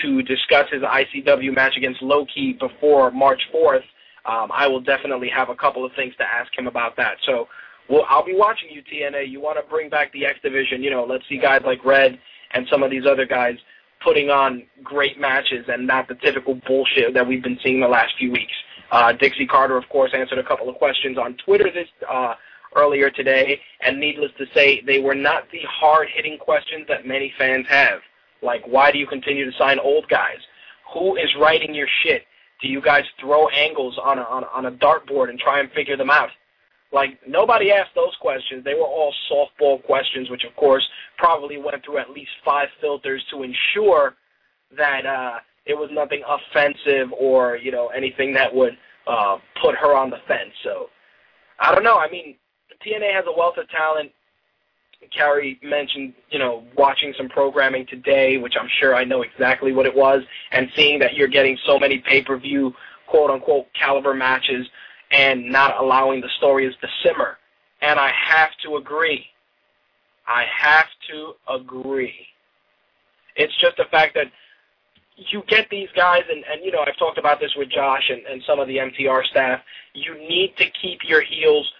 to 0.02 0.22
discuss 0.22 0.66
his 0.70 0.82
ICW 0.82 1.54
match 1.54 1.76
against 1.76 2.02
Low 2.02 2.26
Ki 2.26 2.56
before 2.58 3.10
March 3.10 3.40
4th, 3.54 3.84
um, 4.24 4.50
I 4.52 4.66
will 4.66 4.80
definitely 4.80 5.28
have 5.34 5.50
a 5.50 5.54
couple 5.54 5.84
of 5.84 5.92
things 5.94 6.14
to 6.16 6.24
ask 6.24 6.56
him 6.56 6.66
about 6.66 6.96
that. 6.96 7.16
So 7.24 7.48
well, 7.88 8.04
I'll 8.08 8.24
be 8.24 8.34
watching 8.34 8.70
you, 8.70 8.82
TNA. 8.82 9.30
You 9.30 9.40
want 9.40 9.58
to 9.62 9.70
bring 9.70 9.88
back 9.88 10.12
the 10.12 10.26
X 10.26 10.38
Division. 10.42 10.82
You 10.82 10.90
know, 10.90 11.04
let's 11.04 11.24
see 11.28 11.38
guys 11.38 11.62
like 11.64 11.84
Red 11.84 12.18
and 12.52 12.66
some 12.70 12.82
of 12.82 12.90
these 12.90 13.06
other 13.08 13.26
guys 13.26 13.54
putting 14.02 14.30
on 14.30 14.64
great 14.82 15.18
matches 15.18 15.64
and 15.68 15.86
not 15.86 16.08
the 16.08 16.16
typical 16.16 16.60
bullshit 16.66 17.14
that 17.14 17.26
we've 17.26 17.42
been 17.42 17.58
seeing 17.62 17.80
the 17.80 17.88
last 17.88 18.12
few 18.18 18.30
weeks. 18.30 18.52
Uh, 18.90 19.12
Dixie 19.12 19.46
Carter, 19.46 19.76
of 19.76 19.88
course, 19.88 20.12
answered 20.14 20.38
a 20.38 20.44
couple 20.44 20.68
of 20.68 20.76
questions 20.76 21.18
on 21.18 21.36
Twitter 21.44 21.70
this 21.72 21.88
uh, 22.08 22.34
earlier 22.76 23.10
today, 23.10 23.60
and 23.80 23.98
needless 23.98 24.30
to 24.38 24.44
say, 24.54 24.80
they 24.86 25.00
were 25.00 25.14
not 25.14 25.44
the 25.50 25.60
hard-hitting 25.68 26.38
questions 26.38 26.86
that 26.88 27.06
many 27.06 27.32
fans 27.38 27.66
have. 27.68 28.00
Like, 28.42 28.62
why 28.66 28.90
do 28.90 28.98
you 28.98 29.06
continue 29.06 29.50
to 29.50 29.56
sign 29.58 29.78
old 29.78 30.08
guys? 30.08 30.38
Who 30.94 31.16
is 31.16 31.28
writing 31.40 31.74
your 31.74 31.88
shit? 32.02 32.22
Do 32.62 32.68
you 32.68 32.80
guys 32.80 33.04
throw 33.20 33.48
angles 33.48 33.98
on 34.02 34.18
a, 34.18 34.22
on 34.22 34.44
a, 34.44 34.46
on 34.46 34.66
a 34.66 34.70
dartboard 34.72 35.30
and 35.30 35.38
try 35.38 35.60
and 35.60 35.70
figure 35.72 35.96
them 35.96 36.10
out? 36.10 36.30
Like, 36.92 37.18
nobody 37.26 37.72
asked 37.72 37.94
those 37.94 38.14
questions. 38.20 38.64
They 38.64 38.74
were 38.74 38.86
all 38.86 39.12
softball 39.30 39.82
questions, 39.84 40.30
which, 40.30 40.44
of 40.44 40.54
course, 40.56 40.86
probably 41.18 41.58
went 41.58 41.84
through 41.84 41.98
at 41.98 42.10
least 42.10 42.30
five 42.44 42.68
filters 42.80 43.22
to 43.32 43.42
ensure 43.42 44.14
that 44.76 45.04
uh, 45.04 45.38
it 45.66 45.74
was 45.74 45.90
nothing 45.92 46.22
offensive 46.26 47.12
or, 47.18 47.56
you 47.56 47.72
know, 47.72 47.88
anything 47.88 48.32
that 48.34 48.54
would 48.54 48.76
uh, 49.06 49.36
put 49.60 49.74
her 49.74 49.94
on 49.94 50.10
the 50.10 50.18
fence. 50.28 50.52
So, 50.62 50.86
I 51.58 51.74
don't 51.74 51.84
know. 51.84 51.98
I 51.98 52.08
mean, 52.10 52.36
TNA 52.86 53.12
has 53.12 53.24
a 53.26 53.36
wealth 53.36 53.56
of 53.58 53.68
talent. 53.70 54.12
Cary 55.16 55.58
mentioned, 55.62 56.14
you 56.30 56.38
know, 56.38 56.64
watching 56.76 57.14
some 57.16 57.28
programming 57.28 57.86
today, 57.86 58.38
which 58.38 58.54
I'm 58.60 58.68
sure 58.80 58.94
I 58.94 59.04
know 59.04 59.22
exactly 59.22 59.72
what 59.72 59.86
it 59.86 59.94
was, 59.94 60.22
and 60.52 60.68
seeing 60.74 60.98
that 61.00 61.14
you're 61.14 61.28
getting 61.28 61.56
so 61.66 61.78
many 61.78 61.98
pay-per-view, 61.98 62.74
quote-unquote, 63.06 63.66
caliber 63.78 64.14
matches 64.14 64.66
and 65.10 65.50
not 65.50 65.76
allowing 65.80 66.20
the 66.20 66.28
stories 66.38 66.74
to 66.80 66.88
simmer. 67.04 67.38
And 67.80 67.98
I 68.00 68.10
have 68.10 68.50
to 68.64 68.76
agree. 68.76 69.26
I 70.26 70.44
have 70.60 70.86
to 71.10 71.34
agree. 71.48 72.14
It's 73.36 73.52
just 73.60 73.76
the 73.76 73.84
fact 73.90 74.14
that 74.14 74.26
you 75.16 75.42
get 75.48 75.68
these 75.70 75.88
guys, 75.94 76.22
and, 76.28 76.44
and 76.50 76.64
you 76.64 76.72
know, 76.72 76.80
I've 76.86 76.98
talked 76.98 77.18
about 77.18 77.40
this 77.40 77.54
with 77.56 77.70
Josh 77.70 78.10
and, 78.10 78.26
and 78.26 78.42
some 78.46 78.58
of 78.58 78.68
the 78.68 78.76
MTR 78.76 79.24
staff. 79.26 79.60
You 79.94 80.14
need 80.18 80.54
to 80.58 80.64
keep 80.82 81.00
your 81.06 81.22
heels 81.22 81.70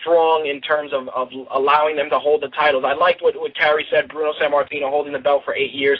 strong 0.00 0.46
in 0.46 0.60
terms 0.60 0.92
of, 0.92 1.08
of 1.08 1.28
allowing 1.50 1.96
them 1.96 2.08
to 2.10 2.18
hold 2.18 2.42
the 2.42 2.48
titles. 2.48 2.84
I 2.86 2.94
liked 2.94 3.22
what, 3.22 3.38
what 3.38 3.54
Cary 3.54 3.86
said, 3.90 4.08
Bruno 4.08 4.32
Sammartino 4.40 4.88
holding 4.88 5.12
the 5.12 5.18
belt 5.18 5.42
for 5.44 5.54
eight 5.54 5.72
years. 5.72 5.98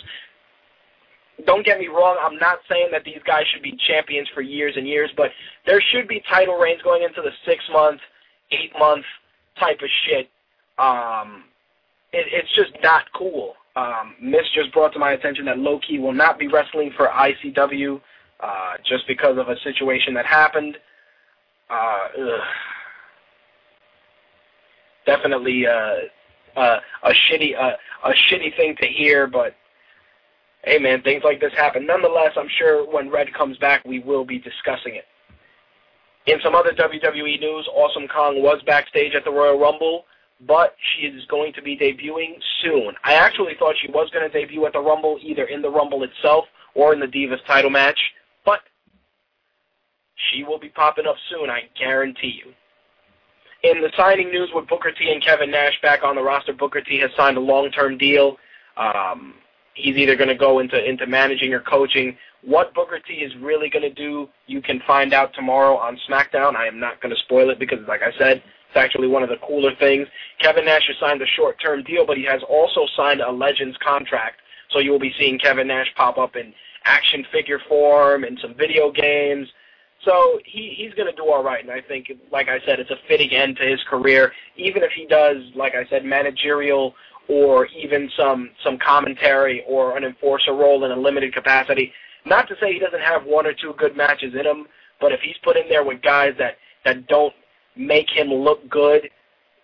Don't 1.44 1.66
get 1.66 1.78
me 1.78 1.88
wrong, 1.88 2.16
I'm 2.20 2.38
not 2.38 2.60
saying 2.68 2.88
that 2.92 3.04
these 3.04 3.20
guys 3.26 3.44
should 3.52 3.62
be 3.62 3.76
champions 3.86 4.28
for 4.34 4.40
years 4.40 4.74
and 4.76 4.88
years, 4.88 5.10
but 5.16 5.30
there 5.66 5.82
should 5.92 6.08
be 6.08 6.22
title 6.30 6.56
reigns 6.56 6.80
going 6.80 7.02
into 7.02 7.20
the 7.20 7.30
six-month, 7.44 8.00
eight-month 8.52 9.04
type 9.60 9.80
of 9.82 9.88
shit. 10.06 10.30
Um, 10.78 11.44
it, 12.12 12.26
it's 12.32 12.54
just 12.56 12.72
not 12.82 13.04
cool. 13.14 13.54
Um, 13.76 14.14
Miss 14.22 14.44
just 14.54 14.72
brought 14.72 14.94
to 14.94 14.98
my 14.98 15.12
attention 15.12 15.44
that 15.44 15.58
Low 15.58 15.78
Ki 15.86 15.98
will 15.98 16.14
not 16.14 16.38
be 16.38 16.48
wrestling 16.48 16.90
for 16.96 17.08
ICW 17.08 18.00
uh, 18.40 18.72
just 18.88 19.06
because 19.06 19.36
of 19.36 19.50
a 19.50 19.60
situation 19.60 20.14
that 20.14 20.24
happened. 20.24 20.78
Uh, 21.68 22.08
ugh 22.18 22.40
definitely 25.06 25.66
uh, 25.66 26.58
uh, 26.58 26.80
a 27.04 27.10
shitty 27.10 27.58
uh, 27.58 27.76
a 28.04 28.10
shitty 28.10 28.56
thing 28.56 28.76
to 28.80 28.86
hear, 28.86 29.26
but 29.26 29.54
hey, 30.64 30.78
man, 30.78 31.02
things 31.02 31.22
like 31.24 31.40
this 31.40 31.52
happen. 31.54 31.86
Nonetheless, 31.86 32.32
I'm 32.36 32.48
sure 32.58 32.90
when 32.90 33.08
Red 33.10 33.32
comes 33.32 33.56
back, 33.58 33.84
we 33.84 34.00
will 34.00 34.24
be 34.24 34.38
discussing 34.38 34.96
it. 34.96 35.04
In 36.26 36.40
some 36.42 36.56
other 36.56 36.72
WWE 36.72 37.40
news, 37.40 37.68
Awesome 37.72 38.08
Kong 38.08 38.42
was 38.42 38.60
backstage 38.66 39.14
at 39.14 39.24
the 39.24 39.30
Royal 39.30 39.60
Rumble, 39.60 40.06
but 40.44 40.74
she 40.80 41.06
is 41.06 41.24
going 41.26 41.52
to 41.52 41.62
be 41.62 41.76
debuting 41.76 42.34
soon. 42.62 42.94
I 43.04 43.14
actually 43.14 43.54
thought 43.58 43.76
she 43.80 43.90
was 43.92 44.10
going 44.10 44.28
to 44.28 44.38
debut 44.38 44.66
at 44.66 44.72
the 44.72 44.80
Rumble, 44.80 45.18
either 45.22 45.44
in 45.44 45.62
the 45.62 45.70
Rumble 45.70 46.02
itself 46.02 46.46
or 46.74 46.92
in 46.92 46.98
the 46.98 47.06
Divas 47.06 47.44
title 47.46 47.70
match, 47.70 47.98
but 48.44 48.60
she 50.16 50.42
will 50.42 50.58
be 50.58 50.68
popping 50.68 51.06
up 51.06 51.16
soon, 51.30 51.48
I 51.48 51.62
guarantee 51.78 52.40
you. 52.44 52.52
In 53.62 53.80
the 53.80 53.90
signing 53.96 54.30
news 54.30 54.50
with 54.54 54.68
Booker 54.68 54.92
T 54.92 55.10
and 55.10 55.22
Kevin 55.22 55.50
Nash 55.50 55.80
back 55.82 56.04
on 56.04 56.14
the 56.14 56.22
roster, 56.22 56.52
Booker 56.52 56.80
T 56.80 56.98
has 57.00 57.10
signed 57.16 57.36
a 57.36 57.40
long-term 57.40 57.98
deal. 57.98 58.36
Um, 58.76 59.34
he's 59.74 59.96
either 59.96 60.14
going 60.14 60.28
to 60.28 60.36
go 60.36 60.58
into 60.58 60.82
into 60.82 61.06
managing 61.06 61.52
or 61.52 61.60
coaching. 61.60 62.16
What 62.42 62.74
Booker 62.74 63.00
T 63.00 63.14
is 63.14 63.32
really 63.40 63.68
going 63.70 63.82
to 63.82 63.92
do, 63.92 64.28
you 64.46 64.60
can 64.60 64.80
find 64.86 65.12
out 65.12 65.34
tomorrow 65.34 65.76
on 65.76 65.98
SmackDown. 66.08 66.54
I 66.54 66.66
am 66.66 66.78
not 66.78 67.00
going 67.00 67.14
to 67.14 67.20
spoil 67.22 67.50
it 67.50 67.58
because, 67.58 67.78
like 67.88 68.02
I 68.02 68.16
said, 68.18 68.36
it's 68.68 68.76
actually 68.76 69.08
one 69.08 69.22
of 69.22 69.30
the 69.30 69.38
cooler 69.44 69.74
things. 69.80 70.06
Kevin 70.38 70.66
Nash 70.66 70.86
has 70.86 70.96
signed 71.00 71.22
a 71.22 71.26
short-term 71.26 71.82
deal, 71.82 72.06
but 72.06 72.16
he 72.16 72.24
has 72.24 72.42
also 72.48 72.86
signed 72.96 73.20
a 73.20 73.30
Legends 73.30 73.76
contract. 73.78 74.40
So 74.70 74.78
you 74.80 74.92
will 74.92 75.00
be 75.00 75.14
seeing 75.18 75.38
Kevin 75.38 75.66
Nash 75.66 75.88
pop 75.96 76.18
up 76.18 76.36
in 76.36 76.52
action 76.84 77.24
figure 77.32 77.60
form 77.68 78.24
and 78.24 78.38
some 78.40 78.54
video 78.54 78.92
games. 78.92 79.48
So 80.04 80.38
he 80.44 80.74
he's 80.76 80.94
going 80.94 81.10
to 81.10 81.16
do 81.16 81.28
all 81.30 81.42
right, 81.42 81.62
and 81.62 81.72
I 81.72 81.80
think, 81.80 82.12
like 82.30 82.48
I 82.48 82.60
said, 82.64 82.78
it's 82.78 82.90
a 82.90 82.98
fitting 83.08 83.30
end 83.30 83.56
to 83.56 83.64
his 83.64 83.82
career. 83.84 84.32
Even 84.56 84.82
if 84.82 84.92
he 84.92 85.06
does, 85.06 85.38
like 85.54 85.74
I 85.74 85.86
said, 85.88 86.04
managerial 86.04 86.94
or 87.28 87.66
even 87.66 88.10
some 88.16 88.50
some 88.62 88.78
commentary 88.78 89.64
or 89.66 89.96
an 89.96 90.04
enforcer 90.04 90.52
role 90.52 90.84
in 90.84 90.92
a 90.92 90.96
limited 90.96 91.34
capacity. 91.34 91.92
Not 92.24 92.48
to 92.48 92.56
say 92.60 92.72
he 92.72 92.78
doesn't 92.78 93.00
have 93.00 93.24
one 93.24 93.46
or 93.46 93.52
two 93.52 93.74
good 93.78 93.96
matches 93.96 94.34
in 94.34 94.44
him, 94.46 94.66
but 95.00 95.12
if 95.12 95.20
he's 95.20 95.36
put 95.42 95.56
in 95.56 95.68
there 95.68 95.84
with 95.84 96.02
guys 96.02 96.34
that 96.38 96.56
that 96.84 97.06
don't 97.08 97.34
make 97.76 98.08
him 98.08 98.28
look 98.28 98.68
good, 98.68 99.10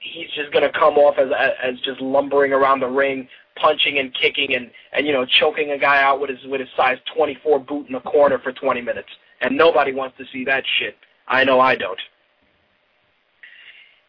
he's 0.00 0.30
just 0.30 0.52
going 0.52 0.64
to 0.64 0.78
come 0.78 0.94
off 0.94 1.18
as 1.18 1.30
as 1.62 1.78
just 1.80 2.00
lumbering 2.00 2.52
around 2.52 2.80
the 2.80 2.88
ring, 2.88 3.28
punching 3.56 3.98
and 3.98 4.14
kicking 4.14 4.54
and 4.54 4.70
and 4.92 5.06
you 5.06 5.12
know 5.12 5.24
choking 5.24 5.70
a 5.70 5.78
guy 5.78 6.02
out 6.02 6.20
with 6.20 6.30
his 6.30 6.44
with 6.46 6.60
his 6.60 6.70
size 6.76 6.98
24 7.14 7.60
boot 7.60 7.86
in 7.86 7.92
the 7.92 8.00
corner 8.00 8.38
for 8.38 8.52
20 8.52 8.80
minutes 8.80 9.08
and 9.42 9.56
nobody 9.56 9.92
wants 9.92 10.16
to 10.18 10.24
see 10.32 10.44
that 10.44 10.64
shit. 10.78 10.96
I 11.28 11.44
know 11.44 11.60
I 11.60 11.76
don't. 11.76 11.98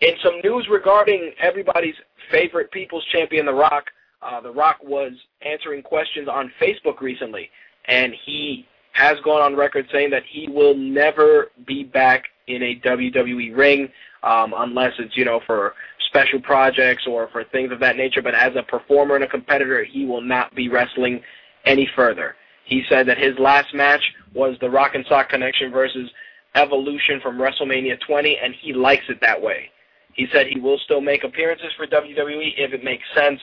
In 0.01 0.13
some 0.23 0.39
news 0.43 0.67
regarding 0.69 1.31
everybody's 1.41 1.95
favorite 2.31 2.71
People's 2.71 3.05
Champion, 3.11 3.45
The 3.45 3.53
Rock, 3.53 3.85
uh, 4.21 4.41
The 4.41 4.51
Rock 4.51 4.77
was 4.83 5.13
answering 5.41 5.81
questions 5.81 6.27
on 6.27 6.51
Facebook 6.61 7.01
recently, 7.01 7.49
and 7.85 8.13
he 8.25 8.67
has 8.91 9.17
gone 9.23 9.41
on 9.41 9.55
record 9.55 9.87
saying 9.91 10.11
that 10.11 10.23
he 10.29 10.47
will 10.49 10.75
never 10.75 11.51
be 11.65 11.83
back 11.83 12.25
in 12.47 12.61
a 12.61 12.79
WWE 12.85 13.55
ring 13.55 13.89
um, 14.23 14.53
unless 14.57 14.91
it's 14.99 15.15
you 15.17 15.25
know 15.25 15.39
for 15.47 15.73
special 16.07 16.39
projects 16.41 17.03
or 17.07 17.27
for 17.31 17.43
things 17.45 17.71
of 17.71 17.79
that 17.79 17.97
nature. 17.97 18.21
But 18.21 18.35
as 18.35 18.51
a 18.55 18.63
performer 18.63 19.15
and 19.15 19.23
a 19.23 19.27
competitor, 19.27 19.83
he 19.83 20.05
will 20.05 20.21
not 20.21 20.53
be 20.53 20.69
wrestling 20.69 21.21
any 21.65 21.89
further. 21.95 22.35
He 22.65 22.83
said 22.89 23.07
that 23.07 23.17
his 23.17 23.37
last 23.39 23.73
match 23.73 24.01
was 24.33 24.57
the 24.61 24.69
Rock 24.69 24.95
and 24.95 25.05
Sock 25.07 25.29
Connection 25.29 25.71
versus 25.71 26.09
Evolution 26.55 27.19
from 27.21 27.37
WrestleMania 27.37 27.99
20, 28.07 28.37
and 28.41 28.53
he 28.61 28.73
likes 28.73 29.03
it 29.09 29.19
that 29.21 29.41
way. 29.41 29.69
He 30.13 30.27
said 30.31 30.47
he 30.47 30.59
will 30.59 30.77
still 30.85 31.01
make 31.01 31.23
appearances 31.23 31.71
for 31.75 31.87
WWE 31.87 32.53
if 32.57 32.73
it 32.73 32.83
makes 32.83 33.03
sense. 33.15 33.39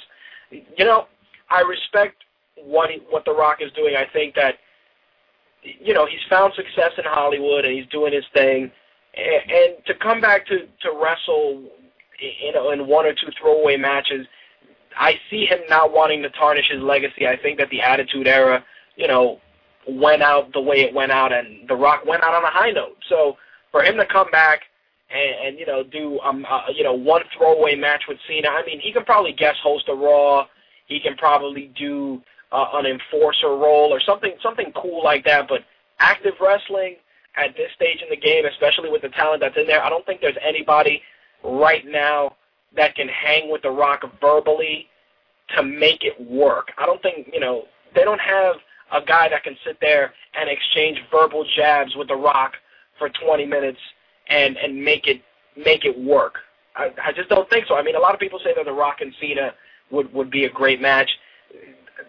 You 0.50 0.84
know, 0.84 1.06
I 1.50 1.62
respect 1.62 2.22
what 2.56 2.90
he, 2.90 2.98
what 3.10 3.24
The 3.24 3.32
Rock 3.32 3.58
is 3.60 3.72
doing. 3.72 3.96
I 3.96 4.06
think 4.12 4.34
that 4.36 4.54
you 5.62 5.92
know 5.92 6.06
he's 6.06 6.20
found 6.28 6.52
success 6.54 6.92
in 6.96 7.04
Hollywood 7.04 7.64
and 7.64 7.76
he's 7.76 7.88
doing 7.90 8.12
his 8.12 8.24
thing, 8.32 8.70
and, 9.16 9.50
and 9.50 9.86
to 9.86 9.94
come 9.94 10.20
back 10.20 10.46
to 10.46 10.60
to 10.82 10.92
wrestle, 11.02 11.64
you 12.20 12.52
know, 12.52 12.70
in 12.70 12.86
one 12.86 13.06
or 13.06 13.12
two 13.12 13.30
throwaway 13.40 13.76
matches, 13.76 14.26
I 14.96 15.14
see 15.28 15.46
him 15.46 15.60
not 15.68 15.92
wanting 15.92 16.22
to 16.22 16.30
tarnish 16.30 16.70
his 16.70 16.82
legacy. 16.82 17.26
I 17.26 17.36
think 17.36 17.58
that 17.58 17.70
the 17.70 17.80
Attitude 17.80 18.28
Era, 18.28 18.64
you 19.00 19.08
know, 19.08 19.40
went 19.88 20.22
out 20.22 20.52
the 20.52 20.60
way 20.60 20.82
it 20.82 20.94
went 20.94 21.10
out, 21.10 21.32
and 21.32 21.66
The 21.68 21.74
Rock 21.74 22.04
went 22.04 22.22
out 22.22 22.34
on 22.34 22.44
a 22.44 22.50
high 22.50 22.70
note. 22.70 22.98
So 23.08 23.36
for 23.72 23.82
him 23.82 23.96
to 23.96 24.06
come 24.06 24.30
back 24.30 24.62
and, 25.10 25.46
and 25.46 25.58
you 25.58 25.66
know 25.66 25.82
do 25.82 26.20
um 26.20 26.46
uh, 26.48 26.62
you 26.74 26.84
know 26.84 26.92
one 26.92 27.22
throwaway 27.36 27.74
match 27.74 28.04
with 28.08 28.18
Cena. 28.28 28.48
I 28.48 28.64
mean, 28.64 28.80
he 28.80 28.92
can 28.92 29.04
probably 29.04 29.32
guest 29.32 29.58
host 29.62 29.88
a 29.88 29.94
Raw. 29.94 30.46
He 30.86 31.00
can 31.00 31.16
probably 31.16 31.72
do 31.78 32.22
uh, 32.52 32.66
an 32.74 32.86
enforcer 32.86 33.48
role 33.48 33.92
or 33.92 34.00
something 34.00 34.32
something 34.42 34.72
cool 34.74 35.02
like 35.02 35.24
that. 35.24 35.48
But 35.48 35.64
active 35.98 36.34
wrestling 36.40 36.96
at 37.36 37.56
this 37.56 37.70
stage 37.74 38.02
in 38.02 38.10
the 38.10 38.16
game, 38.16 38.44
especially 38.44 38.90
with 38.90 39.02
the 39.02 39.08
talent 39.08 39.40
that's 39.40 39.56
in 39.56 39.66
there, 39.66 39.82
I 39.82 39.88
don't 39.88 40.04
think 40.04 40.20
there's 40.20 40.38
anybody 40.46 41.02
right 41.42 41.86
now 41.86 42.36
that 42.76 42.94
can 42.94 43.08
hang 43.08 43.50
with 43.50 43.62
The 43.62 43.70
Rock 43.70 44.02
verbally 44.20 44.88
to 45.56 45.62
make 45.62 46.04
it 46.04 46.20
work. 46.20 46.68
I 46.78 46.86
don't 46.86 47.02
think 47.02 47.30
you 47.32 47.40
know 47.40 47.64
they 47.94 48.04
don't 48.04 48.20
have 48.20 48.56
a 48.92 49.00
guy 49.00 49.28
that 49.28 49.44
can 49.44 49.56
sit 49.64 49.78
there 49.80 50.12
and 50.34 50.48
exchange 50.48 50.98
verbal 51.10 51.44
jabs 51.56 51.94
with 51.96 52.08
The 52.08 52.16
Rock 52.16 52.54
for 52.98 53.08
20 53.08 53.46
minutes 53.46 53.78
and 54.28 54.56
and 54.56 54.82
make 54.82 55.06
it 55.06 55.22
make 55.56 55.84
it 55.84 55.98
work. 55.98 56.34
I, 56.76 56.90
I 57.04 57.12
just 57.12 57.28
don't 57.28 57.48
think 57.50 57.66
so. 57.66 57.74
I 57.74 57.82
mean, 57.82 57.96
a 57.96 58.00
lot 58.00 58.14
of 58.14 58.20
people 58.20 58.38
say 58.42 58.54
that 58.54 58.64
The 58.64 58.72
Rock 58.72 59.00
and 59.00 59.12
Cena 59.20 59.54
would 59.90 60.12
would 60.12 60.30
be 60.30 60.44
a 60.44 60.50
great 60.50 60.80
match. 60.80 61.10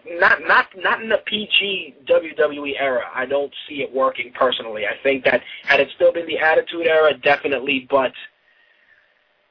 Not 0.06 0.40
not 0.46 0.66
not 0.76 1.02
in 1.02 1.08
the 1.08 1.22
PG 1.26 1.96
WWE 2.06 2.74
era. 2.78 3.04
I 3.14 3.26
don't 3.26 3.52
see 3.68 3.82
it 3.82 3.92
working 3.92 4.32
personally. 4.32 4.86
I 4.86 4.94
think 5.02 5.24
that 5.24 5.42
had 5.64 5.80
it 5.80 5.88
still 5.94 6.12
been 6.12 6.26
the 6.26 6.38
Attitude 6.38 6.86
Era, 6.86 7.16
definitely, 7.16 7.86
but 7.90 8.12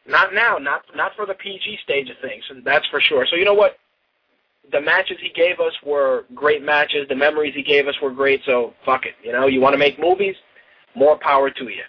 not 0.08 0.34
now. 0.34 0.58
Not 0.58 0.84
not 0.95 1.12
for 1.16 1.26
the 1.26 1.36
PG 1.36 1.80
stage 1.84 2.10
of 2.10 2.18
things. 2.22 2.44
That's 2.64 2.88
for 2.88 2.99
sure. 2.99 3.26
So 3.30 3.36
you 3.36 3.45
know 3.45 3.53
what? 3.53 3.78
The 4.72 4.82
matches 4.82 5.18
he 5.22 5.30
gave 5.30 5.60
us 5.60 5.74
were 5.84 6.26
great 6.36 6.64
matches. 6.64 7.08
The 7.10 7.16
memories 7.16 7.54
he 7.56 7.64
gave 7.64 7.88
us 7.88 7.96
were 8.02 8.12
great. 8.12 8.42
So 8.46 8.74
fuck 8.86 9.06
it. 9.06 9.16
You 9.24 9.32
know, 9.32 9.48
you 9.48 9.60
want 9.60 9.74
to 9.74 9.80
make 9.80 10.00
movies? 10.00 10.36
More 10.96 11.18
power 11.18 11.50
to 11.50 11.64
you. 11.64 11.84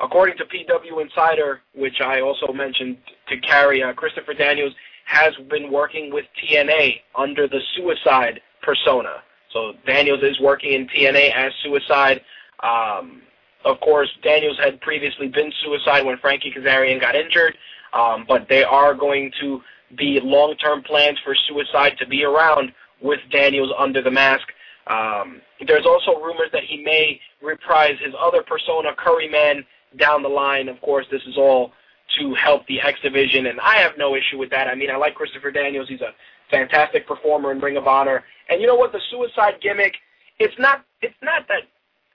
According 0.00 0.38
to 0.38 0.44
PW 0.44 1.02
Insider, 1.02 1.60
which 1.74 2.00
I 2.00 2.20
also 2.20 2.52
mentioned 2.52 2.96
to 3.28 3.38
Cary, 3.38 3.82
uh, 3.82 3.92
Christopher 3.92 4.32
Daniels 4.32 4.72
has 5.04 5.34
been 5.50 5.70
working 5.70 6.12
with 6.12 6.24
TNA 6.42 7.00
under 7.14 7.46
the 7.46 7.60
Suicide 7.76 8.40
persona. 8.62 9.22
So 9.52 9.72
Daniels 9.86 10.22
is 10.22 10.38
working 10.40 10.72
in 10.72 10.86
TNA 10.88 11.34
as 11.34 11.52
Suicide. 11.62 12.22
Um, 12.62 13.22
of 13.64 13.80
course, 13.80 14.08
Daniels 14.22 14.56
had 14.62 14.80
previously 14.80 15.28
been 15.28 15.52
Suicide 15.64 16.06
when 16.06 16.16
Frankie 16.18 16.52
Kazarian 16.52 17.00
got 17.00 17.14
injured, 17.14 17.56
um, 17.92 18.24
but 18.26 18.48
they 18.48 18.62
are 18.62 18.94
going 18.94 19.32
to 19.40 19.60
be 19.96 20.20
long-term 20.22 20.82
plans 20.82 21.18
for 21.24 21.34
Suicide 21.48 21.96
to 21.98 22.06
be 22.06 22.24
around 22.24 22.72
with 23.00 23.20
Daniels 23.30 23.72
under 23.78 24.02
the 24.02 24.10
mask. 24.10 24.46
Um, 24.86 25.40
there's 25.66 25.86
also 25.86 26.20
rumors 26.20 26.50
that 26.52 26.64
he 26.64 26.82
may 26.82 27.20
reprise 27.42 27.96
his 28.02 28.14
other 28.18 28.42
persona, 28.42 28.90
Curryman, 28.94 29.64
down 29.98 30.22
the 30.22 30.28
line. 30.28 30.68
Of 30.68 30.80
course, 30.80 31.06
this 31.10 31.22
is 31.26 31.36
all 31.36 31.72
to 32.18 32.34
help 32.34 32.66
the 32.66 32.80
X 32.80 32.98
division, 33.02 33.46
and 33.46 33.60
I 33.60 33.76
have 33.76 33.92
no 33.96 34.16
issue 34.16 34.38
with 34.38 34.50
that. 34.50 34.66
I 34.68 34.74
mean, 34.74 34.90
I 34.90 34.96
like 34.96 35.14
Christopher 35.14 35.50
Daniels; 35.50 35.88
he's 35.88 36.00
a 36.00 36.12
fantastic 36.50 37.06
performer 37.06 37.52
in 37.52 37.60
Ring 37.60 37.76
of 37.76 37.86
Honor. 37.86 38.24
And 38.48 38.60
you 38.60 38.66
know 38.66 38.74
what? 38.74 38.92
The 38.92 39.00
Suicide 39.10 39.54
gimmick, 39.62 39.94
it's 40.38 40.58
not, 40.58 40.84
it's 41.02 41.14
not 41.22 41.46
that, 41.48 41.62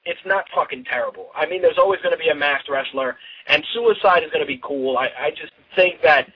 it's 0.03 0.19
not 0.25 0.45
fucking 0.53 0.83
terrible. 0.83 1.29
I 1.35 1.45
mean, 1.45 1.61
there's 1.61 1.77
always 1.77 2.01
going 2.01 2.11
to 2.11 2.21
be 2.21 2.29
a 2.29 2.35
masked 2.35 2.69
wrestler, 2.69 3.17
and 3.47 3.63
Suicide 3.73 4.23
is 4.23 4.31
going 4.31 4.43
to 4.43 4.47
be 4.47 4.59
cool. 4.61 4.97
I, 4.97 5.09
I 5.17 5.29
just 5.31 5.53
think 5.75 6.01
that 6.03 6.27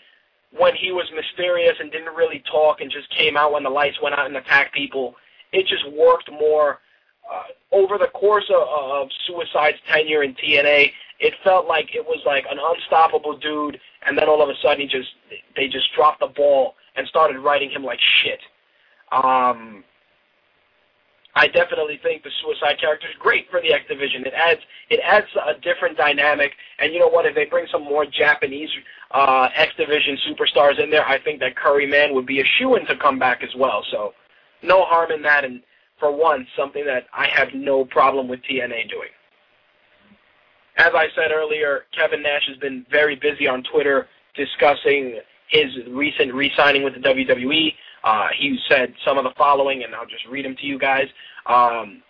when 0.57 0.76
he 0.76 0.91
was 0.91 1.05
mysterious 1.13 1.76
and 1.80 1.91
didn't 1.91 2.15
really 2.15 2.43
talk 2.51 2.81
and 2.81 2.91
just 2.91 3.09
came 3.11 3.38
out 3.38 3.51
when 3.51 3.63
the 3.63 3.69
lights 3.69 4.01
went 4.01 4.15
out 4.15 4.26
and 4.26 4.35
attacked 4.35 4.73
people, 4.73 5.15
it 5.51 5.65
just 5.67 5.89
worked 5.91 6.31
more. 6.31 6.80
Uh, 7.31 7.43
over 7.71 7.97
the 7.99 8.07
course 8.07 8.49
of, 8.49 8.67
of 8.67 9.09
Suicide's 9.27 9.77
tenure 9.88 10.23
in 10.23 10.34
TNA, 10.34 10.91
it 11.19 11.34
felt 11.43 11.67
like 11.67 11.93
it 11.93 12.03
was 12.03 12.19
like 12.26 12.45
an 12.49 12.57
unstoppable 12.59 13.38
dude, 13.38 13.80
and 14.05 14.17
then 14.17 14.27
all 14.27 14.41
of 14.41 14.49
a 14.49 14.55
sudden 14.63 14.81
he 14.81 14.88
just 14.88 15.09
they 15.55 15.67
just 15.67 15.93
dropped 15.93 16.21
the 16.21 16.27
ball 16.27 16.76
and 16.95 17.07
started 17.07 17.39
writing 17.39 17.69
him 17.69 17.84
like 17.84 17.99
shit. 18.23 18.39
Um, 19.11 19.84
I 21.40 21.48
definitely 21.48 21.98
think 22.03 22.24
the 22.24 22.32
Suicide 22.44 22.82
character 22.82 23.07
is 23.07 23.16
great 23.18 23.49
for 23.49 23.61
the 23.61 23.72
X 23.72 23.86
division. 23.88 24.26
It 24.26 24.34
adds 24.34 24.60
it 24.90 24.99
adds 25.02 25.28
a 25.48 25.57
different 25.61 25.95
dynamic, 25.95 26.52
and 26.80 26.91
you 26.94 26.99
know 26.99 27.07
what? 27.07 27.26
If 27.26 27.34
they 27.34 27.45
bring 27.45 27.66
some 27.72 27.84
more 27.84 28.06
Japanese 28.06 28.70
uh, 29.11 29.48
X 29.56 29.72
division 29.78 30.18
superstars 30.28 30.84
in 30.84 30.91
there, 30.91 31.07
I 31.07 31.18
think 31.18 31.40
that 31.40 31.56
Curry 31.56 31.88
Man 31.88 32.14
would 32.14 32.26
be 32.26 32.41
a 32.41 32.44
shoe 32.44 32.76
in 32.76 32.86
to 32.88 32.98
come 32.98 33.18
back 33.18 33.41
as 33.41 33.56
well. 33.56 33.86
So, 33.90 34.14
no 34.64 34.84
harm 34.84 35.11
in 35.11 35.22
that, 35.22 35.45
and 35.45 35.61
for 35.98 36.11
once, 36.11 36.45
something 36.57 36.86
that 36.86 37.06
I 37.14 37.28
have 37.28 37.48
no 37.53 37.86
problem 37.86 38.28
with 38.28 38.41
TNA 38.41 38.90
doing. 38.90 39.10
As 40.76 40.91
I 40.94 41.07
said 41.16 41.32
earlier, 41.32 41.86
Kevin 41.98 42.22
Nash 42.22 42.48
has 42.49 42.57
been 42.57 42.86
very 42.91 43.16
busy 43.16 43.48
on 43.48 43.64
Twitter 43.64 44.07
discussing 44.36 45.20
his 45.48 45.68
recent 45.90 46.34
re-signing 46.34 46.84
with 46.84 46.95
the 46.95 46.99
WWE. 46.99 47.74
Uh, 48.03 48.27
he 48.38 48.57
said 48.67 48.93
some 49.05 49.17
of 49.17 49.23
the 49.23 49.34
following, 49.38 49.84
and 49.84 49.93
I'll 49.93 50.05
just 50.05 50.26
read 50.26 50.45
them 50.45 50.55
to 50.57 50.65
you 50.65 50.80
guys. 50.80 51.07
Um, 51.45 52.01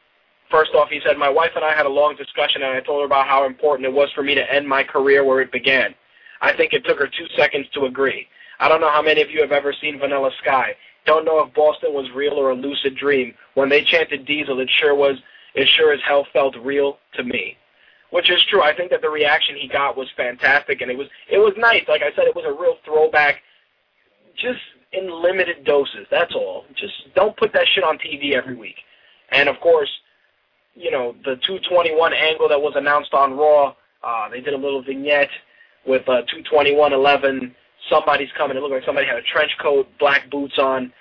first 0.52 0.72
off, 0.74 0.90
he 0.90 1.00
said, 1.06 1.18
My 1.18 1.30
wife 1.30 1.52
and 1.56 1.66
I 1.66 1.76
had 1.76 1.86
a 1.86 1.90
long 1.90 2.16
discussion, 2.16 2.62
and 2.62 2.72
I 2.72 2.82
told 2.82 3.02
her 3.02 3.06
about 3.06 3.28
how 3.28 3.46
important 3.46 3.88
it 3.88 3.94
was 3.94 4.10
for 4.14 4.24
me 4.24 4.36
to 4.36 4.54
end 4.54 4.68
my 4.68 4.84
career 4.84 5.24
where 5.24 5.42
it 5.42 5.52
began. 5.52 5.96
I 6.42 6.56
think 6.56 6.74
it 6.74 6.86
took 6.86 7.00
her 7.00 7.08
two 7.08 7.28
seconds 7.36 7.68
to 7.74 7.86
agree. 7.86 8.28
I 8.60 8.70
don't 8.70 8.82
know 8.82 8.92
how 8.92 9.02
many 9.02 9.22
of 9.22 9.30
you 9.32 9.42
have 9.42 9.52
ever 9.52 9.74
seen 9.74 10.00
Vanilla 10.00 10.32
Sky. 10.42 10.76
Don't 11.06 11.26
know 11.26 11.40
if 11.40 11.54
Boston 11.54 11.94
was 11.94 12.10
real 12.14 12.34
or 12.34 12.52
a 12.52 12.56
lucid 12.56 12.96
dream. 12.96 13.34
When 13.56 13.70
they 13.70 13.84
chanted 13.84 14.26
Diesel, 14.26 14.60
it 14.60 14.70
sure 14.80 14.96
was, 14.96 15.18
it 15.56 15.68
sure 15.76 15.94
as 15.94 16.00
hell 16.06 16.28
felt 16.34 16.56
real 16.58 16.98
to 17.16 17.24
me 17.24 17.58
which 18.12 18.30
is 18.30 18.44
true. 18.50 18.62
I 18.62 18.76
think 18.76 18.90
that 18.92 19.02
the 19.02 19.10
reaction 19.10 19.56
he 19.56 19.68
got 19.68 19.96
was 19.96 20.08
fantastic, 20.18 20.82
and 20.82 20.90
it 20.90 20.98
was 20.98 21.08
it 21.30 21.38
was 21.38 21.54
nice. 21.58 21.84
Like 21.88 22.02
I 22.02 22.10
said, 22.16 22.26
it 22.26 22.36
was 22.36 22.46
a 22.46 22.52
real 22.52 22.78
throwback, 22.86 23.42
just 24.36 24.60
in 24.94 25.22
limited 25.22 25.64
doses. 25.66 26.08
That's 26.10 26.34
all. 26.34 26.66
Just 26.76 26.94
don't 27.16 27.36
put 27.38 27.54
that 27.54 27.68
shit 27.74 27.84
on 27.84 27.98
TV 27.98 28.34
every 28.34 28.56
week. 28.56 28.76
And 29.32 29.48
of 29.48 29.60
course, 29.60 29.90
you 30.76 30.92
know 30.92 31.14
the 31.26 31.36
221 31.46 32.14
angle 32.14 32.50
that 32.50 32.60
was 32.60 32.74
announced 32.76 33.14
on 33.14 33.38
Raw. 33.38 33.76
Uh, 34.04 34.30
they 34.30 34.42
did 34.42 34.54
a 34.54 34.58
little 34.58 34.82
vignette 34.82 35.30
with 35.86 36.08
uh, 36.08 36.22
221.11. 36.54 37.54
Somebody's 37.90 38.30
coming. 38.38 38.58
It 38.58 38.62
looked 38.62 38.74
like 38.74 38.86
somebody 38.86 39.08
had 39.08 39.18
a 39.18 39.22
trench 39.22 39.52
coat, 39.62 39.88
black 40.00 40.30
boots 40.30 40.58
on. 40.58 40.92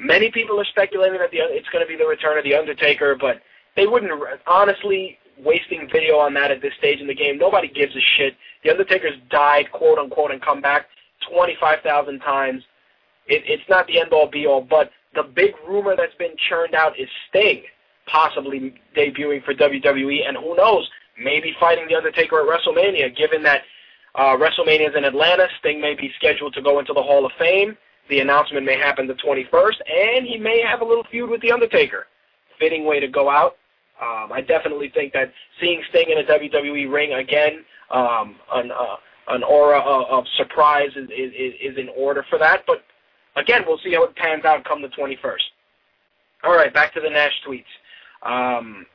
Many 0.00 0.30
people 0.30 0.60
are 0.60 0.64
speculating 0.64 1.18
that 1.18 1.30
the, 1.30 1.38
it's 1.40 1.68
going 1.70 1.84
to 1.84 1.88
be 1.88 1.96
the 1.96 2.06
return 2.06 2.38
of 2.38 2.44
the 2.44 2.54
Undertaker, 2.54 3.16
but 3.16 3.42
they 3.76 3.86
wouldn't. 3.86 4.12
Honestly, 4.46 5.18
wasting 5.44 5.88
video 5.92 6.16
on 6.16 6.34
that 6.34 6.50
at 6.50 6.62
this 6.62 6.72
stage 6.78 7.00
in 7.00 7.06
the 7.06 7.14
game. 7.14 7.38
Nobody 7.38 7.68
gives 7.68 7.94
a 7.94 8.00
shit. 8.16 8.34
The 8.64 8.70
Undertaker's 8.70 9.16
died, 9.30 9.70
quote 9.72 9.98
unquote, 9.98 10.30
and 10.30 10.42
come 10.42 10.60
back 10.60 10.86
25,000 11.30 12.18
times. 12.20 12.62
It, 13.28 13.42
it's 13.46 13.68
not 13.68 13.86
the 13.86 14.00
end 14.00 14.12
all 14.12 14.28
be 14.28 14.46
all, 14.46 14.60
but 14.60 14.90
the 15.14 15.22
big 15.22 15.52
rumor 15.68 15.94
that's 15.96 16.14
been 16.14 16.34
churned 16.48 16.74
out 16.74 16.98
is 16.98 17.08
Sting 17.28 17.62
possibly 18.08 18.74
debuting 18.96 19.44
for 19.44 19.54
WWE, 19.54 20.26
and 20.26 20.36
who 20.36 20.56
knows, 20.56 20.88
maybe 21.22 21.54
fighting 21.60 21.86
the 21.88 21.94
Undertaker 21.94 22.40
at 22.40 22.46
WrestleMania. 22.46 23.16
Given 23.16 23.42
that 23.42 23.62
uh, 24.14 24.36
WrestleMania 24.36 24.90
is 24.90 24.96
in 24.96 25.04
Atlanta, 25.04 25.46
Sting 25.60 25.80
may 25.80 25.94
be 25.94 26.10
scheduled 26.16 26.54
to 26.54 26.62
go 26.62 26.78
into 26.78 26.92
the 26.92 27.02
Hall 27.02 27.24
of 27.24 27.32
Fame. 27.38 27.76
The 28.08 28.20
announcement 28.20 28.64
may 28.64 28.78
happen 28.78 29.06
the 29.06 29.14
21st, 29.14 29.76
and 29.86 30.26
he 30.26 30.38
may 30.38 30.62
have 30.62 30.80
a 30.80 30.84
little 30.84 31.04
feud 31.10 31.28
with 31.28 31.42
the 31.42 31.52
Undertaker. 31.52 32.06
Fitting 32.58 32.84
way 32.84 33.00
to 33.00 33.08
go 33.08 33.28
out. 33.28 33.56
Um, 34.00 34.32
I 34.32 34.40
definitely 34.40 34.90
think 34.94 35.12
that 35.12 35.32
seeing 35.60 35.82
Sting 35.90 36.06
in 36.10 36.18
a 36.18 36.24
WWE 36.24 36.90
ring 36.90 37.12
again, 37.14 37.64
um, 37.90 38.36
an, 38.52 38.70
uh, 38.70 38.96
an 39.28 39.42
aura 39.42 39.80
of, 39.80 40.06
of 40.06 40.24
surprise 40.36 40.90
is, 40.96 41.08
is, 41.10 41.54
is 41.60 41.76
in 41.76 41.88
order 41.96 42.24
for 42.30 42.38
that. 42.38 42.62
But 42.66 42.84
again, 43.36 43.62
we'll 43.66 43.78
see 43.78 43.94
how 43.94 44.04
it 44.04 44.16
pans 44.16 44.44
out 44.44 44.64
come 44.64 44.82
the 44.82 44.88
21st. 44.88 45.36
All 46.44 46.54
right, 46.54 46.72
back 46.72 46.94
to 46.94 47.00
the 47.00 47.10
Nash 47.10 47.32
tweets. 47.46 47.64
Um, 48.22 48.86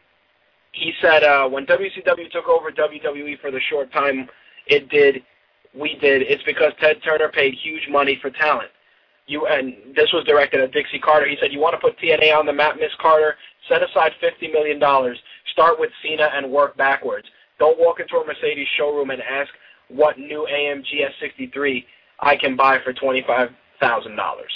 he 0.72 0.94
said 1.02 1.24
uh, 1.24 1.48
when 1.48 1.66
WCW 1.66 2.30
took 2.32 2.48
over 2.48 2.72
WWE 2.72 3.40
for 3.40 3.52
the 3.52 3.60
short 3.70 3.92
time 3.92 4.28
it 4.68 4.90
did, 4.90 5.24
we 5.74 5.98
did, 6.00 6.24
it's 6.24 6.44
because 6.44 6.72
Ted 6.80 6.98
Turner 7.04 7.30
paid 7.30 7.54
huge 7.56 7.88
money 7.90 8.18
for 8.22 8.30
talent. 8.30 8.70
You 9.26 9.48
and 9.48 9.74
this 9.96 10.12
was 10.12 10.26
directed 10.26 10.60
at 10.60 10.74
Dixie 10.74 11.00
Carter. 11.00 11.28
He 11.28 11.38
said, 11.40 11.54
"You 11.54 11.60
want 11.60 11.74
to 11.74 11.80
put 11.80 11.98
TNA 11.98 12.36
on 12.38 12.46
the 12.46 12.52
map, 12.52 12.76
Miss 12.78 12.92
Carter? 13.00 13.38
Set 13.70 13.82
aside 13.82 14.12
fifty 14.20 14.50
million 14.50 14.80
dollars. 14.80 15.18
Start 15.54 15.80
with 15.80 15.92
Cena 16.02 16.30
and 16.34 16.52
work 16.52 16.76
backwards. 16.76 17.26
Don't 17.58 17.80
walk 17.80 18.02
into 18.02 18.18
a 18.18 18.26
Mercedes 18.26 18.68
showroom 18.78 19.12
and 19.12 19.22
ask 19.22 19.50
what 19.88 20.18
new 20.18 20.46
AMG 20.52 21.08
S63 21.22 21.86
I 22.20 22.36
can 22.36 22.58
buy 22.58 22.80
for 22.84 22.92
twenty-five 22.92 23.50
thousand 23.84 24.16
dollars." 24.16 24.52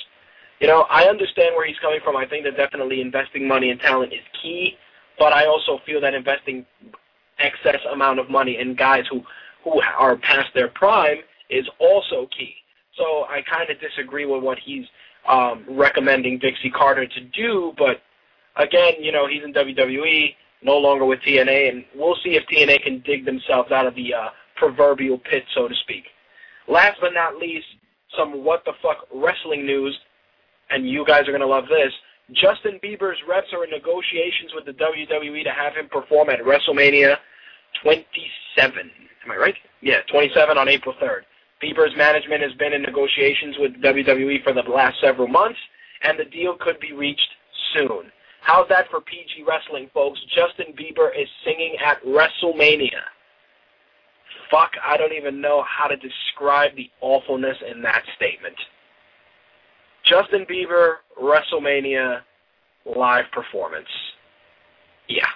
You 0.59 0.67
know, 0.67 0.85
I 0.89 1.03
understand 1.03 1.55
where 1.55 1.67
he's 1.67 1.77
coming 1.79 1.99
from. 2.03 2.15
I 2.15 2.25
think 2.25 2.43
that 2.45 2.57
definitely 2.57 3.01
investing 3.01 3.47
money 3.47 3.69
in 3.69 3.77
talent 3.77 4.11
is 4.13 4.25
key, 4.41 4.75
but 5.19 5.31
I 5.33 5.45
also 5.45 5.79
feel 5.85 6.01
that 6.01 6.13
investing 6.13 6.65
excess 7.39 7.79
amount 7.91 8.19
of 8.19 8.29
money 8.29 8.57
in 8.57 8.75
guys 8.75 9.03
who 9.09 9.21
who 9.63 9.81
are 9.99 10.15
past 10.17 10.49
their 10.55 10.69
prime 10.69 11.17
is 11.49 11.65
also 11.79 12.27
key. 12.37 12.55
So 12.97 13.25
I 13.29 13.41
kind 13.41 13.69
of 13.69 13.79
disagree 13.79 14.25
with 14.25 14.41
what 14.41 14.57
he's 14.59 14.85
um, 15.27 15.65
recommending 15.69 16.39
Dixie 16.39 16.71
Carter 16.71 17.05
to 17.05 17.21
do. 17.21 17.73
But 17.77 18.01
again, 18.55 18.93
you 18.99 19.11
know, 19.11 19.27
he's 19.27 19.43
in 19.43 19.53
WWE, 19.53 20.35
no 20.63 20.77
longer 20.77 21.05
with 21.05 21.19
TNA, 21.19 21.69
and 21.69 21.85
we'll 21.95 22.17
see 22.23 22.35
if 22.35 22.43
TNA 22.47 22.83
can 22.83 23.03
dig 23.05 23.25
themselves 23.25 23.71
out 23.71 23.85
of 23.85 23.95
the 23.95 24.13
uh, 24.13 24.29
proverbial 24.55 25.19
pit, 25.19 25.43
so 25.53 25.67
to 25.67 25.75
speak. 25.83 26.05
Last 26.67 26.97
but 26.99 27.13
not 27.13 27.37
least, 27.37 27.67
some 28.17 28.43
what 28.43 28.63
the 28.65 28.73
fuck 28.81 29.07
wrestling 29.13 29.65
news, 29.65 29.97
and 30.69 30.89
you 30.89 31.05
guys 31.05 31.27
are 31.27 31.31
gonna 31.31 31.45
love 31.45 31.65
this. 31.69 31.91
Justin 32.33 32.79
Bieber's 32.83 33.19
reps 33.27 33.47
are 33.53 33.63
in 33.63 33.69
negotiations 33.69 34.51
with 34.53 34.65
the 34.65 34.73
WWE 34.73 35.43
to 35.43 35.51
have 35.51 35.73
him 35.73 35.87
perform 35.89 36.29
at 36.29 36.39
WrestleMania 36.39 37.17
27. 37.81 38.91
Am 39.25 39.31
I 39.31 39.35
right? 39.35 39.55
Yeah, 39.81 40.01
27 40.11 40.57
on 40.57 40.67
April 40.67 40.95
3rd. 41.01 41.21
Bieber's 41.63 41.95
management 41.95 42.41
has 42.43 42.53
been 42.53 42.73
in 42.73 42.81
negotiations 42.81 43.55
with 43.59 43.73
WWE 43.81 44.43
for 44.43 44.53
the 44.53 44.61
last 44.61 44.99
several 45.01 45.27
months, 45.27 45.59
and 46.03 46.19
the 46.19 46.25
deal 46.25 46.55
could 46.59 46.79
be 46.79 46.93
reached 46.93 47.29
soon. 47.73 48.11
How's 48.41 48.69
that 48.69 48.89
for 48.89 49.01
PG 49.01 49.43
wrestling, 49.47 49.89
folks? 49.93 50.19
Justin 50.35 50.73
Bieber 50.73 51.09
is 51.19 51.27
singing 51.43 51.75
at 51.83 52.01
WrestleMania. 52.03 53.01
Fuck, 54.49 54.71
I 54.83 54.97
don't 54.97 55.13
even 55.13 55.41
know 55.41 55.63
how 55.67 55.87
to 55.87 55.95
describe 55.97 56.75
the 56.75 56.89
awfulness 57.01 57.57
in 57.69 57.81
that 57.81 58.03
statement. 58.15 58.55
Justin 60.03 60.45
Bieber, 60.45 60.95
WrestleMania, 61.21 62.21
live 62.85 63.25
performance. 63.31 63.89
Yeah. 65.09 65.27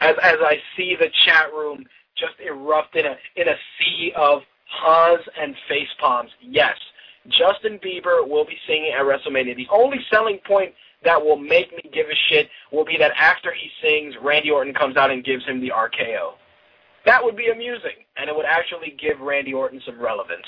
As 0.00 0.14
as 0.22 0.36
I 0.40 0.56
see 0.76 0.96
the 0.98 1.08
chat 1.24 1.52
room 1.52 1.84
just 2.16 2.34
erupt 2.44 2.96
in 2.96 3.06
a 3.06 3.16
in 3.36 3.48
a 3.48 3.56
sea 3.78 4.12
of 4.16 4.42
haws 4.68 5.20
and 5.40 5.54
face 5.68 5.88
palms. 6.00 6.30
Yes, 6.40 6.76
Justin 7.28 7.78
Bieber 7.78 8.26
will 8.28 8.44
be 8.44 8.56
singing 8.66 8.92
at 8.92 9.04
WrestleMania. 9.04 9.56
The 9.56 9.68
only 9.70 9.98
selling 10.10 10.38
point 10.46 10.74
that 11.04 11.22
will 11.22 11.36
make 11.36 11.70
me 11.72 11.90
give 11.92 12.06
a 12.06 12.14
shit 12.28 12.48
will 12.72 12.84
be 12.84 12.96
that 12.98 13.12
after 13.16 13.52
he 13.52 13.70
sings, 13.82 14.14
Randy 14.22 14.50
Orton 14.50 14.74
comes 14.74 14.96
out 14.96 15.10
and 15.10 15.24
gives 15.24 15.44
him 15.44 15.60
the 15.60 15.70
RKO. 15.70 16.32
That 17.08 17.24
would 17.24 17.36
be 17.36 17.48
amusing, 17.48 18.04
and 18.18 18.28
it 18.28 18.36
would 18.36 18.44
actually 18.44 18.94
give 19.00 19.18
Randy 19.20 19.54
Orton 19.54 19.80
some 19.86 19.98
relevance. 19.98 20.44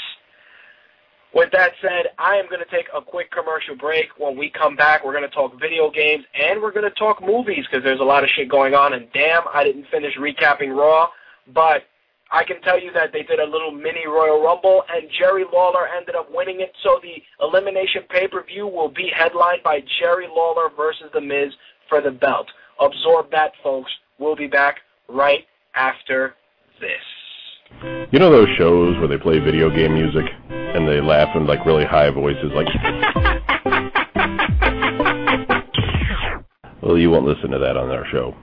With 1.33 1.51
that 1.53 1.73
said, 1.81 2.09
I 2.19 2.37
am 2.37 2.51
going 2.51 2.61
to 2.61 2.71
take 2.71 2.85
a 2.95 3.01
quick 3.01 3.31
commercial 3.31 3.77
break. 3.77 4.09
When 4.19 4.37
we 4.37 4.51
come 4.51 4.77
back, 4.77 5.03
we're 5.03 5.15
going 5.15 5.27
to 5.27 5.35
talk 5.35 5.59
video 5.59 5.91
games 5.91 6.23
and 6.35 6.61
we're 6.61 6.73
going 6.73 6.85
to 6.85 6.99
talk 6.99 7.23
movies 7.23 7.65
because 7.65 7.83
there's 7.83 8.01
a 8.01 8.05
lot 8.05 8.25
of 8.25 8.31
shit 8.37 8.51
going 8.51 8.75
on. 8.75 8.93
And 8.93 9.09
damn, 9.15 9.45
I 9.55 9.65
didn't 9.65 9.87
finish 9.91 10.13
recapping 10.19 10.77
Raw, 10.77 11.09
but 11.55 11.85
I 12.31 12.45
can 12.45 12.61
tell 12.61 12.79
you 12.79 12.93
that 12.93 13.11
they 13.11 13.23
did 13.23 13.41
a 13.41 13.47
little 13.51 13.71
mini 13.71 14.07
Royal 14.07 14.43
Rumble, 14.43 14.83
and 14.93 15.09
Jerry 15.19 15.47
Lawler 15.51 15.89
ended 15.89 16.15
up 16.15 16.29
winning 16.31 16.61
it. 16.61 16.73
So 16.83 17.01
the 17.03 17.23
Elimination 17.43 18.03
pay-per-view 18.11 18.67
will 18.67 18.91
be 18.91 19.11
headlined 19.17 19.63
by 19.63 19.81
Jerry 19.99 20.27
Lawler 20.29 20.69
versus 20.77 21.07
The 21.15 21.23
Miz 21.23 21.55
for 21.89 22.03
the 22.03 22.11
belt. 22.11 22.49
Absorb 22.79 23.31
that, 23.31 23.53
folks. 23.63 23.91
We'll 24.19 24.37
be 24.37 24.47
back 24.47 24.81
right 25.09 25.47
after 25.75 26.35
this. 26.81 28.09
You 28.13 28.19
know 28.19 28.31
those 28.31 28.49
shows 28.59 28.97
where 28.99 29.09
they 29.09 29.17
play 29.19 29.39
video 29.39 29.71
game 29.71 29.95
music 29.95 30.25
and 30.49 30.89
they 30.89 31.01
laugh 31.01 31.29
in 31.37 31.47
like 31.47 31.65
really 31.65 31.85
high 31.85 32.11
voices, 32.11 32.51
like. 32.55 32.67
well, 36.83 36.99
you 36.99 37.11
won't 37.11 37.25
listen 37.27 37.51
to 37.51 37.59
that 37.59 37.77
on 37.77 37.91
our 37.91 38.07
show 38.11 38.35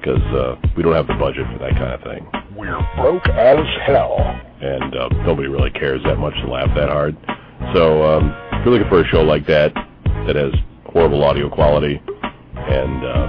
because 0.00 0.22
uh, 0.34 0.56
we 0.76 0.82
don't 0.82 0.94
have 0.94 1.06
the 1.06 1.14
budget 1.14 1.46
for 1.52 1.58
that 1.58 1.72
kind 1.72 1.92
of 1.94 2.02
thing. 2.02 2.26
We're 2.56 2.78
broke 2.96 3.26
as 3.28 3.58
hell. 3.86 4.16
and 4.60 4.94
uh, 4.94 5.08
nobody 5.24 5.48
really 5.48 5.70
cares 5.70 6.02
that 6.04 6.18
much 6.18 6.34
to 6.34 6.46
laugh 6.46 6.68
that 6.76 6.88
hard. 6.88 7.16
So 7.74 8.02
um, 8.02 8.34
if 8.52 8.64
you're 8.64 8.74
looking 8.74 8.88
for 8.88 9.00
a 9.00 9.06
show 9.08 9.22
like 9.22 9.46
that 9.46 9.72
that 10.26 10.36
has 10.36 10.52
horrible 10.86 11.24
audio 11.24 11.48
quality 11.50 12.00
and 12.54 13.04
uh, 13.04 13.28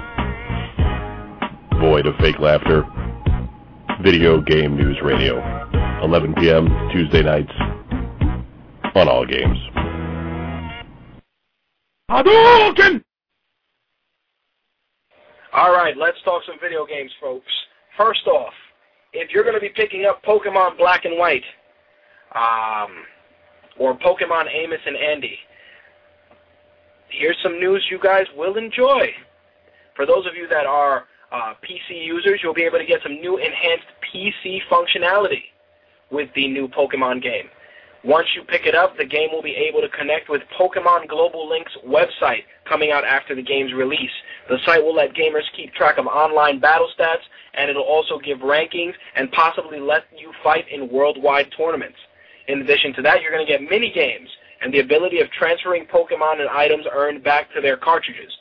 void 1.80 2.06
of 2.06 2.16
fake 2.20 2.40
laughter, 2.40 2.84
Video 4.04 4.42
Game 4.42 4.76
News 4.76 4.98
Radio, 5.02 5.38
11 6.04 6.34
p.m. 6.36 6.68
Tuesday 6.92 7.24
nights 7.24 7.52
on 8.94 9.08
all 9.08 9.26
games. 9.26 9.58
Hadouken! 12.12 13.02
All 15.54 15.72
right, 15.72 15.96
let's 15.98 16.18
talk 16.26 16.42
some 16.46 16.60
video 16.62 16.86
games, 16.86 17.12
folks. 17.22 17.52
First 17.98 18.28
off, 18.28 18.54
if 19.14 19.32
you're 19.32 19.44
going 19.44 19.56
to 19.56 19.62
be 19.62 19.70
picking 19.70 20.06
up 20.06 20.22
Pokemon 20.24 20.78
Black 20.78 21.06
and 21.06 21.18
White, 21.18 21.44
um, 22.36 22.92
or 23.80 23.98
Pokemon 23.98 24.54
Amos 24.54 24.82
and 24.86 24.98
Andy, 24.98 25.38
here's 27.08 27.38
some 27.42 27.60
news 27.62 27.86
you 27.90 28.00
guys 28.04 28.26
will 28.36 28.58
enjoy. 28.58 29.08
For 29.96 30.06
those 30.06 30.26
of 30.28 30.36
you 30.36 30.50
that 30.50 30.66
are 30.66 31.06
uh, 31.36 31.54
PC 31.64 32.06
users, 32.06 32.40
you'll 32.42 32.54
be 32.54 32.64
able 32.64 32.80
to 32.80 32.86
get 32.86 33.02
some 33.04 33.14
new 33.14 33.38
enhanced 33.38 33.88
PC 34.08 34.60
functionality 34.72 35.44
with 36.10 36.30
the 36.36 36.48
new 36.48 36.68
Pokemon 36.68 37.22
game. 37.22 37.50
Once 38.06 38.28
you 38.36 38.44
pick 38.44 38.66
it 38.66 38.76
up, 38.76 38.96
the 38.98 39.06
game 39.06 39.30
will 39.34 39.42
be 39.42 39.56
able 39.56 39.82
to 39.82 39.90
connect 39.90 40.30
with 40.30 40.42
Pokemon 40.58 41.08
Global 41.10 41.50
Link's 41.50 41.76
website 41.86 42.44
coming 42.70 42.92
out 42.92 43.04
after 43.04 43.36
the 43.36 43.42
game's 43.42 43.74
release. 43.74 44.12
The 44.48 44.60
site 44.66 44.84
will 44.84 44.96
let 44.96 45.14
gamers 45.14 45.44
keep 45.56 45.74
track 45.74 45.98
of 45.98 46.06
online 46.06 46.60
battle 46.60 46.88
stats, 46.98 47.26
and 47.56 47.70
it'll 47.70 47.84
also 47.84 48.20
give 48.20 48.40
rankings 48.40 48.94
and 49.16 49.32
possibly 49.32 49.80
let 49.80 50.04
you 50.16 50.32
fight 50.44 50.66
in 50.72 50.88
worldwide 50.90 51.52
tournaments. 51.58 51.98
In 52.48 52.62
addition 52.62 52.94
to 52.94 53.02
that, 53.02 53.22
you're 53.22 53.32
going 53.32 53.46
to 53.46 53.52
get 53.52 53.68
mini 53.68 53.92
games 53.92 54.30
and 54.62 54.72
the 54.72 54.80
ability 54.80 55.20
of 55.20 55.30
transferring 55.32 55.86
Pokemon 55.88 56.40
and 56.40 56.50
items 56.50 56.86
earned 56.94 57.24
back 57.24 57.52
to 57.56 57.62
their 57.62 57.76
cartridges. 57.76 58.32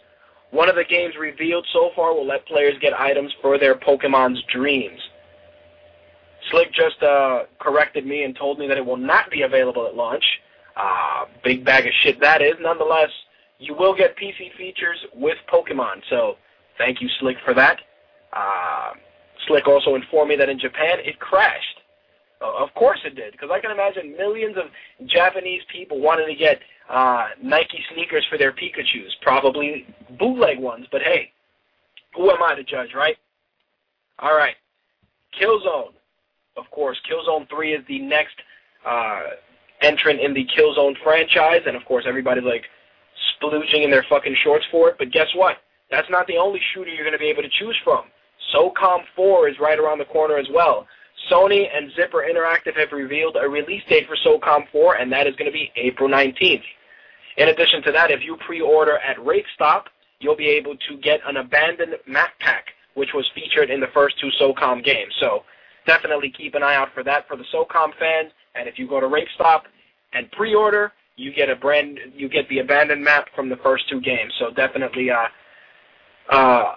One 0.55 0.69
of 0.69 0.77
the 0.77 0.85
games 0.85 1.17
revealed 1.19 1.67
so 1.73 1.91
far 1.97 2.15
will 2.15 2.29
let 2.29 2.47
players 2.47 2.75
get 2.81 2.93
items 2.95 3.35
for 3.43 3.59
their 3.59 3.75
Pokemon's 3.75 4.41
dreams. 4.53 5.01
Slick 6.49 6.73
just 6.73 7.03
uh, 7.03 7.47
corrected 7.59 8.07
me 8.07 8.23
and 8.23 8.37
told 8.37 8.61
me 8.61 8.69
that 8.69 8.77
it 8.77 8.87
will 8.87 8.97
not 8.97 9.29
be 9.33 9.43
available 9.43 9.85
at 9.85 9.97
launch. 9.97 10.23
Uh, 10.77 11.25
big 11.43 11.65
bag 11.65 11.89
of 11.89 11.93
shit 12.05 12.21
that 12.21 12.41
is. 12.41 12.55
Nonetheless, 12.61 13.11
you 13.59 13.75
will 13.75 13.97
get 13.97 14.17
PC 14.17 14.57
features 14.57 14.99
with 15.13 15.37
Pokemon, 15.53 16.03
so 16.09 16.37
thank 16.79 17.01
you, 17.01 17.09
Slick, 17.19 17.37
for 17.45 17.53
that. 17.55 17.81
Uh, 18.33 18.93
Slick 19.49 19.67
also 19.67 19.97
informed 19.97 20.29
me 20.29 20.37
that 20.37 20.49
in 20.49 20.61
Japan 20.61 20.99
it 21.01 21.19
crashed. 21.19 21.81
Uh, 22.41 22.63
of 22.63 22.73
course 22.75 23.01
it 23.05 23.17
did, 23.17 23.33
because 23.33 23.51
I 23.53 23.59
can 23.59 23.73
imagine 23.73 24.17
millions 24.17 24.57
of 24.57 24.67
Japanese 25.09 25.63
people 25.73 26.01
wanting 26.01 26.29
to 26.29 26.35
get 26.37 26.61
uh, 26.89 27.29
Nike 27.43 27.83
sneakers 27.93 28.25
for 28.31 28.39
their 28.39 28.53
Pikachu's, 28.53 29.15
probably 29.23 29.87
bootleg 30.19 30.59
ones, 30.59 30.87
but 30.93 31.03
hey, 31.03 31.33
who 32.15 32.31
am 32.31 32.43
I 32.43 32.55
to 32.55 32.65
judge, 32.65 32.91
right? 32.95 33.17
All 34.19 34.37
right. 34.37 34.55
Killzone. 35.41 35.93
Of 36.57 36.71
course, 36.71 36.97
Killzone 37.11 37.49
3 37.49 37.73
is 37.73 37.85
the 37.89 38.01
next 38.01 38.37
uh, 38.87 39.23
entrant 39.83 40.21
in 40.21 40.35
the 40.35 40.47
Killzone 40.57 40.95
franchise, 41.03 41.63
and 41.67 41.77
of 41.77 41.85
course 41.85 42.05
everybody's 42.07 42.45
like 42.45 42.65
splooging 43.43 43.85
in 43.85 43.91
their 43.91 44.07
fucking 44.09 44.37
shorts 44.45 44.65
for 44.71 44.89
it, 44.91 44.97
but 44.99 45.11
guess 45.11 45.29
what? 45.35 45.57
That's 45.91 46.09
not 46.11 46.27
the 46.27 46.37
only 46.37 46.61
shooter 46.73 46.91
you're 46.91 47.05
going 47.05 47.13
to 47.13 47.19
be 47.19 47.29
able 47.29 47.43
to 47.43 47.49
choose 47.59 47.77
from. 47.83 48.05
SOCOM 48.55 49.01
4 49.17 49.49
is 49.49 49.57
right 49.61 49.79
around 49.79 49.99
the 49.99 50.05
corner 50.05 50.37
as 50.37 50.47
well. 50.53 50.87
Sony 51.31 51.67
and 51.75 51.91
Zipper 51.97 52.25
Interactive 52.29 52.77
have 52.77 52.93
revealed 52.93 53.37
a 53.41 53.49
release 53.49 53.83
date 53.89 54.07
for 54.07 54.17
SOCOM 54.17 54.71
4, 54.71 54.97
and 54.97 55.13
that 55.13 55.27
is 55.27 55.35
going 55.37 55.47
to 55.47 55.53
be 55.53 55.71
April 55.77 56.09
19th. 56.09 56.63
In 57.37 57.49
addition 57.49 57.83
to 57.83 57.93
that, 57.93 58.11
if 58.11 58.23
you 58.23 58.37
pre-order 58.47 58.99
at 58.99 59.17
RateStop, 59.19 59.85
you'll 60.21 60.37
be 60.37 60.49
able 60.49 60.77
to 60.89 60.97
get 60.99 61.21
an 61.27 61.37
abandoned 61.37 61.97
map 62.07 62.31
pack, 62.41 62.67
which 62.95 63.11
was 63.15 63.29
featured 63.35 63.71
in 63.71 63.81
the 63.81 63.89
first 63.93 64.19
two 64.21 64.31
SOCOM 64.41 64.85
games. 64.85 65.13
So 65.21 65.45
definitely 65.87 66.31
keep 66.31 66.55
an 66.55 66.63
eye 66.63 66.77
out 66.77 66.89
for 66.95 67.03
that 67.05 67.27
for 67.29 67.37
the 67.37 67.45
SOCOM 67.53 67.97
fans. 67.99 68.31
And 68.55 68.69
if 68.69 68.79
you 68.79 68.89
go 68.89 69.01
to 69.01 69.07
RapeStop 69.07 69.63
and 70.13 70.31
pre-order, 70.33 70.93
you 71.17 71.33
get 71.33 71.51
a 71.51 71.57
brand, 71.57 71.99
you 72.15 72.29
get 72.29 72.49
the 72.49 72.61
abandoned 72.61 73.03
map 73.03 73.29
from 73.35 73.49
the 73.49 73.57
first 73.57 73.89
two 73.89 74.01
games. 74.01 74.33
So 74.39 74.51
definitely, 74.51 75.11
uh, 75.11 75.27
uh, 76.31 76.75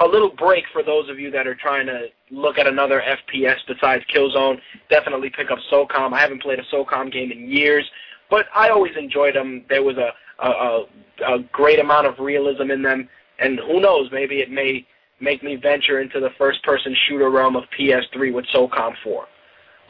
a 0.00 0.06
little 0.06 0.30
break 0.30 0.64
for 0.72 0.82
those 0.82 1.08
of 1.08 1.18
you 1.18 1.30
that 1.30 1.46
are 1.46 1.54
trying 1.54 1.86
to 1.86 2.06
look 2.30 2.58
at 2.58 2.66
another 2.66 3.02
FPS 3.06 3.56
besides 3.68 4.04
Killzone. 4.12 4.58
Definitely 4.90 5.30
pick 5.30 5.50
up 5.50 5.58
SOCOM. 5.72 6.12
I 6.12 6.20
haven't 6.20 6.42
played 6.42 6.58
a 6.58 6.64
SOCOM 6.74 7.12
game 7.12 7.30
in 7.30 7.48
years, 7.48 7.88
but 8.28 8.46
I 8.54 8.70
always 8.70 8.96
enjoyed 8.96 9.36
them. 9.36 9.64
There 9.68 9.82
was 9.82 9.96
a 9.96 10.10
a, 10.38 10.84
a, 11.26 11.38
great 11.52 11.78
amount 11.78 12.06
of 12.06 12.18
realism 12.18 12.70
in 12.70 12.82
them, 12.82 13.08
and 13.38 13.58
who 13.60 13.80
knows, 13.80 14.08
maybe 14.12 14.40
it 14.40 14.50
may 14.50 14.86
make 15.20 15.42
me 15.42 15.56
venture 15.56 16.00
into 16.00 16.20
the 16.20 16.30
first-person 16.36 16.94
shooter 17.06 17.30
realm 17.30 17.56
of 17.56 17.64
PS3 17.78 18.32
with 18.32 18.44
SOCOM 18.54 18.94
4. 19.02 19.26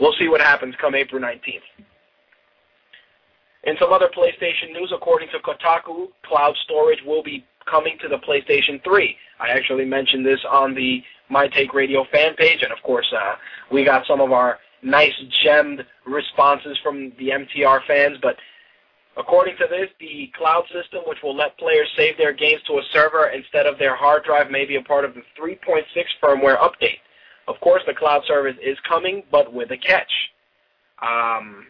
We'll 0.00 0.14
see 0.20 0.28
what 0.28 0.40
happens 0.40 0.74
come 0.80 0.94
April 0.94 1.22
19th. 1.22 1.62
In 3.64 3.76
some 3.80 3.92
other 3.92 4.10
PlayStation 4.14 4.72
news, 4.72 4.92
according 4.94 5.28
to 5.30 5.38
Kotaku, 5.38 6.08
cloud 6.26 6.54
storage 6.64 7.00
will 7.06 7.22
be 7.22 7.44
coming 7.70 7.96
to 8.02 8.08
the 8.08 8.18
PlayStation 8.18 8.82
3. 8.82 9.16
I 9.40 9.48
actually 9.48 9.84
mentioned 9.84 10.24
this 10.24 10.40
on 10.50 10.74
the 10.74 11.02
My 11.28 11.48
Take 11.48 11.74
Radio 11.74 12.04
fan 12.12 12.34
page, 12.36 12.62
and 12.62 12.72
of 12.72 12.82
course, 12.82 13.10
uh, 13.16 13.34
we 13.72 13.84
got 13.84 14.06
some 14.06 14.20
of 14.20 14.32
our 14.32 14.58
nice 14.82 15.14
gemmed 15.42 15.84
responses 16.06 16.78
from 16.82 17.12
the 17.18 17.30
MTR 17.30 17.80
fans. 17.86 18.18
But 18.22 18.36
according 19.16 19.56
to 19.56 19.66
this, 19.68 19.88
the 19.98 20.30
cloud 20.36 20.64
system, 20.72 21.02
which 21.06 21.18
will 21.22 21.36
let 21.36 21.58
players 21.58 21.88
save 21.96 22.16
their 22.16 22.32
games 22.32 22.62
to 22.66 22.74
a 22.74 22.82
server 22.92 23.28
instead 23.28 23.66
of 23.66 23.78
their 23.78 23.96
hard 23.96 24.24
drive, 24.24 24.50
may 24.50 24.64
be 24.64 24.76
a 24.76 24.82
part 24.82 25.04
of 25.04 25.14
the 25.14 25.22
3.6 25.40 25.82
firmware 26.22 26.58
update. 26.58 26.98
Of 27.48 27.60
course, 27.60 27.82
the 27.86 27.94
cloud 27.94 28.22
service 28.26 28.56
is 28.62 28.78
coming, 28.88 29.22
but 29.30 29.52
with 29.52 29.70
a 29.70 29.76
catch. 29.76 30.10
Um, 31.02 31.66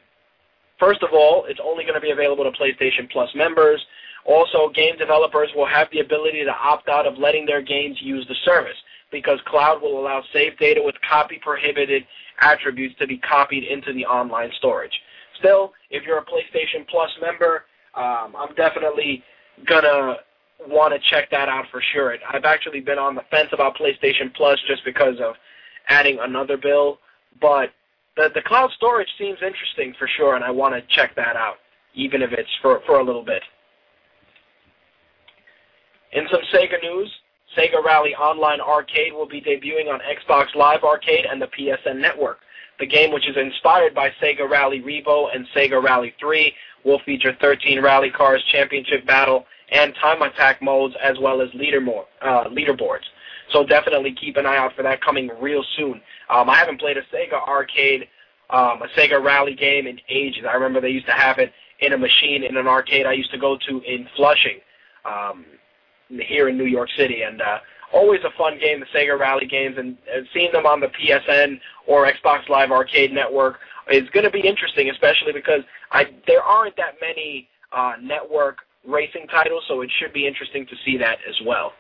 first 0.79 1.03
of 1.03 1.11
all, 1.13 1.47
it's 1.49 1.61
only 1.63 1.85
going 1.85 1.95
to 1.95 2.01
be 2.01 2.11
available 2.11 2.45
to 2.45 2.51
PlayStation 2.51 3.11
Plus 3.11 3.29
members. 3.35 3.85
Also, 4.25 4.71
game 4.75 4.97
developers 4.97 5.51
will 5.55 5.67
have 5.67 5.89
the 5.93 6.01
ability 6.01 6.45
to 6.45 6.51
opt 6.51 6.89
out 6.89 7.07
of 7.07 7.19
letting 7.19 7.45
their 7.45 7.61
games 7.61 7.97
use 8.01 8.27
the 8.29 8.35
service 8.45 8.77
because 9.13 9.39
cloud 9.47 9.83
will 9.83 10.01
allow 10.01 10.23
save 10.33 10.59
data 10.59 10.81
with 10.83 10.95
copy 11.09 11.39
prohibited 11.43 12.05
attributes 12.41 12.95
to 12.99 13.07
be 13.07 13.19
copied 13.19 13.65
into 13.65 13.93
the 13.93 14.05
online 14.07 14.51
storage. 14.59 14.93
Still, 15.39 15.73
if 15.91 16.05
you're 16.05 16.19
a 16.19 16.25
PlayStation 16.25 16.87
Plus 16.89 17.11
member, 17.21 17.65
um, 17.95 18.35
I'm 18.37 18.55
definitely 18.57 19.23
gonna 19.67 20.17
want 20.67 20.95
to 20.95 21.11
check 21.11 21.31
that 21.31 21.49
out 21.49 21.67
for 21.71 21.83
sure. 21.93 22.17
I've 22.29 22.45
actually 22.45 22.81
been 22.81 22.99
on 22.99 23.15
the 23.15 23.23
fence 23.31 23.51
about 23.53 23.77
PlayStation 23.77 24.35
Plus 24.35 24.59
just 24.67 24.85
because 24.85 25.17
of 25.21 25.35
adding 25.89 26.19
another 26.21 26.57
bill, 26.57 26.99
but 27.41 27.71
the 28.17 28.31
the 28.35 28.43
cloud 28.43 28.71
storage 28.77 29.09
seems 29.19 29.39
interesting 29.43 29.95
for 29.99 30.09
sure, 30.17 30.35
and 30.35 30.45
I 30.45 30.51
want 30.51 30.75
to 30.75 30.95
check 30.95 31.15
that 31.17 31.37
out, 31.37 31.57
even 31.95 32.23
if 32.23 32.33
it's 32.33 32.51
for 32.63 32.81
for 32.87 33.01
a 33.01 33.05
little 33.05 33.25
bit. 33.25 33.43
In 36.15 36.29
some 36.31 36.43
Sega 36.53 36.81
news, 36.81 37.11
Sega 37.57 37.83
Rally 37.85 38.15
Online 38.15 38.61
Arcade 38.61 39.13
will 39.13 39.27
be 39.27 39.41
debuting 39.41 39.93
on 39.93 39.99
Xbox 40.01 40.55
Live 40.55 40.85
Arcade 40.85 41.25
and 41.25 41.43
the 41.43 41.49
PSN 41.49 41.99
Network. 42.01 42.39
The 42.79 42.87
game, 42.87 43.13
which 43.13 43.29
is 43.29 43.37
inspired 43.37 43.95
by 43.97 44.11
Sega 44.23 44.49
Rally 44.49 44.81
Revo 44.81 45.35
and 45.35 45.45
Sega 45.55 45.83
Rally 45.83 46.15
3, 46.21 46.55
will 46.85 47.01
feature 47.01 47.37
13 47.41 47.83
rally 47.83 48.11
cars, 48.11 48.43
championship 48.53 49.05
battle, 49.07 49.45
and 49.73 49.93
time 50.01 50.23
attack 50.23 50.63
modes, 50.63 50.95
as 51.03 51.19
well 51.19 51.43
as 51.43 51.49
leaderboard, 51.51 52.05
uh, 52.23 52.45
leaderboards. 52.45 53.05
So 53.53 53.65
definitely 53.65 54.15
keep 54.15 54.37
an 54.37 54.47
eye 54.47 54.57
out 54.57 54.75
for 54.77 54.83
that 54.85 55.03
coming 55.03 55.31
real 55.41 55.65
soon. 55.77 56.01
Um, 56.31 56.49
I 56.49 56.57
haven't 56.57 56.79
played 56.79 56.97
a 56.97 57.03
Sega 57.13 57.43
arcade, 57.49 58.09
um, 58.51 58.83
a 58.83 58.89
Sega 58.97 59.23
Rally 59.23 59.57
game 59.57 59.89
in 59.89 59.99
ages. 60.09 60.45
I 60.49 60.55
remember 60.55 60.81
they 60.81 60.91
used 60.91 61.07
to 61.07 61.13
have 61.13 61.39
it 61.39 61.53
in 61.81 61.93
a 61.93 61.99
machine 61.99 62.45
in 62.45 62.57
an 62.57 62.69
arcade 62.69 63.05
I 63.05 63.15
used 63.15 63.33
to 63.33 63.39
go 63.39 63.59
to 63.69 63.81
in 63.81 64.07
Flushing. 64.15 64.61
Um, 65.05 65.45
here 66.09 66.49
in 66.49 66.59
New 66.59 66.67
York 66.67 66.89
City, 66.97 67.23
and 67.23 67.41
uh, 67.41 67.59
always 67.93 68.21
a 68.25 68.37
fun 68.37 68.59
game, 68.59 68.81
the 68.81 68.87
Sega 68.99 69.19
Rally 69.19 69.47
games, 69.47 69.77
and, 69.79 69.97
and 70.13 70.27
seeing 70.33 70.53
them 70.53 70.67
on 70.67 70.81
the 70.81 70.89
PSN 70.89 71.59
or 71.87 72.11
Xbox 72.11 72.49
Live 72.49 72.71
Arcade 72.71 73.13
Network 73.13 73.59
is 73.91 74.09
going 74.11 74.25
to 74.25 74.31
be 74.31 74.41
interesting, 74.41 74.91
especially 74.91 75.33
because 75.33 75.61
I 75.91 76.07
there 76.27 76.43
aren't 76.43 76.77
that 76.77 76.95
many 77.01 77.49
uh, 77.73 77.95
network 78.03 78.59
racing 78.87 79.27
titles, 79.29 79.65
so 79.69 79.81
it 79.81 79.91
should 79.99 80.13
be 80.13 80.27
interesting 80.27 80.67
to 80.67 80.75
see 80.85 80.97
that 80.99 81.19
as 81.29 81.35
well. 81.47 81.73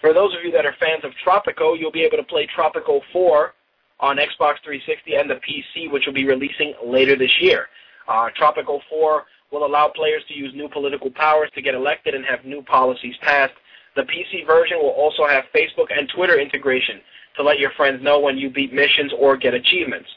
For 0.00 0.12
those 0.12 0.34
of 0.34 0.44
you 0.44 0.52
that 0.52 0.66
are 0.66 0.74
fans 0.78 1.04
of 1.04 1.12
Tropico, 1.24 1.78
you'll 1.78 1.92
be 1.92 2.02
able 2.02 2.18
to 2.18 2.24
play 2.24 2.46
Tropico 2.56 3.00
4 3.12 3.54
on 4.00 4.16
Xbox 4.16 4.56
360 4.62 5.14
and 5.14 5.30
the 5.30 5.36
PC, 5.36 5.90
which 5.90 6.04
will 6.06 6.12
be 6.12 6.26
releasing 6.26 6.74
later 6.84 7.16
this 7.16 7.30
year. 7.40 7.68
Uh, 8.06 8.28
Tropico 8.38 8.80
4 8.90 9.24
will 9.54 9.64
allow 9.64 9.88
players 9.88 10.22
to 10.26 10.34
use 10.34 10.52
new 10.54 10.68
political 10.68 11.10
powers 11.10 11.48
to 11.54 11.62
get 11.62 11.74
elected 11.74 12.14
and 12.14 12.24
have 12.26 12.44
new 12.44 12.60
policies 12.60 13.14
passed. 13.22 13.54
The 13.94 14.02
PC 14.02 14.44
version 14.44 14.78
will 14.78 14.90
also 14.90 15.26
have 15.26 15.44
Facebook 15.54 15.96
and 15.96 16.08
Twitter 16.08 16.40
integration 16.40 17.00
to 17.36 17.42
let 17.44 17.60
your 17.60 17.70
friends 17.76 18.02
know 18.02 18.18
when 18.18 18.36
you 18.36 18.50
beat 18.50 18.72
missions 18.72 19.12
or 19.16 19.36
get 19.36 19.54
achievements. 19.54 20.08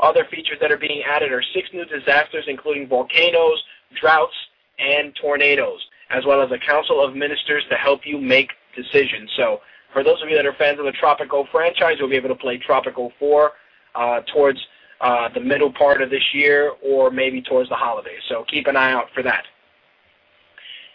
Other 0.00 0.24
features 0.30 0.56
that 0.62 0.72
are 0.72 0.78
being 0.78 1.02
added 1.02 1.32
are 1.32 1.42
six 1.54 1.68
new 1.74 1.84
disasters, 1.84 2.44
including 2.48 2.88
volcanoes, 2.88 3.62
droughts, 4.00 4.34
and 4.78 5.14
tornadoes, 5.20 5.80
as 6.10 6.24
well 6.24 6.40
as 6.40 6.50
a 6.50 6.58
council 6.58 7.04
of 7.04 7.14
ministers 7.14 7.64
to 7.70 7.76
help 7.76 8.06
you 8.06 8.18
make 8.18 8.50
decisions. 8.74 9.30
So, 9.36 9.60
for 9.92 10.02
those 10.02 10.22
of 10.22 10.28
you 10.28 10.36
that 10.36 10.46
are 10.46 10.54
fans 10.54 10.78
of 10.78 10.84
the 10.84 10.92
Tropico 10.92 11.50
franchise, 11.50 11.96
you'll 11.98 12.10
be 12.10 12.16
able 12.16 12.28
to 12.28 12.34
play 12.34 12.58
Tropico 12.58 13.10
4 13.18 13.52
uh, 13.94 14.20
towards 14.32 14.60
uh, 15.00 15.28
the 15.32 15.40
middle 15.40 15.72
part 15.72 16.02
of 16.02 16.10
this 16.10 16.22
year 16.34 16.72
or 16.82 17.10
maybe 17.10 17.40
towards 17.42 17.68
the 17.68 17.76
holidays. 17.76 18.20
So 18.28 18.44
keep 18.48 18.66
an 18.66 18.76
eye 18.76 18.92
out 18.92 19.06
for 19.14 19.22
that. 19.22 19.44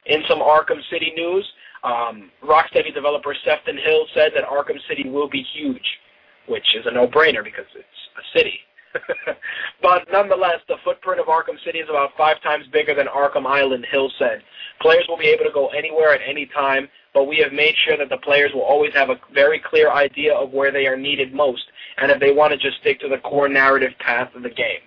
In 0.05 0.21
some 0.27 0.39
Arkham 0.39 0.81
City 0.91 1.13
news, 1.15 1.45
um, 1.83 2.31
Rocksteady 2.43 2.93
developer 2.93 3.35
Sefton 3.45 3.77
Hill 3.77 4.05
said 4.13 4.31
that 4.35 4.43
Arkham 4.43 4.79
City 4.87 5.09
will 5.09 5.29
be 5.29 5.45
huge, 5.53 5.99
which 6.47 6.75
is 6.75 6.85
a 6.85 6.91
no-brainer 6.91 7.43
because 7.43 7.65
it's 7.75 7.87
a 8.17 8.37
city. 8.37 8.59
but 9.81 10.05
nonetheless, 10.11 10.59
the 10.67 10.75
footprint 10.83 11.19
of 11.19 11.27
Arkham 11.27 11.61
City 11.65 11.79
is 11.79 11.89
about 11.89 12.11
five 12.17 12.41
times 12.41 12.65
bigger 12.71 12.93
than 12.93 13.07
Arkham 13.07 13.45
Island, 13.45 13.85
Hill 13.89 14.11
said. 14.19 14.43
Players 14.81 15.05
will 15.07 15.17
be 15.17 15.27
able 15.27 15.45
to 15.45 15.51
go 15.53 15.67
anywhere 15.69 16.13
at 16.13 16.21
any 16.25 16.45
time, 16.45 16.87
but 17.13 17.25
we 17.25 17.37
have 17.37 17.53
made 17.53 17.75
sure 17.85 17.97
that 17.97 18.09
the 18.09 18.17
players 18.17 18.51
will 18.53 18.61
always 18.61 18.93
have 18.93 19.09
a 19.09 19.19
very 19.33 19.59
clear 19.59 19.91
idea 19.91 20.33
of 20.33 20.51
where 20.51 20.71
they 20.71 20.87
are 20.87 20.97
needed 20.97 21.33
most, 21.33 21.63
and 21.97 22.11
if 22.11 22.19
they 22.19 22.31
want 22.31 22.51
to 22.51 22.57
just 22.57 22.79
stick 22.79 22.99
to 23.01 23.07
the 23.07 23.19
core 23.19 23.47
narrative 23.47 23.91
path 23.99 24.33
of 24.35 24.43
the 24.43 24.49
game. 24.49 24.81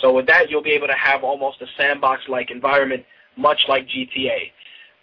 So 0.00 0.12
with 0.12 0.26
that, 0.26 0.50
you'll 0.50 0.62
be 0.62 0.72
able 0.72 0.88
to 0.88 0.94
have 0.94 1.24
almost 1.24 1.62
a 1.62 1.66
sandbox-like 1.78 2.50
environment, 2.50 3.04
much 3.36 3.60
like 3.68 3.86
GTA. 3.88 4.50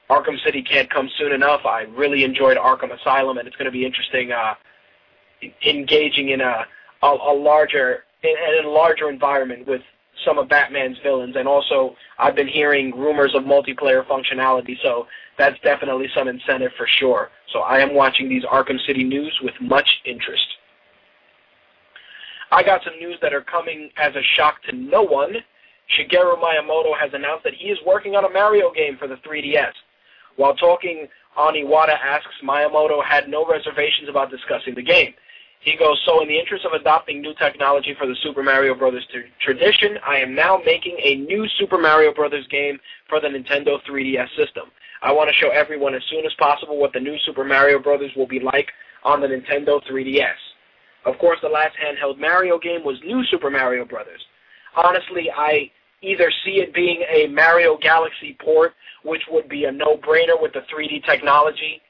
Arkham 0.10 0.38
City 0.44 0.62
can't 0.62 0.90
come 0.90 1.10
soon 1.18 1.32
enough. 1.32 1.62
I 1.66 1.84
really 1.84 2.24
enjoyed 2.24 2.58
Arkham 2.58 2.92
Asylum, 2.92 3.38
and 3.38 3.48
it's 3.48 3.56
going 3.56 3.66
to 3.66 3.72
be 3.72 3.86
interesting 3.86 4.32
uh, 4.32 4.56
engaging 5.66 6.30
in 6.30 6.42
a, 6.42 6.66
a, 7.02 7.08
a 7.08 7.34
larger 7.34 8.04
in, 8.24 8.36
in 8.60 8.66
a 8.66 8.70
larger 8.70 9.10
environment 9.10 9.66
with 9.68 9.82
some 10.26 10.38
of 10.38 10.50
Batman's 10.50 10.98
villains, 11.04 11.36
and 11.36 11.48
also 11.48 11.96
I've 12.20 12.36
been 12.36 12.48
hearing 12.48 12.92
rumors 12.98 13.34
of 13.36 13.44
multiplayer 13.44 14.06
functionality, 14.06 14.76
so 14.82 15.08
that's 15.38 15.60
definitely 15.62 16.08
some 16.16 16.28
incentive 16.28 16.72
for 16.78 16.88
sure. 17.00 17.30
So 17.52 17.60
I 17.60 17.80
am 17.80 17.94
watching 17.94 18.30
these 18.30 18.44
Arkham 18.44 18.80
City 18.86 19.04
news 19.04 19.38
with 19.42 19.54
much 19.60 19.88
interest. 20.06 20.46
I 22.52 22.64
got 22.64 22.84
some 22.84 22.98
news 23.00 23.18
that 23.22 23.34
are 23.34 23.42
coming 23.42 23.90
as 23.98 24.14
a 24.16 24.22
shock 24.36 24.62
to 24.64 24.76
no 24.76 25.04
one. 25.04 25.36
Shigeru 25.98 26.38
Miyamoto 26.40 26.98
has 27.00 27.12
announced 27.14 27.44
that 27.46 27.54
he 27.54 27.68
is 27.70 27.78
working 27.86 28.16
on 28.16 28.26
a 28.26 28.30
Mario 28.30 28.72
game 28.72 28.98
for 28.98 29.08
the 29.08 29.16
3DS. 29.16 29.72
While 30.36 30.56
talking, 30.56 31.08
on 31.38 31.54
Iwata 31.54 31.98
asks 31.98 32.34
Miyamoto 32.44 33.04
had 33.04 33.30
no 33.30 33.46
reservations 33.46 34.10
about 34.10 34.30
discussing 34.30 34.76
the 34.76 34.82
game. 34.82 35.14
He 35.62 35.78
goes, 35.78 36.02
so 36.08 36.22
in 36.24 36.28
the 36.28 36.40
interest 36.40 36.66
of 36.66 36.74
adopting 36.74 37.22
new 37.22 37.36
technology 37.36 37.94
for 37.98 38.08
the 38.08 38.16
Super 38.24 38.42
Mario 38.42 38.74
Brothers 38.74 39.06
tradition, 39.40 39.98
I 40.06 40.18
am 40.18 40.34
now 40.34 40.60
making 40.66 40.98
a 41.04 41.16
new 41.16 41.48
Super 41.60 41.78
Mario 41.78 42.12
Brothers 42.12 42.48
game 42.50 42.80
for 43.08 43.22
the 43.22 43.28
Nintendo 43.28 43.78
3DS 43.88 44.30
system. 44.36 44.72
I 45.04 45.14
want 45.14 45.30
to 45.30 45.36
show 45.36 45.50
everyone 45.50 45.94
as 45.94 46.02
soon 46.10 46.26
as 46.26 46.34
possible 46.40 46.80
what 46.80 46.94
the 46.94 47.00
new 47.00 47.16
Super 47.28 47.44
Mario 47.44 47.78
Brothers 47.78 48.12
will 48.16 48.28
be 48.28 48.40
like 48.40 48.70
on 49.04 49.22
the 49.22 49.28
Nintendo 49.28 49.80
3DS. 49.88 50.34
Of 51.06 51.20
course, 51.20 51.38
the 51.44 51.50
last 51.50 51.76
handheld 51.78 52.18
Mario 52.20 52.58
game 52.58 52.84
was 52.84 52.98
New 53.06 53.24
Super 53.30 53.52
Mario 53.52 53.86
Brothers. 53.86 54.22
Honestly, 54.76 55.30
I 55.36 55.70
either 56.02 56.32
see 56.44 56.54
it 56.54 56.74
being 56.74 57.04
a 57.08 57.28
Mario 57.28 57.78
Galaxy 57.78 58.36
port, 58.44 58.74
which 59.04 59.22
would 59.30 59.48
be 59.48 59.66
a 59.66 59.72
no-brainer 59.72 60.42
with 60.42 60.54
the 60.54 60.62
3D 60.74 61.06
technology, 61.06 61.82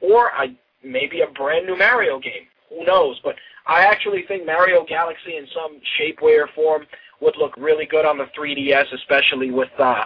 or 0.00 0.32
I, 0.32 0.56
maybe 0.82 1.20
a 1.20 1.30
brand 1.32 1.66
new 1.66 1.76
Mario 1.76 2.18
game 2.18 2.48
who 2.70 2.84
knows? 2.84 3.20
But 3.22 3.36
I 3.66 3.82
actually 3.82 4.24
think 4.26 4.46
Mario 4.46 4.84
Galaxy 4.84 5.36
in 5.36 5.46
some 5.54 5.80
shape, 5.96 6.20
way, 6.22 6.34
or 6.34 6.48
form 6.54 6.86
would 7.20 7.36
look 7.36 7.56
really 7.56 7.86
good 7.86 8.06
on 8.06 8.18
the 8.18 8.26
3DS, 8.36 8.92
especially 8.92 9.50
with 9.50 9.70
uh, 9.78 10.04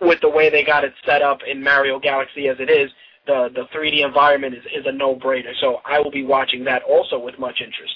with 0.00 0.20
the 0.20 0.28
way 0.28 0.50
they 0.50 0.64
got 0.64 0.84
it 0.84 0.92
set 1.06 1.22
up 1.22 1.38
in 1.48 1.62
Mario 1.62 1.98
Galaxy 2.00 2.48
as 2.48 2.56
it 2.58 2.68
is, 2.70 2.90
the 3.26 3.48
the 3.54 3.66
3D 3.76 4.04
environment 4.04 4.54
is, 4.54 4.64
is 4.74 4.84
a 4.86 4.92
no-brainer. 4.92 5.52
So 5.60 5.80
I 5.86 6.00
will 6.00 6.10
be 6.10 6.24
watching 6.24 6.64
that 6.64 6.82
also 6.82 7.18
with 7.18 7.38
much 7.38 7.60
interest. 7.60 7.94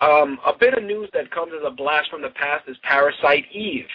Um, 0.00 0.38
a 0.44 0.52
bit 0.58 0.74
of 0.74 0.82
news 0.82 1.08
that 1.14 1.30
comes 1.30 1.52
as 1.56 1.62
a 1.64 1.70
blast 1.70 2.10
from 2.10 2.22
the 2.22 2.30
past 2.30 2.68
is 2.68 2.76
Parasite 2.82 3.44
Eve. 3.52 3.86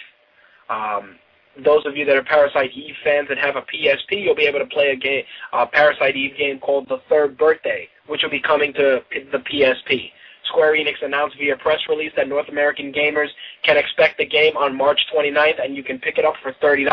Um, 0.70 1.16
those 1.64 1.84
of 1.86 1.96
you 1.96 2.04
that 2.04 2.16
are 2.16 2.22
Parasite 2.22 2.70
Eve 2.72 2.94
fans 3.02 3.28
and 3.30 3.38
have 3.38 3.56
a 3.56 3.62
PSP, 3.62 4.22
you'll 4.22 4.34
be 4.34 4.46
able 4.46 4.60
to 4.60 4.66
play 4.66 4.90
a 4.90 4.96
game, 4.96 5.24
a 5.52 5.66
Parasite 5.66 6.16
Eve 6.16 6.36
game 6.36 6.58
called 6.58 6.88
The 6.88 7.00
Third 7.08 7.36
Birthday, 7.36 7.88
which 8.06 8.22
will 8.22 8.30
be 8.30 8.40
coming 8.40 8.72
to 8.74 9.02
the 9.32 9.38
PSP. 9.38 10.10
Square 10.44 10.74
Enix 10.74 11.02
announced 11.02 11.36
via 11.36 11.56
press 11.56 11.80
release 11.88 12.12
that 12.16 12.28
North 12.28 12.48
American 12.48 12.92
gamers 12.92 13.28
can 13.62 13.76
expect 13.76 14.18
the 14.18 14.24
game 14.24 14.56
on 14.56 14.76
March 14.76 15.00
29th, 15.14 15.62
and 15.62 15.76
you 15.76 15.82
can 15.82 15.98
pick 15.98 16.16
it 16.16 16.24
up 16.24 16.34
for 16.42 16.52
$30. 16.54 16.88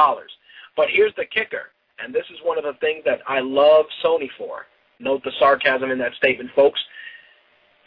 But 0.75 0.89
here's 0.89 1.15
the 1.15 1.25
kicker, 1.25 1.71
and 1.99 2.13
this 2.13 2.25
is 2.31 2.37
one 2.43 2.57
of 2.57 2.63
the 2.63 2.73
things 2.81 3.03
that 3.05 3.19
I 3.27 3.39
love 3.39 3.85
Sony 4.03 4.29
for. 4.37 4.65
Note 4.99 5.23
the 5.23 5.31
sarcasm 5.39 5.91
in 5.91 5.97
that 5.99 6.13
statement, 6.15 6.49
folks. 6.55 6.79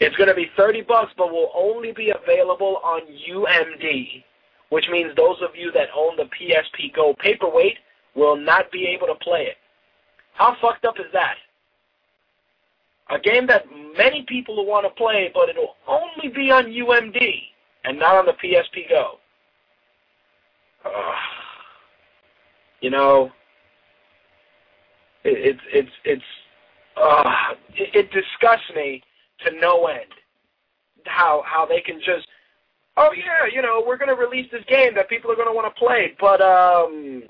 It's 0.00 0.16
going 0.16 0.28
to 0.28 0.34
be 0.34 0.50
30 0.56 0.82
bucks, 0.82 1.12
but 1.18 1.32
will 1.32 1.50
only 1.54 1.92
be 1.92 2.12
available 2.12 2.80
on 2.84 3.00
UMD, 3.28 4.24
which 4.70 4.88
means 4.90 5.14
those 5.16 5.36
of 5.42 5.56
you 5.56 5.72
that 5.72 5.88
own 5.96 6.16
the 6.16 6.24
PSP 6.24 6.94
Go 6.94 7.14
paperweight 7.18 7.78
will 8.14 8.36
not 8.36 8.70
be 8.70 8.86
able 8.86 9.06
to 9.06 9.14
play 9.14 9.42
it. 9.42 9.56
How 10.34 10.56
fucked 10.60 10.84
up 10.84 10.98
is 10.98 11.06
that? 11.12 11.36
A 13.10 13.18
game 13.18 13.46
that 13.46 13.64
many 13.96 14.24
people 14.28 14.56
will 14.56 14.66
want 14.66 14.84
to 14.84 14.90
play, 14.90 15.30
but 15.32 15.48
it'll 15.48 15.76
only 15.86 16.28
be 16.28 16.50
on 16.50 16.66
UMD 16.66 17.18
and 17.84 17.98
not 17.98 18.16
on 18.16 18.26
the 18.26 18.32
PSP 18.32 18.88
Go. 18.88 19.18
You 22.80 22.90
know, 22.90 23.32
it, 25.24 25.56
it's 25.56 25.60
it's 25.72 25.90
it's 26.04 26.22
uh, 26.96 27.32
it, 27.74 27.94
it 27.94 28.10
disgusts 28.12 28.70
me 28.74 29.02
to 29.44 29.58
no 29.60 29.86
end 29.86 30.12
how 31.06 31.42
how 31.46 31.66
they 31.66 31.80
can 31.80 31.98
just 31.98 32.26
oh 32.98 33.10
yeah 33.16 33.46
you 33.52 33.62
know 33.62 33.82
we're 33.86 33.96
going 33.96 34.14
to 34.14 34.20
release 34.20 34.46
this 34.52 34.64
game 34.68 34.94
that 34.94 35.08
people 35.08 35.30
are 35.30 35.36
going 35.36 35.48
to 35.48 35.54
want 35.54 35.72
to 35.72 35.78
play 35.78 36.14
but 36.20 36.40
um 36.42 37.22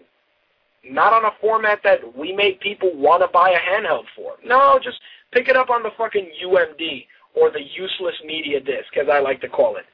not 0.85 1.13
on 1.13 1.25
a 1.25 1.31
format 1.41 1.81
that 1.85 2.17
we 2.17 2.33
make 2.33 2.61
people 2.61 2.91
want 2.95 3.23
to 3.23 3.29
buy 3.29 3.51
a 3.51 3.59
handheld 3.59 4.05
for. 4.15 4.35
No 4.45 4.79
just 4.83 4.99
pick 5.33 5.49
it 5.49 5.57
up 5.57 5.71
on 5.71 5.83
the 5.83 5.91
fucking 5.97 6.31
UMD 6.45 7.07
or 7.35 7.51
the 7.51 7.61
useless 7.61 8.15
media 8.25 8.61
disc 8.61 8.97
as 9.01 9.09
I 9.11 9.21
like 9.21 9.41
to 9.43 9.49
call 9.49 9.77
it. 9.77 9.85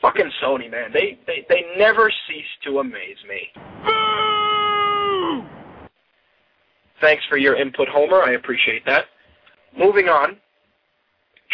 Fucking 0.00 0.30
Sony 0.42 0.70
man. 0.70 0.92
They 0.92 1.18
they 1.26 1.44
they 1.48 1.64
never 1.76 2.10
cease 2.28 2.44
to 2.64 2.78
amaze 2.78 3.16
me. 3.28 3.50
Thanks 7.00 7.24
for 7.28 7.36
your 7.36 7.56
input 7.56 7.88
Homer. 7.88 8.22
I 8.22 8.32
appreciate 8.32 8.84
that. 8.86 9.06
Moving 9.76 10.08
on. 10.08 10.36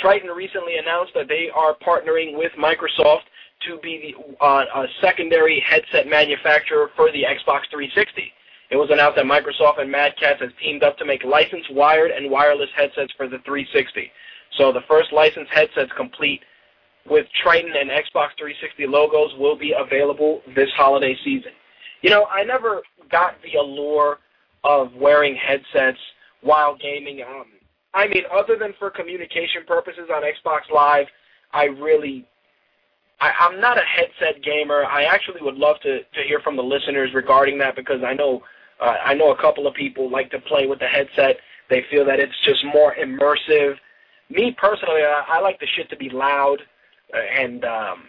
Tritton 0.03 0.35
recently 0.35 0.77
announced 0.77 1.13
that 1.15 1.29
they 1.29 1.49
are 1.55 1.77
partnering 1.87 2.37
with 2.37 2.51
Microsoft 2.59 3.29
to 3.67 3.79
be 3.83 4.15
the 4.15 4.45
uh, 4.45 4.65
a 4.75 4.87
secondary 5.01 5.63
headset 5.67 6.07
manufacturer 6.09 6.91
for 6.97 7.11
the 7.13 7.23
Xbox 7.23 7.63
360. 7.71 8.33
It 8.71 8.77
was 8.77 8.91
announced 8.91 9.17
that 9.17 9.27
Microsoft 9.27 9.81
and 9.81 9.91
Mad 9.91 10.15
Catz 10.19 10.41
has 10.41 10.51
teamed 10.63 10.83
up 10.83 10.97
to 10.99 11.05
make 11.05 11.23
licensed 11.23 11.73
wired 11.73 12.11
and 12.11 12.31
wireless 12.31 12.71
headsets 12.77 13.13
for 13.17 13.29
the 13.29 13.39
360. 13.45 14.11
So 14.57 14.73
the 14.73 14.81
first 14.89 15.13
licensed 15.13 15.51
headsets 15.53 15.93
complete 15.97 16.41
with 17.09 17.27
Tritton 17.45 17.77
and 17.79 17.91
Xbox 17.91 18.33
360 18.39 18.87
logos 18.87 19.35
will 19.39 19.57
be 19.57 19.75
available 19.77 20.41
this 20.57 20.71
holiday 20.77 21.17
season. 21.25 21.53
You 22.03 22.11
know, 22.11 22.27
I 22.27 22.45
never 22.45 22.83
got 23.11 23.35
the 23.43 23.59
allure 23.59 24.19
of 24.65 24.93
wearing 24.95 25.37
headsets 25.37 25.99
while 26.41 26.77
gaming. 26.77 27.23
Um, 27.23 27.47
I 27.93 28.09
mean, 28.09 28.25
other 28.33 28.57
than 28.57 28.75
for 28.79 28.91
communication 28.91 29.63
purposes 29.67 30.09
on 30.13 30.23
Xbox 30.23 30.71
Live, 30.75 31.07
I 31.53 31.65
really, 31.65 32.27
I, 33.21 33.33
I'm 33.41 33.61
not 33.61 33.79
a 33.79 33.83
headset 33.83 34.43
gamer. 34.43 34.85
I 34.85 35.05
actually 35.05 35.41
would 35.43 35.57
love 35.57 35.81
to 35.81 36.01
to 36.03 36.23
hear 36.27 36.41
from 36.41 36.57
the 36.57 36.63
listeners 36.63 37.15
regarding 37.15 37.59
that 37.59 37.77
because 37.77 38.03
I 38.05 38.15
know 38.15 38.43
uh, 38.81 38.97
I 39.05 39.15
know 39.15 39.33
a 39.33 39.41
couple 39.41 39.67
of 39.67 39.75
people 39.75 40.11
like 40.11 40.31
to 40.33 40.41
play 40.41 40.67
with 40.67 40.79
the 40.79 40.87
headset. 40.87 41.37
They 41.71 41.85
feel 41.91 42.05
that 42.07 42.21
it's 42.21 42.39
just 42.45 42.65
more 42.65 42.95
immersive. 42.95 43.77
Me 44.31 44.55
personally, 44.59 45.03
I, 45.03 45.25
I 45.29 45.41
like 45.41 45.61
the 45.61 45.67
shit 45.67 45.89
to 45.91 45.97
be 45.97 46.11
loud, 46.11 46.59
uh, 47.13 47.19
and 47.19 47.65
um, 47.65 48.05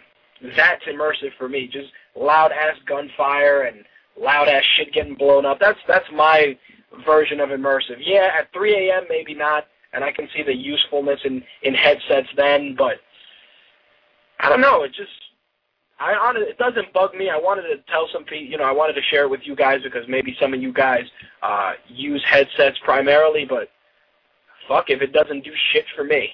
that's 0.56 0.84
immersive 0.84 1.30
for 1.38 1.48
me. 1.48 1.68
Just 1.68 1.88
loud 2.14 2.52
ass 2.52 2.76
gunfire 2.86 3.62
and 3.62 3.84
loud 4.20 4.48
ass 4.48 4.64
shit 4.76 4.92
getting 4.92 5.14
blown 5.14 5.46
up. 5.46 5.58
That's 5.60 5.78
that's 5.86 6.06
my 6.12 6.58
version 7.04 7.40
of 7.40 7.50
immersive. 7.50 7.98
Yeah, 8.00 8.30
at 8.38 8.52
3 8.52 8.88
a.m. 8.88 9.04
maybe 9.08 9.34
not 9.34 9.66
and 9.96 10.04
I 10.04 10.12
can 10.12 10.28
see 10.36 10.42
the 10.42 10.54
usefulness 10.54 11.20
in 11.24 11.42
in 11.62 11.74
headsets 11.74 12.28
then. 12.36 12.74
But 12.76 13.00
I 14.40 14.48
don't 14.48 14.60
know. 14.60 14.82
It 14.84 14.92
just 14.94 15.10
I 15.98 16.12
on 16.12 16.36
it 16.36 16.58
doesn't 16.58 16.92
bug 16.92 17.14
me. 17.14 17.30
I 17.30 17.38
wanted 17.38 17.62
to 17.62 17.76
tell 17.90 18.08
some 18.12 18.24
people, 18.24 18.46
you 18.46 18.58
know, 18.58 18.64
I 18.64 18.72
wanted 18.72 18.94
to 18.94 19.02
share 19.10 19.24
it 19.24 19.30
with 19.30 19.40
you 19.44 19.56
guys 19.56 19.80
because 19.82 20.04
maybe 20.08 20.36
some 20.40 20.52
of 20.52 20.60
you 20.60 20.72
guys 20.72 21.04
uh, 21.42 21.72
use 21.88 22.22
headsets 22.28 22.78
primarily, 22.84 23.46
but 23.48 23.68
fuck 24.68 24.90
if 24.90 25.00
it 25.00 25.12
doesn't 25.12 25.44
do 25.44 25.52
shit 25.72 25.84
for 25.94 26.04
me. 26.04 26.30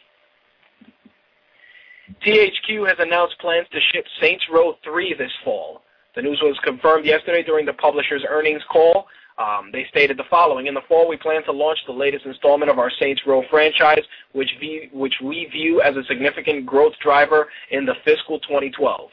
THQ 2.27 2.89
has 2.89 2.97
announced 2.99 3.39
plans 3.39 3.67
to 3.73 3.79
ship 3.93 4.05
Saints 4.21 4.45
Row 4.53 4.75
3 4.85 5.15
this 5.17 5.31
fall. 5.45 5.83
The 6.15 6.23
news 6.23 6.41
was 6.43 6.59
confirmed 6.63 7.07
yesterday 7.07 7.43
during 7.43 7.65
the 7.65 7.73
publisher's 7.73 8.25
earnings 8.29 8.63
call. 8.71 9.07
Um, 9.39 9.71
they 9.73 9.87
stated 9.89 10.17
the 10.17 10.25
following: 10.31 10.67
In 10.67 10.75
the 10.75 10.83
fall, 10.89 11.09
we 11.09 11.17
plan 11.17 11.43
to 11.45 11.53
launch 11.53 11.79
the 11.87 11.93
latest 11.93 12.27
installment 12.27 12.71
of 12.71 12.79
our 12.79 12.91
Saints 13.01 13.23
Row 13.27 13.43
franchise, 13.51 14.03
which, 14.33 14.51
v- 14.61 14.91
which 14.93 15.15
we 15.23 15.47
view 15.47 15.81
as 15.81 15.97
a 15.97 16.05
significant 16.05 16.67
growth 16.67 16.93
driver 17.03 17.49
in 17.71 17.87
the 17.87 17.95
fiscal 18.05 18.39
2012. 18.41 19.11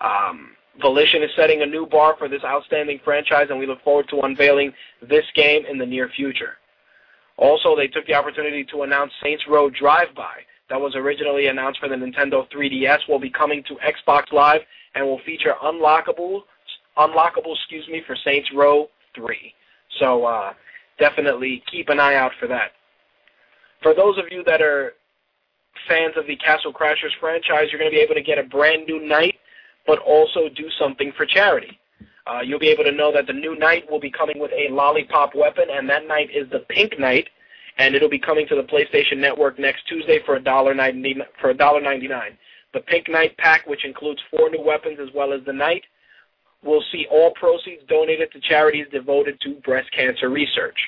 Um, 0.00 0.50
Volition 0.80 1.22
is 1.22 1.30
setting 1.36 1.62
a 1.62 1.66
new 1.66 1.86
bar 1.86 2.16
for 2.18 2.28
this 2.28 2.42
outstanding 2.44 2.98
franchise, 3.04 3.46
and 3.50 3.58
we 3.58 3.66
look 3.66 3.82
forward 3.84 4.08
to 4.08 4.20
unveiling 4.22 4.72
this 5.08 5.24
game 5.36 5.64
in 5.70 5.78
the 5.78 5.86
near 5.86 6.08
future. 6.16 6.56
Also, 7.36 7.76
they 7.76 7.86
took 7.86 8.06
the 8.06 8.14
opportunity 8.14 8.64
to 8.64 8.82
announce 8.82 9.12
Saints 9.22 9.44
Row 9.48 9.70
Drive-By, 9.70 10.34
that 10.70 10.80
was 10.80 10.94
originally 10.96 11.46
announced 11.48 11.78
for 11.78 11.88
the 11.88 11.94
Nintendo 11.94 12.48
3DS, 12.50 13.08
will 13.08 13.18
be 13.18 13.30
coming 13.30 13.62
to 13.68 13.76
Xbox 13.76 14.32
Live 14.32 14.62
and 14.94 15.04
will 15.04 15.20
feature 15.26 15.54
unlockable, 15.62 16.40
unlockable, 16.96 17.54
excuse 17.54 17.86
me, 17.88 18.02
for 18.06 18.16
Saints 18.24 18.48
Row 18.54 18.88
three. 19.14 19.54
So 20.00 20.24
uh, 20.24 20.52
definitely 20.98 21.62
keep 21.70 21.88
an 21.88 22.00
eye 22.00 22.16
out 22.16 22.32
for 22.40 22.46
that. 22.48 22.72
For 23.82 23.94
those 23.94 24.18
of 24.18 24.24
you 24.30 24.42
that 24.44 24.62
are 24.62 24.94
fans 25.88 26.14
of 26.16 26.26
the 26.26 26.36
Castle 26.36 26.72
Crashers 26.72 27.14
franchise, 27.20 27.68
you're 27.70 27.78
going 27.78 27.90
to 27.90 27.96
be 27.96 28.02
able 28.02 28.14
to 28.14 28.22
get 28.22 28.38
a 28.38 28.44
brand 28.44 28.86
new 28.86 29.06
knight, 29.06 29.34
but 29.86 29.98
also 29.98 30.48
do 30.48 30.68
something 30.78 31.12
for 31.16 31.26
charity. 31.26 31.78
Uh, 32.26 32.40
you'll 32.40 32.58
be 32.58 32.68
able 32.68 32.84
to 32.84 32.92
know 32.92 33.12
that 33.12 33.26
the 33.26 33.32
new 33.32 33.56
knight 33.58 33.84
will 33.90 34.00
be 34.00 34.10
coming 34.10 34.38
with 34.38 34.50
a 34.52 34.72
lollipop 34.72 35.34
weapon, 35.34 35.64
and 35.70 35.88
that 35.88 36.08
knight 36.08 36.30
is 36.34 36.48
the 36.50 36.60
Pink 36.70 36.98
Knight, 36.98 37.28
and 37.76 37.94
it'll 37.94 38.08
be 38.08 38.18
coming 38.18 38.46
to 38.48 38.54
the 38.54 38.62
PlayStation 38.62 39.18
Network 39.18 39.58
next 39.58 39.86
Tuesday 39.86 40.20
for 40.24 40.36
a 40.36 40.42
dollar 40.42 40.74
ninety 40.74 41.16
for 41.40 41.50
a 41.50 41.54
dollar 41.54 41.82
ninety 41.82 42.08
nine. 42.08 42.38
The 42.72 42.80
Pink 42.80 43.10
Knight 43.10 43.36
pack, 43.36 43.66
which 43.66 43.84
includes 43.84 44.22
four 44.30 44.48
new 44.48 44.62
weapons 44.62 44.98
as 45.02 45.08
well 45.14 45.34
as 45.34 45.40
the 45.44 45.52
knight, 45.52 45.82
will 46.64 46.82
see 46.90 47.06
all 47.10 47.32
proceeds 47.32 47.82
donated 47.88 48.32
to 48.32 48.40
charities 48.40 48.86
devoted 48.92 49.40
to 49.42 49.54
breast 49.64 49.90
cancer 49.92 50.28
research. 50.30 50.78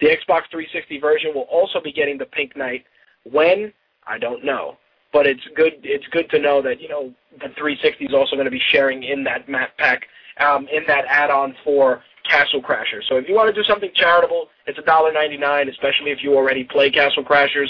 The 0.00 0.06
Xbox 0.06 0.42
360 0.50 1.00
version 1.00 1.30
will 1.34 1.48
also 1.50 1.80
be 1.80 1.92
getting 1.92 2.18
the 2.18 2.26
Pink 2.26 2.56
Knight. 2.56 2.84
When? 3.24 3.72
I 4.06 4.18
don't 4.18 4.44
know. 4.44 4.78
But 5.12 5.26
it's 5.26 5.42
good. 5.56 5.74
It's 5.82 6.06
good 6.08 6.28
to 6.30 6.38
know 6.38 6.62
that 6.62 6.80
you 6.80 6.88
know 6.88 7.12
the 7.32 7.48
360 7.56 8.06
is 8.06 8.14
also 8.14 8.36
going 8.36 8.44
to 8.44 8.50
be 8.50 8.60
sharing 8.70 9.02
in 9.02 9.24
that 9.24 9.48
map 9.48 9.76
pack, 9.78 10.02
um, 10.38 10.68
in 10.70 10.82
that 10.86 11.04
add-on 11.08 11.54
for 11.64 12.02
Castle 12.28 12.60
Crashers. 12.60 13.08
So 13.08 13.16
if 13.16 13.26
you 13.26 13.34
want 13.34 13.52
to 13.54 13.58
do 13.58 13.66
something 13.66 13.90
charitable, 13.94 14.48
it's 14.66 14.78
a 14.78 14.82
dollar 14.82 15.12
ninety-nine. 15.12 15.68
Especially 15.68 16.10
if 16.10 16.18
you 16.22 16.36
already 16.36 16.64
play 16.64 16.90
Castle 16.90 17.24
Crashers, 17.24 17.68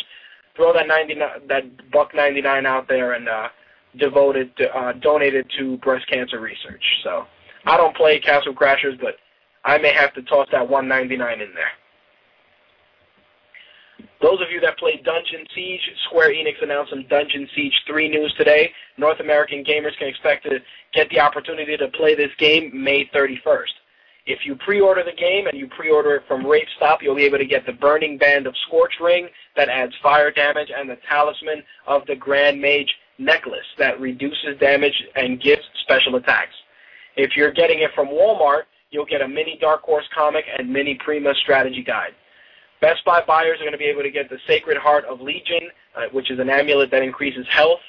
throw 0.56 0.72
that 0.72 0.88
ninety 0.88 1.14
that 1.48 1.90
buck 1.92 2.14
ninety-nine 2.14 2.66
out 2.66 2.88
there 2.88 3.12
and 3.12 3.28
uh, 3.28 3.48
devote 3.96 4.36
it, 4.36 4.54
to, 4.56 4.76
uh, 4.76 4.92
donate 4.94 5.34
it 5.34 5.46
to 5.58 5.76
breast 5.78 6.06
cancer 6.08 6.40
research. 6.40 6.84
So. 7.04 7.26
I 7.68 7.76
don't 7.76 7.94
play 7.94 8.18
Castle 8.18 8.54
Crashers, 8.54 8.98
but 8.98 9.16
I 9.62 9.76
may 9.76 9.92
have 9.92 10.14
to 10.14 10.22
toss 10.22 10.48
that 10.52 10.66
199 10.66 11.40
in 11.42 11.54
there. 11.54 11.70
Those 14.22 14.40
of 14.40 14.50
you 14.50 14.58
that 14.60 14.78
play 14.78 15.00
Dungeon 15.04 15.46
Siege, 15.54 15.82
Square 16.06 16.30
Enix 16.30 16.62
announced 16.62 16.90
some 16.90 17.04
Dungeon 17.08 17.46
Siege 17.54 17.74
3 17.86 18.08
news 18.08 18.34
today. 18.38 18.72
North 18.96 19.20
American 19.20 19.62
gamers 19.62 19.96
can 19.98 20.08
expect 20.08 20.44
to 20.44 20.60
get 20.94 21.10
the 21.10 21.20
opportunity 21.20 21.76
to 21.76 21.88
play 21.88 22.14
this 22.14 22.30
game 22.38 22.70
May 22.72 23.04
31st. 23.14 23.74
If 24.24 24.46
you 24.46 24.56
pre-order 24.56 25.04
the 25.04 25.12
game 25.12 25.46
and 25.46 25.58
you 25.58 25.68
pre-order 25.68 26.16
it 26.16 26.22
from 26.26 26.44
RateStop, 26.44 27.02
you'll 27.02 27.16
be 27.16 27.24
able 27.24 27.38
to 27.38 27.46
get 27.46 27.66
the 27.66 27.72
Burning 27.72 28.16
Band 28.16 28.46
of 28.46 28.54
Scorch 28.66 28.94
Ring 28.98 29.28
that 29.56 29.68
adds 29.68 29.92
fire 30.02 30.30
damage 30.30 30.70
and 30.74 30.88
the 30.88 30.98
Talisman 31.08 31.62
of 31.86 32.06
the 32.06 32.16
Grand 32.16 32.60
Mage 32.62 32.94
necklace 33.18 33.66
that 33.76 34.00
reduces 34.00 34.58
damage 34.58 35.04
and 35.16 35.40
gives 35.40 35.62
special 35.82 36.16
attacks. 36.16 36.54
If 37.18 37.36
you're 37.36 37.50
getting 37.50 37.80
it 37.80 37.90
from 37.96 38.06
Walmart, 38.06 38.62
you'll 38.90 39.04
get 39.04 39.22
a 39.22 39.26
mini 39.26 39.58
Dark 39.60 39.82
Horse 39.82 40.04
comic 40.14 40.44
and 40.56 40.72
mini 40.72 40.96
Prima 41.04 41.34
strategy 41.42 41.82
guide. 41.82 42.12
Best 42.80 43.04
Buy 43.04 43.22
buyers 43.26 43.58
are 43.58 43.64
going 43.64 43.72
to 43.72 43.78
be 43.78 43.86
able 43.86 44.02
to 44.02 44.10
get 44.10 44.30
the 44.30 44.38
Sacred 44.46 44.76
Heart 44.78 45.04
of 45.06 45.20
Legion, 45.20 45.68
uh, 45.96 46.02
which 46.12 46.30
is 46.30 46.38
an 46.38 46.48
amulet 46.48 46.92
that 46.92 47.02
increases 47.02 47.44
health. 47.50 47.80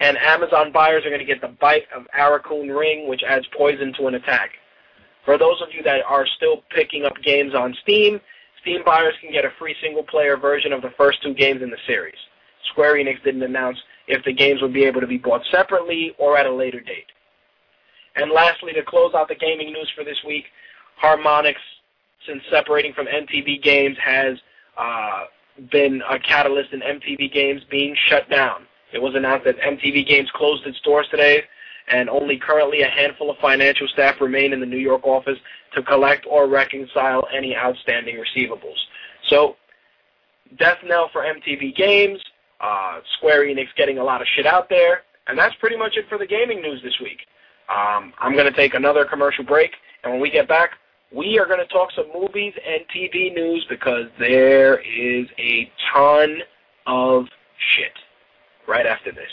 And 0.00 0.16
Amazon 0.16 0.72
buyers 0.72 1.04
are 1.04 1.10
going 1.10 1.20
to 1.20 1.26
get 1.26 1.42
the 1.42 1.54
Bite 1.60 1.84
of 1.94 2.06
Arakun 2.18 2.74
Ring, 2.74 3.06
which 3.06 3.22
adds 3.22 3.44
poison 3.54 3.92
to 3.98 4.06
an 4.06 4.14
attack. 4.14 4.52
For 5.26 5.36
those 5.36 5.60
of 5.60 5.68
you 5.74 5.82
that 5.82 6.00
are 6.08 6.26
still 6.26 6.62
picking 6.74 7.04
up 7.04 7.12
games 7.22 7.54
on 7.54 7.76
Steam, 7.82 8.18
Steam 8.62 8.80
buyers 8.86 9.12
can 9.20 9.30
get 9.30 9.44
a 9.44 9.50
free 9.58 9.76
single-player 9.82 10.38
version 10.38 10.72
of 10.72 10.80
the 10.80 10.94
first 10.96 11.22
two 11.22 11.34
games 11.34 11.60
in 11.60 11.68
the 11.68 11.76
series. 11.86 12.16
Square 12.72 12.94
Enix 12.94 13.22
didn't 13.22 13.42
announce 13.42 13.76
if 14.08 14.24
the 14.24 14.32
games 14.32 14.62
would 14.62 14.72
be 14.72 14.84
able 14.84 15.02
to 15.02 15.06
be 15.06 15.18
bought 15.18 15.42
separately 15.50 16.14
or 16.18 16.38
at 16.38 16.46
a 16.46 16.54
later 16.54 16.80
date. 16.80 17.04
And 18.16 18.30
lastly, 18.30 18.72
to 18.74 18.82
close 18.82 19.12
out 19.14 19.28
the 19.28 19.34
gaming 19.34 19.72
news 19.72 19.90
for 19.94 20.04
this 20.04 20.18
week, 20.26 20.44
Harmonix, 21.02 21.56
since 22.26 22.42
separating 22.50 22.92
from 22.92 23.06
MTV 23.06 23.62
Games, 23.62 23.96
has 24.02 24.38
uh, 24.76 25.24
been 25.70 26.02
a 26.08 26.18
catalyst 26.18 26.72
in 26.72 26.80
MTV 26.80 27.32
Games 27.32 27.62
being 27.70 27.96
shut 28.08 28.28
down. 28.30 28.66
It 28.92 29.02
was 29.02 29.14
announced 29.14 29.44
that 29.46 29.58
MTV 29.58 30.06
Games 30.06 30.30
closed 30.34 30.66
its 30.66 30.80
doors 30.80 31.06
today, 31.10 31.42
and 31.88 32.08
only 32.08 32.38
currently 32.38 32.82
a 32.82 32.88
handful 32.88 33.30
of 33.30 33.36
financial 33.38 33.88
staff 33.88 34.20
remain 34.20 34.52
in 34.52 34.60
the 34.60 34.66
New 34.66 34.78
York 34.78 35.04
office 35.04 35.38
to 35.74 35.82
collect 35.82 36.26
or 36.30 36.48
reconcile 36.48 37.26
any 37.36 37.56
outstanding 37.56 38.16
receivables. 38.16 38.78
So, 39.28 39.56
death 40.58 40.78
knell 40.84 41.10
for 41.12 41.22
MTV 41.22 41.74
Games, 41.76 42.20
uh, 42.60 43.00
Square 43.16 43.46
Enix 43.46 43.66
getting 43.76 43.98
a 43.98 44.04
lot 44.04 44.20
of 44.20 44.28
shit 44.36 44.46
out 44.46 44.68
there, 44.68 45.02
and 45.26 45.38
that's 45.38 45.54
pretty 45.56 45.76
much 45.76 45.96
it 45.96 46.08
for 46.08 46.16
the 46.16 46.26
gaming 46.26 46.62
news 46.62 46.80
this 46.82 46.98
week. 47.02 47.18
Um, 47.68 48.12
I'm 48.18 48.32
going 48.34 48.50
to 48.50 48.56
take 48.56 48.74
another 48.74 49.04
commercial 49.04 49.44
break, 49.44 49.72
and 50.02 50.12
when 50.12 50.20
we 50.20 50.30
get 50.30 50.48
back, 50.48 50.70
we 51.14 51.38
are 51.38 51.46
going 51.46 51.60
to 51.60 51.66
talk 51.66 51.90
some 51.92 52.06
movies 52.12 52.52
and 52.66 52.82
TV 52.94 53.34
news 53.34 53.64
because 53.68 54.06
there 54.18 54.80
is 54.80 55.26
a 55.38 55.70
ton 55.92 56.40
of 56.86 57.26
shit 57.76 57.92
right 58.66 58.86
after 58.86 59.12
this. 59.12 59.30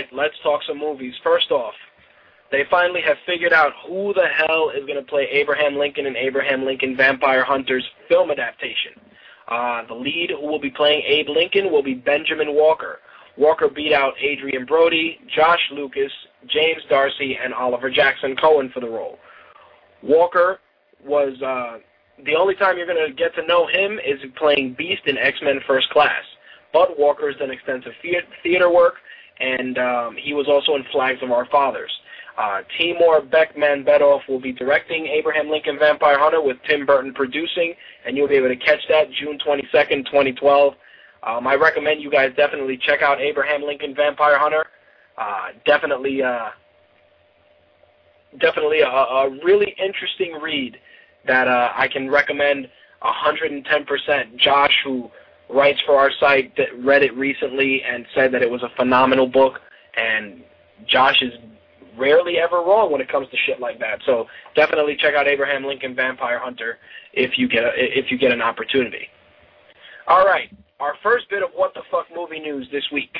Right, 0.00 0.08
let's 0.14 0.34
talk 0.42 0.62
some 0.66 0.78
movies. 0.78 1.12
First 1.22 1.50
off, 1.50 1.74
they 2.50 2.62
finally 2.70 3.02
have 3.06 3.18
figured 3.26 3.52
out 3.52 3.72
who 3.86 4.14
the 4.14 4.26
hell 4.34 4.70
is 4.70 4.86
going 4.86 4.96
to 4.96 5.02
play 5.02 5.28
Abraham 5.30 5.76
Lincoln 5.76 6.06
in 6.06 6.16
Abraham 6.16 6.64
Lincoln 6.64 6.96
Vampire 6.96 7.44
Hunters 7.44 7.84
film 8.08 8.30
adaptation. 8.30 8.92
Uh, 9.48 9.86
the 9.88 9.94
lead 9.94 10.30
who 10.30 10.46
will 10.46 10.58
be 10.58 10.70
playing 10.70 11.02
Abe 11.06 11.28
Lincoln 11.28 11.70
will 11.70 11.82
be 11.82 11.92
Benjamin 11.92 12.54
Walker. 12.54 13.00
Walker 13.36 13.68
beat 13.68 13.92
out 13.92 14.14
Adrien 14.24 14.64
Brody, 14.64 15.18
Josh 15.36 15.60
Lucas, 15.72 16.12
James 16.46 16.80
D'Arcy, 16.88 17.36
and 17.42 17.52
Oliver 17.52 17.90
Jackson 17.90 18.34
Cohen 18.36 18.70
for 18.72 18.80
the 18.80 18.88
role. 18.88 19.18
Walker 20.02 20.60
was 21.04 21.34
uh, 21.42 21.78
the 22.24 22.36
only 22.36 22.54
time 22.54 22.78
you're 22.78 22.86
going 22.86 23.06
to 23.06 23.14
get 23.14 23.34
to 23.34 23.46
know 23.46 23.66
him 23.66 23.98
is 23.98 24.18
playing 24.36 24.76
Beast 24.78 25.02
in 25.04 25.18
X-Men 25.18 25.60
First 25.66 25.90
Class. 25.90 26.24
But 26.72 26.98
Walker's 26.98 27.36
done 27.36 27.50
extensive 27.50 27.92
theater 28.42 28.70
work, 28.70 28.94
and 29.40 29.78
um, 29.78 30.16
he 30.16 30.34
was 30.34 30.46
also 30.48 30.74
in 30.76 30.84
Flags 30.92 31.22
of 31.22 31.30
Our 31.30 31.46
Fathers. 31.46 31.90
Uh, 32.38 32.62
Timur 32.78 33.20
Bekmambetov 33.20 34.26
will 34.28 34.40
be 34.40 34.52
directing 34.52 35.06
Abraham 35.06 35.50
Lincoln 35.50 35.78
Vampire 35.78 36.18
Hunter 36.18 36.40
with 36.40 36.56
Tim 36.66 36.86
Burton 36.86 37.12
producing, 37.12 37.74
and 38.06 38.16
you'll 38.16 38.28
be 38.28 38.36
able 38.36 38.48
to 38.48 38.56
catch 38.56 38.80
that 38.88 39.10
June 39.12 39.38
22nd, 39.44 40.06
2012. 40.06 40.74
Um, 41.22 41.46
I 41.46 41.54
recommend 41.54 42.00
you 42.00 42.10
guys 42.10 42.32
definitely 42.36 42.78
check 42.78 43.02
out 43.02 43.20
Abraham 43.20 43.62
Lincoln 43.62 43.94
Vampire 43.94 44.38
Hunter. 44.38 44.64
Uh, 45.18 45.48
definitely, 45.66 46.22
uh, 46.22 46.48
definitely 48.38 48.80
a, 48.80 48.88
a 48.88 49.30
really 49.44 49.74
interesting 49.78 50.38
read 50.40 50.78
that 51.26 51.46
uh, 51.46 51.72
I 51.76 51.88
can 51.88 52.08
recommend 52.08 52.68
110%. 53.02 54.36
Josh, 54.36 54.74
who 54.84 55.10
writes 55.52 55.80
for 55.86 55.96
our 55.96 56.10
site, 56.20 56.56
that 56.56 56.68
read 56.78 57.02
it 57.02 57.14
recently 57.16 57.82
and 57.82 58.06
said 58.14 58.32
that 58.32 58.42
it 58.42 58.50
was 58.50 58.62
a 58.62 58.70
phenomenal 58.76 59.26
book, 59.26 59.60
and 59.96 60.42
Josh 60.86 61.20
is 61.22 61.32
rarely 61.98 62.38
ever 62.38 62.56
wrong 62.56 62.90
when 62.90 63.00
it 63.00 63.08
comes 63.08 63.28
to 63.30 63.36
shit 63.46 63.60
like 63.60 63.78
that. 63.80 64.00
So 64.06 64.26
definitely 64.54 64.96
check 64.98 65.14
out 65.14 65.26
Abraham 65.26 65.64
Lincoln 65.64 65.94
Vampire 65.94 66.38
Hunter 66.38 66.78
if 67.12 67.32
you 67.36 67.48
get 67.48 67.64
a, 67.64 67.70
if 67.76 68.10
you 68.10 68.18
get 68.18 68.32
an 68.32 68.40
opportunity. 68.40 69.08
All 70.06 70.24
right, 70.24 70.50
our 70.80 70.94
first 71.02 71.28
bit 71.30 71.42
of 71.42 71.50
what 71.54 71.74
the 71.74 71.82
fuck 71.90 72.06
movie 72.14 72.40
news 72.40 72.66
this 72.72 72.84
week. 72.92 73.16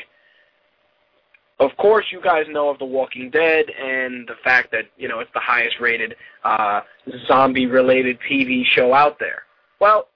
Of 1.58 1.76
course, 1.76 2.06
you 2.10 2.22
guys 2.22 2.46
know 2.48 2.70
of 2.70 2.78
The 2.78 2.86
Walking 2.86 3.28
Dead 3.28 3.66
and 3.68 4.26
the 4.26 4.36
fact 4.42 4.70
that 4.72 4.84
you 4.96 5.08
know 5.08 5.20
it's 5.20 5.30
the 5.34 5.40
highest 5.40 5.76
rated 5.78 6.14
uh, 6.42 6.80
zombie 7.28 7.66
related 7.66 8.18
TV 8.30 8.62
show 8.64 8.94
out 8.94 9.18
there. 9.18 9.42
Well, 9.78 10.08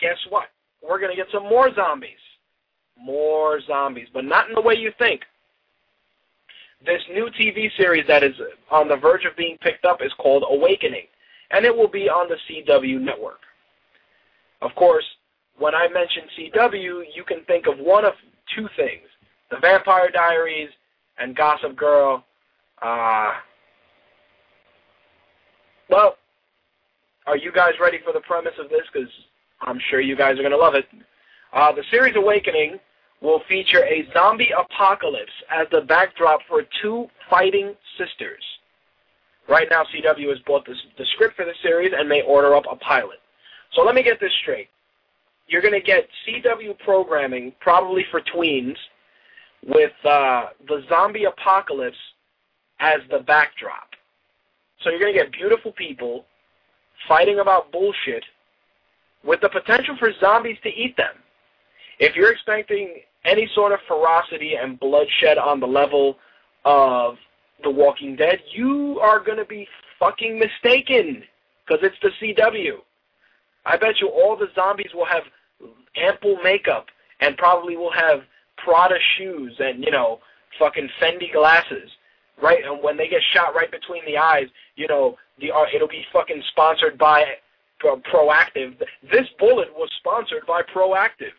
guess 0.00 0.18
what? 0.28 0.48
We're 0.82 1.00
gonna 1.00 1.16
get 1.16 1.26
some 1.32 1.44
more 1.44 1.74
zombies, 1.74 2.10
more 2.98 3.60
zombies, 3.66 4.08
but 4.12 4.24
not 4.24 4.48
in 4.48 4.54
the 4.54 4.60
way 4.60 4.74
you 4.74 4.92
think 4.98 5.22
this 6.84 7.02
new 7.12 7.30
TV 7.30 7.70
series 7.76 8.06
that 8.06 8.22
is 8.22 8.34
on 8.70 8.88
the 8.88 8.96
verge 8.96 9.24
of 9.24 9.36
being 9.36 9.56
picked 9.60 9.84
up 9.84 10.02
is 10.02 10.12
called 10.18 10.44
Awakening, 10.48 11.06
and 11.50 11.64
it 11.64 11.74
will 11.74 11.88
be 11.88 12.08
on 12.08 12.28
the 12.28 12.36
CW 12.48 13.00
network. 13.00 13.40
Of 14.60 14.74
course, 14.74 15.04
when 15.58 15.74
I 15.74 15.88
mention 15.88 16.22
CW, 16.38 17.04
you 17.14 17.24
can 17.26 17.44
think 17.44 17.66
of 17.66 17.78
one 17.78 18.04
of 18.04 18.14
two 18.54 18.68
things 18.76 19.06
The 19.50 19.58
Vampire 19.60 20.10
Diaries 20.10 20.70
and 21.18 21.36
Gossip 21.36 21.76
Girl. 21.76 22.24
Uh, 22.82 23.32
well, 25.88 26.16
are 27.26 27.36
you 27.36 27.52
guys 27.52 27.72
ready 27.80 27.98
for 28.04 28.12
the 28.12 28.20
premise 28.20 28.54
of 28.58 28.68
this? 28.68 28.82
Because 28.92 29.08
I'm 29.64 29.80
sure 29.90 30.00
you 30.00 30.16
guys 30.16 30.38
are 30.38 30.42
going 30.42 30.50
to 30.50 30.56
love 30.56 30.74
it. 30.74 30.86
Uh, 31.52 31.72
the 31.72 31.84
series 31.90 32.16
Awakening 32.16 32.78
will 33.20 33.40
feature 33.48 33.84
a 33.84 34.06
zombie 34.12 34.50
apocalypse 34.56 35.32
as 35.50 35.66
the 35.70 35.80
backdrop 35.82 36.40
for 36.48 36.62
two 36.82 37.06
fighting 37.30 37.74
sisters. 37.98 38.42
Right 39.48 39.68
now, 39.70 39.84
CW 39.84 40.28
has 40.30 40.38
bought 40.46 40.66
the 40.66 41.04
script 41.14 41.36
for 41.36 41.44
the 41.44 41.54
series 41.62 41.92
and 41.96 42.08
may 42.08 42.22
order 42.22 42.54
up 42.54 42.64
a 42.70 42.76
pilot. 42.76 43.18
So 43.74 43.82
let 43.82 43.94
me 43.94 44.02
get 44.02 44.20
this 44.20 44.32
straight. 44.42 44.68
You're 45.48 45.62
going 45.62 45.74
to 45.74 45.80
get 45.80 46.08
CW 46.26 46.78
programming, 46.78 47.52
probably 47.60 48.06
for 48.10 48.20
tweens, 48.20 48.76
with 49.66 49.92
uh, 50.04 50.46
the 50.66 50.82
zombie 50.88 51.24
apocalypse 51.24 51.96
as 52.80 53.00
the 53.10 53.18
backdrop. 53.20 53.90
So 54.82 54.90
you're 54.90 55.00
going 55.00 55.12
to 55.12 55.18
get 55.18 55.32
beautiful 55.32 55.72
people 55.72 56.24
fighting 57.08 57.38
about 57.40 57.72
bullshit 57.72 58.24
with 59.24 59.40
the 59.40 59.48
potential 59.48 59.96
for 59.98 60.10
zombies 60.20 60.58
to 60.62 60.68
eat 60.68 60.96
them. 60.96 61.14
If 61.98 62.16
you're 62.16 62.32
expecting 62.32 63.00
any 63.24 63.48
sort 63.54 63.72
of 63.72 63.78
ferocity 63.88 64.54
and 64.56 64.78
bloodshed 64.78 65.38
on 65.38 65.60
the 65.60 65.66
level 65.66 66.18
of 66.64 67.16
The 67.62 67.70
Walking 67.70 68.16
Dead, 68.16 68.40
you 68.52 68.98
are 69.00 69.20
going 69.20 69.38
to 69.38 69.44
be 69.44 69.66
fucking 69.98 70.38
mistaken 70.38 71.22
because 71.66 71.82
it's 71.82 71.96
the 72.02 72.10
CW. 72.20 72.78
I 73.64 73.76
bet 73.76 74.00
you 74.00 74.08
all 74.08 74.36
the 74.36 74.48
zombies 74.54 74.90
will 74.94 75.06
have 75.06 75.22
ample 75.96 76.36
makeup 76.42 76.86
and 77.20 77.36
probably 77.36 77.76
will 77.76 77.92
have 77.92 78.20
Prada 78.58 78.96
shoes 79.16 79.54
and, 79.58 79.82
you 79.82 79.90
know, 79.90 80.20
fucking 80.58 80.88
Fendi 81.00 81.32
glasses. 81.32 81.90
Right? 82.42 82.64
And 82.64 82.82
when 82.82 82.96
they 82.96 83.08
get 83.08 83.22
shot 83.32 83.54
right 83.54 83.70
between 83.70 84.04
the 84.06 84.18
eyes, 84.18 84.48
you 84.74 84.88
know, 84.88 85.16
the 85.40 85.52
uh, 85.52 85.64
it'll 85.72 85.88
be 85.88 86.04
fucking 86.12 86.42
sponsored 86.50 86.98
by 86.98 87.24
uh, 87.82 87.96
Proactiv. 88.12 88.78
This 89.02 89.26
bullet 89.38 89.68
was 89.74 89.90
sponsored 89.98 90.46
by 90.46 90.62
Proactiv. 90.62 91.32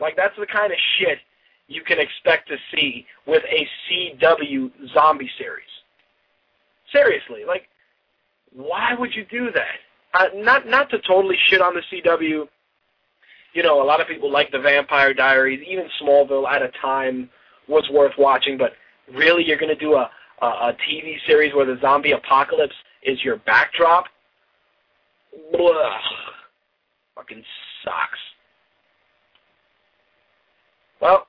Like 0.00 0.16
that's 0.16 0.36
the 0.38 0.46
kind 0.46 0.72
of 0.72 0.78
shit 0.98 1.18
you 1.66 1.82
can 1.82 1.98
expect 1.98 2.48
to 2.48 2.56
see 2.74 3.06
with 3.26 3.42
a 3.44 3.68
CW 3.86 4.70
zombie 4.94 5.30
series. 5.38 5.66
Seriously, 6.92 7.44
like 7.46 7.68
why 8.52 8.94
would 8.98 9.14
you 9.14 9.24
do 9.30 9.50
that? 9.52 9.78
Uh, 10.14 10.28
not 10.34 10.66
not 10.66 10.90
to 10.90 10.98
totally 11.00 11.36
shit 11.48 11.60
on 11.60 11.74
the 11.74 11.82
CW. 11.92 12.48
You 13.54 13.62
know, 13.62 13.82
a 13.82 13.84
lot 13.84 14.00
of 14.00 14.06
people 14.06 14.30
like 14.30 14.50
the 14.50 14.58
Vampire 14.58 15.12
Diaries, 15.12 15.60
even 15.68 15.88
Smallville 16.00 16.48
at 16.48 16.62
a 16.62 16.70
time 16.80 17.28
was 17.66 17.88
worth 17.90 18.12
watching, 18.18 18.56
but 18.56 18.72
really 19.14 19.44
you're 19.44 19.58
going 19.58 19.74
to 19.74 19.74
do 19.74 19.94
a, 19.94 20.10
a 20.42 20.46
a 20.46 20.76
TV 20.88 21.16
series 21.26 21.54
where 21.54 21.66
the 21.66 21.78
zombie 21.80 22.12
apocalypse 22.12 22.74
is 23.02 23.22
your 23.22 23.36
backdrop? 23.38 24.06
Blah. 25.52 25.98
Fucking 27.14 27.42
sucks. 27.84 28.18
Well, 31.00 31.26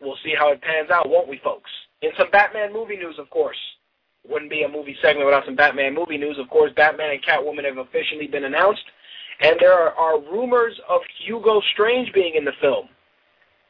we'll 0.00 0.18
see 0.24 0.34
how 0.38 0.50
it 0.52 0.62
pans 0.62 0.90
out, 0.90 1.08
won't 1.08 1.28
we, 1.28 1.40
folks? 1.42 1.70
In 2.02 2.10
some 2.18 2.30
Batman 2.30 2.72
movie 2.72 2.96
news, 2.96 3.16
of 3.18 3.30
course. 3.30 3.56
Wouldn't 4.28 4.50
be 4.50 4.62
a 4.62 4.68
movie 4.68 4.96
segment 5.02 5.26
without 5.26 5.44
some 5.44 5.56
Batman 5.56 5.94
movie 5.94 6.16
news. 6.16 6.38
Of 6.38 6.48
course, 6.48 6.72
Batman 6.76 7.10
and 7.10 7.24
Catwoman 7.24 7.64
have 7.64 7.78
officially 7.78 8.26
been 8.26 8.44
announced, 8.44 8.84
and 9.40 9.56
there 9.60 9.72
are, 9.72 9.92
are 9.92 10.20
rumors 10.20 10.74
of 10.88 11.02
Hugo 11.24 11.60
Strange 11.72 12.12
being 12.14 12.34
in 12.34 12.44
the 12.44 12.52
film. 12.60 12.88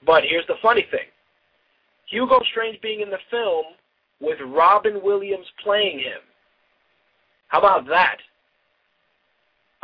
But 0.06 0.22
here's 0.28 0.46
the 0.46 0.54
funny 0.62 0.86
thing. 0.90 1.08
Hugo 2.06 2.40
Strange 2.52 2.80
being 2.82 3.00
in 3.00 3.10
the 3.10 3.18
film 3.30 3.64
with 4.20 4.38
Robin 4.46 5.00
Williams 5.02 5.46
playing 5.62 5.98
him. 5.98 6.20
How 7.48 7.58
about 7.58 7.86
that? 7.88 8.18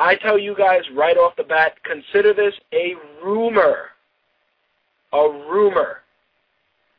I 0.01 0.15
tell 0.15 0.39
you 0.39 0.57
guys 0.57 0.81
right 0.95 1.19
off 1.19 1.37
the 1.37 1.45
bat, 1.45 1.75
consider 1.85 2.33
this 2.33 2.55
a 2.73 2.95
rumor. 3.23 3.91
A 5.13 5.29
rumor. 5.29 5.99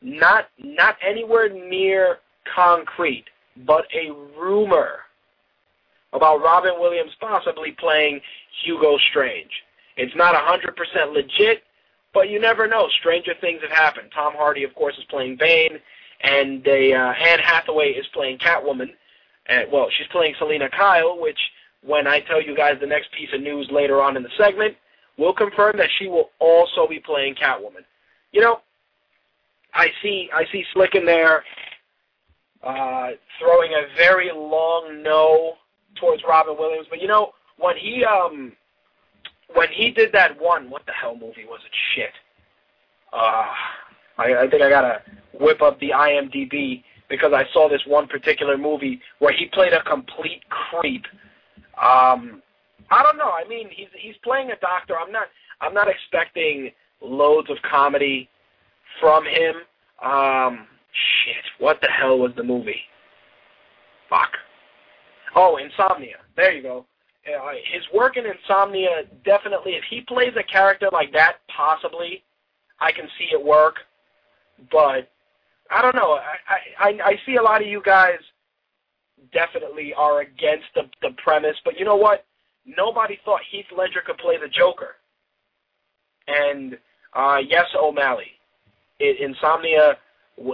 Not 0.03 0.49
not 0.59 0.97
anywhere 1.05 1.49
near 1.49 2.19
concrete, 2.55 3.25
but 3.65 3.85
a 3.93 4.11
rumor 4.39 4.99
about 6.13 6.41
Robin 6.43 6.73
Williams 6.79 7.11
possibly 7.19 7.71
playing 7.71 8.21
Hugo 8.63 8.97
Strange. 9.09 9.49
It's 9.97 10.15
not 10.15 10.35
100% 10.35 11.13
legit, 11.13 11.63
but 12.13 12.29
you 12.29 12.39
never 12.39 12.67
know. 12.67 12.87
Stranger 12.99 13.33
things 13.41 13.61
have 13.61 13.71
happened. 13.71 14.09
Tom 14.13 14.33
Hardy, 14.35 14.63
of 14.63 14.75
course, 14.75 14.97
is 14.97 15.05
playing 15.05 15.37
Bane, 15.37 15.79
and 16.21 16.67
uh, 16.67 16.71
Anne 16.71 17.39
Hathaway 17.39 17.93
is 17.93 18.05
playing 18.13 18.37
Catwoman. 18.37 18.91
And 19.47 19.71
well, 19.71 19.87
she's 19.97 20.07
playing 20.07 20.35
Selina 20.37 20.69
Kyle, 20.69 21.19
which 21.19 21.39
when 21.83 22.07
I 22.07 22.19
tell 22.21 22.41
you 22.41 22.55
guys 22.55 22.77
the 22.79 22.87
next 22.87 23.11
piece 23.11 23.29
of 23.33 23.41
news 23.41 23.67
later 23.71 24.01
on 24.01 24.17
in 24.17 24.23
the 24.23 24.29
segment, 24.37 24.75
we'll 25.17 25.33
confirm 25.33 25.77
that 25.77 25.89
she 25.99 26.07
will 26.07 26.29
also 26.39 26.87
be 26.87 26.99
playing 26.99 27.35
Catwoman. 27.35 27.85
You 28.31 28.41
know, 28.41 28.61
I 29.73 29.87
see 30.01 30.29
I 30.33 30.45
see 30.51 30.63
Slick 30.73 30.95
in 30.95 31.05
there 31.05 31.43
uh, 32.63 33.11
throwing 33.39 33.71
a 33.73 33.95
very 33.97 34.31
long 34.33 35.01
no 35.03 35.53
towards 35.99 36.23
Robin 36.27 36.55
Williams, 36.57 36.87
but 36.89 37.01
you 37.01 37.07
know 37.07 37.31
when 37.57 37.75
he 37.77 38.03
um 38.05 38.53
when 39.53 39.67
he 39.69 39.91
did 39.91 40.11
that 40.13 40.39
one, 40.39 40.69
what 40.69 40.85
the 40.85 40.93
hell 40.93 41.15
movie 41.15 41.45
was 41.45 41.59
it? 41.65 41.71
Shit. 41.95 42.13
Uh, 43.11 43.47
I, 44.17 44.43
I 44.43 44.49
think 44.49 44.61
I 44.61 44.69
gotta 44.69 45.01
whip 45.39 45.61
up 45.61 45.79
the 45.79 45.89
IMDb 45.89 46.83
because 47.09 47.33
I 47.33 47.43
saw 47.51 47.67
this 47.67 47.81
one 47.85 48.07
particular 48.07 48.57
movie 48.57 49.01
where 49.19 49.33
he 49.33 49.47
played 49.47 49.73
a 49.73 49.83
complete 49.83 50.43
creep. 50.49 51.03
Um, 51.77 52.41
I 52.89 53.03
don't 53.03 53.17
know. 53.17 53.31
I 53.31 53.47
mean, 53.47 53.69
he's 53.69 53.87
he's 53.97 54.15
playing 54.23 54.51
a 54.51 54.57
doctor. 54.57 54.97
I'm 54.97 55.11
not 55.11 55.27
I'm 55.61 55.73
not 55.73 55.87
expecting 55.87 56.71
loads 57.01 57.49
of 57.49 57.57
comedy 57.69 58.29
from 58.99 59.25
him. 59.25 59.55
Um, 60.03 60.67
shit, 61.23 61.43
what 61.59 61.79
the 61.81 61.87
hell 61.87 62.19
was 62.19 62.31
the 62.35 62.43
movie? 62.43 62.81
Fuck. 64.09 64.31
Oh, 65.35 65.57
Insomnia. 65.57 66.17
There 66.35 66.51
you 66.51 66.61
go. 66.61 66.85
Uh, 67.25 67.51
his 67.71 67.83
work 67.93 68.17
in 68.17 68.25
Insomnia 68.25 69.03
definitely. 69.23 69.73
If 69.73 69.83
he 69.89 70.01
plays 70.01 70.33
a 70.37 70.43
character 70.43 70.89
like 70.91 71.13
that, 71.13 71.37
possibly, 71.55 72.23
I 72.79 72.91
can 72.91 73.07
see 73.17 73.27
it 73.31 73.43
work. 73.43 73.75
But 74.71 75.09
I 75.69 75.81
don't 75.81 75.95
know. 75.95 76.19
I 76.19 76.89
I 76.89 76.89
I 77.03 77.19
see 77.25 77.35
a 77.35 77.41
lot 77.41 77.61
of 77.61 77.67
you 77.67 77.81
guys 77.85 78.19
definitely 79.33 79.93
are 79.93 80.21
against 80.21 80.65
the 80.75 80.83
the 81.01 81.15
premise, 81.23 81.57
but 81.63 81.77
you 81.79 81.85
know 81.85 81.95
what? 81.95 82.25
Nobody 82.65 83.19
thought 83.25 83.41
Heath 83.49 83.65
Ledger 83.75 84.01
could 84.05 84.17
play 84.17 84.37
the 84.37 84.47
Joker. 84.47 84.95
And 86.27 86.77
uh 87.13 87.39
yes, 87.47 87.65
O'Malley. 87.77 88.31
It, 88.99 89.19
Insomnia 89.19 89.97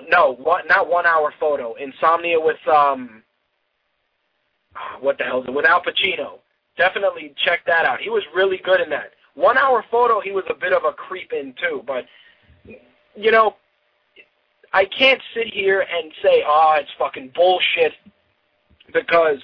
no, 0.10 0.35
what 0.35 0.68
not 0.68 0.89
one 0.89 1.06
hour 1.06 1.34
photo. 1.39 1.76
Insomnia 1.76 2.39
with 2.39 2.65
um 2.68 3.23
what 5.02 5.18
the 5.18 5.23
hell 5.23 5.41
is 5.41 5.48
it? 5.48 5.53
With 5.53 5.65
Al 5.65 5.81
Pacino. 5.81 6.39
Definitely 6.77 7.34
check 7.44 7.61
that 7.65 7.85
out. 7.85 7.99
He 7.99 8.10
was 8.10 8.23
really 8.35 8.60
good 8.64 8.80
in 8.80 8.89
that. 8.91 9.11
One 9.34 9.57
hour 9.57 9.84
photo 9.89 10.19
he 10.19 10.31
was 10.31 10.44
a 10.49 10.53
bit 10.53 10.73
of 10.73 10.84
a 10.84 10.94
creep 10.94 11.31
in 11.34 11.53
too, 11.60 11.84
but 11.85 12.06
you 13.15 13.31
know, 13.31 13.56
I 14.73 14.85
can't 14.85 15.22
sit 15.34 15.48
here 15.48 15.81
and 15.81 16.11
say, 16.22 16.44
"Oh, 16.45 16.76
it's 16.80 16.89
fucking 16.99 17.31
bullshit," 17.34 17.94
because 18.93 19.38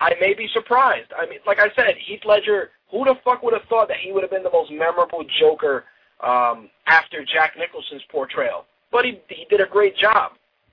I 0.00 0.14
may 0.20 0.34
be 0.34 0.48
surprised. 0.52 1.12
I 1.16 1.26
mean, 1.26 1.38
like 1.46 1.58
I 1.58 1.68
said, 1.74 1.94
Heath 1.96 2.24
Ledger. 2.24 2.70
Who 2.90 3.04
the 3.04 3.16
fuck 3.24 3.42
would 3.42 3.54
have 3.54 3.64
thought 3.68 3.88
that 3.88 3.96
he 3.96 4.12
would 4.12 4.22
have 4.22 4.30
been 4.30 4.44
the 4.44 4.50
most 4.50 4.70
memorable 4.70 5.24
Joker 5.40 5.84
um, 6.22 6.70
after 6.86 7.24
Jack 7.24 7.54
Nicholson's 7.58 8.02
portrayal? 8.10 8.66
But 8.92 9.04
he 9.04 9.20
he 9.28 9.46
did 9.50 9.60
a 9.60 9.66
great 9.66 9.96
job. 9.96 10.32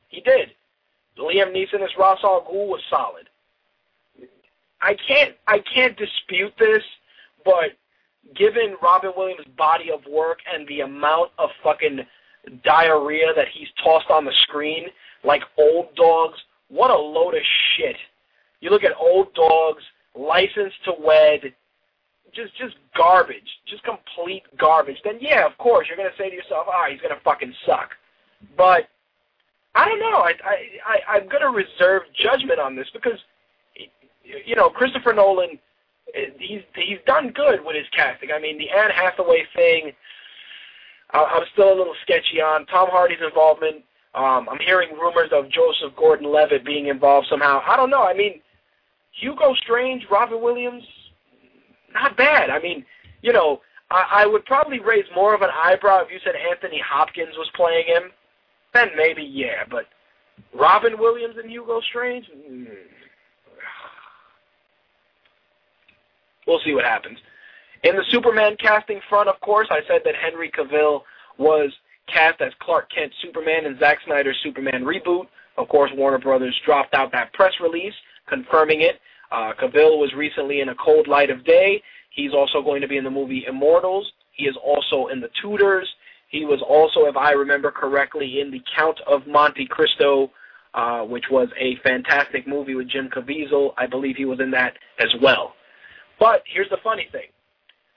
He 0.09 0.21
did. 0.21 0.51
Liam 1.17 1.53
Neeson 1.55 1.81
as 1.81 1.89
Ra's 1.97 2.19
al 2.23 2.41
Ghul 2.41 2.67
was 2.67 2.81
solid. 2.89 3.27
I 4.81 4.95
can't 5.07 5.35
I 5.47 5.59
can't 5.73 5.97
dispute 5.97 6.53
this, 6.59 6.83
but 7.43 7.71
given 8.35 8.75
Robin 8.81 9.11
Williams' 9.15 9.47
body 9.57 9.91
of 9.91 10.05
work 10.05 10.39
and 10.51 10.67
the 10.67 10.81
amount 10.81 11.31
of 11.37 11.49
fucking 11.63 12.01
diarrhea 12.63 13.33
that 13.35 13.47
he's 13.47 13.67
tossed 13.83 14.09
on 14.09 14.25
the 14.25 14.33
screen, 14.43 14.87
like 15.23 15.43
old 15.57 15.93
dogs, 15.95 16.39
what 16.71 16.89
a 16.89 16.97
load 16.97 17.35
of 17.35 17.41
shit. 17.75 17.97
You 18.61 18.69
look 18.69 18.83
at 18.83 18.91
old 18.99 19.33
dogs, 19.33 19.83
license 20.15 20.73
to 20.85 20.93
wed, 20.99 21.53
just 22.33 22.55
just 22.57 22.75
garbage, 22.95 23.47
just 23.67 23.83
complete 23.83 24.43
garbage. 24.57 24.97
Then 25.03 25.17
yeah, 25.19 25.45
of 25.45 25.57
course 25.57 25.87
you're 25.87 25.97
gonna 25.97 26.15
say 26.17 26.29
to 26.29 26.35
yourself, 26.35 26.67
ah, 26.69 26.85
he's 26.89 27.01
gonna 27.01 27.19
fucking 27.23 27.53
suck. 27.65 27.91
But 28.57 28.87
I 29.75 29.87
don't 29.87 29.99
know. 29.99 30.17
I 30.17 30.33
I, 30.43 30.55
I 30.87 31.17
I'm 31.17 31.27
gonna 31.27 31.51
reserve 31.51 32.03
judgment 32.15 32.59
on 32.59 32.75
this 32.75 32.87
because 32.93 33.19
you 34.23 34.55
know 34.55 34.69
Christopher 34.69 35.13
Nolan, 35.13 35.59
he's 36.39 36.61
he's 36.75 36.99
done 37.05 37.31
good 37.35 37.65
with 37.65 37.75
his 37.75 37.87
casting. 37.95 38.31
I 38.31 38.39
mean 38.39 38.57
the 38.57 38.69
Anne 38.69 38.91
Hathaway 38.91 39.43
thing. 39.55 39.91
I'm 41.13 41.43
still 41.51 41.73
a 41.73 41.75
little 41.75 41.95
sketchy 42.03 42.39
on 42.39 42.65
Tom 42.67 42.87
Hardy's 42.89 43.19
involvement. 43.21 43.83
Um, 44.13 44.49
I'm 44.49 44.59
hearing 44.59 44.89
rumors 44.93 45.29
of 45.31 45.49
Joseph 45.49 45.95
Gordon-Levitt 45.95 46.65
being 46.65 46.87
involved 46.87 47.27
somehow. 47.29 47.61
I 47.65 47.77
don't 47.77 47.89
know. 47.89 48.03
I 48.03 48.13
mean, 48.13 48.41
Hugo 49.11 49.53
Strange, 49.55 50.05
Robin 50.11 50.41
Williams, 50.41 50.83
not 51.93 52.17
bad. 52.17 52.49
I 52.49 52.59
mean, 52.59 52.85
you 53.21 53.31
know, 53.31 53.61
I, 53.89 54.23
I 54.23 54.25
would 54.25 54.45
probably 54.45 54.79
raise 54.79 55.05
more 55.15 55.33
of 55.33 55.41
an 55.41 55.49
eyebrow 55.53 56.03
if 56.03 56.11
you 56.11 56.19
said 56.23 56.35
Anthony 56.35 56.81
Hopkins 56.85 57.37
was 57.37 57.49
playing 57.55 57.87
him. 57.87 58.11
Then 58.73 58.89
maybe, 58.95 59.23
yeah, 59.23 59.63
but 59.69 59.85
Robin 60.53 60.97
Williams 60.97 61.35
and 61.37 61.49
Hugo 61.49 61.81
Strange? 61.81 62.29
Mm. 62.29 62.67
We'll 66.47 66.61
see 66.65 66.73
what 66.73 66.85
happens. 66.85 67.19
In 67.83 67.95
the 67.95 68.03
Superman 68.09 68.57
casting 68.57 68.99
front, 69.09 69.29
of 69.29 69.39
course, 69.41 69.67
I 69.71 69.81
said 69.87 70.01
that 70.05 70.15
Henry 70.15 70.51
Cavill 70.51 71.03
was 71.37 71.71
cast 72.13 72.41
as 72.41 72.53
Clark 72.59 72.89
Kent 72.93 73.11
Superman 73.21 73.65
in 73.65 73.77
Zack 73.79 73.99
Snyder's 74.05 74.37
Superman 74.43 74.83
reboot. 74.83 75.27
Of 75.57 75.67
course, 75.69 75.91
Warner 75.95 76.19
Brothers 76.19 76.59
dropped 76.65 76.93
out 76.93 77.11
that 77.11 77.33
press 77.33 77.53
release 77.61 77.93
confirming 78.27 78.81
it. 78.81 78.99
Uh, 79.31 79.53
Cavill 79.61 79.97
was 79.99 80.11
recently 80.15 80.61
in 80.61 80.69
A 80.69 80.75
Cold 80.75 81.07
Light 81.07 81.29
of 81.29 81.43
Day. 81.45 81.81
He's 82.09 82.33
also 82.33 82.61
going 82.61 82.81
to 82.81 82.87
be 82.87 82.97
in 82.97 83.03
the 83.03 83.09
movie 83.09 83.45
Immortals. 83.47 84.11
He 84.33 84.45
is 84.45 84.55
also 84.63 85.07
in 85.07 85.21
The 85.21 85.29
Tudors. 85.41 85.87
He 86.29 86.45
was 86.45 86.61
also, 86.67 87.09
if 87.09 87.17
I 87.17 87.31
remember 87.31 87.71
correctly, 87.71 88.39
in 88.41 88.51
The 88.51 88.61
Count 88.75 88.99
of 89.07 89.27
Monte 89.27 89.67
Cristo, 89.67 90.31
uh, 90.73 91.01
which 91.01 91.25
was 91.29 91.49
a 91.59 91.75
fantastic 91.83 92.47
movie 92.47 92.75
with 92.75 92.89
Jim 92.89 93.09
Caviezel. 93.09 93.73
I 93.77 93.85
believe 93.87 94.15
he 94.15 94.25
was 94.25 94.39
in 94.39 94.51
that 94.51 94.77
as 94.99 95.09
well. 95.21 95.53
But 96.19 96.43
here's 96.45 96.69
the 96.69 96.77
funny 96.83 97.07
thing. 97.11 97.27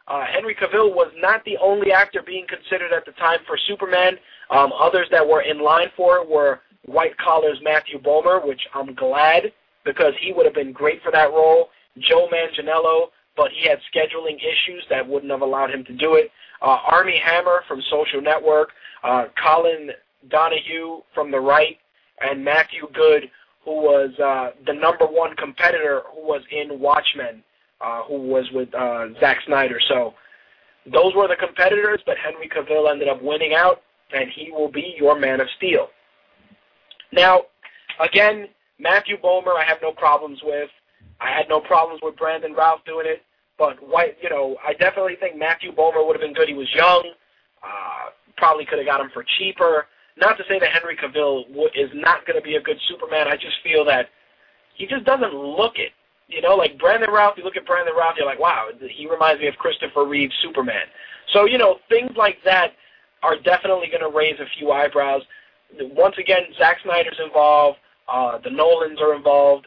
Uh, 0.06 0.24
Henry 0.26 0.54
Cavill 0.54 0.94
was 0.94 1.10
not 1.16 1.44
the 1.44 1.56
only 1.58 1.92
actor 1.92 2.22
being 2.22 2.46
considered 2.46 2.92
at 2.92 3.06
the 3.06 3.12
time 3.12 3.38
for 3.46 3.56
Superman. 3.66 4.18
Um, 4.50 4.72
others 4.78 5.08
that 5.10 5.26
were 5.26 5.42
in 5.42 5.60
line 5.60 5.88
for 5.96 6.18
it 6.18 6.28
were 6.28 6.60
White 6.84 7.16
Collar's 7.16 7.58
Matthew 7.62 7.98
Bomer, 7.98 8.46
which 8.46 8.60
I'm 8.74 8.94
glad 8.94 9.52
because 9.84 10.12
he 10.20 10.32
would 10.32 10.44
have 10.44 10.54
been 10.54 10.72
great 10.72 11.02
for 11.02 11.10
that 11.12 11.30
role. 11.30 11.70
Joe 11.98 12.28
Manganiello, 12.32 13.08
but 13.36 13.50
he 13.52 13.68
had 13.68 13.78
scheduling 13.94 14.36
issues 14.36 14.84
that 14.90 15.06
wouldn't 15.06 15.30
have 15.30 15.42
allowed 15.42 15.70
him 15.70 15.84
to 15.84 15.92
do 15.94 16.14
it. 16.14 16.30
Uh, 16.60 16.78
Armie 16.86 17.20
Hammer 17.22 17.62
from 17.68 17.80
Social 17.90 18.20
Network, 18.20 18.70
uh, 19.02 19.26
Colin 19.42 19.90
Donahue 20.30 21.00
from 21.14 21.30
The 21.30 21.40
Rite, 21.40 21.78
and 22.20 22.44
Matthew 22.44 22.88
Goode, 22.94 23.30
who 23.64 23.72
was 23.72 24.10
uh, 24.18 24.50
the 24.66 24.72
number 24.72 25.06
one 25.06 25.34
competitor 25.36 26.02
who 26.12 26.26
was 26.26 26.42
in 26.50 26.80
Watchmen, 26.80 27.42
uh, 27.84 28.02
who 28.04 28.18
was 28.18 28.46
with 28.52 28.74
uh, 28.74 29.08
Zack 29.20 29.38
Snyder. 29.46 29.78
So 29.88 30.14
those 30.90 31.14
were 31.14 31.28
the 31.28 31.36
competitors, 31.36 32.00
but 32.06 32.16
Henry 32.18 32.48
Cavill 32.48 32.90
ended 32.90 33.08
up 33.08 33.22
winning 33.22 33.54
out, 33.54 33.82
and 34.12 34.30
he 34.34 34.50
will 34.50 34.70
be 34.70 34.94
your 34.96 35.18
Man 35.18 35.40
of 35.40 35.48
Steel. 35.56 35.88
Now, 37.12 37.42
again, 38.00 38.48
Matthew 38.78 39.16
Bomer, 39.22 39.56
I 39.56 39.64
have 39.64 39.78
no 39.82 39.92
problems 39.92 40.40
with. 40.42 40.70
I 41.20 41.30
had 41.30 41.48
no 41.48 41.60
problems 41.60 42.00
with 42.02 42.16
Brandon 42.16 42.54
Routh 42.54 42.80
doing 42.84 43.06
it. 43.06 43.22
But 43.56 43.76
white, 43.86 44.16
you 44.20 44.30
know, 44.30 44.56
I 44.66 44.72
definitely 44.72 45.16
think 45.20 45.38
Matthew 45.38 45.72
Bomer 45.72 46.04
would 46.04 46.16
have 46.16 46.22
been 46.22 46.34
good. 46.34 46.48
He 46.48 46.54
was 46.54 46.68
young. 46.74 47.12
Uh, 47.62 48.10
probably 48.36 48.64
could 48.64 48.78
have 48.78 48.86
got 48.86 49.00
him 49.00 49.10
for 49.14 49.24
cheaper. 49.38 49.86
Not 50.16 50.36
to 50.38 50.44
say 50.48 50.58
that 50.58 50.70
Henry 50.70 50.96
Cavill 50.96 51.46
w- 51.48 51.70
is 51.74 51.90
not 51.94 52.26
going 52.26 52.36
to 52.36 52.42
be 52.42 52.56
a 52.56 52.60
good 52.60 52.78
Superman. 52.88 53.28
I 53.28 53.36
just 53.36 53.56
feel 53.62 53.84
that 53.84 54.08
he 54.74 54.86
just 54.86 55.04
doesn't 55.04 55.34
look 55.34 55.74
it. 55.76 55.92
You 56.28 56.40
know, 56.40 56.56
like 56.56 56.78
Brandon 56.78 57.10
Routh, 57.10 57.34
you 57.36 57.44
look 57.44 57.56
at 57.56 57.66
Brandon 57.66 57.94
Routh, 57.94 58.14
you're 58.16 58.26
like, 58.26 58.40
wow, 58.40 58.68
he 58.80 59.08
reminds 59.08 59.40
me 59.40 59.46
of 59.48 59.56
Christopher 59.56 60.04
Reeve's 60.04 60.34
Superman. 60.42 60.86
So, 61.32 61.44
you 61.44 61.58
know, 61.58 61.78
things 61.88 62.12
like 62.16 62.38
that 62.44 62.72
are 63.22 63.36
definitely 63.38 63.88
going 63.88 64.00
to 64.00 64.16
raise 64.16 64.38
a 64.40 64.46
few 64.58 64.70
eyebrows. 64.70 65.22
Once 65.80 66.16
again, 66.18 66.42
Zack 66.58 66.78
Snyder's 66.82 67.18
involved. 67.22 67.78
Uh, 68.08 68.38
the 68.38 68.50
Nolans 68.50 69.00
are 69.00 69.14
involved. 69.14 69.66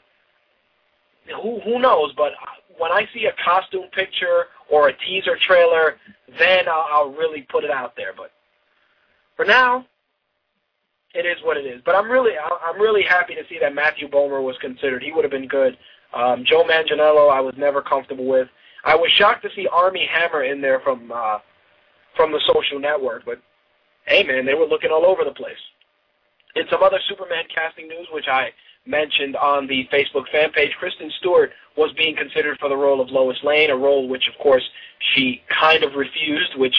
Who 1.42 1.60
who 1.62 1.80
knows? 1.80 2.14
But 2.16 2.34
when 2.78 2.92
I 2.92 3.08
see 3.14 3.26
a 3.26 3.34
costume 3.44 3.88
picture 3.92 4.46
or 4.70 4.90
a 4.90 4.94
teaser 4.94 5.36
trailer, 5.36 5.98
then 6.40 6.70
I'll, 6.70 6.88
I'll 6.92 7.12
really 7.12 7.42
put 7.42 7.64
it 7.64 7.72
out 7.72 7.96
there. 7.98 8.14
But 8.16 8.32
for 9.36 9.44
now, 9.44 9.86
it 11.14 11.26
is 11.26 11.38
what 11.44 11.58
it 11.58 11.66
is. 11.66 11.82
But 11.84 11.96
I'm 11.96 12.10
really 12.10 12.34
I'm 12.38 12.80
really 12.80 13.04
happy 13.04 13.36
to 13.36 13.42
see 13.50 13.58
that 13.60 13.76
Matthew 13.76 14.08
Bomer 14.08 14.42
was 14.42 14.58
considered. 14.60 15.04
He 15.04 15.12
would 15.12 15.24
have 15.24 15.32
been 15.32 15.48
good. 15.48 15.78
Um, 16.14 16.44
Joe 16.46 16.64
Manganiello, 16.64 17.32
I 17.32 17.42
was 17.42 17.54
never 17.58 17.82
comfortable 17.82 18.26
with. 18.26 18.48
I 18.84 18.96
was 18.96 19.12
shocked 19.12 19.44
to 19.44 19.50
see 19.56 19.68
Armie 19.68 20.08
Hammer 20.12 20.44
in 20.44 20.62
there 20.62 20.80
from 20.80 21.12
uh, 21.14 21.40
from 22.16 22.32
the 22.32 22.42
Social 22.48 22.80
Network, 22.80 23.26
but 23.26 23.40
hey, 24.06 24.24
man, 24.24 24.46
they 24.46 24.54
were 24.54 24.66
looking 24.66 24.90
all 24.92 25.06
over 25.06 25.24
the 25.24 25.32
place. 25.32 25.58
In 26.56 26.64
some 26.72 26.82
other 26.82 27.00
Superman 27.08 27.44
casting 27.54 27.88
news, 27.88 28.08
which 28.12 28.28
I 28.28 28.50
mentioned 28.86 29.36
on 29.36 29.68
the 29.68 29.88
Facebook 29.94 30.30
fan 30.32 30.52
page, 30.52 30.72
Kristen 30.80 31.12
Stewart 31.20 31.52
was 31.76 31.92
being 31.98 32.16
considered 32.16 32.58
for 32.60 32.70
the 32.70 32.76
role 32.76 33.02
of 33.02 33.10
Lois 33.10 33.38
Lane, 33.44 33.70
a 33.70 33.76
role 33.76 34.08
which, 34.08 34.28
of 34.28 34.42
course, 34.42 34.64
she 35.14 35.44
kind 35.50 35.84
of 35.84 35.94
refused, 35.94 36.58
which 36.58 36.76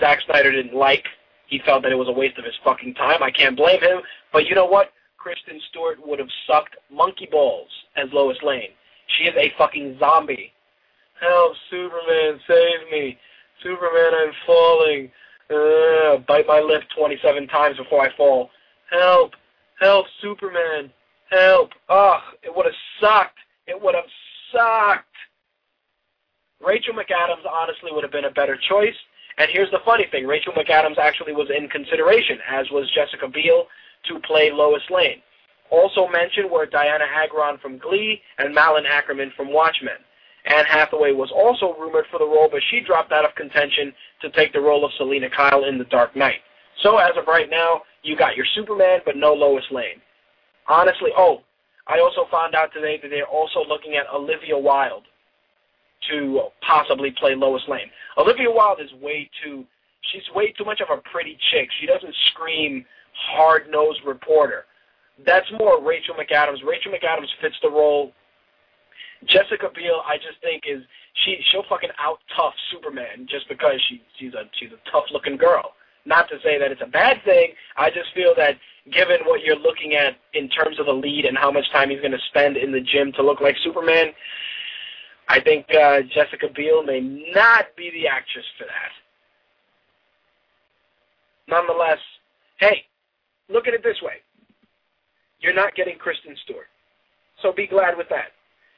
Zack 0.00 0.20
Snyder 0.26 0.50
didn't 0.50 0.74
like. 0.74 1.04
He 1.46 1.60
felt 1.64 1.82
that 1.82 1.92
it 1.92 1.96
was 1.96 2.08
a 2.08 2.12
waste 2.12 2.38
of 2.38 2.44
his 2.44 2.54
fucking 2.64 2.94
time. 2.94 3.22
I 3.22 3.30
can't 3.30 3.56
blame 3.56 3.80
him. 3.80 4.00
But 4.32 4.46
you 4.46 4.54
know 4.54 4.66
what? 4.66 4.92
Kristen 5.20 5.60
Stewart 5.68 5.98
would 6.04 6.18
have 6.18 6.30
sucked 6.46 6.76
monkey 6.90 7.28
balls 7.30 7.68
as 7.96 8.08
Lois 8.12 8.38
Lane. 8.42 8.70
She 9.18 9.24
is 9.24 9.34
a 9.36 9.52
fucking 9.58 9.98
zombie. 10.00 10.52
Help, 11.20 11.52
Superman, 11.70 12.40
save 12.48 12.90
me. 12.90 13.18
Superman, 13.62 14.12
I'm 14.14 14.32
falling. 14.46 15.12
Uh, 15.50 16.18
bite 16.26 16.46
my 16.46 16.60
lip 16.60 16.82
27 16.96 17.46
times 17.48 17.76
before 17.76 18.00
I 18.00 18.16
fall. 18.16 18.48
Help, 18.90 19.32
help, 19.78 20.06
Superman, 20.22 20.90
help. 21.30 21.70
Ugh, 21.90 22.20
it 22.42 22.56
would 22.56 22.64
have 22.64 22.74
sucked. 23.00 23.38
It 23.66 23.80
would 23.80 23.94
have 23.94 24.04
sucked. 24.52 25.04
Rachel 26.64 26.94
McAdams 26.94 27.44
honestly 27.50 27.90
would 27.92 28.04
have 28.04 28.12
been 28.12 28.24
a 28.24 28.30
better 28.30 28.58
choice. 28.68 28.96
And 29.36 29.50
here's 29.50 29.70
the 29.70 29.80
funny 29.84 30.06
thing. 30.10 30.26
Rachel 30.26 30.52
McAdams 30.54 30.98
actually 30.98 31.34
was 31.34 31.48
in 31.54 31.68
consideration, 31.68 32.38
as 32.48 32.70
was 32.70 32.90
Jessica 32.94 33.28
Biel, 33.28 33.66
to 34.08 34.20
play 34.20 34.50
Lois 34.52 34.82
Lane. 34.90 35.22
Also 35.70 36.08
mentioned 36.08 36.50
were 36.50 36.66
Dianna 36.66 37.06
Agron 37.06 37.58
from 37.58 37.78
Glee 37.78 38.20
and 38.38 38.54
Malin 38.54 38.84
Akerman 38.84 39.32
from 39.36 39.52
Watchmen. 39.52 39.98
Anne 40.46 40.64
Hathaway 40.64 41.12
was 41.12 41.30
also 41.34 41.78
rumored 41.78 42.06
for 42.10 42.18
the 42.18 42.24
role, 42.24 42.48
but 42.50 42.62
she 42.70 42.80
dropped 42.80 43.12
out 43.12 43.24
of 43.24 43.34
contention 43.34 43.92
to 44.22 44.30
take 44.30 44.52
the 44.52 44.60
role 44.60 44.84
of 44.84 44.90
Selina 44.96 45.28
Kyle 45.30 45.64
in 45.64 45.78
The 45.78 45.84
Dark 45.84 46.16
Knight. 46.16 46.40
So 46.82 46.96
as 46.96 47.12
of 47.16 47.26
right 47.26 47.50
now, 47.50 47.82
you 48.02 48.16
got 48.16 48.36
your 48.36 48.46
Superman, 48.54 49.00
but 49.04 49.16
no 49.16 49.34
Lois 49.34 49.64
Lane. 49.70 50.00
Honestly, 50.66 51.10
oh, 51.16 51.42
I 51.86 52.00
also 52.00 52.26
found 52.30 52.54
out 52.54 52.72
today 52.72 52.98
that 53.02 53.08
they're 53.08 53.26
also 53.26 53.64
looking 53.68 53.96
at 53.96 54.06
Olivia 54.12 54.56
Wilde 54.56 55.04
to 56.10 56.48
possibly 56.66 57.10
play 57.10 57.34
Lois 57.34 57.62
Lane. 57.68 57.90
Olivia 58.16 58.50
Wilde 58.50 58.80
is 58.80 58.92
way 59.02 59.28
too, 59.44 59.66
she's 60.10 60.22
way 60.34 60.52
too 60.52 60.64
much 60.64 60.80
of 60.80 60.88
a 60.88 61.02
pretty 61.10 61.36
chick. 61.52 61.68
She 61.80 61.86
doesn't 61.86 62.14
scream 62.32 62.84
hard-nosed 63.20 64.00
reporter. 64.06 64.64
That's 65.24 65.46
more 65.58 65.82
Rachel 65.82 66.14
McAdams. 66.14 66.64
Rachel 66.66 66.92
McAdams 66.92 67.28
fits 67.40 67.56
the 67.62 67.70
role. 67.70 68.12
Jessica 69.26 69.68
Biel, 69.74 70.02
I 70.06 70.16
just 70.16 70.40
think 70.42 70.64
is 70.66 70.82
she 71.24 71.38
she'll 71.50 71.64
fucking 71.68 71.90
out 71.98 72.18
tough 72.34 72.54
Superman 72.72 73.26
just 73.28 73.48
because 73.48 73.80
she 73.88 74.02
she's 74.18 74.32
a 74.32 74.44
she's 74.58 74.70
a 74.72 74.90
tough 74.90 75.04
looking 75.12 75.36
girl. 75.36 75.72
Not 76.06 76.28
to 76.30 76.36
say 76.42 76.58
that 76.58 76.72
it's 76.72 76.80
a 76.80 76.86
bad 76.86 77.22
thing. 77.24 77.52
I 77.76 77.90
just 77.90 78.14
feel 78.14 78.34
that 78.36 78.56
given 78.90 79.18
what 79.26 79.42
you're 79.42 79.58
looking 79.58 79.94
at 79.94 80.16
in 80.32 80.48
terms 80.48 80.80
of 80.80 80.86
the 80.86 80.92
lead 80.92 81.26
and 81.26 81.36
how 81.36 81.50
much 81.50 81.70
time 81.70 81.90
he's 81.90 82.00
going 82.00 82.12
to 82.12 82.26
spend 82.30 82.56
in 82.56 82.72
the 82.72 82.80
gym 82.80 83.12
to 83.12 83.22
look 83.22 83.42
like 83.42 83.56
Superman, 83.62 84.12
I 85.28 85.40
think 85.40 85.66
uh, 85.74 86.00
Jessica 86.12 86.48
Biel 86.54 86.82
may 86.82 87.00
not 87.34 87.76
be 87.76 87.90
the 87.90 88.08
actress 88.08 88.46
for 88.56 88.64
that. 88.64 88.92
Nonetheless, 91.48 91.98
hey, 92.58 92.84
look 93.50 93.66
at 93.66 93.74
it 93.74 93.82
this 93.82 94.00
way. 94.02 94.14
You're 95.40 95.54
not 95.54 95.74
getting 95.74 95.96
Kristen 95.96 96.36
Stewart. 96.44 96.68
So 97.42 97.52
be 97.52 97.66
glad 97.66 97.96
with 97.96 98.08
that. 98.10 98.32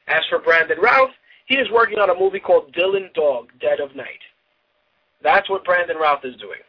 As 0.07 0.21
for 0.29 0.39
Brandon 0.39 0.79
Routh, 0.79 1.11
he 1.45 1.55
is 1.55 1.69
working 1.71 1.99
on 1.99 2.09
a 2.09 2.19
movie 2.19 2.39
called 2.39 2.73
Dylan 2.73 3.13
Dog, 3.13 3.49
Dead 3.59 3.79
of 3.79 3.95
Night. 3.95 4.21
That's 5.21 5.49
what 5.49 5.65
Brandon 5.65 5.97
Routh 5.97 6.23
is 6.23 6.35
doing. 6.37 6.59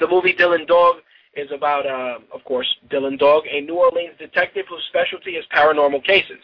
The 0.00 0.08
movie 0.08 0.34
Dylan 0.34 0.66
Dog 0.66 0.96
is 1.36 1.50
about, 1.52 1.86
uh, 1.86 2.18
of 2.32 2.44
course, 2.44 2.66
Dylan 2.90 3.18
Dog, 3.18 3.44
a 3.50 3.60
New 3.60 3.74
Orleans 3.74 4.14
detective 4.18 4.66
whose 4.68 4.82
specialty 4.88 5.32
is 5.32 5.44
paranormal 5.54 6.04
cases. 6.04 6.38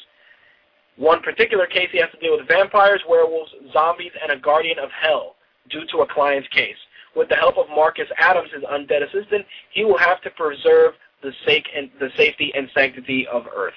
One 0.96 1.22
particular 1.22 1.66
case 1.66 1.88
he 1.92 1.98
has 1.98 2.10
to 2.10 2.18
deal 2.18 2.36
with 2.36 2.46
vampires, 2.46 3.00
werewolves, 3.08 3.52
zombies, 3.72 4.12
and 4.22 4.32
a 4.32 4.36
guardian 4.36 4.78
of 4.78 4.90
hell 4.90 5.36
due 5.70 5.86
to 5.92 5.98
a 5.98 6.06
client's 6.12 6.48
case. 6.48 6.76
With 7.16 7.28
the 7.28 7.34
help 7.34 7.58
of 7.58 7.68
Marcus 7.68 8.08
Adams, 8.18 8.50
his 8.54 8.62
undead 8.62 9.02
assistant, 9.02 9.44
he 9.72 9.84
will 9.84 9.98
have 9.98 10.20
to 10.22 10.30
preserve 10.30 10.94
the, 11.22 11.32
sake 11.46 11.66
and, 11.76 11.90
the 11.98 12.08
safety 12.16 12.52
and 12.54 12.68
sanctity 12.74 13.26
of 13.26 13.46
Earth. 13.54 13.74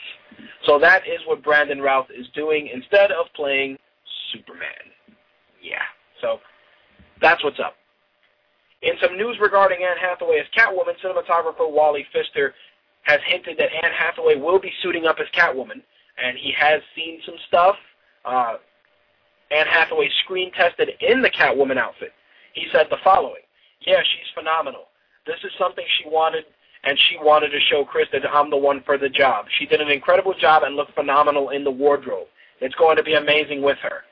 So 0.66 0.80
that 0.80 1.08
is 1.08 1.20
what 1.26 1.44
Brandon 1.44 1.82
Routh 1.82 2.08
is 2.16 2.28
doing 2.36 2.70
instead 2.74 3.12
of 3.12 3.26
playing 3.36 3.78
Superman. 4.32 4.92
Yeah, 5.62 5.82
so 6.22 6.40
that's 7.22 7.44
what's 7.44 7.60
up. 7.60 7.76
In 8.82 8.94
some 9.02 9.18
news 9.18 9.38
regarding 9.40 9.80
Anne 9.82 9.98
Hathaway 9.98 10.40
as 10.40 10.48
Catwoman, 10.58 10.96
cinematographer 11.04 11.72
Wally 11.72 12.06
Pfister 12.12 12.54
has 13.04 13.20
hinted 13.26 13.58
that 13.58 13.70
Anne 13.84 13.92
Hathaway 13.98 14.36
will 14.36 14.60
be 14.60 14.72
suiting 14.82 15.06
up 15.06 15.18
as 15.20 15.28
Catwoman, 15.34 15.82
and 16.22 16.38
he 16.38 16.54
has 16.58 16.82
seen 16.96 17.20
some 17.26 17.36
stuff. 17.48 17.76
Uh, 18.26 18.58
Anne 19.52 19.68
Hathaway 19.68 20.10
screen 20.24 20.52
tested 20.52 20.90
in 21.00 21.22
the 21.22 21.30
Catwoman 21.30 21.78
outfit. 21.78 22.12
He 22.54 22.66
said 22.72 22.88
the 22.90 22.98
following 23.04 23.44
Yeah, 23.86 24.02
she's 24.02 24.32
phenomenal. 24.34 24.86
This 25.26 25.38
is 25.44 25.52
something 25.58 25.86
she 26.00 26.10
wanted, 26.10 26.46
and 26.84 26.98
she 27.10 27.18
wanted 27.18 27.50
to 27.50 27.60
show 27.70 27.86
Chris 27.86 28.08
that 28.12 28.26
I'm 28.30 28.50
the 28.50 28.58
one 28.58 28.82
for 28.86 28.98
the 28.98 29.10
job. 29.10 29.46
She 29.60 29.66
did 29.66 29.82
an 29.82 29.90
incredible 29.90 30.34
job 30.40 30.64
and 30.64 30.76
looked 30.76 30.96
phenomenal 30.96 31.50
in 31.50 31.64
the 31.64 31.72
wardrobe. 31.72 32.28
It's 32.62 32.76
going 32.76 32.98
to 32.98 33.04
be 33.04 33.16
amazing 33.16 33.62
with 33.62 33.78
her. 33.80 34.04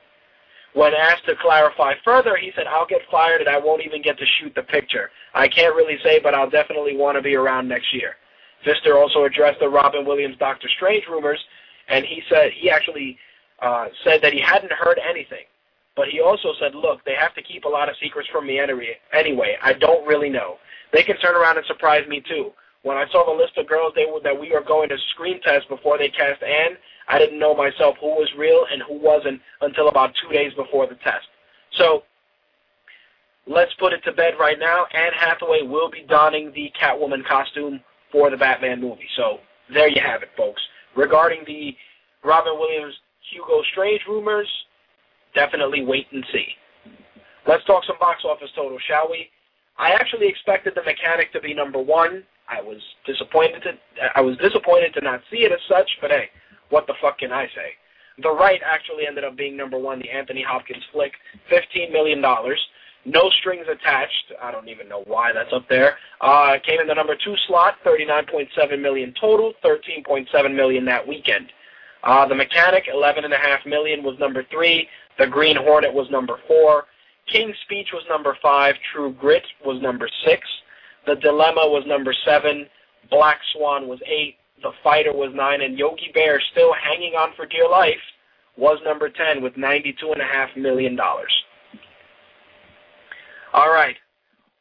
When 0.74 0.94
asked 0.94 1.26
to 1.26 1.34
clarify 1.40 1.94
further, 2.02 2.36
he 2.36 2.50
said, 2.56 2.66
I'll 2.66 2.86
get 2.86 3.02
fired 3.10 3.42
and 3.42 3.50
I 3.50 3.58
won't 3.58 3.84
even 3.84 4.00
get 4.00 4.18
to 4.18 4.24
shoot 4.40 4.54
the 4.54 4.62
picture. 4.62 5.10
I 5.34 5.46
can't 5.46 5.74
really 5.74 5.98
say, 6.02 6.18
but 6.18 6.34
I'll 6.34 6.48
definitely 6.48 6.96
want 6.96 7.16
to 7.16 7.22
be 7.22 7.34
around 7.34 7.68
next 7.68 7.92
year. 7.94 8.16
Pfister 8.64 8.96
also 8.96 9.24
addressed 9.24 9.60
the 9.60 9.68
Robin 9.68 10.06
Williams 10.06 10.36
Doctor 10.38 10.68
Strange 10.76 11.04
rumors, 11.10 11.40
and 11.88 12.06
he 12.06 12.22
said 12.30 12.52
he 12.52 12.70
actually 12.70 13.18
uh, 13.60 13.88
said 14.02 14.22
that 14.22 14.32
he 14.32 14.40
hadn't 14.40 14.72
heard 14.72 14.98
anything. 15.06 15.44
But 15.94 16.08
he 16.08 16.20
also 16.20 16.54
said, 16.58 16.74
look, 16.74 17.04
they 17.04 17.14
have 17.18 17.34
to 17.34 17.42
keep 17.42 17.64
a 17.64 17.68
lot 17.68 17.88
of 17.88 17.96
secrets 18.02 18.28
from 18.32 18.46
me 18.46 18.58
anyway. 18.58 19.56
I 19.62 19.72
don't 19.74 20.06
really 20.06 20.30
know. 20.30 20.56
They 20.92 21.02
can 21.02 21.16
turn 21.18 21.34
around 21.34 21.58
and 21.58 21.66
surprise 21.66 22.06
me 22.08 22.22
too. 22.26 22.52
When 22.82 22.96
I 22.96 23.06
saw 23.12 23.24
the 23.24 23.32
list 23.32 23.56
of 23.58 23.68
girls 23.68 23.92
they 23.94 24.06
were, 24.06 24.20
that 24.24 24.38
we 24.38 24.54
are 24.54 24.62
going 24.62 24.88
to 24.88 24.96
screen 25.14 25.40
test 25.42 25.68
before 25.68 25.98
they 25.98 26.08
cast 26.08 26.42
Anne, 26.42 26.76
I 27.08 27.18
didn't 27.18 27.38
know 27.38 27.54
myself 27.54 27.96
who 28.00 28.08
was 28.08 28.28
real 28.36 28.64
and 28.72 28.82
who 28.82 28.98
wasn't 28.98 29.40
until 29.60 29.88
about 29.88 30.12
two 30.22 30.32
days 30.32 30.52
before 30.54 30.86
the 30.86 30.96
test. 30.96 31.26
So 31.78 32.02
let's 33.46 33.72
put 33.74 33.92
it 33.92 34.02
to 34.04 34.12
bed 34.12 34.34
right 34.40 34.58
now. 34.58 34.86
Anne 34.94 35.12
Hathaway 35.16 35.62
will 35.62 35.90
be 35.90 36.04
donning 36.08 36.52
the 36.54 36.72
Catwoman 36.80 37.24
costume 37.26 37.80
for 38.10 38.30
the 38.30 38.36
Batman 38.36 38.80
movie. 38.80 39.08
So 39.16 39.38
there 39.72 39.88
you 39.88 40.00
have 40.00 40.22
it, 40.22 40.30
folks. 40.36 40.62
Regarding 40.96 41.44
the 41.46 41.76
Robin 42.24 42.54
Williams 42.58 42.94
Hugo 43.30 43.62
Strange 43.72 44.02
rumors, 44.08 44.48
definitely 45.34 45.84
wait 45.84 46.06
and 46.12 46.24
see. 46.32 46.46
Let's 47.46 47.64
talk 47.64 47.84
some 47.84 47.96
box 47.98 48.24
office 48.24 48.50
total, 48.54 48.78
shall 48.86 49.08
we? 49.10 49.28
I 49.78 49.90
actually 49.92 50.28
expected 50.28 50.74
the 50.74 50.82
mechanic 50.82 51.32
to 51.32 51.40
be 51.40 51.54
number 51.54 51.80
one. 51.80 52.24
I 52.48 52.60
was 52.60 52.78
disappointed 53.06 53.62
to 53.62 53.72
I 54.14 54.20
was 54.20 54.36
disappointed 54.38 54.94
to 54.94 55.00
not 55.00 55.22
see 55.30 55.38
it 55.38 55.52
as 55.52 55.60
such, 55.68 55.90
but 56.00 56.10
hey, 56.10 56.28
what 56.70 56.86
the 56.86 56.94
fuck 57.00 57.18
can 57.18 57.32
I 57.32 57.46
say? 57.46 57.72
The 58.22 58.30
Rite 58.30 58.60
actually 58.64 59.06
ended 59.06 59.24
up 59.24 59.36
being 59.36 59.56
number 59.56 59.78
one, 59.78 59.98
the 59.98 60.10
Anthony 60.10 60.42
Hopkins 60.42 60.84
flick, 60.92 61.12
$15 61.50 61.92
million. 61.92 62.20
No 63.04 63.30
strings 63.40 63.66
attached. 63.70 64.32
I 64.40 64.52
don't 64.52 64.68
even 64.68 64.88
know 64.88 65.02
why 65.06 65.32
that's 65.32 65.52
up 65.52 65.68
there. 65.68 65.96
Uh, 66.20 66.58
came 66.64 66.78
in 66.78 66.86
the 66.86 66.94
number 66.94 67.16
two 67.16 67.34
slot, 67.48 67.76
39.7 67.84 68.80
million 68.80 69.14
total, 69.20 69.54
13.7 69.64 70.54
million 70.54 70.84
that 70.84 71.06
weekend. 71.06 71.50
Uh, 72.04 72.26
the 72.26 72.34
Mechanic, 72.34 72.84
eleven 72.92 73.24
and 73.24 73.32
a 73.32 73.38
half 73.38 73.64
million, 73.64 74.02
was 74.02 74.18
number 74.18 74.44
three. 74.50 74.88
The 75.18 75.26
Green 75.26 75.56
Hornet 75.56 75.92
was 75.92 76.08
number 76.10 76.38
four. 76.46 76.84
King's 77.30 77.56
Speech 77.64 77.88
was 77.92 78.02
number 78.08 78.36
five. 78.42 78.74
True 78.92 79.12
Grit 79.12 79.44
was 79.64 79.80
number 79.80 80.08
six. 80.24 80.46
The 81.06 81.16
Dilemma 81.16 81.66
was 81.68 81.84
number 81.86 82.14
seven. 82.24 82.66
Black 83.10 83.38
Swan 83.52 83.88
was 83.88 84.00
eight. 84.06 84.36
The 84.62 84.72
Fighter 84.82 85.12
was 85.12 85.32
nine, 85.34 85.60
and 85.60 85.78
Yogi 85.78 86.10
Bear, 86.14 86.40
still 86.52 86.72
hanging 86.72 87.14
on 87.14 87.30
for 87.36 87.46
dear 87.46 87.68
life, 87.68 88.00
was 88.56 88.78
number 88.84 89.08
ten 89.08 89.42
with 89.42 89.56
ninety-two 89.56 90.12
and 90.12 90.20
a 90.20 90.24
half 90.24 90.50
million 90.56 90.94
dollars. 90.94 91.32
All 93.52 93.70
right, 93.70 93.96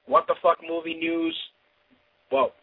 what 0.05 0.27
the 0.27 0.35
fuck 0.41 0.57
movie 0.67 0.95
news? 0.95 1.37
Well, 2.31 2.53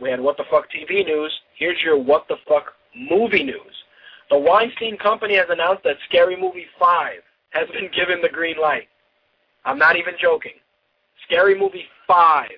we 0.00 0.10
had 0.10 0.20
what 0.20 0.36
the 0.36 0.44
fuck 0.50 0.66
TV 0.70 1.04
news. 1.04 1.32
Here's 1.56 1.80
your 1.82 1.98
what 1.98 2.26
the 2.28 2.36
fuck 2.48 2.72
movie 2.96 3.44
news. 3.44 3.74
The 4.30 4.38
Weinstein 4.38 4.96
Company 4.96 5.36
has 5.36 5.46
announced 5.50 5.84
that 5.84 5.96
Scary 6.08 6.36
Movie 6.40 6.66
5 6.78 7.12
has 7.50 7.68
been 7.68 7.90
given 7.94 8.20
the 8.20 8.28
green 8.28 8.56
light. 8.60 8.88
I'm 9.64 9.78
not 9.78 9.96
even 9.96 10.14
joking. 10.20 10.52
Scary 11.26 11.58
Movie 11.58 11.84
5. 12.06 12.48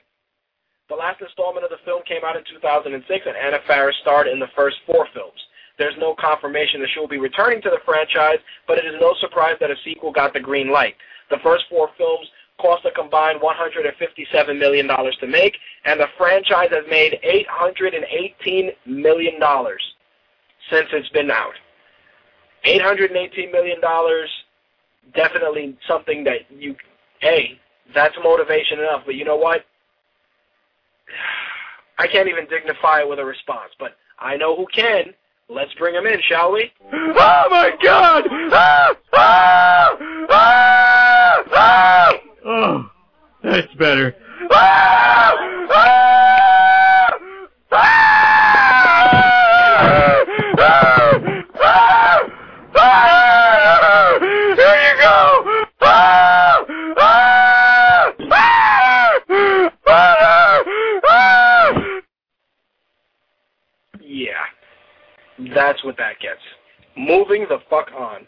The 0.88 0.94
last 0.94 1.20
installment 1.22 1.64
of 1.64 1.70
the 1.70 1.82
film 1.84 2.02
came 2.06 2.24
out 2.24 2.36
in 2.36 2.42
2006, 2.44 3.26
and 3.26 3.36
Anna 3.36 3.58
Faris 3.66 3.96
starred 4.02 4.26
in 4.26 4.40
the 4.40 4.50
first 4.56 4.76
four 4.86 5.06
films. 5.14 5.38
There's 5.78 5.94
no 5.98 6.14
confirmation 6.18 6.80
that 6.80 6.88
she 6.92 7.00
will 7.00 7.08
be 7.08 7.18
returning 7.18 7.62
to 7.62 7.70
the 7.70 7.80
franchise, 7.86 8.38
but 8.66 8.76
it 8.76 8.84
is 8.84 9.00
no 9.00 9.14
surprise 9.20 9.56
that 9.60 9.70
a 9.70 9.76
sequel 9.84 10.12
got 10.12 10.34
the 10.34 10.40
green 10.40 10.70
light. 10.70 10.94
The 11.30 11.38
first 11.42 11.64
four 11.70 11.90
films 11.96 12.26
cost 12.60 12.84
a 12.84 12.90
combined 12.90 13.40
$157 13.40 14.58
million 14.58 14.86
to 14.88 15.26
make, 15.26 15.56
and 15.84 15.98
the 15.98 16.08
franchise 16.18 16.68
has 16.70 16.84
made 16.90 17.18
$818 17.24 18.72
million 18.84 19.40
since 20.70 20.88
it's 20.92 21.08
been 21.10 21.30
out. 21.30 21.54
$818 22.66 23.50
million, 23.50 23.78
definitely 25.14 25.76
something 25.88 26.24
that 26.24 26.50
you, 26.50 26.74
hey, 27.20 27.58
that's 27.94 28.14
motivation 28.22 28.78
enough. 28.78 29.02
But 29.06 29.14
you 29.14 29.24
know 29.24 29.36
what? 29.36 29.64
I 31.98 32.06
can't 32.06 32.28
even 32.28 32.46
dignify 32.46 33.00
it 33.00 33.08
with 33.08 33.18
a 33.18 33.24
response, 33.24 33.72
but 33.78 33.96
I 34.18 34.36
know 34.36 34.56
who 34.56 34.66
can. 34.74 35.14
Let's 35.48 35.74
bring 35.74 35.94
him 35.94 36.06
in, 36.06 36.20
shall 36.28 36.52
we? 36.52 36.70
Oh 36.92 37.44
my 37.50 37.70
God! 37.82 38.24
Ah! 38.52 38.94
Ah! 39.12 39.96
Ah! 40.30 41.42
Ah! 41.52 42.12
Oh, 42.46 42.90
that's 43.42 43.74
better. 43.74 44.14
Ah! 44.50 45.34
Ah! 45.70 46.10
Ah! 47.72 47.80
Ah! 50.58 51.12
Ah! 51.60 52.30
Ah! 52.76 54.18
Here 54.20 54.78
you 54.86 54.94
go! 55.02 55.18
Ah! 55.82 56.64
Ah! 56.98 58.14
Ah! 58.30 59.20
Ah! 59.86 60.62
Ah! 61.08 61.74
Yeah, 64.00 64.44
that's 65.70 65.84
what 65.84 65.96
that 65.96 66.18
gets. 66.18 66.40
Moving 66.96 67.46
the 67.48 67.58
fuck 67.70 67.92
on. 67.96 68.26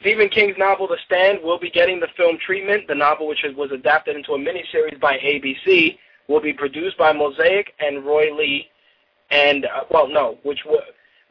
Stephen 0.00 0.28
King's 0.28 0.56
novel 0.58 0.86
The 0.86 0.98
Stand 1.06 1.38
will 1.42 1.58
be 1.58 1.70
getting 1.70 1.98
the 1.98 2.08
film 2.14 2.36
treatment. 2.44 2.86
The 2.88 2.94
novel, 2.94 3.26
which 3.26 3.44
was 3.56 3.70
adapted 3.72 4.16
into 4.16 4.32
a 4.32 4.38
miniseries 4.38 5.00
by 5.00 5.16
ABC, 5.16 5.96
will 6.28 6.40
be 6.40 6.52
produced 6.52 6.98
by 6.98 7.12
Mosaic 7.12 7.72
and 7.80 8.04
Roy 8.04 8.34
Lee, 8.34 8.68
and 9.30 9.64
uh, 9.64 9.84
well, 9.90 10.08
no, 10.08 10.38
which 10.42 10.62
w- 10.64 10.82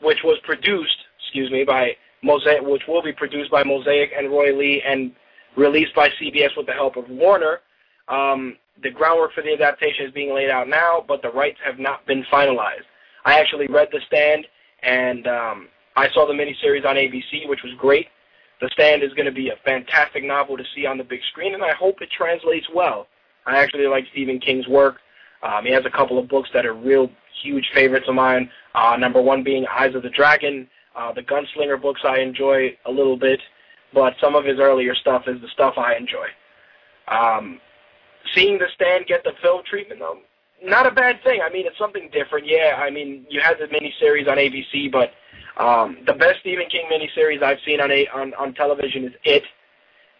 which 0.02 0.19
was 0.23 0.40
produced, 0.44 0.98
excuse 1.19 1.52
me, 1.52 1.64
by 1.64 1.95
Mosaic, 2.23 2.61
which 2.61 2.84
will 2.88 3.03
be 3.03 3.14
produced 3.14 3.52
by 3.52 3.64
Mosaic 3.64 4.11
and 4.18 4.31
Roy 4.31 4.56
Lee 4.57 4.81
and 4.86 5.11
released 5.56 5.94
by 5.94 6.10
CBS 6.22 6.56
with 6.57 6.65
the 6.65 6.73
help 6.73 6.95
of 6.95 7.07
Warner. 7.10 7.60
Um, 8.07 8.57
the 8.81 8.90
groundwork 8.90 9.34
for 9.34 9.44
the 9.44 9.53
adaptation 9.53 10.06
is 10.06 10.11
being 10.14 10.34
laid 10.34 10.49
out 10.49 10.68
now, 10.68 11.03
but 11.07 11.22
the 11.22 11.30
rights 11.30 11.60
have 11.64 11.80
not 11.80 12.06
been 12.07 12.23
finalized. 12.31 12.86
I 13.25 13.39
actually 13.39 13.67
read 13.67 13.89
The 13.91 13.99
Stand, 14.07 14.45
and 14.83 15.27
um, 15.27 15.67
I 15.95 16.09
saw 16.11 16.25
the 16.25 16.33
miniseries 16.33 16.85
on 16.85 16.95
ABC, 16.95 17.47
which 17.47 17.63
was 17.63 17.73
great. 17.77 18.07
The 18.61 18.69
Stand 18.73 19.03
is 19.03 19.13
going 19.13 19.25
to 19.25 19.31
be 19.31 19.49
a 19.49 19.55
fantastic 19.63 20.23
novel 20.23 20.57
to 20.57 20.63
see 20.75 20.85
on 20.85 20.97
the 20.97 21.03
big 21.03 21.21
screen, 21.31 21.53
and 21.53 21.63
I 21.63 21.73
hope 21.73 22.01
it 22.01 22.09
translates 22.11 22.67
well. 22.73 23.07
I 23.45 23.57
actually 23.57 23.87
like 23.87 24.05
Stephen 24.11 24.39
King's 24.39 24.67
work. 24.67 24.97
Um, 25.43 25.65
he 25.65 25.71
has 25.71 25.85
a 25.85 25.89
couple 25.89 26.19
of 26.19 26.27
books 26.27 26.49
that 26.53 26.65
are 26.65 26.73
real 26.73 27.09
huge 27.41 27.69
favorites 27.73 28.05
of 28.09 28.15
mine. 28.15 28.49
Uh, 28.75 28.97
number 28.99 29.21
one 29.21 29.43
being 29.43 29.65
Eyes 29.67 29.95
of 29.95 30.03
the 30.03 30.09
Dragon. 30.09 30.67
Uh, 30.95 31.13
the 31.13 31.21
Gunslinger 31.21 31.81
books 31.81 32.01
I 32.03 32.19
enjoy 32.19 32.75
a 32.85 32.91
little 32.91 33.15
bit, 33.15 33.39
but 33.93 34.13
some 34.19 34.35
of 34.35 34.43
his 34.43 34.59
earlier 34.59 34.93
stuff 34.95 35.23
is 35.27 35.39
the 35.41 35.47
stuff 35.53 35.75
I 35.77 35.95
enjoy. 35.95 36.27
Um, 37.07 37.61
seeing 38.35 38.57
The 38.57 38.67
Stand 38.75 39.05
get 39.07 39.23
the 39.23 39.31
film 39.41 39.61
treatment, 39.65 40.01
though, 40.01 40.19
not 40.64 40.86
a 40.86 40.91
bad 40.91 41.22
thing. 41.23 41.41
I 41.44 41.52
mean, 41.52 41.65
it's 41.65 41.77
something 41.77 42.10
different. 42.11 42.48
Yeah, 42.48 42.80
I 42.80 42.90
mean, 42.90 43.26
you 43.30 43.41
had 43.41 43.57
the 43.60 43.65
miniseries 43.65 44.30
on 44.30 44.38
ABC, 44.38 44.91
but 44.91 45.11
um, 45.61 45.98
the 46.06 46.14
best 46.14 46.40
Stephen 46.41 46.68
King 46.69 46.88
miniseries 46.91 47.44
I've 47.44 47.60
seen 47.65 47.81
on, 47.81 47.91
a, 47.91 48.07
on 48.07 48.34
on 48.36 48.53
television 48.53 49.06
is 49.06 49.14
It, 49.23 49.44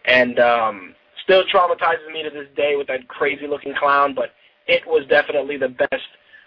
and 0.04 0.38
um, 0.38 0.94
still 1.22 1.44
traumatizes 1.44 2.12
me 2.12 2.22
to 2.22 2.30
this 2.30 2.48
day 2.56 2.76
with 2.76 2.86
that 2.88 3.08
crazy 3.08 3.46
looking 3.46 3.74
clown. 3.74 4.14
But 4.14 4.32
It 4.66 4.86
was 4.86 5.06
definitely 5.08 5.56
the 5.56 5.68
best 5.68 6.04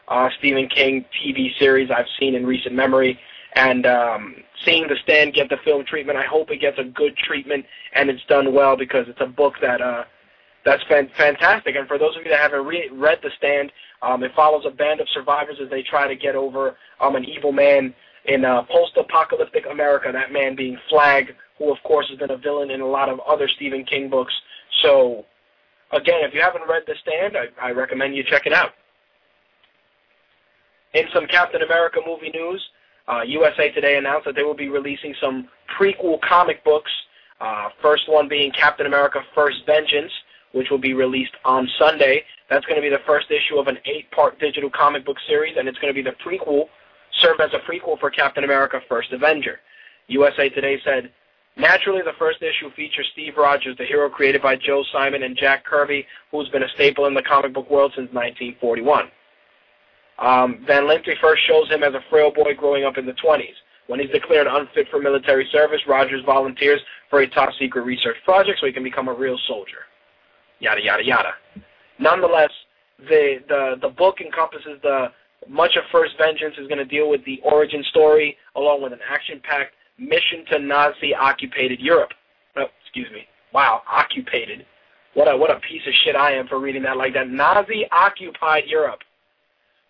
uh, 0.07 0.29
Stephen 0.39 0.67
King 0.69 1.05
TV 1.23 1.57
series 1.57 1.89
I've 1.91 2.07
seen 2.19 2.35
in 2.35 2.45
recent 2.45 2.75
memory. 2.75 3.19
And 3.55 3.85
um, 3.85 4.35
seeing 4.65 4.87
The 4.87 4.95
Stand 5.03 5.33
get 5.33 5.49
the 5.49 5.57
film 5.63 5.85
treatment, 5.85 6.17
I 6.17 6.25
hope 6.25 6.49
it 6.49 6.59
gets 6.59 6.79
a 6.79 6.83
good 6.83 7.15
treatment 7.15 7.65
and 7.93 8.09
it's 8.09 8.23
done 8.25 8.53
well 8.53 8.75
because 8.75 9.07
it's 9.07 9.21
a 9.21 9.27
book 9.27 9.55
that 9.61 9.81
uh, 9.81 10.05
that's 10.65 10.83
fan- 10.83 11.09
fantastic. 11.17 11.75
And 11.75 11.87
for 11.87 11.97
those 11.97 12.15
of 12.15 12.23
you 12.23 12.31
that 12.31 12.39
haven't 12.39 12.65
re- 12.65 12.89
read 12.91 13.19
The 13.21 13.31
Stand, 13.37 13.71
um, 14.01 14.23
it 14.23 14.31
follows 14.35 14.63
a 14.65 14.71
band 14.71 15.01
of 15.01 15.07
survivors 15.13 15.57
as 15.61 15.69
they 15.69 15.83
try 15.83 16.07
to 16.07 16.15
get 16.15 16.35
over 16.35 16.77
um, 16.99 17.15
an 17.15 17.25
evil 17.25 17.51
man 17.51 17.93
in 18.25 18.45
uh, 18.45 18.63
post-apocalyptic 18.63 19.65
America, 19.69 20.09
that 20.11 20.31
man 20.31 20.55
being 20.55 20.77
Flagg, 20.89 21.35
who 21.57 21.71
of 21.71 21.77
course 21.83 22.07
has 22.09 22.17
been 22.17 22.31
a 22.31 22.37
villain 22.37 22.71
in 22.71 22.81
a 22.81 22.87
lot 22.87 23.09
of 23.09 23.19
other 23.27 23.49
Stephen 23.55 23.83
King 23.83 24.09
books. 24.09 24.33
So, 24.81 25.25
again, 25.91 26.23
if 26.23 26.33
you 26.33 26.41
haven't 26.41 26.63
read 26.67 26.83
The 26.87 26.95
Stand, 27.01 27.35
I, 27.37 27.47
I 27.61 27.71
recommend 27.71 28.15
you 28.15 28.23
check 28.23 28.45
it 28.45 28.53
out. 28.53 28.71
In 30.93 31.05
some 31.13 31.27
Captain 31.27 31.61
America 31.63 31.99
movie 32.05 32.29
news, 32.29 32.61
uh, 33.07 33.21
USA 33.23 33.71
Today 33.71 33.97
announced 33.97 34.25
that 34.25 34.35
they 34.35 34.43
will 34.43 34.55
be 34.55 34.69
releasing 34.69 35.13
some 35.21 35.49
prequel 35.77 36.21
comic 36.21 36.63
books. 36.63 36.91
Uh, 37.41 37.69
first 37.81 38.03
one 38.07 38.29
being 38.29 38.51
Captain 38.51 38.85
America: 38.85 39.19
First 39.35 39.57
Vengeance, 39.65 40.11
which 40.53 40.69
will 40.69 40.79
be 40.79 40.93
released 40.93 41.33
on 41.43 41.67
Sunday. 41.77 42.23
That's 42.49 42.65
going 42.65 42.77
to 42.77 42.81
be 42.81 42.89
the 42.89 43.03
first 43.05 43.27
issue 43.29 43.59
of 43.59 43.67
an 43.67 43.77
eight-part 43.85 44.39
digital 44.39 44.69
comic 44.69 45.05
book 45.05 45.17
series, 45.27 45.55
and 45.57 45.67
it's 45.67 45.77
going 45.79 45.93
to 45.93 46.03
be 46.03 46.07
the 46.07 46.15
prequel 46.25 46.65
serve 47.19 47.39
as 47.39 47.51
a 47.53 47.59
prequel 47.69 47.99
for 47.99 48.09
Captain 48.09 48.43
America 48.43 48.79
First 48.89 49.11
Avenger. 49.11 49.59
USA 50.07 50.49
Today 50.49 50.79
said, 50.83 51.11
Naturally, 51.55 52.01
the 52.03 52.17
first 52.17 52.41
issue 52.41 52.71
features 52.75 53.07
Steve 53.13 53.33
Rogers, 53.37 53.77
the 53.77 53.85
hero 53.85 54.09
created 54.09 54.41
by 54.41 54.55
Joe 54.55 54.83
Simon 54.91 55.21
and 55.21 55.37
Jack 55.37 55.63
Kirby, 55.63 56.05
who's 56.31 56.49
been 56.49 56.63
a 56.63 56.69
staple 56.69 57.05
in 57.05 57.13
the 57.13 57.21
comic 57.21 57.53
book 57.53 57.69
world 57.69 57.91
since 57.95 58.11
1941. 58.11 59.05
Um, 60.17 60.63
Van 60.65 60.83
Lente 60.83 61.15
first 61.21 61.45
shows 61.47 61.69
him 61.69 61.83
as 61.83 61.93
a 61.93 62.03
frail 62.09 62.31
boy 62.31 62.55
growing 62.57 62.85
up 62.85 62.97
in 62.97 63.05
the 63.05 63.13
20s. 63.13 63.53
When 63.87 63.99
he's 63.99 64.09
declared 64.09 64.47
unfit 64.47 64.87
for 64.89 64.99
military 64.99 65.47
service, 65.51 65.81
Rogers 65.87 66.23
volunteers 66.25 66.81
for 67.09 67.19
a 67.19 67.29
top 67.29 67.49
secret 67.59 67.83
research 67.83 68.17
project 68.25 68.59
so 68.59 68.65
he 68.65 68.73
can 68.73 68.83
become 68.83 69.07
a 69.07 69.13
real 69.13 69.37
soldier. 69.47 69.85
Yada, 70.63 70.81
yada, 70.81 71.03
yada. 71.03 71.33
Nonetheless, 71.99 72.51
the, 73.09 73.39
the, 73.49 73.75
the 73.81 73.89
book 73.89 74.21
encompasses 74.21 74.79
the 74.81 75.07
much 75.49 75.75
of 75.75 75.83
First 75.91 76.13
Vengeance 76.17 76.55
is 76.57 76.67
going 76.69 76.77
to 76.77 76.85
deal 76.85 77.09
with 77.09 77.19
the 77.25 77.41
origin 77.43 77.83
story 77.89 78.37
along 78.55 78.81
with 78.81 78.93
an 78.93 78.99
action-packed 79.05 79.73
mission 79.99 80.45
to 80.51 80.59
Nazi-occupied 80.59 81.79
Europe. 81.79 82.11
Oh, 82.55 82.67
excuse 82.81 83.11
me. 83.11 83.27
Wow, 83.53 83.81
occupied. 83.91 84.65
What 85.15 85.27
a 85.27 85.35
what 85.37 85.51
a 85.51 85.59
piece 85.59 85.81
of 85.85 85.93
shit 86.05 86.15
I 86.15 86.31
am 86.31 86.47
for 86.47 86.59
reading 86.59 86.81
that 86.83 86.95
like 86.95 87.13
that. 87.13 87.29
Nazi-occupied 87.29 88.63
Europe. 88.65 89.01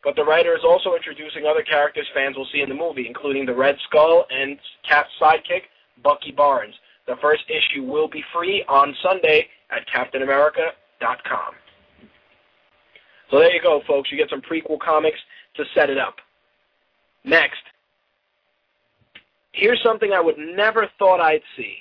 But 0.04 0.16
the 0.16 0.26
writer 0.26 0.54
is 0.56 0.64
also 0.66 0.96
introducing 0.96 1.46
other 1.46 1.62
characters 1.62 2.08
fans 2.16 2.36
will 2.36 2.48
see 2.52 2.62
in 2.62 2.68
the 2.68 2.76
movie, 2.76 3.06
including 3.08 3.46
the 3.46 3.54
Red 3.54 3.78
Skull 3.88 4.26
and 4.32 4.58
Cap's 4.90 5.12
sidekick, 5.22 5.70
Bucky 6.04 6.32
Barnes. 6.32 6.74
The 7.08 7.16
first 7.22 7.44
issue 7.48 7.84
will 7.84 8.10
be 8.10 8.24
free 8.34 8.66
on 8.68 8.96
Sunday 9.04 9.48
at 9.74 9.88
CaptainAmerica.com. 9.88 11.54
So 13.32 13.40
there 13.40 13.54
you 13.54 13.62
go, 13.62 13.82
folks. 13.88 14.12
You 14.12 14.18
get 14.18 14.30
some 14.30 14.42
prequel 14.42 14.80
comics 14.80 15.20
to 15.56 15.64
set 15.74 15.90
it 15.90 15.98
up. 15.98 16.16
Next, 17.24 17.62
here's 19.54 19.82
something 19.82 20.12
I 20.12 20.22
would 20.22 20.38
never 20.38 20.88
thought 21.00 21.20
I'd 21.20 21.42
see. 21.58 21.76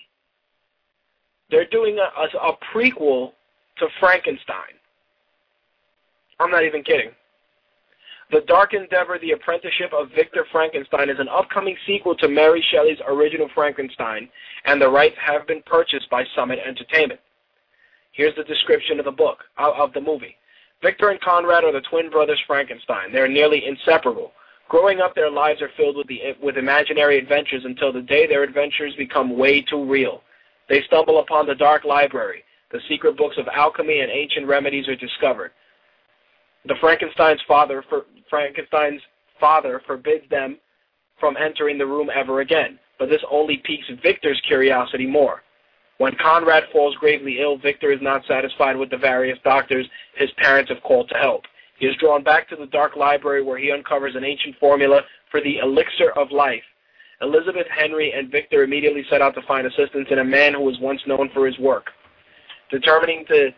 They're 1.50 1.66
doing 1.66 1.98
a, 1.98 2.38
a, 2.38 2.50
a 2.50 2.56
prequel 2.74 3.32
to 3.78 3.86
Frankenstein. 4.00 4.78
I'm 6.40 6.50
not 6.50 6.64
even 6.64 6.82
kidding. 6.82 7.10
The 8.30 8.40
Dark 8.46 8.72
Endeavor, 8.72 9.18
The 9.18 9.32
Apprenticeship 9.32 9.92
of 9.92 10.08
Victor 10.16 10.46
Frankenstein, 10.50 11.10
is 11.10 11.18
an 11.18 11.28
upcoming 11.28 11.76
sequel 11.86 12.16
to 12.16 12.28
Mary 12.28 12.64
Shelley's 12.72 12.98
original 13.06 13.48
Frankenstein, 13.54 14.30
and 14.64 14.80
the 14.80 14.88
rights 14.88 15.16
have 15.20 15.46
been 15.46 15.62
purchased 15.66 16.08
by 16.08 16.24
Summit 16.34 16.58
Entertainment. 16.66 17.20
Here's 18.12 18.34
the 18.36 18.44
description 18.44 18.98
of 18.98 19.04
the 19.06 19.10
book, 19.10 19.38
of 19.58 19.92
the 19.92 20.00
movie. 20.00 20.36
Victor 20.82 21.10
and 21.10 21.20
Conrad 21.20 21.64
are 21.64 21.72
the 21.72 21.80
twin 21.90 22.10
brothers 22.10 22.40
Frankenstein. 22.46 23.12
They're 23.12 23.28
nearly 23.28 23.64
inseparable. 23.66 24.32
Growing 24.68 25.00
up, 25.00 25.14
their 25.14 25.30
lives 25.30 25.62
are 25.62 25.70
filled 25.76 25.96
with, 25.96 26.08
the, 26.08 26.20
with 26.42 26.56
imaginary 26.56 27.18
adventures 27.18 27.62
until 27.64 27.92
the 27.92 28.02
day 28.02 28.26
their 28.26 28.42
adventures 28.42 28.94
become 28.96 29.36
way 29.36 29.62
too 29.62 29.84
real. 29.84 30.22
They 30.68 30.82
stumble 30.86 31.20
upon 31.20 31.46
the 31.46 31.54
dark 31.54 31.84
library. 31.84 32.44
The 32.70 32.80
secret 32.88 33.16
books 33.16 33.36
of 33.38 33.46
alchemy 33.48 34.00
and 34.00 34.10
ancient 34.10 34.46
remedies 34.46 34.88
are 34.88 34.96
discovered. 34.96 35.52
The 36.66 36.76
Frankenstein's 36.80 37.42
father, 37.46 37.84
for, 37.88 38.06
Frankenstein's 38.30 39.02
father 39.38 39.82
forbids 39.86 40.28
them 40.30 40.58
from 41.18 41.36
entering 41.36 41.76
the 41.78 41.86
room 41.86 42.08
ever 42.14 42.40
again, 42.40 42.78
but 42.98 43.08
this 43.08 43.22
only 43.30 43.58
piques 43.64 43.86
Victor's 44.02 44.40
curiosity 44.46 45.06
more. 45.06 45.42
When 46.02 46.16
Conrad 46.16 46.64
falls 46.72 46.96
gravely 46.96 47.38
ill, 47.40 47.58
Victor 47.58 47.92
is 47.92 48.02
not 48.02 48.26
satisfied 48.26 48.76
with 48.76 48.90
the 48.90 48.96
various 48.96 49.38
doctors 49.44 49.86
his 50.16 50.30
parents 50.36 50.68
have 50.72 50.82
called 50.82 51.08
to 51.10 51.14
help. 51.14 51.44
He 51.78 51.86
is 51.86 51.94
drawn 52.00 52.24
back 52.24 52.48
to 52.48 52.56
the 52.56 52.66
dark 52.66 52.96
library 52.96 53.44
where 53.44 53.56
he 53.56 53.70
uncovers 53.70 54.16
an 54.16 54.24
ancient 54.24 54.56
formula 54.58 55.02
for 55.30 55.40
the 55.40 55.58
elixir 55.58 56.10
of 56.18 56.32
life. 56.32 56.64
Elizabeth, 57.20 57.68
Henry, 57.70 58.12
and 58.12 58.32
Victor 58.32 58.64
immediately 58.64 59.04
set 59.08 59.22
out 59.22 59.36
to 59.36 59.42
find 59.42 59.64
assistance 59.64 60.08
in 60.10 60.18
a 60.18 60.24
man 60.24 60.54
who 60.54 60.62
was 60.62 60.76
once 60.80 61.00
known 61.06 61.30
for 61.32 61.46
his 61.46 61.56
work. 61.60 61.90
Determining 62.68 63.24
to 63.26 63.50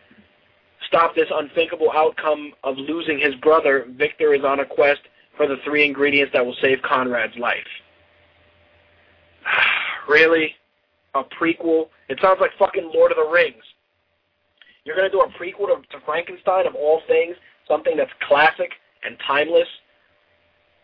stop 0.87 1.15
this 1.15 1.31
unthinkable 1.33 1.91
outcome 1.95 2.53
of 2.63 2.77
losing 2.77 3.17
his 3.17 3.33
brother, 3.41 3.87
Victor 3.97 4.35
is 4.35 4.43
on 4.43 4.59
a 4.59 4.65
quest 4.67 5.01
for 5.35 5.47
the 5.47 5.57
three 5.65 5.83
ingredients 5.83 6.31
that 6.33 6.45
will 6.45 6.55
save 6.61 6.79
Conrad's 6.83 7.39
life. 7.39 7.65
really? 10.07 10.53
A 11.15 11.23
prequel? 11.23 11.87
It 12.09 12.19
sounds 12.21 12.39
like 12.39 12.51
fucking 12.59 12.91
Lord 12.93 13.11
of 13.11 13.17
the 13.17 13.29
Rings. 13.31 13.63
You're 14.83 14.95
going 14.95 15.09
to 15.09 15.11
do 15.11 15.21
a 15.21 15.29
prequel 15.29 15.67
to, 15.67 15.81
to 15.97 16.05
Frankenstein 16.05 16.67
of 16.67 16.75
all 16.75 17.01
things, 17.07 17.35
something 17.67 17.97
that's 17.97 18.11
classic 18.27 18.71
and 19.03 19.17
timeless? 19.25 19.67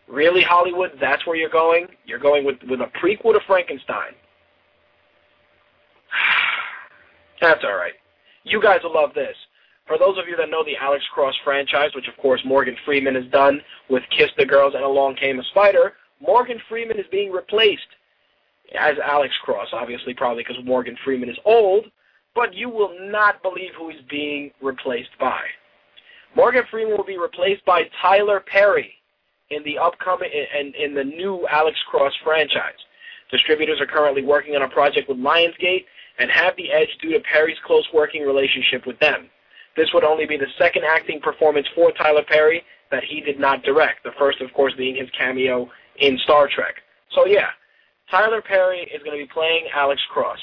Really, 0.08 0.42
Hollywood? 0.42 0.92
That's 1.00 1.24
where 1.26 1.36
you're 1.36 1.48
going? 1.48 1.86
You're 2.04 2.18
going 2.18 2.44
with, 2.44 2.56
with 2.68 2.80
a 2.80 2.90
prequel 3.02 3.32
to 3.32 3.40
Frankenstein. 3.46 4.12
That's 7.40 7.62
all 7.64 7.76
right. 7.76 7.94
You 8.44 8.60
guys 8.60 8.80
will 8.82 8.94
love 8.94 9.14
this. 9.14 9.36
For 9.86 9.98
those 9.98 10.18
of 10.18 10.28
you 10.28 10.36
that 10.36 10.50
know 10.50 10.64
the 10.64 10.76
Alex 10.76 11.04
Cross 11.12 11.34
franchise, 11.44 11.90
which 11.94 12.08
of 12.08 12.16
course 12.16 12.40
Morgan 12.44 12.76
Freeman 12.84 13.14
has 13.14 13.26
done 13.32 13.60
with 13.88 14.02
Kiss 14.16 14.30
the 14.36 14.46
Girls 14.46 14.74
and 14.74 14.84
Along 14.84 15.16
Came 15.16 15.40
a 15.40 15.44
Spider, 15.44 15.94
Morgan 16.20 16.60
Freeman 16.68 16.98
is 16.98 17.06
being 17.10 17.32
replaced 17.32 17.88
as 18.78 18.96
Alex 19.04 19.34
Cross, 19.42 19.68
obviously 19.72 20.14
probably 20.14 20.42
because 20.42 20.62
Morgan 20.64 20.96
Freeman 21.04 21.28
is 21.28 21.38
old, 21.44 21.86
but 22.34 22.54
you 22.54 22.68
will 22.68 22.94
not 23.00 23.42
believe 23.42 23.70
who 23.76 23.90
he's 23.90 24.00
being 24.08 24.50
replaced 24.60 25.10
by. 25.20 25.40
Morgan 26.34 26.64
Freeman 26.70 26.96
will 26.96 27.04
be 27.04 27.18
replaced 27.18 27.64
by 27.64 27.82
Tyler 28.00 28.40
Perry 28.40 28.94
in 29.50 29.62
the 29.64 29.78
upcoming 29.78 30.30
and 30.32 30.74
in, 30.74 30.90
in 30.90 30.94
the 30.94 31.04
new 31.04 31.46
Alex 31.50 31.78
Cross 31.90 32.12
franchise. 32.24 32.78
Distributors 33.30 33.80
are 33.80 33.86
currently 33.86 34.24
working 34.24 34.56
on 34.56 34.62
a 34.62 34.68
project 34.68 35.08
with 35.08 35.18
Lionsgate 35.18 35.84
and 36.18 36.30
have 36.30 36.56
the 36.56 36.70
edge 36.70 36.88
due 37.00 37.12
to 37.12 37.20
Perry's 37.20 37.58
close 37.66 37.86
working 37.92 38.22
relationship 38.22 38.86
with 38.86 38.98
them. 38.98 39.28
This 39.76 39.88
would 39.94 40.04
only 40.04 40.26
be 40.26 40.36
the 40.36 40.46
second 40.58 40.84
acting 40.84 41.20
performance 41.20 41.66
for 41.74 41.92
Tyler 41.92 42.24
Perry 42.26 42.62
that 42.90 43.04
he 43.04 43.20
did 43.20 43.40
not 43.40 43.62
direct. 43.62 44.04
The 44.04 44.12
first, 44.18 44.40
of 44.40 44.52
course, 44.52 44.74
being 44.76 44.96
his 44.96 45.08
cameo 45.18 45.70
in 45.96 46.18
Star 46.24 46.48
Trek. 46.54 46.76
So 47.14 47.26
yeah, 47.26 47.48
Tyler 48.10 48.42
Perry 48.42 48.80
is 48.94 49.02
going 49.02 49.18
to 49.18 49.24
be 49.24 49.30
playing 49.32 49.66
Alex 49.74 50.00
Cross. 50.12 50.38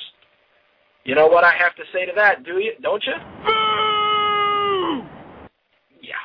You 1.06 1.16
know 1.16 1.28
what 1.28 1.44
I 1.44 1.52
have 1.52 1.76
to 1.76 1.84
say 1.94 2.06
to 2.06 2.12
that, 2.16 2.44
do 2.44 2.60
you? 2.60 2.74
Don't 2.82 3.04
you? 3.06 3.14
Boo! 3.46 5.08
Yeah. 6.02 6.16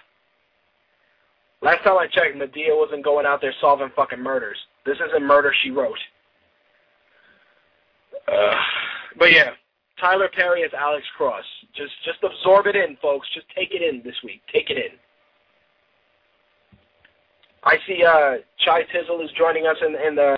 Last 1.62 1.84
time 1.84 1.98
I 1.98 2.06
checked, 2.06 2.36
Madea 2.36 2.76
wasn't 2.76 3.04
going 3.04 3.26
out 3.26 3.40
there 3.40 3.54
solving 3.60 3.90
fucking 3.94 4.20
murders. 4.20 4.58
This 4.84 4.96
isn't 5.08 5.26
Murder 5.26 5.54
She 5.62 5.70
Wrote. 5.70 5.98
Uh, 8.26 8.54
but 9.18 9.32
yeah, 9.32 9.50
Tyler 10.00 10.28
Perry 10.34 10.62
is 10.62 10.72
Alex 10.78 11.04
Cross. 11.16 11.44
Just 11.76 11.92
just 12.04 12.18
absorb 12.22 12.66
it 12.66 12.76
in, 12.76 12.96
folks. 13.00 13.28
Just 13.34 13.46
take 13.56 13.70
it 13.72 13.82
in 13.82 14.02
this 14.02 14.16
week. 14.24 14.40
Take 14.52 14.70
it 14.70 14.76
in. 14.76 14.98
I 17.64 17.76
see 17.86 18.04
uh, 18.04 18.34
Chai 18.64 18.82
Tizzle 18.92 19.24
is 19.24 19.30
joining 19.38 19.66
us 19.66 19.76
in, 19.80 19.94
in 20.06 20.14
the 20.14 20.36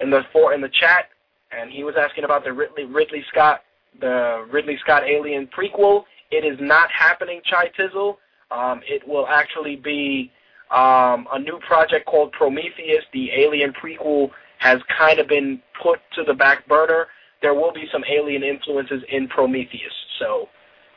in 0.00 0.10
the 0.10 0.22
for 0.32 0.52
in 0.54 0.60
the 0.60 0.68
chat, 0.68 1.06
and 1.50 1.70
he 1.70 1.84
was 1.84 1.94
asking 1.98 2.24
about 2.24 2.44
the 2.44 2.52
Ridley 2.52 2.84
Ridley 2.84 3.24
Scott 3.28 3.62
the 4.00 4.46
Ridley 4.50 4.78
Scott 4.82 5.04
Alien 5.04 5.48
prequel. 5.48 6.04
It 6.30 6.44
is 6.44 6.58
not 6.60 6.90
happening, 6.90 7.40
Chai 7.44 7.70
Tizzle. 7.78 8.16
Um, 8.50 8.80
it 8.86 9.06
will 9.06 9.26
actually 9.26 9.76
be 9.76 10.30
um, 10.70 11.26
a 11.32 11.38
new 11.38 11.58
project 11.66 12.06
called 12.06 12.32
Prometheus. 12.32 13.04
The 13.12 13.30
Alien 13.32 13.72
prequel 13.72 14.30
has 14.58 14.80
kind 14.96 15.18
of 15.18 15.28
been 15.28 15.60
put 15.82 16.00
to 16.16 16.24
the 16.24 16.34
back 16.34 16.66
burner 16.68 17.06
there 17.42 17.54
will 17.54 17.72
be 17.72 17.86
some 17.92 18.02
alien 18.10 18.42
influences 18.42 19.02
in 19.10 19.28
Prometheus. 19.28 19.92
So 20.18 20.48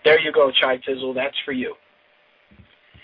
there 0.04 0.20
you 0.20 0.32
go, 0.32 0.52
Chai 0.52 0.78
Tizzle. 0.78 1.14
That's 1.14 1.36
for 1.46 1.52
you. 1.52 1.76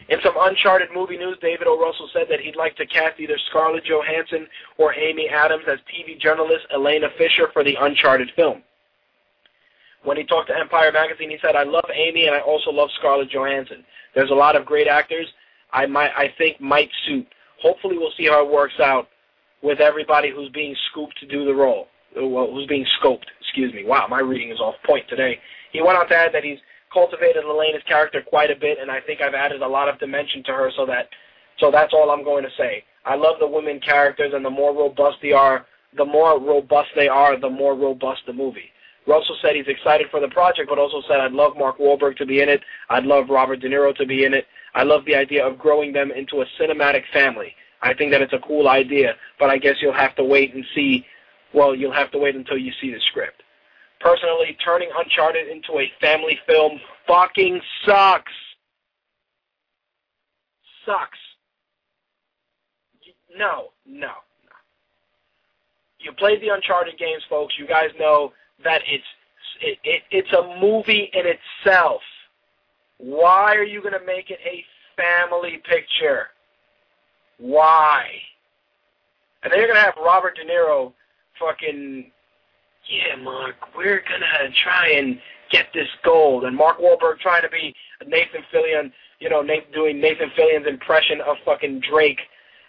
In 0.10 0.20
some 0.24 0.36
Uncharted 0.40 0.90
movie 0.94 1.18
news, 1.18 1.38
David 1.42 1.68
O. 1.68 1.80
Russell 1.80 2.10
said 2.14 2.28
that 2.30 2.40
he'd 2.40 2.56
like 2.56 2.76
to 2.78 2.86
cast 2.86 3.20
either 3.20 3.38
Scarlett 3.50 3.84
Johansson 3.84 4.48
or 4.78 4.94
Amy 4.94 5.28
Adams 5.28 5.66
as 5.68 5.80
TV 5.92 6.20
journalist 6.20 6.66
Elena 6.74 7.08
Fisher 7.18 7.50
for 7.52 7.64
the 7.64 7.76
Uncharted 7.80 8.32
film. 8.36 8.64
When 10.04 10.16
he 10.16 10.24
talked 10.24 10.48
to 10.50 10.58
Empire 10.58 10.92
Magazine, 10.92 11.30
he 11.30 11.38
said, 11.42 11.56
I 11.56 11.64
love 11.64 11.90
Amy 11.94 12.28
and 12.28 12.36
I 12.36 12.40
also 12.40 12.72
love 12.72 12.90
Scarlett 13.00 13.30
Johansson. 13.30 13.84
There's 14.16 14.32
a 14.32 14.36
lot 14.36 14.56
of 14.56 14.66
great 14.66 14.88
actors 14.88 15.28
I 15.74 15.86
might 15.86 16.12
I 16.16 16.34
think 16.38 16.62
might 16.62 16.90
suit. 17.06 17.28
Hopefully 17.62 17.98
we'll 17.98 18.14
see 18.18 18.28
how 18.28 18.46
it 18.46 18.52
works 18.52 18.80
out 18.80 19.10
with 19.62 19.82
everybody 19.82 20.32
who's 20.32 20.50
being 20.50 20.76
scooped 20.90 21.20
to 21.20 21.28
do 21.28 21.44
the 21.44 21.54
role 21.54 21.88
who's 22.18 22.68
being 22.68 22.86
scoped. 23.02 23.26
Excuse 23.42 23.74
me. 23.74 23.84
Wow, 23.86 24.08
my 24.10 24.20
reading 24.20 24.52
is 24.52 24.60
off 24.60 24.76
point 24.86 25.08
today. 25.10 25.40
He 25.72 25.82
went 25.82 25.98
on 25.98 26.08
to 26.10 26.16
add 26.16 26.34
that 26.34 26.44
he's 26.44 26.60
cultivated 26.98 27.44
Elena's 27.44 27.84
character 27.88 28.24
quite 28.26 28.50
a 28.50 28.56
bit, 28.56 28.80
and 28.82 28.90
I 28.90 29.00
think 29.02 29.22
I've 29.22 29.36
added 29.36 29.62
a 29.62 29.68
lot 29.68 29.88
of 29.88 30.00
dimension 30.00 30.42
to 30.46 30.52
her. 30.52 30.72
So 30.76 30.88
that, 30.88 31.10
so 31.60 31.70
that's 31.70 31.94
all 31.94 32.10
I'm 32.10 32.24
going 32.24 32.44
to 32.44 32.50
say. 32.58 32.84
I 33.06 33.14
love 33.16 33.36
the 33.40 33.48
women 33.48 33.80
characters, 33.80 34.34
and 34.34 34.44
the 34.44 34.50
more 34.50 34.74
robust 34.76 35.18
they 35.22 35.32
are, 35.32 35.68
the 35.96 36.06
more 36.06 36.40
robust 36.40 36.90
they 36.96 37.08
are, 37.08 37.40
the 37.40 37.50
more 37.50 37.76
robust 37.76 38.22
the 38.26 38.34
movie. 38.34 38.72
Russell 39.06 39.38
said 39.42 39.56
he's 39.56 39.68
excited 39.68 40.08
for 40.10 40.20
the 40.20 40.28
project, 40.30 40.70
but 40.70 40.80
also 40.80 41.02
said 41.08 41.20
I'd 41.20 41.32
love 41.32 41.54
Mark 41.56 41.78
Wahlberg 41.78 42.18
to 42.18 42.26
be 42.26 42.42
in 42.42 42.50
it. 42.50 42.62
I'd 42.90 43.06
love 43.06 43.30
Robert 43.30 43.60
De 43.62 43.70
Niro 43.70 43.96
to 43.96 44.06
be 44.06 44.26
in 44.26 44.34
it. 44.34 44.48
I 44.74 44.84
love 44.84 45.06
the 45.06 45.16
idea 45.16 45.46
of 45.46 45.60
growing 45.60 45.94
them 45.94 46.12
into 46.12 46.42
a 46.42 46.46
cinematic 46.60 47.04
family. 47.14 47.54
I 47.84 47.94
think 47.94 48.12
that 48.12 48.22
it's 48.22 48.34
a 48.34 48.40
cool 48.40 48.68
idea, 48.68 49.14
but 49.40 49.52
I 49.52 49.60
guess 49.60 49.76
you'll 49.82 49.94
have 49.94 50.16
to 50.16 50.24
wait 50.24 50.56
and 50.56 50.66
see 50.74 51.06
well, 51.54 51.74
you'll 51.74 51.94
have 51.94 52.12
to 52.12 52.18
wait 52.18 52.36
until 52.36 52.58
you 52.58 52.74
see 52.82 52.92
the 52.92 53.00
script. 53.10 53.42
Personally, 54.00 54.58
turning 54.64 54.90
Uncharted 54.98 55.48
into 55.48 55.80
a 55.80 55.92
family 56.00 56.40
film 56.48 56.80
fucking 57.08 57.60
sucks. 57.86 58.32
Sucks. 60.86 61.18
No, 63.36 63.70
no, 63.86 64.08
no. 64.08 64.14
You 66.00 66.12
played 66.14 66.42
the 66.42 66.50
Uncharted 66.50 66.98
games, 66.98 67.24
folks. 67.30 67.56
You 67.58 67.68
guys 67.68 67.90
know 68.00 68.34
that 68.64 68.82
it's 68.88 69.04
it, 69.62 69.80
it, 69.84 70.04
it's 70.12 70.34
a 70.34 70.60
movie 70.62 71.10
in 71.14 71.24
itself. 71.26 72.02
Why 72.98 73.56
are 73.56 73.64
you 73.64 73.82
going 73.82 73.94
to 73.94 74.06
make 74.06 74.30
it 74.30 74.40
a 74.46 74.64
family 74.96 75.62
picture? 75.70 76.28
Why? 77.38 78.08
And 79.44 79.52
then 79.52 79.60
you're 79.60 79.68
going 79.68 79.80
to 79.80 79.84
have 79.86 79.96
Robert 80.04 80.36
De 80.36 80.46
Niro 80.46 80.94
fucking, 81.40 82.12
yeah, 82.90 83.16
Mark, 83.22 83.56
we're 83.76 84.02
gonna 84.02 84.50
try 84.64 84.90
and 84.92 85.20
get 85.52 85.68
this 85.74 85.88
gold. 86.04 86.44
And 86.44 86.56
Mark 86.56 86.80
Wahlberg 86.80 87.20
trying 87.20 87.42
to 87.44 87.50
be 87.50 87.74
Nathan 88.06 88.44
Fillion, 88.54 88.92
you 89.20 89.30
know, 89.30 89.42
Nathan, 89.42 89.72
doing 89.72 90.00
Nathan 90.00 90.32
Fillion's 90.36 90.68
impression 90.68 91.22
of 91.22 91.38
fucking 91.46 91.82
Drake. 91.90 92.20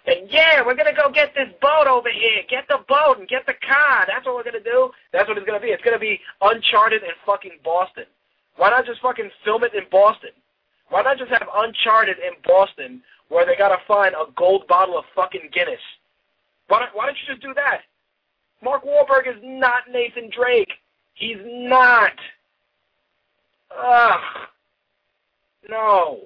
And 0.07 0.31
yeah, 0.31 0.62
we're 0.65 0.74
gonna 0.74 0.95
go 0.95 1.11
get 1.11 1.35
this 1.35 1.49
boat 1.61 1.86
over 1.86 2.09
here. 2.11 2.43
Get 2.49 2.65
the 2.69 2.78
boat 2.89 3.19
and 3.19 3.28
get 3.28 3.47
the 3.47 3.55
car. 3.66 4.07
That's 4.07 4.24
what 4.27 4.36
we're 4.36 4.45
gonna 4.45 4.65
do. 4.65 4.90
That's 5.12 5.28
what 5.28 5.36
it's 5.36 5.47
gonna 5.47 5.61
be. 5.61 5.69
It's 5.69 5.85
gonna 5.85 5.99
be 5.99 6.20
Uncharted 6.40 7.03
in 7.03 7.11
fucking 7.27 7.59
Boston. 7.65 8.05
Why 8.57 8.70
not 8.70 8.86
just 8.86 9.01
fucking 9.01 9.31
film 9.45 9.65
it 9.65 9.74
in 9.74 9.85
Boston? 9.90 10.31
Why 10.89 11.03
not 11.03 11.19
just 11.19 11.31
have 11.31 11.47
Uncharted 11.55 12.16
in 12.19 12.32
Boston 12.45 13.03
where 13.28 13.45
they 13.45 13.55
gotta 13.57 13.78
find 13.86 14.15
a 14.15 14.24
gold 14.36 14.66
bottle 14.66 14.99
of 14.99 15.05
fucking 15.15 15.51
Guinness? 15.53 15.81
Why 16.69 16.81
don't, 16.81 16.97
why 16.97 17.07
don't 17.07 17.16
you 17.20 17.32
just 17.35 17.43
do 17.43 17.55
that? 17.55 17.82
Mark 18.62 18.85
Wahlberg 18.85 19.28
is 19.28 19.40
not 19.43 19.82
Nathan 19.90 20.30
Drake. 20.30 20.70
He's 21.14 21.39
not. 21.44 22.12
Ugh. 23.76 24.20
No. 25.68 26.20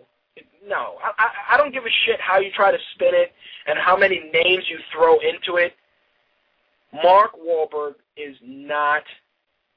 No, 0.67 0.97
I, 1.03 1.11
I, 1.19 1.55
I 1.55 1.57
don't 1.57 1.73
give 1.73 1.85
a 1.85 1.95
shit 2.07 2.21
how 2.21 2.39
you 2.39 2.51
try 2.53 2.71
to 2.71 2.79
spin 2.95 3.11
it 3.13 3.33
and 3.67 3.79
how 3.79 3.97
many 3.97 4.31
names 4.33 4.65
you 4.71 4.79
throw 4.93 5.19
into 5.19 5.57
it. 5.57 5.73
Mark 7.03 7.33
Wahlberg 7.35 7.95
is 8.17 8.37
not 8.43 9.03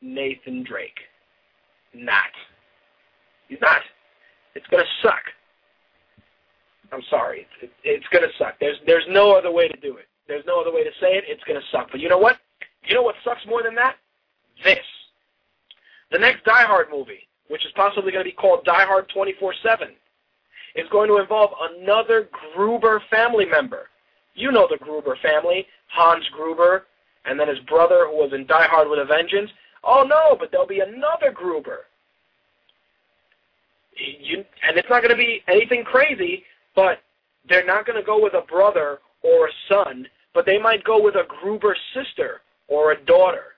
Nathan 0.02 0.64
Drake. 0.64 1.00
Not. 1.94 2.30
He's 3.48 3.58
not. 3.62 3.82
It's 4.54 4.68
gonna 4.68 4.84
suck. 5.02 5.24
I'm 6.92 7.02
sorry. 7.10 7.48
It, 7.62 7.72
it's 7.84 8.06
gonna 8.12 8.28
suck. 8.38 8.56
There's 8.60 8.78
there's 8.86 9.06
no 9.10 9.36
other 9.36 9.52
way 9.52 9.68
to 9.68 9.78
do 9.80 9.98
it. 9.98 10.06
There's 10.28 10.46
no 10.46 10.62
other 10.62 10.74
way 10.74 10.84
to 10.84 10.92
say 11.02 11.16
it. 11.16 11.24
It's 11.28 11.44
gonna 11.46 11.62
suck. 11.72 11.90
But 11.92 12.00
you 12.00 12.10
know 12.10 12.18
what? 12.18 12.38
You 12.88 12.96
know 12.96 13.02
what 13.02 13.16
sucks 13.24 13.46
more 13.48 13.64
than 13.64 13.76
that? 13.76 13.96
This. 14.64 14.86
The 16.12 16.20
next 16.20 16.44
Die 16.46 16.64
Hard 16.64 16.88
movie, 16.92 17.28
which 17.48 17.66
is 17.66 17.72
possibly 17.76 18.12
going 18.12 18.24
to 18.24 18.30
be 18.30 18.36
called 18.36 18.64
Die 18.64 18.86
Hard 18.86 19.10
24/7, 19.10 19.90
is 20.76 20.88
going 20.90 21.10
to 21.10 21.18
involve 21.18 21.52
another 21.78 22.30
Gruber 22.54 23.02
family 23.10 23.46
member. 23.46 23.90
You 24.36 24.52
know 24.52 24.68
the 24.70 24.78
Gruber 24.78 25.18
family, 25.22 25.66
Hans 25.88 26.26
Gruber, 26.32 26.86
and 27.26 27.40
then 27.40 27.48
his 27.48 27.60
brother 27.60 28.08
who 28.08 28.18
was 28.18 28.34
in 28.34 28.46
Die 28.46 28.68
Hard 28.68 28.90
with 28.90 29.00
a 29.00 29.06
Vengeance. 29.06 29.50
Oh 29.84 30.04
no, 30.04 30.36
but 30.40 30.52
there'll 30.52 30.68
be 30.68 30.82
another 30.82 31.32
Gruber. 31.34 31.86
You, 33.98 34.44
and 34.68 34.78
it's 34.78 34.90
not 34.90 35.02
going 35.02 35.12
to 35.12 35.18
be 35.18 35.42
anything 35.48 35.84
crazy, 35.86 36.44
but 36.76 37.00
they're 37.48 37.66
not 37.66 37.86
going 37.86 37.98
to 37.98 38.06
go 38.06 38.22
with 38.22 38.34
a 38.34 38.42
brother 38.42 39.00
or 39.22 39.48
a 39.48 39.52
son, 39.70 40.06
but 40.34 40.46
they 40.46 40.60
might 40.60 40.84
go 40.84 41.02
with 41.02 41.16
a 41.16 41.24
Gruber 41.28 41.76
sister 41.94 42.42
or 42.68 42.92
a 42.92 43.06
daughter. 43.06 43.56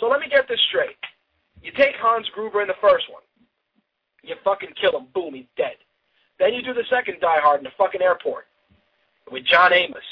So 0.00 0.08
let 0.08 0.20
me 0.20 0.28
get 0.28 0.48
this 0.48 0.60
straight. 0.68 0.96
You 1.62 1.72
take 1.72 1.96
Hans 1.96 2.28
Gruber 2.34 2.62
in 2.62 2.68
the 2.68 2.74
first 2.80 3.10
one. 3.10 3.22
You 4.22 4.36
fucking 4.44 4.70
kill 4.80 4.98
him. 4.98 5.06
Boom, 5.14 5.34
he's 5.34 5.46
dead. 5.56 5.76
Then 6.38 6.54
you 6.54 6.62
do 6.62 6.72
the 6.72 6.84
second 6.88 7.20
Die 7.20 7.40
Hard 7.40 7.60
in 7.60 7.64
the 7.64 7.70
fucking 7.76 8.02
airport 8.02 8.46
with 9.30 9.44
John 9.44 9.72
Amos. 9.72 10.02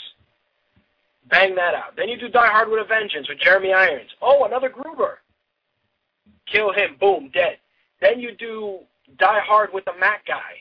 Bang 1.29 1.55
that 1.57 1.75
out. 1.75 1.97
Then 1.97 2.09
you 2.09 2.19
do 2.19 2.29
Die 2.29 2.47
Hard 2.47 2.69
with 2.69 2.81
a 2.81 2.85
Vengeance 2.85 3.29
with 3.29 3.39
Jeremy 3.39 3.73
Irons. 3.73 4.11
Oh, 4.23 4.45
another 4.45 4.69
Gruber. 4.69 5.19
Kill 6.51 6.73
him. 6.73 6.97
Boom, 7.01 7.31
dead. 7.33 7.59
Then 8.01 8.21
you 8.21 8.35
do 8.37 8.79
Die 9.19 9.41
Hard 9.41 9.71
with 9.73 9.85
the 9.85 9.93
Mac 9.99 10.27
guy, 10.27 10.55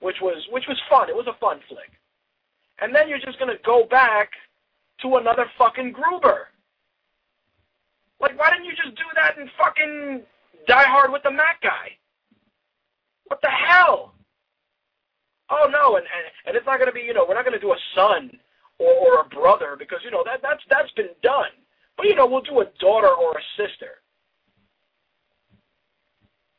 which 0.00 0.16
was 0.20 0.46
which 0.50 0.64
was 0.68 0.80
fun. 0.88 1.08
It 1.08 1.16
was 1.16 1.26
a 1.26 1.38
fun 1.38 1.60
flick. 1.68 1.90
And 2.80 2.94
then 2.94 3.08
you're 3.08 3.18
just 3.18 3.38
gonna 3.38 3.54
go 3.64 3.86
back 3.90 4.30
to 5.02 5.16
another 5.16 5.46
fucking 5.58 5.92
Gruber. 5.92 6.48
Like, 8.20 8.38
why 8.38 8.50
didn't 8.50 8.64
you 8.64 8.72
just 8.72 8.96
do 8.96 9.04
that 9.16 9.36
in 9.38 9.48
fucking 9.58 10.22
Die 10.66 10.88
Hard 10.88 11.12
with 11.12 11.22
the 11.22 11.30
Mac 11.30 11.60
guy? 11.62 11.92
What 13.26 13.40
the 13.42 13.50
hell? 13.50 14.14
Oh 15.50 15.68
no, 15.70 15.96
and 15.96 16.06
and, 16.06 16.24
and 16.46 16.56
it's 16.56 16.66
not 16.66 16.78
gonna 16.78 16.92
be, 16.92 17.02
you 17.02 17.12
know, 17.12 17.26
we're 17.28 17.34
not 17.34 17.44
gonna 17.44 17.58
do 17.60 17.72
a 17.72 17.80
son 17.94 18.30
or, 18.78 18.88
or 18.88 19.20
a 19.20 19.28
brother 19.28 19.76
because 19.78 19.98
you 20.04 20.10
know 20.10 20.22
that 20.24 20.40
that's 20.42 20.62
that's 20.70 20.90
been 20.92 21.12
done. 21.22 21.52
But 21.96 22.06
you 22.06 22.14
know, 22.14 22.26
we'll 22.26 22.42
do 22.42 22.60
a 22.60 22.66
daughter 22.80 23.08
or 23.08 23.32
a 23.32 23.44
sister. 23.56 24.00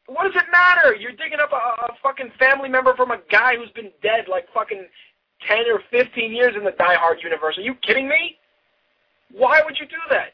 What 0.07 0.31
does 0.31 0.41
it 0.41 0.51
matter? 0.51 0.93
You're 0.95 1.17
digging 1.17 1.39
up 1.41 1.51
a, 1.51 1.91
a 1.91 1.95
fucking 2.03 2.31
family 2.37 2.69
member 2.69 2.95
from 2.95 3.09
a 3.09 3.17
guy 3.31 3.55
who's 3.57 3.71
been 3.71 3.91
dead 4.03 4.25
like 4.29 4.45
fucking 4.53 4.85
10 5.47 5.57
or 5.71 5.81
15 5.91 6.31
years 6.33 6.55
in 6.55 6.63
the 6.63 6.71
Die 6.71 6.95
Hard 6.95 7.19
universe. 7.23 7.57
Are 7.57 7.61
you 7.61 7.75
kidding 7.75 8.07
me? 8.07 8.37
Why 9.31 9.61
would 9.63 9.77
you 9.79 9.85
do 9.85 10.01
that? 10.09 10.33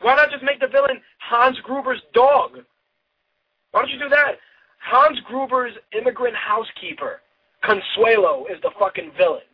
Why 0.00 0.16
not 0.16 0.30
just 0.30 0.42
make 0.42 0.60
the 0.60 0.66
villain 0.66 1.00
Hans 1.18 1.58
Gruber's 1.62 2.02
dog? 2.12 2.58
Why 3.70 3.80
don't 3.80 3.90
you 3.90 3.98
do 3.98 4.08
that? 4.08 4.38
Hans 4.80 5.20
Gruber's 5.26 5.74
immigrant 5.96 6.34
housekeeper, 6.34 7.20
Consuelo, 7.62 8.46
is 8.46 8.60
the 8.62 8.72
fucking 8.78 9.12
villain. 9.16 9.46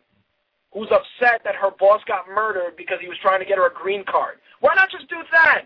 Who's 0.73 0.89
upset 0.91 1.41
that 1.43 1.55
her 1.55 1.71
boss 1.79 2.01
got 2.07 2.27
murdered 2.27 2.75
because 2.77 2.97
he 3.01 3.07
was 3.07 3.17
trying 3.21 3.39
to 3.39 3.45
get 3.45 3.57
her 3.57 3.67
a 3.67 3.73
green 3.73 4.03
card. 4.03 4.37
Why 4.59 4.73
not 4.75 4.91
just 4.91 5.09
do 5.09 5.17
that? 5.31 5.65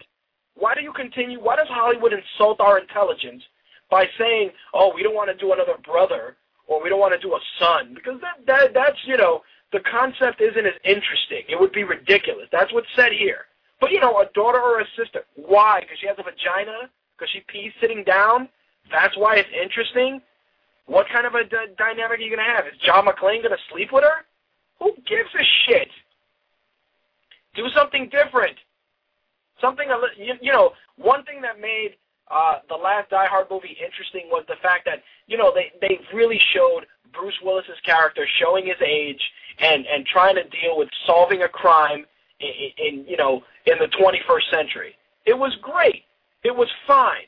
Why 0.56 0.76
do 0.76 0.82
you 0.82 0.94
continue? 0.94 1.40
Why 1.41 1.56
does 1.56 1.68
Hollywood 1.70 2.14
insult 2.14 2.60
our 2.60 2.78
intelligence 2.78 3.44
by 3.90 4.08
saying, 4.18 4.52
"Oh, 4.74 4.94
we 4.94 5.04
don't 5.04 5.16
want 5.16 5.30
to 5.30 5.36
do 5.36 5.52
another 5.52 5.78
brother," 5.78 6.38
or 6.68 6.81
"We 6.81 6.90
don't 6.90 6.99
want 6.99 7.14
to 7.14 7.19
do 7.19 7.34
a 7.35 7.40
son," 7.60 7.94
because 7.94 8.19
that 8.22 8.45
that 8.45 8.73
that's 8.73 8.98
you 9.06 9.18
know 9.18 9.44
the 9.72 9.80
concept 9.80 10.41
isn't 10.41 10.65
as 10.65 10.73
interesting. 10.84 11.44
It 11.49 11.60
would 11.60 11.72
be 11.72 11.84
ridiculous. 11.84 12.48
That's 12.52 12.72
what's 12.73 12.88
said 12.95 13.11
here. 13.11 13.45
But 13.81 13.91
you 13.91 13.99
know, 13.99 14.19
a 14.19 14.26
daughter 14.34 14.60
or 14.60 14.80
a 14.80 14.85
sister. 14.95 15.26
Why? 15.35 15.81
Because 15.81 15.98
she 15.99 16.07
has 16.07 16.18
a 16.19 16.23
vagina? 16.23 16.90
Because 17.18 17.31
she 17.31 17.41
pees 17.48 17.73
sitting 17.81 18.03
down? 18.03 18.48
That's 18.91 19.18
why 19.18 19.35
it's 19.35 19.49
interesting. 19.52 20.22
What 20.85 21.07
kind 21.11 21.26
of 21.26 21.35
a 21.35 21.44
d- 21.44 21.73
dynamic 21.77 22.19
are 22.19 22.22
you 22.22 22.35
gonna 22.35 22.48
have? 22.56 22.68
Is 22.68 22.80
John 22.85 23.06
McClane 23.06 23.41
gonna 23.44 23.57
sleep 23.72 23.91
with 23.91 24.03
her? 24.03 24.26
Who 24.80 24.94
gives 25.07 25.30
a 25.35 25.44
shit? 25.65 25.90
Do 27.56 27.68
something 27.76 28.10
different. 28.10 28.57
Something 29.61 29.88
you, 30.18 30.34
you 30.41 30.52
know. 30.52 30.73
One 30.98 31.23
thing 31.23 31.41
that 31.41 31.60
made 31.60 31.95
uh, 32.30 32.60
the 32.70 32.76
last 32.76 33.10
Die 33.10 33.28
Hard 33.28 33.48
movie 33.50 33.78
interesting 33.84 34.28
was 34.30 34.44
the 34.48 34.56
fact 34.62 34.86
that 34.86 35.04
you 35.28 35.38
know 35.38 35.54
they 35.54 35.72
they 35.82 36.00
really 36.14 36.40
showed 36.54 36.86
Bruce 37.14 37.40
Willis's 37.44 37.80
character 37.86 38.28
showing 38.40 38.66
his 38.66 38.82
age 38.86 39.22
and 39.60 39.86
and 39.88 40.06
trying 40.06 40.36
to 40.36 40.44
deal 40.44 40.78
with 40.78 40.90
solving 41.06 41.44
a 41.44 41.50
crime 41.50 42.06
in, 42.40 42.50
in 42.78 43.06
you 43.08 43.18
know 43.18 43.44
in 43.66 43.78
the 43.80 43.88
21st 43.88 44.50
century. 44.52 44.95
It 45.26 45.38
was 45.38 45.56
great. 45.62 46.04
It 46.44 46.56
was 46.56 46.68
fine. 46.86 47.28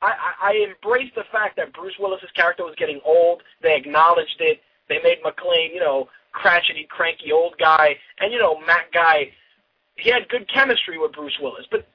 I, 0.00 0.06
I, 0.06 0.50
I 0.50 0.66
embraced 0.68 1.14
the 1.14 1.24
fact 1.30 1.56
that 1.56 1.72
Bruce 1.72 1.94
Willis's 1.98 2.30
character 2.34 2.64
was 2.64 2.74
getting 2.76 3.00
old. 3.04 3.42
They 3.62 3.76
acknowledged 3.76 4.36
it. 4.40 4.60
They 4.88 5.00
made 5.02 5.22
McClane, 5.22 5.72
you 5.72 5.80
know, 5.80 6.08
crotchety, 6.32 6.86
cranky 6.90 7.32
old 7.32 7.56
guy, 7.58 7.96
and 8.18 8.32
you 8.32 8.38
know, 8.38 8.60
Mac 8.66 8.92
guy. 8.92 9.30
He 9.96 10.10
had 10.10 10.28
good 10.28 10.50
chemistry 10.52 10.98
with 10.98 11.12
Bruce 11.12 11.38
Willis, 11.40 11.66
but 11.70 11.86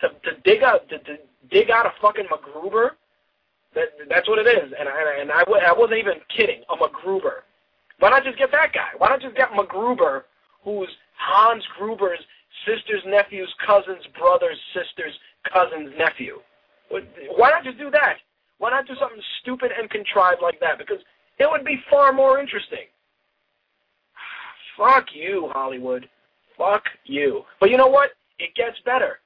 to, 0.00 0.08
to 0.08 0.40
dig 0.44 0.62
out 0.62 0.88
to, 0.88 0.98
to 0.98 1.16
dig 1.50 1.70
out 1.70 1.86
a 1.86 1.92
fucking 2.00 2.26
MacGruber, 2.26 2.90
that 3.74 3.88
that's 4.08 4.28
what 4.28 4.38
it 4.38 4.48
is. 4.48 4.72
And 4.78 4.88
I 4.88 5.20
and 5.20 5.30
I, 5.30 5.42
I 5.42 5.72
wasn't 5.72 5.98
even 5.98 6.14
kidding. 6.34 6.62
A 6.70 6.76
MacGruber. 6.76 7.42
Why 7.98 8.10
not 8.10 8.24
just 8.24 8.38
get 8.38 8.52
that 8.52 8.72
guy? 8.72 8.90
Why 8.96 9.08
not 9.08 9.20
just 9.20 9.36
get 9.36 9.50
MacGruber, 9.50 10.22
who's 10.62 10.88
Hans 11.18 11.64
Gruber's 11.78 12.20
sister's 12.64 13.02
nephew's 13.06 13.52
cousin's 13.66 14.06
brother's 14.18 14.58
sister's 14.72 15.12
cousin's 15.52 15.92
nephew? 15.98 16.38
Why 16.90 17.50
not 17.50 17.64
just 17.64 17.78
do 17.78 17.90
that? 17.90 18.16
Why 18.58 18.70
not 18.70 18.86
do 18.86 18.94
something 19.00 19.20
stupid 19.40 19.70
and 19.78 19.90
contrived 19.90 20.42
like 20.42 20.60
that? 20.60 20.78
Because 20.78 20.98
it 21.38 21.48
would 21.50 21.64
be 21.64 21.80
far 21.90 22.12
more 22.12 22.38
interesting. 22.38 22.86
Fuck 24.76 25.06
you, 25.12 25.50
Hollywood. 25.52 26.08
Fuck 26.56 26.84
you. 27.04 27.42
But 27.60 27.70
you 27.70 27.76
know 27.76 27.86
what? 27.86 28.10
It 28.38 28.54
gets 28.54 28.78
better. 28.84 29.18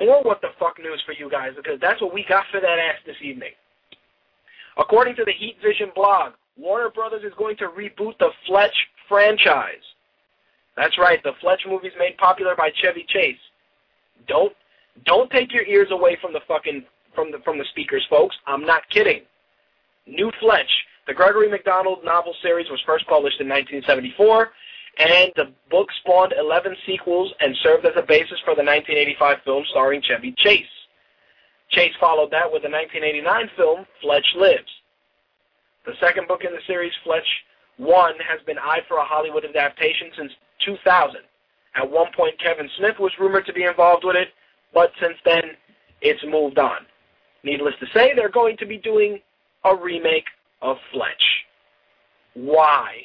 More 0.00 0.22
what 0.22 0.40
the 0.40 0.48
fuck 0.58 0.78
news 0.78 1.02
for 1.06 1.12
you 1.12 1.30
guys 1.30 1.52
because 1.56 1.78
that's 1.80 2.00
what 2.00 2.12
we 2.12 2.24
got 2.28 2.44
for 2.50 2.60
that 2.60 2.78
ass 2.78 2.98
this 3.06 3.16
evening. 3.22 3.52
According 4.78 5.16
to 5.16 5.24
the 5.24 5.32
Heat 5.32 5.56
Vision 5.62 5.90
blog, 5.94 6.32
Warner 6.56 6.90
Brothers 6.90 7.22
is 7.24 7.32
going 7.38 7.56
to 7.58 7.68
reboot 7.68 8.18
the 8.18 8.30
Fletch 8.46 8.74
franchise. 9.08 9.84
That's 10.76 10.98
right, 10.98 11.22
the 11.22 11.32
Fletch 11.40 11.62
movies 11.66 11.92
made 11.98 12.18
popular 12.18 12.54
by 12.56 12.70
Chevy 12.82 13.06
Chase. 13.08 13.38
Don't 14.28 14.52
don't 15.04 15.30
take 15.30 15.52
your 15.52 15.64
ears 15.66 15.88
away 15.90 16.16
from 16.20 16.32
the 16.32 16.40
fucking 16.48 16.84
from 17.14 17.30
the 17.30 17.38
from 17.44 17.58
the 17.58 17.64
speakers, 17.70 18.04
folks. 18.10 18.36
I'm 18.46 18.64
not 18.64 18.88
kidding. 18.90 19.22
New 20.06 20.30
Fletch, 20.40 20.70
the 21.06 21.14
Gregory 21.14 21.48
McDonald 21.48 22.04
novel 22.04 22.34
series 22.42 22.68
was 22.70 22.80
first 22.86 23.06
published 23.06 23.40
in 23.40 23.48
1974, 23.48 24.50
and 24.98 25.32
the 25.36 25.52
book 25.70 25.88
spawned 26.00 26.34
11 26.38 26.74
sequels 26.86 27.32
and 27.40 27.54
served 27.62 27.84
as 27.84 27.92
a 27.96 28.02
basis 28.02 28.38
for 28.44 28.54
the 28.54 28.64
1985 28.64 29.38
film 29.44 29.64
starring 29.70 30.02
Chevy 30.02 30.34
Chase. 30.38 30.64
Chase 31.70 31.92
followed 32.00 32.30
that 32.30 32.50
with 32.50 32.62
the 32.62 32.70
1989 32.70 33.50
film 33.56 33.86
Fletch 34.00 34.26
Lives. 34.36 34.70
The 35.84 35.92
second 36.00 36.28
book 36.28 36.44
in 36.44 36.52
the 36.52 36.64
series, 36.66 36.92
Fletch 37.04 37.26
Won, 37.78 38.14
has 38.26 38.40
been 38.46 38.58
eyed 38.58 38.82
for 38.88 38.98
a 38.98 39.04
Hollywood 39.04 39.44
adaptation 39.44 40.10
since 40.16 40.32
2000. 40.64 41.20
At 41.76 41.90
one 41.90 42.08
point, 42.16 42.40
Kevin 42.40 42.70
Smith 42.78 42.98
was 42.98 43.12
rumored 43.20 43.44
to 43.46 43.52
be 43.52 43.64
involved 43.64 44.04
with 44.04 44.16
it, 44.16 44.28
but 44.72 44.90
since 45.00 45.16
then, 45.24 45.42
it's 46.00 46.22
moved 46.26 46.58
on. 46.58 46.86
Needless 47.42 47.74
to 47.80 47.86
say, 47.92 48.12
they're 48.14 48.30
going 48.30 48.56
to 48.56 48.66
be 48.66 48.78
doing 48.78 49.20
a 49.64 49.76
remake 49.76 50.26
of 50.62 50.78
Fletch. 50.92 51.22
Why? 52.34 53.02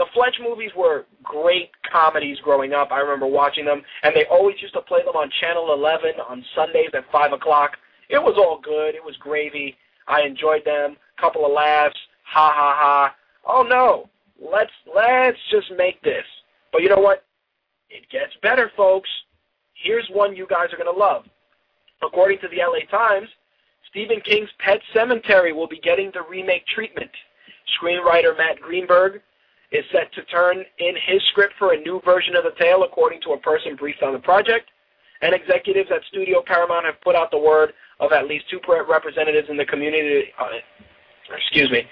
The 0.00 0.06
Fletch 0.14 0.36
movies 0.42 0.70
were 0.74 1.04
great 1.22 1.72
comedies 1.92 2.38
growing 2.42 2.72
up. 2.72 2.90
I 2.90 3.00
remember 3.00 3.26
watching 3.26 3.66
them, 3.66 3.82
and 4.02 4.16
they 4.16 4.24
always 4.30 4.56
used 4.62 4.72
to 4.72 4.80
play 4.80 5.00
them 5.04 5.14
on 5.14 5.30
Channel 5.42 5.74
11 5.74 6.12
on 6.26 6.42
Sundays 6.54 6.88
at 6.94 7.04
5 7.12 7.34
o'clock. 7.34 7.72
It 8.08 8.16
was 8.16 8.36
all 8.38 8.58
good. 8.64 8.94
It 8.94 9.04
was 9.04 9.14
gravy. 9.18 9.76
I 10.08 10.22
enjoyed 10.22 10.64
them. 10.64 10.96
Couple 11.20 11.44
of 11.44 11.52
laughs. 11.52 11.98
Ha 12.22 12.50
ha 12.50 12.74
ha. 12.78 13.14
Oh 13.44 13.62
no. 13.62 14.08
Let's 14.40 14.72
let's 14.96 15.36
just 15.50 15.70
make 15.76 16.00
this. 16.00 16.24
But 16.72 16.80
you 16.80 16.88
know 16.88 16.96
what? 16.96 17.26
It 17.90 18.08
gets 18.10 18.32
better, 18.42 18.72
folks. 18.78 19.10
Here's 19.74 20.08
one 20.08 20.34
you 20.34 20.46
guys 20.48 20.72
are 20.72 20.82
going 20.82 20.90
to 20.90 20.98
love. 20.98 21.24
According 22.02 22.38
to 22.38 22.48
the 22.48 22.56
LA 22.56 22.88
Times, 22.90 23.28
Stephen 23.90 24.22
King's 24.22 24.48
Pet 24.60 24.80
Sematary 24.94 25.54
will 25.54 25.68
be 25.68 25.80
getting 25.80 26.10
the 26.14 26.22
remake 26.22 26.66
treatment. 26.68 27.10
Screenwriter 27.78 28.34
Matt 28.38 28.62
Greenberg 28.62 29.20
is 29.72 29.84
set 29.92 30.12
to 30.14 30.24
turn 30.24 30.64
in 30.78 30.94
his 31.06 31.22
script 31.30 31.54
for 31.58 31.72
a 31.72 31.80
new 31.80 32.00
version 32.04 32.34
of 32.34 32.44
the 32.44 32.52
tale, 32.58 32.82
according 32.82 33.20
to 33.22 33.32
a 33.32 33.38
person 33.38 33.76
briefed 33.76 34.02
on 34.02 34.12
the 34.12 34.18
project. 34.18 34.70
And 35.22 35.34
executives 35.34 35.90
at 35.94 36.00
Studio 36.08 36.42
Paramount 36.44 36.86
have 36.86 37.00
put 37.02 37.14
out 37.14 37.30
the 37.30 37.38
word 37.38 37.72
of 38.00 38.12
at 38.12 38.26
least 38.26 38.46
two 38.50 38.58
representatives 38.88 39.48
in 39.50 39.56
the 39.56 39.66
community. 39.66 40.32
Uh, 40.38 40.48
excuse 41.36 41.70
me, 41.70 41.82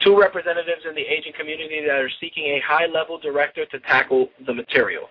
two 0.00 0.18
representatives 0.18 0.82
in 0.88 0.94
the 0.94 1.02
aging 1.02 1.32
community 1.36 1.80
that 1.86 1.96
are 1.96 2.10
seeking 2.20 2.44
a 2.44 2.60
high-level 2.60 3.18
director 3.18 3.66
to 3.66 3.80
tackle 3.80 4.28
the 4.46 4.54
material. 4.54 5.08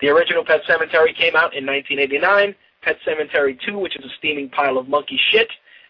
The 0.00 0.08
original 0.08 0.44
Pet 0.44 0.60
Sematary 0.68 1.16
came 1.16 1.34
out 1.34 1.56
in 1.56 1.66
1989. 1.66 2.54
Pet 2.82 2.96
Sematary 3.06 3.58
2, 3.66 3.78
which 3.78 3.96
is 3.96 4.04
a 4.04 4.14
steaming 4.18 4.48
pile 4.50 4.78
of 4.78 4.88
monkey 4.88 5.18
shit, 5.32 5.48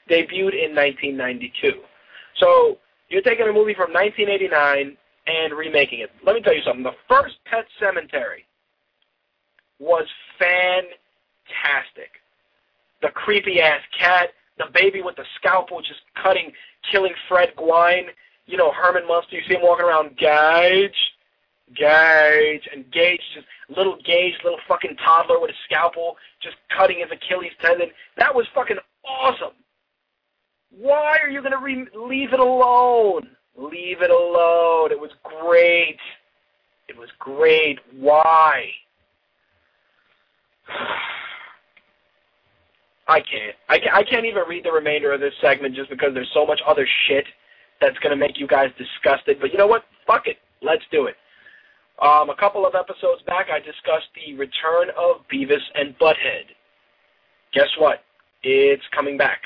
debuted 0.09 0.55
in 0.55 0.75
1992. 0.75 1.73
So 2.39 2.79
you're 3.09 3.23
taking 3.23 3.49
a 3.49 3.53
movie 3.53 3.75
from 3.75 3.93
1989 3.93 4.97
and 5.29 5.53
remaking 5.55 6.01
it. 6.01 6.11
Let 6.25 6.35
me 6.35 6.43
tell 6.43 6.55
you 6.55 6.63
something. 6.65 6.83
The 6.83 6.97
first 7.09 7.35
Pet 7.45 7.67
Sematary 7.81 8.45
was 9.79 10.07
fantastic. 10.39 12.11
The 13.03 13.09
creepy 13.09 13.61
ass 13.61 13.81
cat, 13.99 14.31
the 14.59 14.67
baby 14.75 15.03
with 15.03 15.17
the 15.17 15.25
scalpel 15.39 15.81
just 15.81 16.01
cutting, 16.23 16.53
killing 16.91 17.13
Fred 17.29 17.51
Gwynne. 17.57 18.07
You 18.47 18.57
know, 18.57 18.73
Herman 18.73 19.07
Munster, 19.07 19.37
you 19.37 19.43
see 19.47 19.55
him 19.55 19.63
walking 19.63 19.85
around, 19.85 20.17
Gage, 20.17 20.97
Gage, 21.77 22.67
and 22.75 22.91
Gage, 22.91 23.21
just 23.35 23.47
little 23.69 23.99
Gage, 24.05 24.35
little 24.43 24.59
fucking 24.67 24.97
toddler 25.05 25.39
with 25.39 25.51
a 25.51 25.55
scalpel, 25.67 26.17
just 26.43 26.57
cutting 26.75 27.01
his 27.01 27.11
Achilles 27.13 27.53
tendon. 27.61 27.91
That 28.17 28.35
was 28.35 28.47
fucking 28.55 28.79
awesome. 29.07 29.55
Why 30.71 31.19
are 31.23 31.29
you 31.29 31.41
going 31.41 31.53
to 31.53 31.59
re- 31.59 31.87
leave 31.95 32.33
it 32.33 32.41
alone? 32.41 33.37
Leave 33.59 34.03
it 34.03 34.11
alone. 34.11 34.93
It 34.93 35.01
was 35.01 35.11
great. 35.25 35.99
It 36.89 36.97
was 36.97 37.09
great. 37.19 37.81
Why? 37.99 38.67
I 43.09 43.21
can't. 43.21 43.57
I 43.69 43.79
can't, 43.79 43.95
I 43.95 44.03
can't 44.05 44.27
even 44.27 44.43
read 44.49 44.65
the 44.65 44.73
remainder 44.73 45.13
of 45.13 45.21
this 45.21 45.35
segment 45.41 45.75
just 45.75 45.91
because 45.91 46.15
there's 46.15 46.31
so 46.35 46.47
much 46.47 46.61
other 46.67 46.87
shit 47.09 47.25
that's 47.81 47.99
going 47.99 48.11
to 48.11 48.17
make 48.17 48.39
you 48.39 48.47
guys 48.47 48.71
disgusted. 48.79 49.39
But 49.41 49.51
you 49.51 49.59
know 49.59 49.67
what? 49.67 49.85
Fuck 50.07 50.27
it. 50.27 50.37
Let's 50.63 50.85
do 50.93 51.07
it. 51.07 51.17
Um, 52.01 52.31
a 52.31 52.37
couple 52.37 52.65
of 52.65 52.75
episodes 52.77 53.23
back, 53.27 53.47
I 53.53 53.59
discussed 53.59 54.09
the 54.15 54.35
return 54.35 54.91
of 54.97 55.27
Beavis 55.33 55.65
and 55.75 55.99
Butthead. 55.99 56.47
Guess 57.53 57.69
what? 57.79 58.05
It's 58.43 58.85
coming 58.95 59.17
back. 59.17 59.41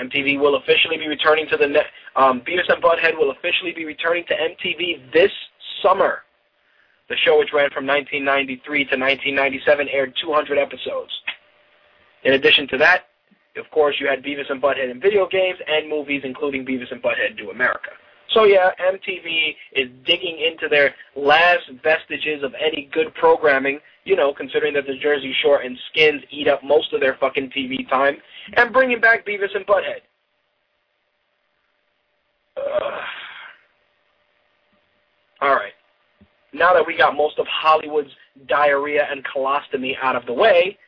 MTV 0.00 0.40
will 0.40 0.56
officially 0.56 0.96
be 0.96 1.08
returning 1.08 1.46
to 1.48 1.56
the 1.56 1.66
net. 1.66 1.86
Um, 2.16 2.40
Beavis 2.40 2.72
and 2.72 2.82
Butthead 2.82 3.16
will 3.16 3.30
officially 3.30 3.72
be 3.72 3.84
returning 3.84 4.24
to 4.28 4.34
MTV 4.34 5.12
this 5.12 5.30
summer. 5.82 6.22
The 7.08 7.16
show, 7.24 7.38
which 7.38 7.52
ran 7.52 7.70
from 7.70 7.86
1993 7.86 8.84
to 8.84 8.96
1997, 8.96 9.88
aired 9.88 10.14
200 10.22 10.58
episodes. 10.58 11.10
In 12.24 12.34
addition 12.34 12.68
to 12.68 12.78
that, 12.78 13.08
of 13.56 13.70
course, 13.70 13.96
you 14.00 14.08
had 14.08 14.22
Beavis 14.22 14.50
and 14.50 14.62
Butthead 14.62 14.90
in 14.90 15.00
video 15.00 15.28
games 15.28 15.58
and 15.66 15.88
movies, 15.88 16.22
including 16.24 16.64
Beavis 16.64 16.90
and 16.90 17.02
Butthead 17.02 17.36
Do 17.36 17.50
America. 17.50 17.90
So 18.30 18.44
yeah, 18.44 18.70
MTV 18.80 19.54
is 19.74 19.88
digging 20.06 20.38
into 20.38 20.68
their 20.68 20.94
last 21.16 21.70
vestiges 21.82 22.42
of 22.42 22.54
any 22.54 22.88
good 22.92 23.14
programming, 23.14 23.80
you 24.04 24.16
know, 24.16 24.32
considering 24.32 24.74
that 24.74 24.86
the 24.86 24.96
Jersey 24.96 25.34
Shore 25.42 25.60
and 25.60 25.76
Skins 25.90 26.22
eat 26.30 26.48
up 26.48 26.64
most 26.64 26.92
of 26.92 27.00
their 27.00 27.16
fucking 27.20 27.50
TV 27.50 27.88
time, 27.88 28.16
and 28.56 28.72
bringing 28.72 29.00
back 29.00 29.26
Beavis 29.26 29.54
and 29.54 29.66
Butthead. 29.66 30.00
All 35.40 35.54
right. 35.54 35.72
Now 36.52 36.72
that 36.72 36.86
we 36.86 36.96
got 36.96 37.16
most 37.16 37.38
of 37.38 37.46
Hollywood's 37.48 38.10
diarrhea 38.48 39.08
and 39.10 39.24
colostomy 39.24 39.94
out 40.00 40.16
of 40.16 40.24
the 40.26 40.32
way, 40.32 40.78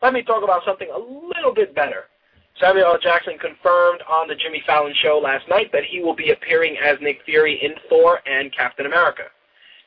let 0.00 0.12
me 0.12 0.22
talk 0.22 0.42
about 0.42 0.62
something 0.64 0.88
a 0.92 0.98
little 0.98 1.54
bit 1.54 1.74
better. 1.74 2.04
Samuel 2.60 2.86
L. 2.86 2.98
Jackson 2.98 3.38
confirmed 3.38 4.02
on 4.08 4.28
the 4.28 4.34
Jimmy 4.34 4.62
Fallon 4.66 4.94
show 5.02 5.18
last 5.22 5.48
night 5.48 5.72
that 5.72 5.84
he 5.84 6.00
will 6.00 6.14
be 6.14 6.30
appearing 6.30 6.76
as 6.82 6.98
Nick 7.00 7.20
Fury 7.24 7.58
in 7.62 7.72
Thor 7.88 8.20
and 8.26 8.54
Captain 8.54 8.86
America. 8.86 9.24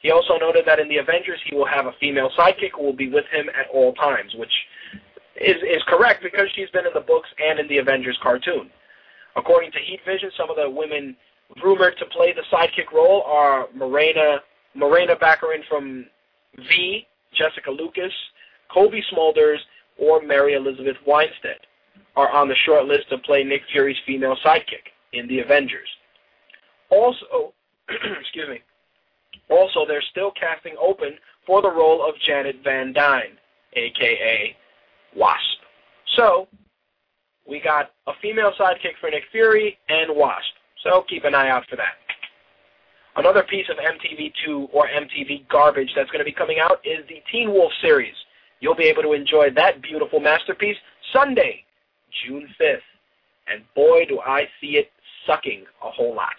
He 0.02 0.12
also 0.12 0.38
noted 0.38 0.66
that 0.66 0.80
in 0.80 0.90
the 0.90 0.98
Avengers 0.98 1.40
he 1.48 1.56
will 1.56 1.66
have 1.66 1.86
a 1.86 1.94
female 2.00 2.30
sidekick 2.38 2.72
who 2.76 2.84
will 2.84 2.96
be 2.96 3.10
with 3.10 3.26
him 3.32 3.50
at 3.50 3.68
all 3.74 3.94
times, 3.94 4.34
which 4.36 4.52
is, 5.40 5.58
is 5.64 5.82
correct 5.88 6.24
because 6.24 6.48
she's 6.56 6.70
been 6.72 6.86
in 6.86 6.94
the 6.94 7.02
books 7.02 7.30
and 7.44 7.60
in 7.60 7.68
the 7.68 7.78
Avengers 7.78 8.18
cartoon. 8.22 8.70
According 9.36 9.72
to 9.72 9.80
Heat 9.80 10.00
Vision, 10.06 10.32
some 10.38 10.50
of 10.50 10.56
the 10.56 10.70
women 10.70 11.16
rumored 11.64 11.98
to 12.00 12.06
play 12.06 12.34
the 12.34 12.44
sidekick 12.52 12.92
role 12.92 13.24
are 13.24 13.68
Morena, 13.76 14.40
Morena 14.74 15.16
Baccarin 15.16 15.66
from 15.70 16.06
V, 16.58 17.06
Jessica 17.34 17.70
Lucas, 17.70 18.14
Cobie 18.74 19.04
Smulders, 19.14 19.60
or 19.98 20.22
Mary 20.22 20.56
Elizabeth 20.56 20.98
Winstead 21.06 21.60
are 22.16 22.30
on 22.30 22.48
the 22.48 22.56
short 22.66 22.86
list 22.86 23.10
to 23.10 23.18
play 23.20 23.44
Nick 23.44 23.62
Fury's 23.72 23.98
female 24.06 24.38
sidekick 24.46 24.92
in 25.14 25.28
the 25.28 25.40
Avengers. 25.40 25.90
Also, 26.90 27.54
excuse 27.90 28.50
me. 28.50 28.62
Also, 29.50 29.86
they're 29.86 30.04
still 30.12 30.32
casting 30.32 30.76
open 30.80 31.18
for 31.46 31.62
the 31.62 31.70
role 31.70 32.08
of 32.08 32.16
Janet 32.26 32.58
Van 32.64 32.94
Dyne, 32.94 33.38
aka 33.74 34.56
Wasp. 35.16 35.60
So, 36.16 36.48
we 37.48 37.60
got 37.60 37.92
a 38.08 38.14
female 38.22 38.52
sidekick 38.60 38.98
for 39.00 39.10
Nick 39.10 39.24
Fury 39.32 39.78
and 39.90 40.16
Wasp. 40.16 40.44
So 40.84 41.04
keep 41.10 41.26
an 41.26 41.36
eye 41.36 41.50
out 41.50 41.66
for 41.70 41.76
that. 41.76 41.96
Another 43.18 43.44
piece 43.44 43.68
of 43.70 43.78
MTV2 43.78 44.70
or 44.74 44.88
MTV 44.88 45.48
garbage 45.48 45.92
that's 45.96 46.10
going 46.12 46.20
to 46.20 46.26
be 46.26 46.34
coming 46.34 46.60
out 46.60 46.80
is 46.84 47.06
the 47.08 47.22
Teen 47.32 47.52
Wolf 47.52 47.72
series. 47.82 48.14
You'll 48.60 48.76
be 48.76 48.86
able 48.86 49.04
to 49.04 49.14
enjoy 49.14 49.52
that 49.52 49.82
beautiful 49.82 50.20
masterpiece 50.20 50.78
Sunday, 51.14 51.64
June 52.24 52.48
5th. 52.60 52.80
And 53.48 53.64
boy, 53.76 54.06
do 54.08 54.20
I 54.20 54.48
see 54.60 54.78
it 54.78 54.90
sucking 55.26 55.66
a 55.84 55.90
whole 55.90 56.16
lot. 56.16 56.36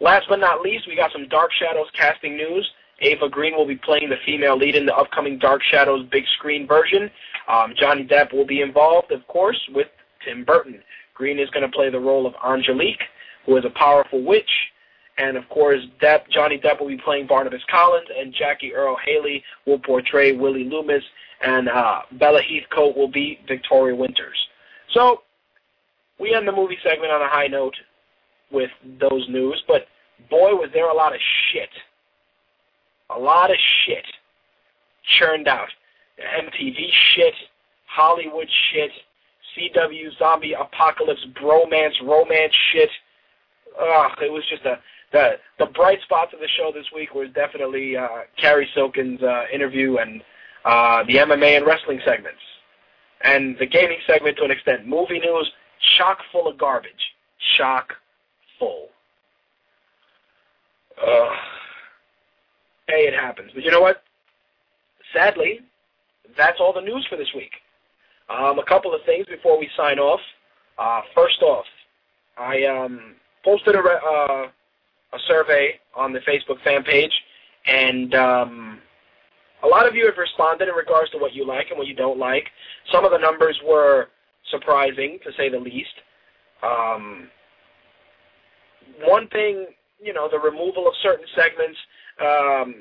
Last 0.00 0.26
but 0.28 0.40
not 0.40 0.62
least, 0.62 0.86
we 0.88 0.96
got 0.96 1.12
some 1.12 1.28
Dark 1.28 1.50
Shadows 1.58 1.88
casting 1.94 2.36
news. 2.36 2.68
Ava 3.02 3.28
Green 3.28 3.56
will 3.56 3.66
be 3.66 3.76
playing 3.76 4.08
the 4.08 4.16
female 4.24 4.56
lead 4.56 4.74
in 4.74 4.86
the 4.86 4.94
upcoming 4.94 5.38
Dark 5.38 5.62
Shadows 5.70 6.06
big 6.10 6.24
screen 6.38 6.66
version. 6.66 7.10
Um, 7.48 7.74
Johnny 7.78 8.04
Depp 8.04 8.32
will 8.32 8.46
be 8.46 8.60
involved, 8.60 9.12
of 9.12 9.26
course, 9.26 9.58
with 9.74 9.88
Tim 10.24 10.44
Burton. 10.44 10.82
Green 11.14 11.38
is 11.38 11.50
going 11.50 11.68
to 11.68 11.74
play 11.74 11.90
the 11.90 11.98
role 11.98 12.26
of 12.26 12.34
Angelique, 12.44 13.02
who 13.46 13.56
is 13.56 13.64
a 13.64 13.78
powerful 13.78 14.22
witch. 14.24 14.50
And 15.20 15.36
of 15.36 15.46
course, 15.50 15.80
Depp, 16.02 16.30
Johnny 16.32 16.58
Depp 16.58 16.80
will 16.80 16.88
be 16.88 16.96
playing 16.96 17.26
Barnabas 17.26 17.60
Collins, 17.70 18.08
and 18.16 18.32
Jackie 18.32 18.72
Earle 18.72 18.96
Haley 19.04 19.44
will 19.66 19.78
portray 19.78 20.32
Willie 20.32 20.64
Loomis, 20.64 21.02
and 21.42 21.68
uh, 21.68 22.00
Bella 22.12 22.40
Heathcote 22.40 22.96
will 22.96 23.10
be 23.10 23.38
Victoria 23.46 23.94
Winters. 23.94 24.36
So, 24.94 25.22
we 26.18 26.34
end 26.34 26.48
the 26.48 26.52
movie 26.52 26.78
segment 26.82 27.12
on 27.12 27.20
a 27.20 27.28
high 27.28 27.48
note 27.48 27.74
with 28.50 28.70
those 28.98 29.28
news, 29.28 29.62
but 29.68 29.86
boy, 30.30 30.54
was 30.54 30.70
there 30.72 30.88
a 30.88 30.94
lot 30.94 31.14
of 31.14 31.20
shit. 31.52 31.68
A 33.14 33.18
lot 33.18 33.50
of 33.50 33.56
shit 33.84 34.04
churned 35.18 35.48
out. 35.48 35.68
MTV 36.18 36.76
shit, 37.14 37.34
Hollywood 37.86 38.48
shit, 38.72 38.90
CW 39.56 40.18
zombie 40.18 40.54
apocalypse 40.54 41.26
bromance 41.42 41.94
romance 42.02 42.54
shit. 42.72 42.90
Ugh, 43.78 44.12
it 44.22 44.32
was 44.32 44.44
just 44.48 44.64
a 44.64 44.78
the 45.12 45.32
the 45.58 45.66
bright 45.66 46.00
spots 46.02 46.32
of 46.32 46.40
the 46.40 46.48
show 46.56 46.70
this 46.72 46.86
week 46.94 47.14
was 47.14 47.28
definitely 47.34 47.96
uh, 47.96 48.08
Cary 48.36 48.68
Silkin's 48.74 49.22
uh, 49.22 49.44
interview 49.52 49.96
and 49.98 50.22
uh, 50.64 51.02
the 51.04 51.14
MMA 51.14 51.56
and 51.56 51.66
wrestling 51.66 52.00
segments, 52.04 52.40
and 53.22 53.56
the 53.58 53.66
gaming 53.66 53.98
segment 54.06 54.36
to 54.38 54.44
an 54.44 54.50
extent. 54.50 54.86
Movie 54.86 55.18
news, 55.18 55.50
chock 55.98 56.18
full 56.30 56.46
of 56.46 56.58
garbage, 56.58 56.92
chock 57.56 57.92
full. 58.58 58.88
Ugh. 61.04 61.32
Hey, 62.88 63.06
it 63.06 63.14
happens. 63.14 63.52
But 63.54 63.64
you 63.64 63.70
know 63.70 63.80
what? 63.80 64.02
Sadly, 65.14 65.60
that's 66.36 66.60
all 66.60 66.72
the 66.72 66.80
news 66.80 67.06
for 67.08 67.16
this 67.16 67.28
week. 67.34 67.52
Um, 68.28 68.58
a 68.58 68.64
couple 68.64 68.94
of 68.94 69.00
things 69.06 69.26
before 69.26 69.58
we 69.58 69.68
sign 69.76 69.98
off. 69.98 70.20
Uh, 70.78 71.00
first 71.14 71.42
off, 71.42 71.64
I 72.38 72.64
um, 72.64 73.14
posted 73.44 73.74
a, 73.74 73.78
uh, 73.78 74.46
a 75.12 75.18
survey 75.26 75.80
on 75.94 76.12
the 76.12 76.20
Facebook 76.20 76.62
fan 76.62 76.82
page, 76.82 77.12
and 77.66 78.14
um, 78.14 78.78
a 79.62 79.66
lot 79.66 79.86
of 79.86 79.94
you 79.94 80.06
have 80.06 80.16
responded 80.16 80.68
in 80.68 80.74
regards 80.74 81.10
to 81.10 81.18
what 81.18 81.34
you 81.34 81.46
like 81.46 81.66
and 81.70 81.78
what 81.78 81.86
you 81.86 81.94
don't 81.94 82.18
like. 82.18 82.48
Some 82.92 83.04
of 83.04 83.10
the 83.10 83.18
numbers 83.18 83.58
were 83.66 84.08
surprising, 84.50 85.18
to 85.24 85.32
say 85.36 85.48
the 85.48 85.58
least. 85.58 85.94
Um, 86.62 87.28
one 89.02 89.28
thing, 89.28 89.66
you 90.02 90.12
know, 90.12 90.28
the 90.30 90.38
removal 90.38 90.86
of 90.86 90.94
certain 91.02 91.26
segments, 91.34 91.78
um, 92.20 92.74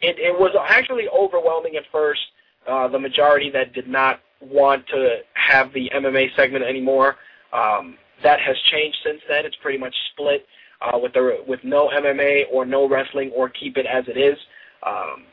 it, 0.00 0.18
it 0.18 0.38
was 0.38 0.54
actually 0.68 1.08
overwhelming 1.08 1.76
at 1.76 1.84
first. 1.92 2.20
Uh, 2.66 2.86
the 2.86 2.98
majority 2.98 3.50
that 3.50 3.72
did 3.72 3.88
not 3.88 4.20
want 4.40 4.86
to 4.86 5.18
have 5.34 5.72
the 5.72 5.90
MMA 5.94 6.34
segment 6.36 6.64
anymore. 6.64 7.16
Um, 7.52 7.96
that 8.22 8.40
has 8.40 8.56
changed 8.70 8.98
since 9.04 9.20
then. 9.28 9.44
It's 9.44 9.56
pretty 9.56 9.78
much 9.78 9.94
split 10.12 10.46
uh, 10.82 10.98
with 10.98 11.12
the 11.12 11.38
with 11.46 11.60
no 11.62 11.88
MMA 11.88 12.44
or 12.50 12.64
no 12.64 12.88
wrestling, 12.88 13.30
or 13.34 13.48
keep 13.48 13.76
it 13.76 13.86
as 13.86 14.04
it 14.08 14.18
is. 14.18 14.38
Um, 14.86 15.24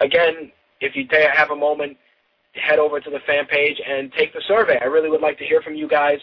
again, 0.00 0.50
if 0.80 0.96
you 0.96 1.06
have 1.34 1.50
a 1.50 1.56
moment, 1.56 1.96
head 2.54 2.78
over 2.78 3.00
to 3.00 3.10
the 3.10 3.20
fan 3.26 3.46
page 3.46 3.80
and 3.86 4.12
take 4.12 4.32
the 4.32 4.42
survey. 4.48 4.78
I 4.80 4.86
really 4.86 5.10
would 5.10 5.20
like 5.20 5.38
to 5.38 5.44
hear 5.44 5.62
from 5.62 5.74
you 5.74 5.88
guys 5.88 6.18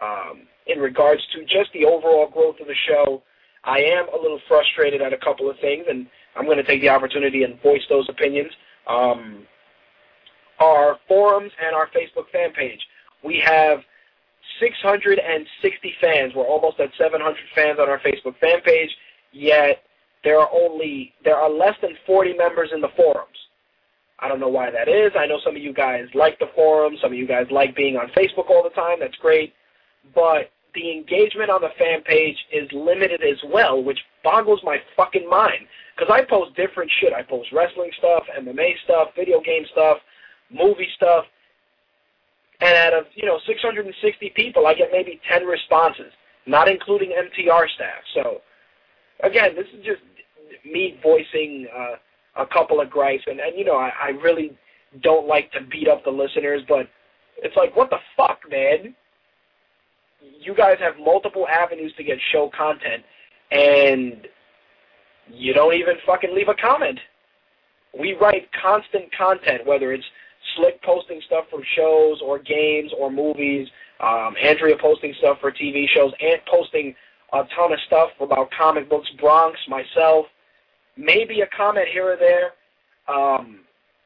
um, 0.00 0.42
in 0.66 0.78
regards 0.78 1.22
to 1.34 1.42
just 1.44 1.72
the 1.72 1.84
overall 1.84 2.28
growth 2.28 2.60
of 2.60 2.66
the 2.66 2.74
show. 2.88 3.22
I 3.64 3.78
am 3.78 4.08
a 4.08 4.20
little 4.20 4.40
frustrated 4.48 5.02
at 5.02 5.12
a 5.12 5.18
couple 5.18 5.50
of 5.50 5.58
things, 5.60 5.84
and 5.88 6.06
I'm 6.36 6.44
going 6.44 6.56
to 6.56 6.64
take 6.64 6.80
the 6.80 6.88
opportunity 6.88 7.42
and 7.42 7.60
voice 7.62 7.82
those 7.88 8.08
opinions. 8.08 8.50
Um, 8.86 9.46
our 10.58 10.98
forums 11.08 11.52
and 11.62 11.74
our 11.74 11.88
Facebook 11.88 12.30
fan 12.32 12.52
page. 12.52 12.80
We 13.22 13.42
have 13.44 13.80
660 14.60 15.94
fans. 16.00 16.34
We're 16.34 16.44
almost 16.44 16.80
at 16.80 16.90
700 16.98 17.36
fans 17.54 17.78
on 17.78 17.88
our 17.88 18.00
Facebook 18.00 18.38
fan 18.40 18.60
page, 18.62 18.90
yet 19.32 19.82
there 20.24 20.38
are 20.38 20.50
only 20.52 21.14
there 21.24 21.36
are 21.36 21.50
less 21.50 21.76
than 21.80 21.96
40 22.06 22.34
members 22.36 22.70
in 22.72 22.80
the 22.80 22.90
forums. 22.96 23.36
I 24.18 24.28
don't 24.28 24.40
know 24.40 24.48
why 24.48 24.70
that 24.70 24.88
is. 24.88 25.12
I 25.18 25.26
know 25.26 25.40
some 25.42 25.56
of 25.56 25.62
you 25.62 25.72
guys 25.72 26.04
like 26.14 26.38
the 26.38 26.50
forums. 26.54 26.98
Some 27.00 27.12
of 27.12 27.18
you 27.18 27.26
guys 27.26 27.46
like 27.50 27.74
being 27.74 27.96
on 27.96 28.08
Facebook 28.08 28.50
all 28.50 28.62
the 28.62 28.70
time. 28.70 28.98
That's 29.00 29.16
great. 29.16 29.54
But 30.14 30.50
the 30.74 30.92
engagement 30.92 31.50
on 31.50 31.62
the 31.62 31.70
fan 31.78 32.02
page 32.02 32.36
is 32.52 32.70
limited 32.72 33.22
as 33.22 33.38
well, 33.50 33.82
which 33.82 33.98
boggles 34.22 34.60
my 34.62 34.76
fucking 34.96 35.28
mind. 35.28 35.66
Because 35.96 36.12
I 36.12 36.24
post 36.24 36.54
different 36.54 36.90
shit. 37.00 37.12
I 37.12 37.22
post 37.22 37.50
wrestling 37.52 37.90
stuff, 37.98 38.24
MMA 38.38 38.74
stuff, 38.84 39.08
video 39.16 39.40
game 39.40 39.64
stuff, 39.72 39.98
movie 40.50 40.88
stuff. 40.96 41.24
And 42.60 42.74
out 42.76 42.92
of, 42.92 43.06
you 43.14 43.26
know, 43.26 43.38
660 43.46 44.32
people, 44.36 44.66
I 44.66 44.74
get 44.74 44.90
maybe 44.92 45.20
10 45.30 45.46
responses, 45.46 46.12
not 46.46 46.68
including 46.68 47.10
MTR 47.10 47.68
staff. 47.70 48.02
So, 48.14 48.42
again, 49.22 49.54
this 49.54 49.66
is 49.76 49.84
just 49.84 50.02
me 50.64 50.98
voicing 51.02 51.66
uh, 51.74 52.42
a 52.42 52.46
couple 52.46 52.80
of 52.80 52.90
gripes, 52.90 53.24
and, 53.26 53.40
and 53.40 53.56
you 53.56 53.64
know, 53.64 53.76
I, 53.76 53.90
I 54.00 54.08
really 54.22 54.56
don't 55.02 55.26
like 55.26 55.50
to 55.52 55.60
beat 55.62 55.88
up 55.88 56.04
the 56.04 56.10
listeners, 56.10 56.62
but 56.68 56.88
it's 57.38 57.56
like, 57.56 57.74
what 57.76 57.90
the 57.90 57.98
fuck, 58.16 58.40
man? 58.50 58.94
You 60.38 60.54
guys 60.54 60.76
have 60.80 60.94
multiple 60.98 61.46
avenues 61.48 61.92
to 61.96 62.04
get 62.04 62.18
show 62.32 62.50
content, 62.56 63.04
and 63.50 64.26
you 65.32 65.54
don't 65.54 65.74
even 65.74 65.94
fucking 66.06 66.34
leave 66.34 66.48
a 66.48 66.54
comment. 66.54 66.98
We 67.98 68.14
write 68.20 68.48
constant 68.60 69.14
content, 69.16 69.66
whether 69.66 69.92
it's 69.92 70.04
Slick 70.56 70.82
posting 70.82 71.20
stuff 71.26 71.44
from 71.50 71.62
shows 71.76 72.20
or 72.22 72.38
games 72.38 72.92
or 72.98 73.10
movies, 73.10 73.68
um, 74.00 74.34
Andrea 74.42 74.76
posting 74.80 75.14
stuff 75.18 75.38
for 75.40 75.50
TV 75.50 75.86
shows, 75.94 76.12
and 76.20 76.40
posting 76.50 76.94
a 77.32 77.44
ton 77.56 77.72
of 77.72 77.78
stuff 77.86 78.10
about 78.20 78.50
comic 78.50 78.88
books, 78.88 79.08
Bronx, 79.20 79.58
myself, 79.68 80.26
maybe 80.96 81.40
a 81.42 81.46
comment 81.56 81.86
here 81.92 82.12
or 82.12 82.16
there. 82.16 82.52
Um, 83.08 83.60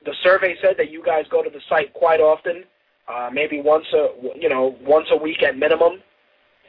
the 0.04 0.14
survey 0.22 0.56
said 0.62 0.74
that 0.78 0.90
you 0.90 1.02
guys 1.04 1.24
go 1.30 1.42
to 1.42 1.50
the 1.50 1.60
site 1.68 1.92
quite 1.94 2.20
often, 2.20 2.64
uh, 3.08 3.30
maybe 3.32 3.60
once 3.60 3.86
a 3.92 4.08
you 4.38 4.48
know 4.48 4.76
once 4.82 5.06
a 5.10 5.16
week 5.16 5.42
at 5.42 5.56
minimum. 5.56 6.02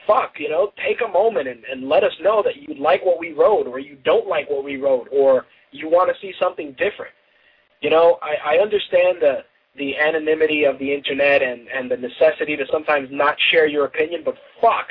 Fuck, 0.07 0.35
you 0.37 0.49
know, 0.49 0.71
take 0.85 1.01
a 1.01 1.11
moment 1.11 1.47
and, 1.47 1.63
and 1.65 1.89
let 1.89 2.03
us 2.03 2.11
know 2.21 2.43
that 2.43 2.57
you 2.57 2.75
like 2.79 3.03
what 3.03 3.19
we 3.19 3.31
wrote, 3.33 3.65
or 3.65 3.79
you 3.79 3.97
don't 4.05 4.27
like 4.27 4.47
what 4.49 4.63
we 4.63 4.77
wrote, 4.77 5.07
or 5.11 5.47
you 5.71 5.89
want 5.89 6.13
to 6.13 6.21
see 6.21 6.31
something 6.39 6.71
different. 6.73 7.11
You 7.81 7.89
know, 7.89 8.19
I, 8.21 8.57
I 8.57 8.61
understand 8.61 9.17
the 9.21 9.39
the 9.77 9.97
anonymity 9.97 10.63
of 10.63 10.79
the 10.79 10.93
internet 10.93 11.41
and 11.41 11.67
and 11.67 11.89
the 11.89 11.97
necessity 11.97 12.55
to 12.55 12.65
sometimes 12.71 13.09
not 13.11 13.35
share 13.51 13.67
your 13.67 13.85
opinion, 13.85 14.21
but 14.23 14.35
fuck, 14.61 14.87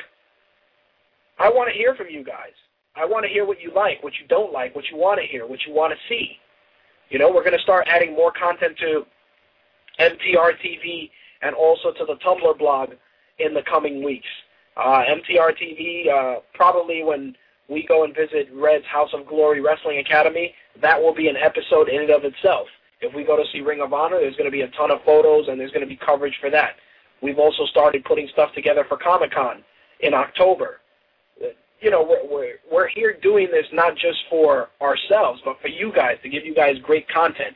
I 1.39 1.49
want 1.49 1.69
to 1.71 1.77
hear 1.77 1.95
from 1.95 2.07
you 2.09 2.23
guys. 2.23 2.53
I 2.95 3.05
want 3.05 3.25
to 3.25 3.29
hear 3.29 3.45
what 3.45 3.59
you 3.61 3.71
like, 3.75 4.01
what 4.03 4.13
you 4.19 4.27
don't 4.27 4.53
like, 4.53 4.75
what 4.75 4.85
you 4.89 4.97
want 4.97 5.19
to 5.19 5.27
hear, 5.27 5.45
what 5.45 5.59
you 5.67 5.73
want 5.73 5.91
to 5.91 5.99
see. 6.07 6.37
You 7.09 7.19
know, 7.19 7.29
we're 7.29 7.43
going 7.43 7.57
to 7.57 7.63
start 7.63 7.87
adding 7.89 8.13
more 8.13 8.31
content 8.31 8.77
to 8.79 9.05
MTR 9.99 10.53
TV 10.63 11.09
and 11.41 11.53
also 11.55 11.91
to 11.91 12.05
the 12.05 12.15
Tumblr 12.25 12.57
blog 12.57 12.91
in 13.39 13.53
the 13.53 13.61
coming 13.69 14.03
weeks. 14.03 14.27
Uh, 14.77 15.03
MTR 15.03 15.51
TV, 15.61 16.09
uh, 16.09 16.39
probably 16.53 17.03
when 17.03 17.35
we 17.69 17.85
go 17.85 18.03
and 18.03 18.15
visit 18.15 18.47
Red's 18.53 18.85
House 18.85 19.09
of 19.13 19.25
Glory 19.27 19.61
Wrestling 19.61 19.99
Academy, 19.99 20.53
that 20.81 21.01
will 21.01 21.13
be 21.13 21.27
an 21.27 21.35
episode 21.37 21.89
in 21.89 22.01
and 22.01 22.09
of 22.09 22.23
itself. 22.23 22.67
If 23.05 23.13
we 23.13 23.23
go 23.23 23.37
to 23.37 23.43
see 23.51 23.61
Ring 23.61 23.81
of 23.81 23.93
Honor, 23.93 24.19
there's 24.19 24.35
going 24.35 24.49
to 24.49 24.51
be 24.51 24.61
a 24.61 24.69
ton 24.69 24.91
of 24.91 24.99
photos 25.05 25.47
and 25.47 25.59
there's 25.59 25.71
going 25.71 25.81
to 25.83 25.87
be 25.87 25.97
coverage 25.97 26.37
for 26.41 26.49
that. 26.49 26.75
We've 27.21 27.39
also 27.39 27.65
started 27.67 28.03
putting 28.03 28.27
stuff 28.33 28.53
together 28.53 28.85
for 28.87 28.97
Comic 28.97 29.31
Con 29.31 29.63
in 30.01 30.13
October 30.13 30.81
you 31.81 31.91
know, 31.91 32.03
we're, 32.03 32.27
we're, 32.27 32.53
we're 32.71 32.87
here 32.87 33.17
doing 33.21 33.47
this 33.51 33.65
not 33.71 33.95
just 33.95 34.17
for 34.29 34.69
ourselves, 34.81 35.41
but 35.43 35.59
for 35.61 35.67
you 35.67 35.91
guys, 35.93 36.17
to 36.23 36.29
give 36.29 36.45
you 36.45 36.55
guys 36.55 36.75
great 36.81 37.07
content. 37.09 37.55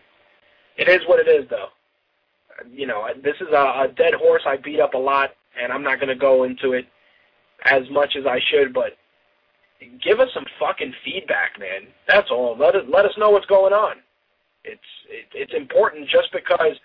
It 0.77 0.87
is 0.87 1.01
what 1.07 1.19
it 1.19 1.29
is, 1.29 1.49
though. 1.49 1.69
You 2.69 2.87
know, 2.87 3.07
this 3.23 3.35
is 3.41 3.47
a, 3.51 3.85
a 3.85 3.87
dead 3.95 4.13
horse 4.13 4.43
I 4.45 4.57
beat 4.57 4.79
up 4.79 4.93
a 4.93 4.97
lot, 4.97 5.31
and 5.59 5.71
I'm 5.71 5.83
not 5.83 5.99
going 5.99 6.09
to 6.09 6.15
go 6.15 6.43
into 6.43 6.73
it 6.73 6.85
as 7.65 7.83
much 7.89 8.15
as 8.17 8.25
I 8.25 8.39
should, 8.51 8.73
but 8.73 8.97
give 10.03 10.19
us 10.19 10.29
some 10.33 10.45
fucking 10.59 10.93
feedback, 11.03 11.57
man. 11.59 11.87
That's 12.07 12.29
all. 12.29 12.55
Let 12.57 12.75
us 12.75 12.83
let 12.91 13.05
us 13.05 13.13
know 13.17 13.29
what's 13.29 13.45
going 13.45 13.73
on. 13.73 13.97
It's 14.63 14.81
it, 15.09 15.25
it's 15.33 15.53
important 15.53 16.09
just 16.09 16.31
because 16.33 16.75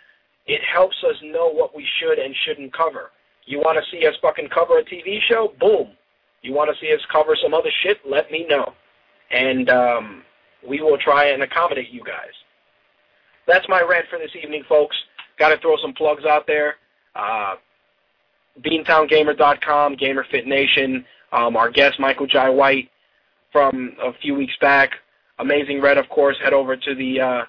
it 0.46 0.60
helps 0.62 0.96
us 1.08 1.16
know 1.22 1.48
what 1.48 1.74
we 1.74 1.86
should 1.98 2.18
and 2.18 2.34
shouldn't 2.44 2.72
cover. 2.72 3.10
You 3.46 3.58
want 3.58 3.78
to 3.78 3.84
see 3.90 4.06
us 4.06 4.14
fucking 4.22 4.48
cover 4.48 4.78
a 4.78 4.84
TV 4.84 5.18
show? 5.28 5.52
Boom, 5.60 5.92
you 6.42 6.52
want 6.52 6.70
to 6.70 6.80
see 6.80 6.92
us 6.92 7.00
cover 7.10 7.36
some 7.42 7.54
other 7.54 7.70
shit, 7.82 7.98
let 8.08 8.30
me 8.30 8.46
know. 8.48 8.72
And 9.30 9.68
um, 9.70 10.22
we 10.66 10.80
will 10.80 10.98
try 10.98 11.26
and 11.30 11.42
accommodate 11.42 11.90
you 11.90 12.02
guys. 12.04 12.32
That's 13.46 13.68
my 13.68 13.82
rant 13.82 14.06
for 14.08 14.18
this 14.18 14.30
evening, 14.42 14.64
folks. 14.68 14.96
Got 15.38 15.48
to 15.48 15.58
throw 15.58 15.76
some 15.82 15.92
plugs 15.92 16.24
out 16.24 16.46
there. 16.46 16.76
Uh, 17.14 17.54
BeantownGamer.com, 18.62 19.96
GamerFit 19.96 20.46
Nation. 20.46 21.04
Um, 21.32 21.56
our 21.56 21.70
guest, 21.70 21.98
Michael 21.98 22.26
Jai 22.26 22.48
White, 22.48 22.90
from 23.50 23.96
a 24.02 24.12
few 24.22 24.34
weeks 24.34 24.54
back. 24.60 24.92
Amazing 25.38 25.80
Red, 25.80 25.98
of 25.98 26.08
course. 26.08 26.36
Head 26.42 26.52
over 26.52 26.76
to 26.76 26.94
the 26.94 27.20
uh, 27.20 27.42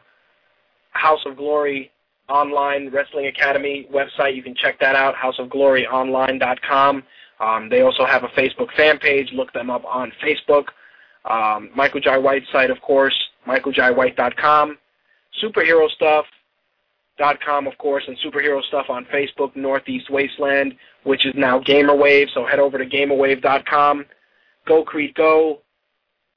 House 0.96 1.22
of 1.26 1.38
Glory 1.38 1.92
Online 2.30 2.90
Wrestling 2.90 3.28
Academy 3.28 3.88
website. 3.94 4.36
You 4.36 4.44
can 4.44 4.56
check 4.56 4.80
that 4.80 4.96
out, 4.96 5.16
houseofgloryonline.com. 5.16 7.04
Um, 7.40 7.70
they 7.70 7.82
also 7.82 8.06
have 8.06 8.24
a 8.24 8.30
Facebook 8.30 8.74
fan 8.76 8.98
page. 8.98 9.30
Look 9.34 9.54
them 9.54 9.70
up 9.70 9.86
on 9.86 10.12
Facebook. 10.24 10.70
Um, 11.30 11.70
Michael 11.76 12.02
Jai 12.02 12.18
White's 12.18 12.50
site, 12.52 12.72
of 12.72 12.82
course, 12.82 13.14
michaeljwhite.com 13.48 14.78
michaeljaiwhite.com. 15.38 15.44
Superherostuff.com, 15.44 17.68
of 17.68 17.78
course, 17.78 18.04
and 18.08 18.18
superhero 18.20 18.64
stuff 18.64 18.86
on 18.90 19.06
Facebook, 19.06 19.56
Northeast 19.56 20.10
Wasteland, 20.10 20.76
which 21.04 21.26
is 21.26 21.34
now 21.36 21.60
GamerWave. 21.60 22.34
So 22.34 22.46
head 22.46 22.60
over 22.60 22.78
to 22.78 22.86
gamerwave.com. 22.86 24.06
Go 24.66 24.84
Creed 24.84 25.16
Go, 25.16 25.62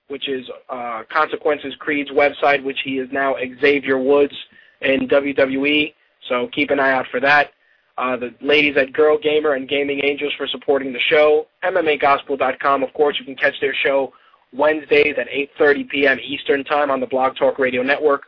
which 0.08 0.28
is 0.28 0.46
uh, 0.68 1.02
Consequences 1.12 1.74
Creed's 1.78 2.10
website, 2.10 2.62
which 2.62 2.78
he 2.84 2.98
is 2.98 3.08
now 3.12 3.36
Xavier 3.60 3.98
Woods 3.98 4.34
in 4.80 5.08
WWE. 5.08 5.94
So 6.28 6.48
keep 6.52 6.70
an 6.70 6.80
eye 6.80 6.92
out 6.92 7.06
for 7.10 7.20
that 7.20 7.52
uh, 7.98 8.16
the 8.16 8.32
ladies 8.40 8.76
at 8.76 8.92
Girl 8.92 9.18
Gamer 9.18 9.54
and 9.54 9.68
Gaming 9.68 10.04
Angels 10.04 10.32
for 10.38 10.46
supporting 10.46 10.92
the 10.92 11.00
show. 11.10 11.48
MMAGospel.com, 11.64 12.82
of 12.84 12.94
course, 12.94 13.16
you 13.18 13.24
can 13.24 13.34
catch 13.34 13.60
their 13.60 13.74
show 13.74 14.12
Wednesdays 14.52 15.16
at 15.18 15.28
8.30 15.28 15.88
p.m. 15.88 16.18
Eastern 16.22 16.64
Time 16.64 16.90
on 16.90 17.00
the 17.00 17.06
Blog 17.06 17.36
Talk 17.36 17.58
Radio 17.58 17.82
Network. 17.82 18.22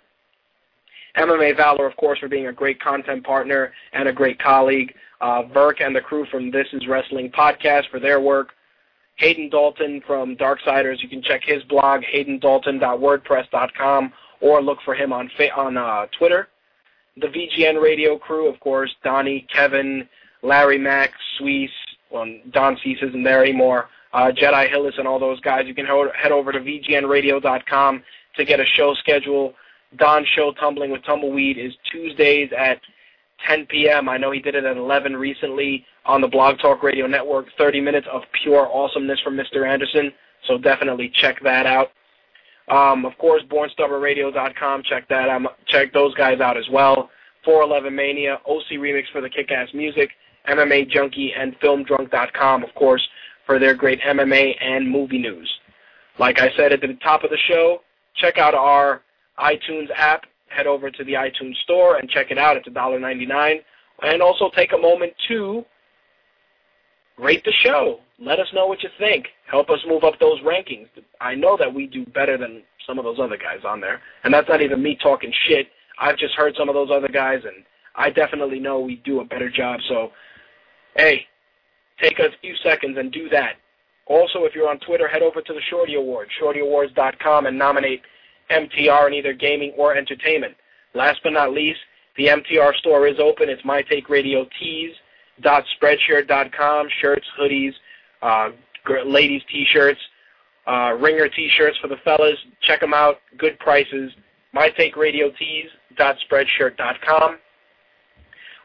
MMA 1.16 1.56
Valor, 1.56 1.86
of 1.86 1.96
course, 1.96 2.18
for 2.18 2.28
being 2.28 2.48
a 2.48 2.52
great 2.52 2.80
content 2.80 3.24
partner 3.24 3.72
and 3.92 4.08
a 4.08 4.12
great 4.12 4.40
colleague. 4.42 4.92
Uh, 5.20 5.42
Verk 5.54 5.80
and 5.80 5.94
the 5.94 6.00
crew 6.00 6.26
from 6.30 6.50
This 6.50 6.66
Is 6.72 6.86
Wrestling 6.88 7.30
podcast 7.30 7.88
for 7.90 8.00
their 8.00 8.20
work. 8.20 8.50
Hayden 9.20 9.48
Dalton 9.48 10.02
from 10.06 10.36
Darksiders, 10.36 11.02
you 11.02 11.08
can 11.08 11.22
check 11.22 11.42
his 11.44 11.62
blog, 11.64 12.02
haydendalton.wordpress.com, 12.02 14.12
or 14.40 14.60
look 14.60 14.78
for 14.84 14.94
him 14.94 15.12
on 15.12 15.30
on 15.56 15.76
uh, 15.76 16.06
Twitter 16.18 16.48
the 17.20 17.26
VGN 17.26 17.82
radio 17.82 18.18
crew, 18.18 18.48
of 18.48 18.58
course, 18.60 18.94
Donnie, 19.02 19.46
Kevin, 19.52 20.08
Larry 20.42 20.78
Mack, 20.78 21.12
Suisse, 21.36 21.70
well, 22.10 22.26
Don 22.50 22.76
Cease 22.82 22.98
isn't 23.02 23.22
there 23.22 23.42
anymore, 23.42 23.88
uh, 24.12 24.32
Jedi 24.34 24.68
Hillis 24.68 24.94
and 24.98 25.06
all 25.06 25.18
those 25.18 25.40
guys. 25.40 25.66
You 25.66 25.74
can 25.74 25.86
ho- 25.86 26.10
head 26.16 26.32
over 26.32 26.52
to 26.52 26.58
VGNradio.com 26.58 28.02
to 28.36 28.44
get 28.44 28.60
a 28.60 28.64
show 28.64 28.94
schedule. 28.94 29.54
Don's 29.96 30.26
show, 30.34 30.52
Tumbling 30.52 30.90
with 30.90 31.04
Tumbleweed, 31.04 31.58
is 31.58 31.72
Tuesdays 31.90 32.50
at 32.56 32.80
10 33.46 33.66
p.m. 33.66 34.08
I 34.08 34.16
know 34.16 34.30
he 34.30 34.40
did 34.40 34.54
it 34.54 34.64
at 34.64 34.76
11 34.76 35.16
recently 35.16 35.84
on 36.04 36.20
the 36.20 36.28
Blog 36.28 36.58
Talk 36.58 36.82
Radio 36.82 37.06
Network. 37.06 37.46
30 37.58 37.80
minutes 37.80 38.06
of 38.12 38.22
pure 38.42 38.68
awesomeness 38.72 39.20
from 39.20 39.36
Mr. 39.36 39.66
Anderson, 39.66 40.12
so 40.46 40.58
definitely 40.58 41.10
check 41.14 41.36
that 41.42 41.66
out. 41.66 41.90
Um, 42.68 43.04
of 43.04 43.16
course, 43.18 43.42
BornStubbornRadio.com. 43.50 44.84
Check 44.84 45.08
that 45.08 45.28
out. 45.28 45.42
Check 45.66 45.92
those 45.92 46.14
guys 46.14 46.40
out 46.40 46.56
as 46.56 46.68
well. 46.70 47.10
411 47.44 47.94
Mania, 47.94 48.40
OC 48.46 48.78
Remix 48.78 49.04
for 49.12 49.20
the 49.20 49.28
kick-ass 49.28 49.68
music, 49.74 50.10
MMA 50.48 50.88
Junkie, 50.88 51.32
and 51.36 51.58
FilmDrunk.com, 51.60 52.62
of 52.62 52.74
course, 52.74 53.06
for 53.46 53.58
their 53.58 53.74
great 53.74 54.00
MMA 54.02 54.54
and 54.60 54.88
movie 54.88 55.18
news. 55.18 55.50
Like 56.18 56.40
I 56.40 56.50
said 56.56 56.72
at 56.72 56.80
the 56.80 56.96
top 57.02 57.24
of 57.24 57.30
the 57.30 57.38
show, 57.48 57.80
check 58.16 58.38
out 58.38 58.54
our 58.54 59.02
iTunes 59.38 59.88
app. 59.96 60.24
Head 60.50 60.66
over 60.66 60.90
to 60.90 61.04
the 61.04 61.14
iTunes 61.14 61.56
store 61.64 61.96
and 61.96 62.08
check 62.08 62.30
it 62.30 62.38
out. 62.38 62.56
It's 62.56 62.68
$1.99. 62.68 63.56
And 64.02 64.22
also 64.22 64.50
take 64.54 64.72
a 64.72 64.78
moment 64.78 65.12
to 65.28 65.64
rate 67.18 67.44
the 67.44 67.52
show. 67.62 68.00
Let 68.18 68.38
us 68.38 68.48
know 68.52 68.66
what 68.66 68.82
you 68.82 68.88
think. 68.98 69.26
Help 69.50 69.70
us 69.70 69.78
move 69.86 70.04
up 70.04 70.18
those 70.20 70.40
rankings. 70.40 70.88
I 71.20 71.34
know 71.34 71.56
that 71.58 71.72
we 71.72 71.86
do 71.86 72.04
better 72.06 72.36
than 72.36 72.62
some 72.86 72.98
of 72.98 73.04
those 73.04 73.18
other 73.20 73.36
guys 73.36 73.60
on 73.66 73.80
there. 73.80 74.00
And 74.24 74.32
that's 74.32 74.48
not 74.48 74.62
even 74.62 74.82
me 74.82 74.98
talking 75.02 75.32
shit. 75.48 75.68
I've 75.98 76.16
just 76.16 76.34
heard 76.34 76.54
some 76.58 76.68
of 76.68 76.74
those 76.74 76.90
other 76.92 77.08
guys, 77.08 77.40
and 77.44 77.64
I 77.94 78.10
definitely 78.10 78.58
know 78.58 78.80
we 78.80 78.96
do 79.04 79.20
a 79.20 79.24
better 79.24 79.50
job. 79.50 79.80
So, 79.88 80.12
hey, 80.96 81.26
take 82.02 82.18
a 82.18 82.28
few 82.40 82.54
seconds 82.64 82.96
and 82.98 83.12
do 83.12 83.28
that. 83.28 83.56
Also, 84.06 84.44
if 84.44 84.54
you're 84.54 84.68
on 84.68 84.80
Twitter, 84.80 85.06
head 85.06 85.22
over 85.22 85.40
to 85.40 85.52
the 85.52 85.60
Shorty 85.70 85.94
Awards, 85.94 86.30
shortyawards.com, 86.42 87.46
and 87.46 87.58
nominate 87.58 88.02
MTR 88.50 89.08
in 89.08 89.14
either 89.14 89.32
gaming 89.32 89.72
or 89.76 89.96
entertainment. 89.96 90.54
Last 90.94 91.20
but 91.22 91.32
not 91.32 91.52
least, 91.52 91.80
the 92.16 92.26
MTR 92.26 92.74
store 92.76 93.06
is 93.06 93.18
open. 93.18 93.48
It's 93.48 93.64
My 93.64 93.82
Take 93.82 94.08
Radio 94.08 94.46
Tees 94.58 94.92
spreadshirt.com, 95.42 96.88
shirts, 97.00 97.26
hoodies, 97.38 97.72
uh, 98.22 98.50
ladies 99.06 99.42
t-shirts, 99.50 100.00
uh, 100.66 100.96
ringer 100.98 101.28
t-shirts 101.28 101.76
for 101.78 101.88
the 101.88 101.96
fellas. 102.04 102.38
Check 102.62 102.80
them 102.80 102.94
out. 102.94 103.18
Good 103.38 103.58
prices. 103.58 104.12
MyTakeRadioTees.spreadshirt.com. 104.54 107.38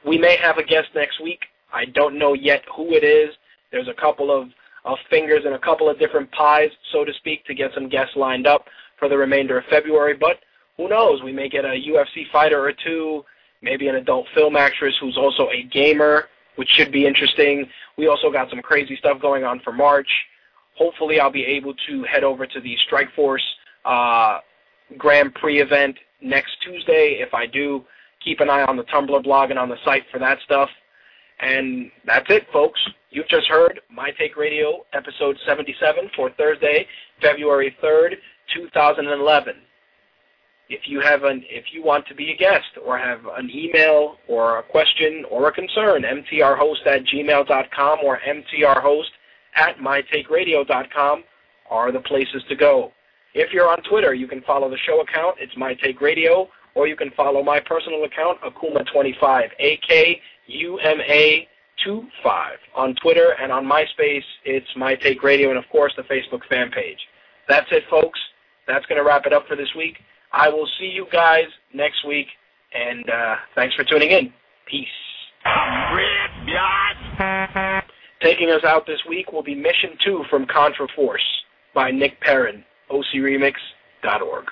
We 0.05 0.17
may 0.17 0.35
have 0.37 0.57
a 0.57 0.63
guest 0.63 0.87
next 0.95 1.21
week. 1.21 1.41
I 1.73 1.85
don't 1.85 2.17
know 2.17 2.33
yet 2.33 2.63
who 2.75 2.93
it 2.93 3.03
is. 3.03 3.35
There's 3.71 3.87
a 3.87 3.93
couple 3.93 4.31
of, 4.31 4.49
of 4.83 4.97
fingers 5.09 5.45
and 5.45 5.53
a 5.53 5.59
couple 5.59 5.87
of 5.89 5.97
different 5.99 6.31
pies, 6.31 6.71
so 6.91 7.05
to 7.05 7.13
speak, 7.13 7.45
to 7.45 7.53
get 7.53 7.71
some 7.73 7.87
guests 7.89 8.15
lined 8.15 8.47
up 8.47 8.65
for 8.97 9.09
the 9.09 9.17
remainder 9.17 9.57
of 9.57 9.65
February. 9.69 10.15
But 10.15 10.37
who 10.77 10.87
knows? 10.89 11.21
We 11.23 11.31
may 11.31 11.49
get 11.49 11.65
a 11.65 11.69
UFC 11.69 12.29
fighter 12.31 12.63
or 12.63 12.73
two, 12.73 13.23
maybe 13.61 13.87
an 13.87 13.95
adult 13.95 14.27
film 14.33 14.55
actress 14.55 14.95
who's 14.99 15.17
also 15.17 15.49
a 15.49 15.63
gamer 15.63 16.27
which 16.55 16.69
should 16.69 16.91
be 16.91 17.05
interesting. 17.05 17.67
We 17.97 18.07
also 18.07 18.31
got 18.31 18.49
some 18.49 18.61
crazy 18.61 18.95
stuff 18.97 19.21
going 19.21 19.43
on 19.43 19.59
for 19.61 19.71
March. 19.71 20.09
Hopefully, 20.77 21.19
I'll 21.19 21.31
be 21.31 21.45
able 21.45 21.73
to 21.87 22.03
head 22.03 22.23
over 22.23 22.45
to 22.45 22.59
the 22.59 22.75
Strikeforce 22.89 23.39
uh, 23.85 24.39
Grand 24.97 25.33
Prix 25.35 25.61
event 25.61 25.95
next 26.21 26.57
Tuesday. 26.63 27.17
If 27.19 27.33
I 27.33 27.45
do, 27.45 27.85
keep 28.23 28.39
an 28.39 28.49
eye 28.49 28.63
on 28.63 28.75
the 28.75 28.83
Tumblr 28.83 29.23
blog 29.23 29.51
and 29.51 29.59
on 29.59 29.69
the 29.69 29.77
site 29.85 30.03
for 30.11 30.19
that 30.19 30.39
stuff. 30.43 30.69
And 31.39 31.91
that's 32.05 32.25
it, 32.29 32.47
folks. 32.51 32.79
You've 33.09 33.27
just 33.27 33.47
heard 33.47 33.79
My 33.89 34.11
Take 34.11 34.35
Radio, 34.35 34.85
episode 34.93 35.37
77 35.45 36.09
for 36.15 36.31
Thursday, 36.31 36.85
February 37.21 37.75
3rd, 37.81 38.15
2011 38.53 39.55
if 40.69 40.81
you 40.87 40.99
have 40.99 41.23
an 41.23 41.43
if 41.49 41.65
you 41.71 41.83
want 41.83 42.07
to 42.07 42.15
be 42.15 42.31
a 42.31 42.35
guest 42.35 42.77
or 42.83 42.97
have 42.97 43.21
an 43.37 43.49
email 43.53 44.17
or 44.27 44.59
a 44.59 44.63
question 44.63 45.23
or 45.29 45.47
a 45.47 45.51
concern, 45.51 46.03
mtrhost 46.03 46.87
at 46.87 47.03
gmail.com 47.05 47.99
or 48.03 48.19
mtrhost 48.27 49.11
at 49.55 49.77
mytakeradio.com 49.77 51.23
are 51.69 51.91
the 51.91 51.99
places 51.99 52.43
to 52.49 52.55
go. 52.55 52.91
If 53.33 53.53
you're 53.53 53.69
on 53.69 53.81
Twitter, 53.83 54.13
you 54.13 54.27
can 54.27 54.41
follow 54.41 54.69
the 54.69 54.77
show 54.77 55.01
account. 55.01 55.37
It's 55.39 55.55
My 55.57 55.73
Take 55.73 56.01
Radio, 56.01 56.47
or 56.73 56.87
you 56.87 56.95
can 56.95 57.11
follow 57.11 57.43
my 57.43 57.59
personal 57.59 58.03
account, 58.03 58.39
Akuma25, 58.41 59.49
A-K-U-M-A 59.59 61.47
25 61.83 62.57
on 62.75 62.95
Twitter 62.95 63.35
and 63.41 63.51
on 63.51 63.65
MySpace. 63.65 64.23
It's 64.45 64.67
My 64.77 64.95
Take 64.95 65.21
Radio, 65.21 65.49
and 65.49 65.57
of 65.57 65.65
course 65.69 65.93
the 65.97 66.03
Facebook 66.03 66.45
fan 66.49 66.71
page. 66.71 66.99
That's 67.47 67.67
it, 67.71 67.83
folks. 67.89 68.19
That's 68.67 68.85
going 68.87 68.97
to 68.97 69.03
wrap 69.07 69.25
it 69.25 69.33
up 69.33 69.47
for 69.47 69.55
this 69.55 69.73
week. 69.75 69.97
I 70.31 70.49
will 70.49 70.67
see 70.79 70.85
you 70.87 71.05
guys 71.11 71.45
next 71.73 72.05
week, 72.05 72.27
and 72.73 73.09
uh, 73.09 73.35
thanks 73.55 73.75
for 73.75 73.83
tuning 73.83 74.11
in. 74.11 74.33
Peace. 74.69 74.87
Taking 78.21 78.49
us 78.49 78.63
out 78.63 78.87
this 78.87 78.99
week 79.07 79.31
will 79.31 79.43
be 79.43 79.55
Mission 79.55 79.97
2 80.03 80.25
from 80.29 80.45
Contra 80.47 80.87
Force 80.95 81.21
by 81.73 81.91
Nick 81.91 82.19
Perrin, 82.21 82.63
ocremix.org. 82.89 84.45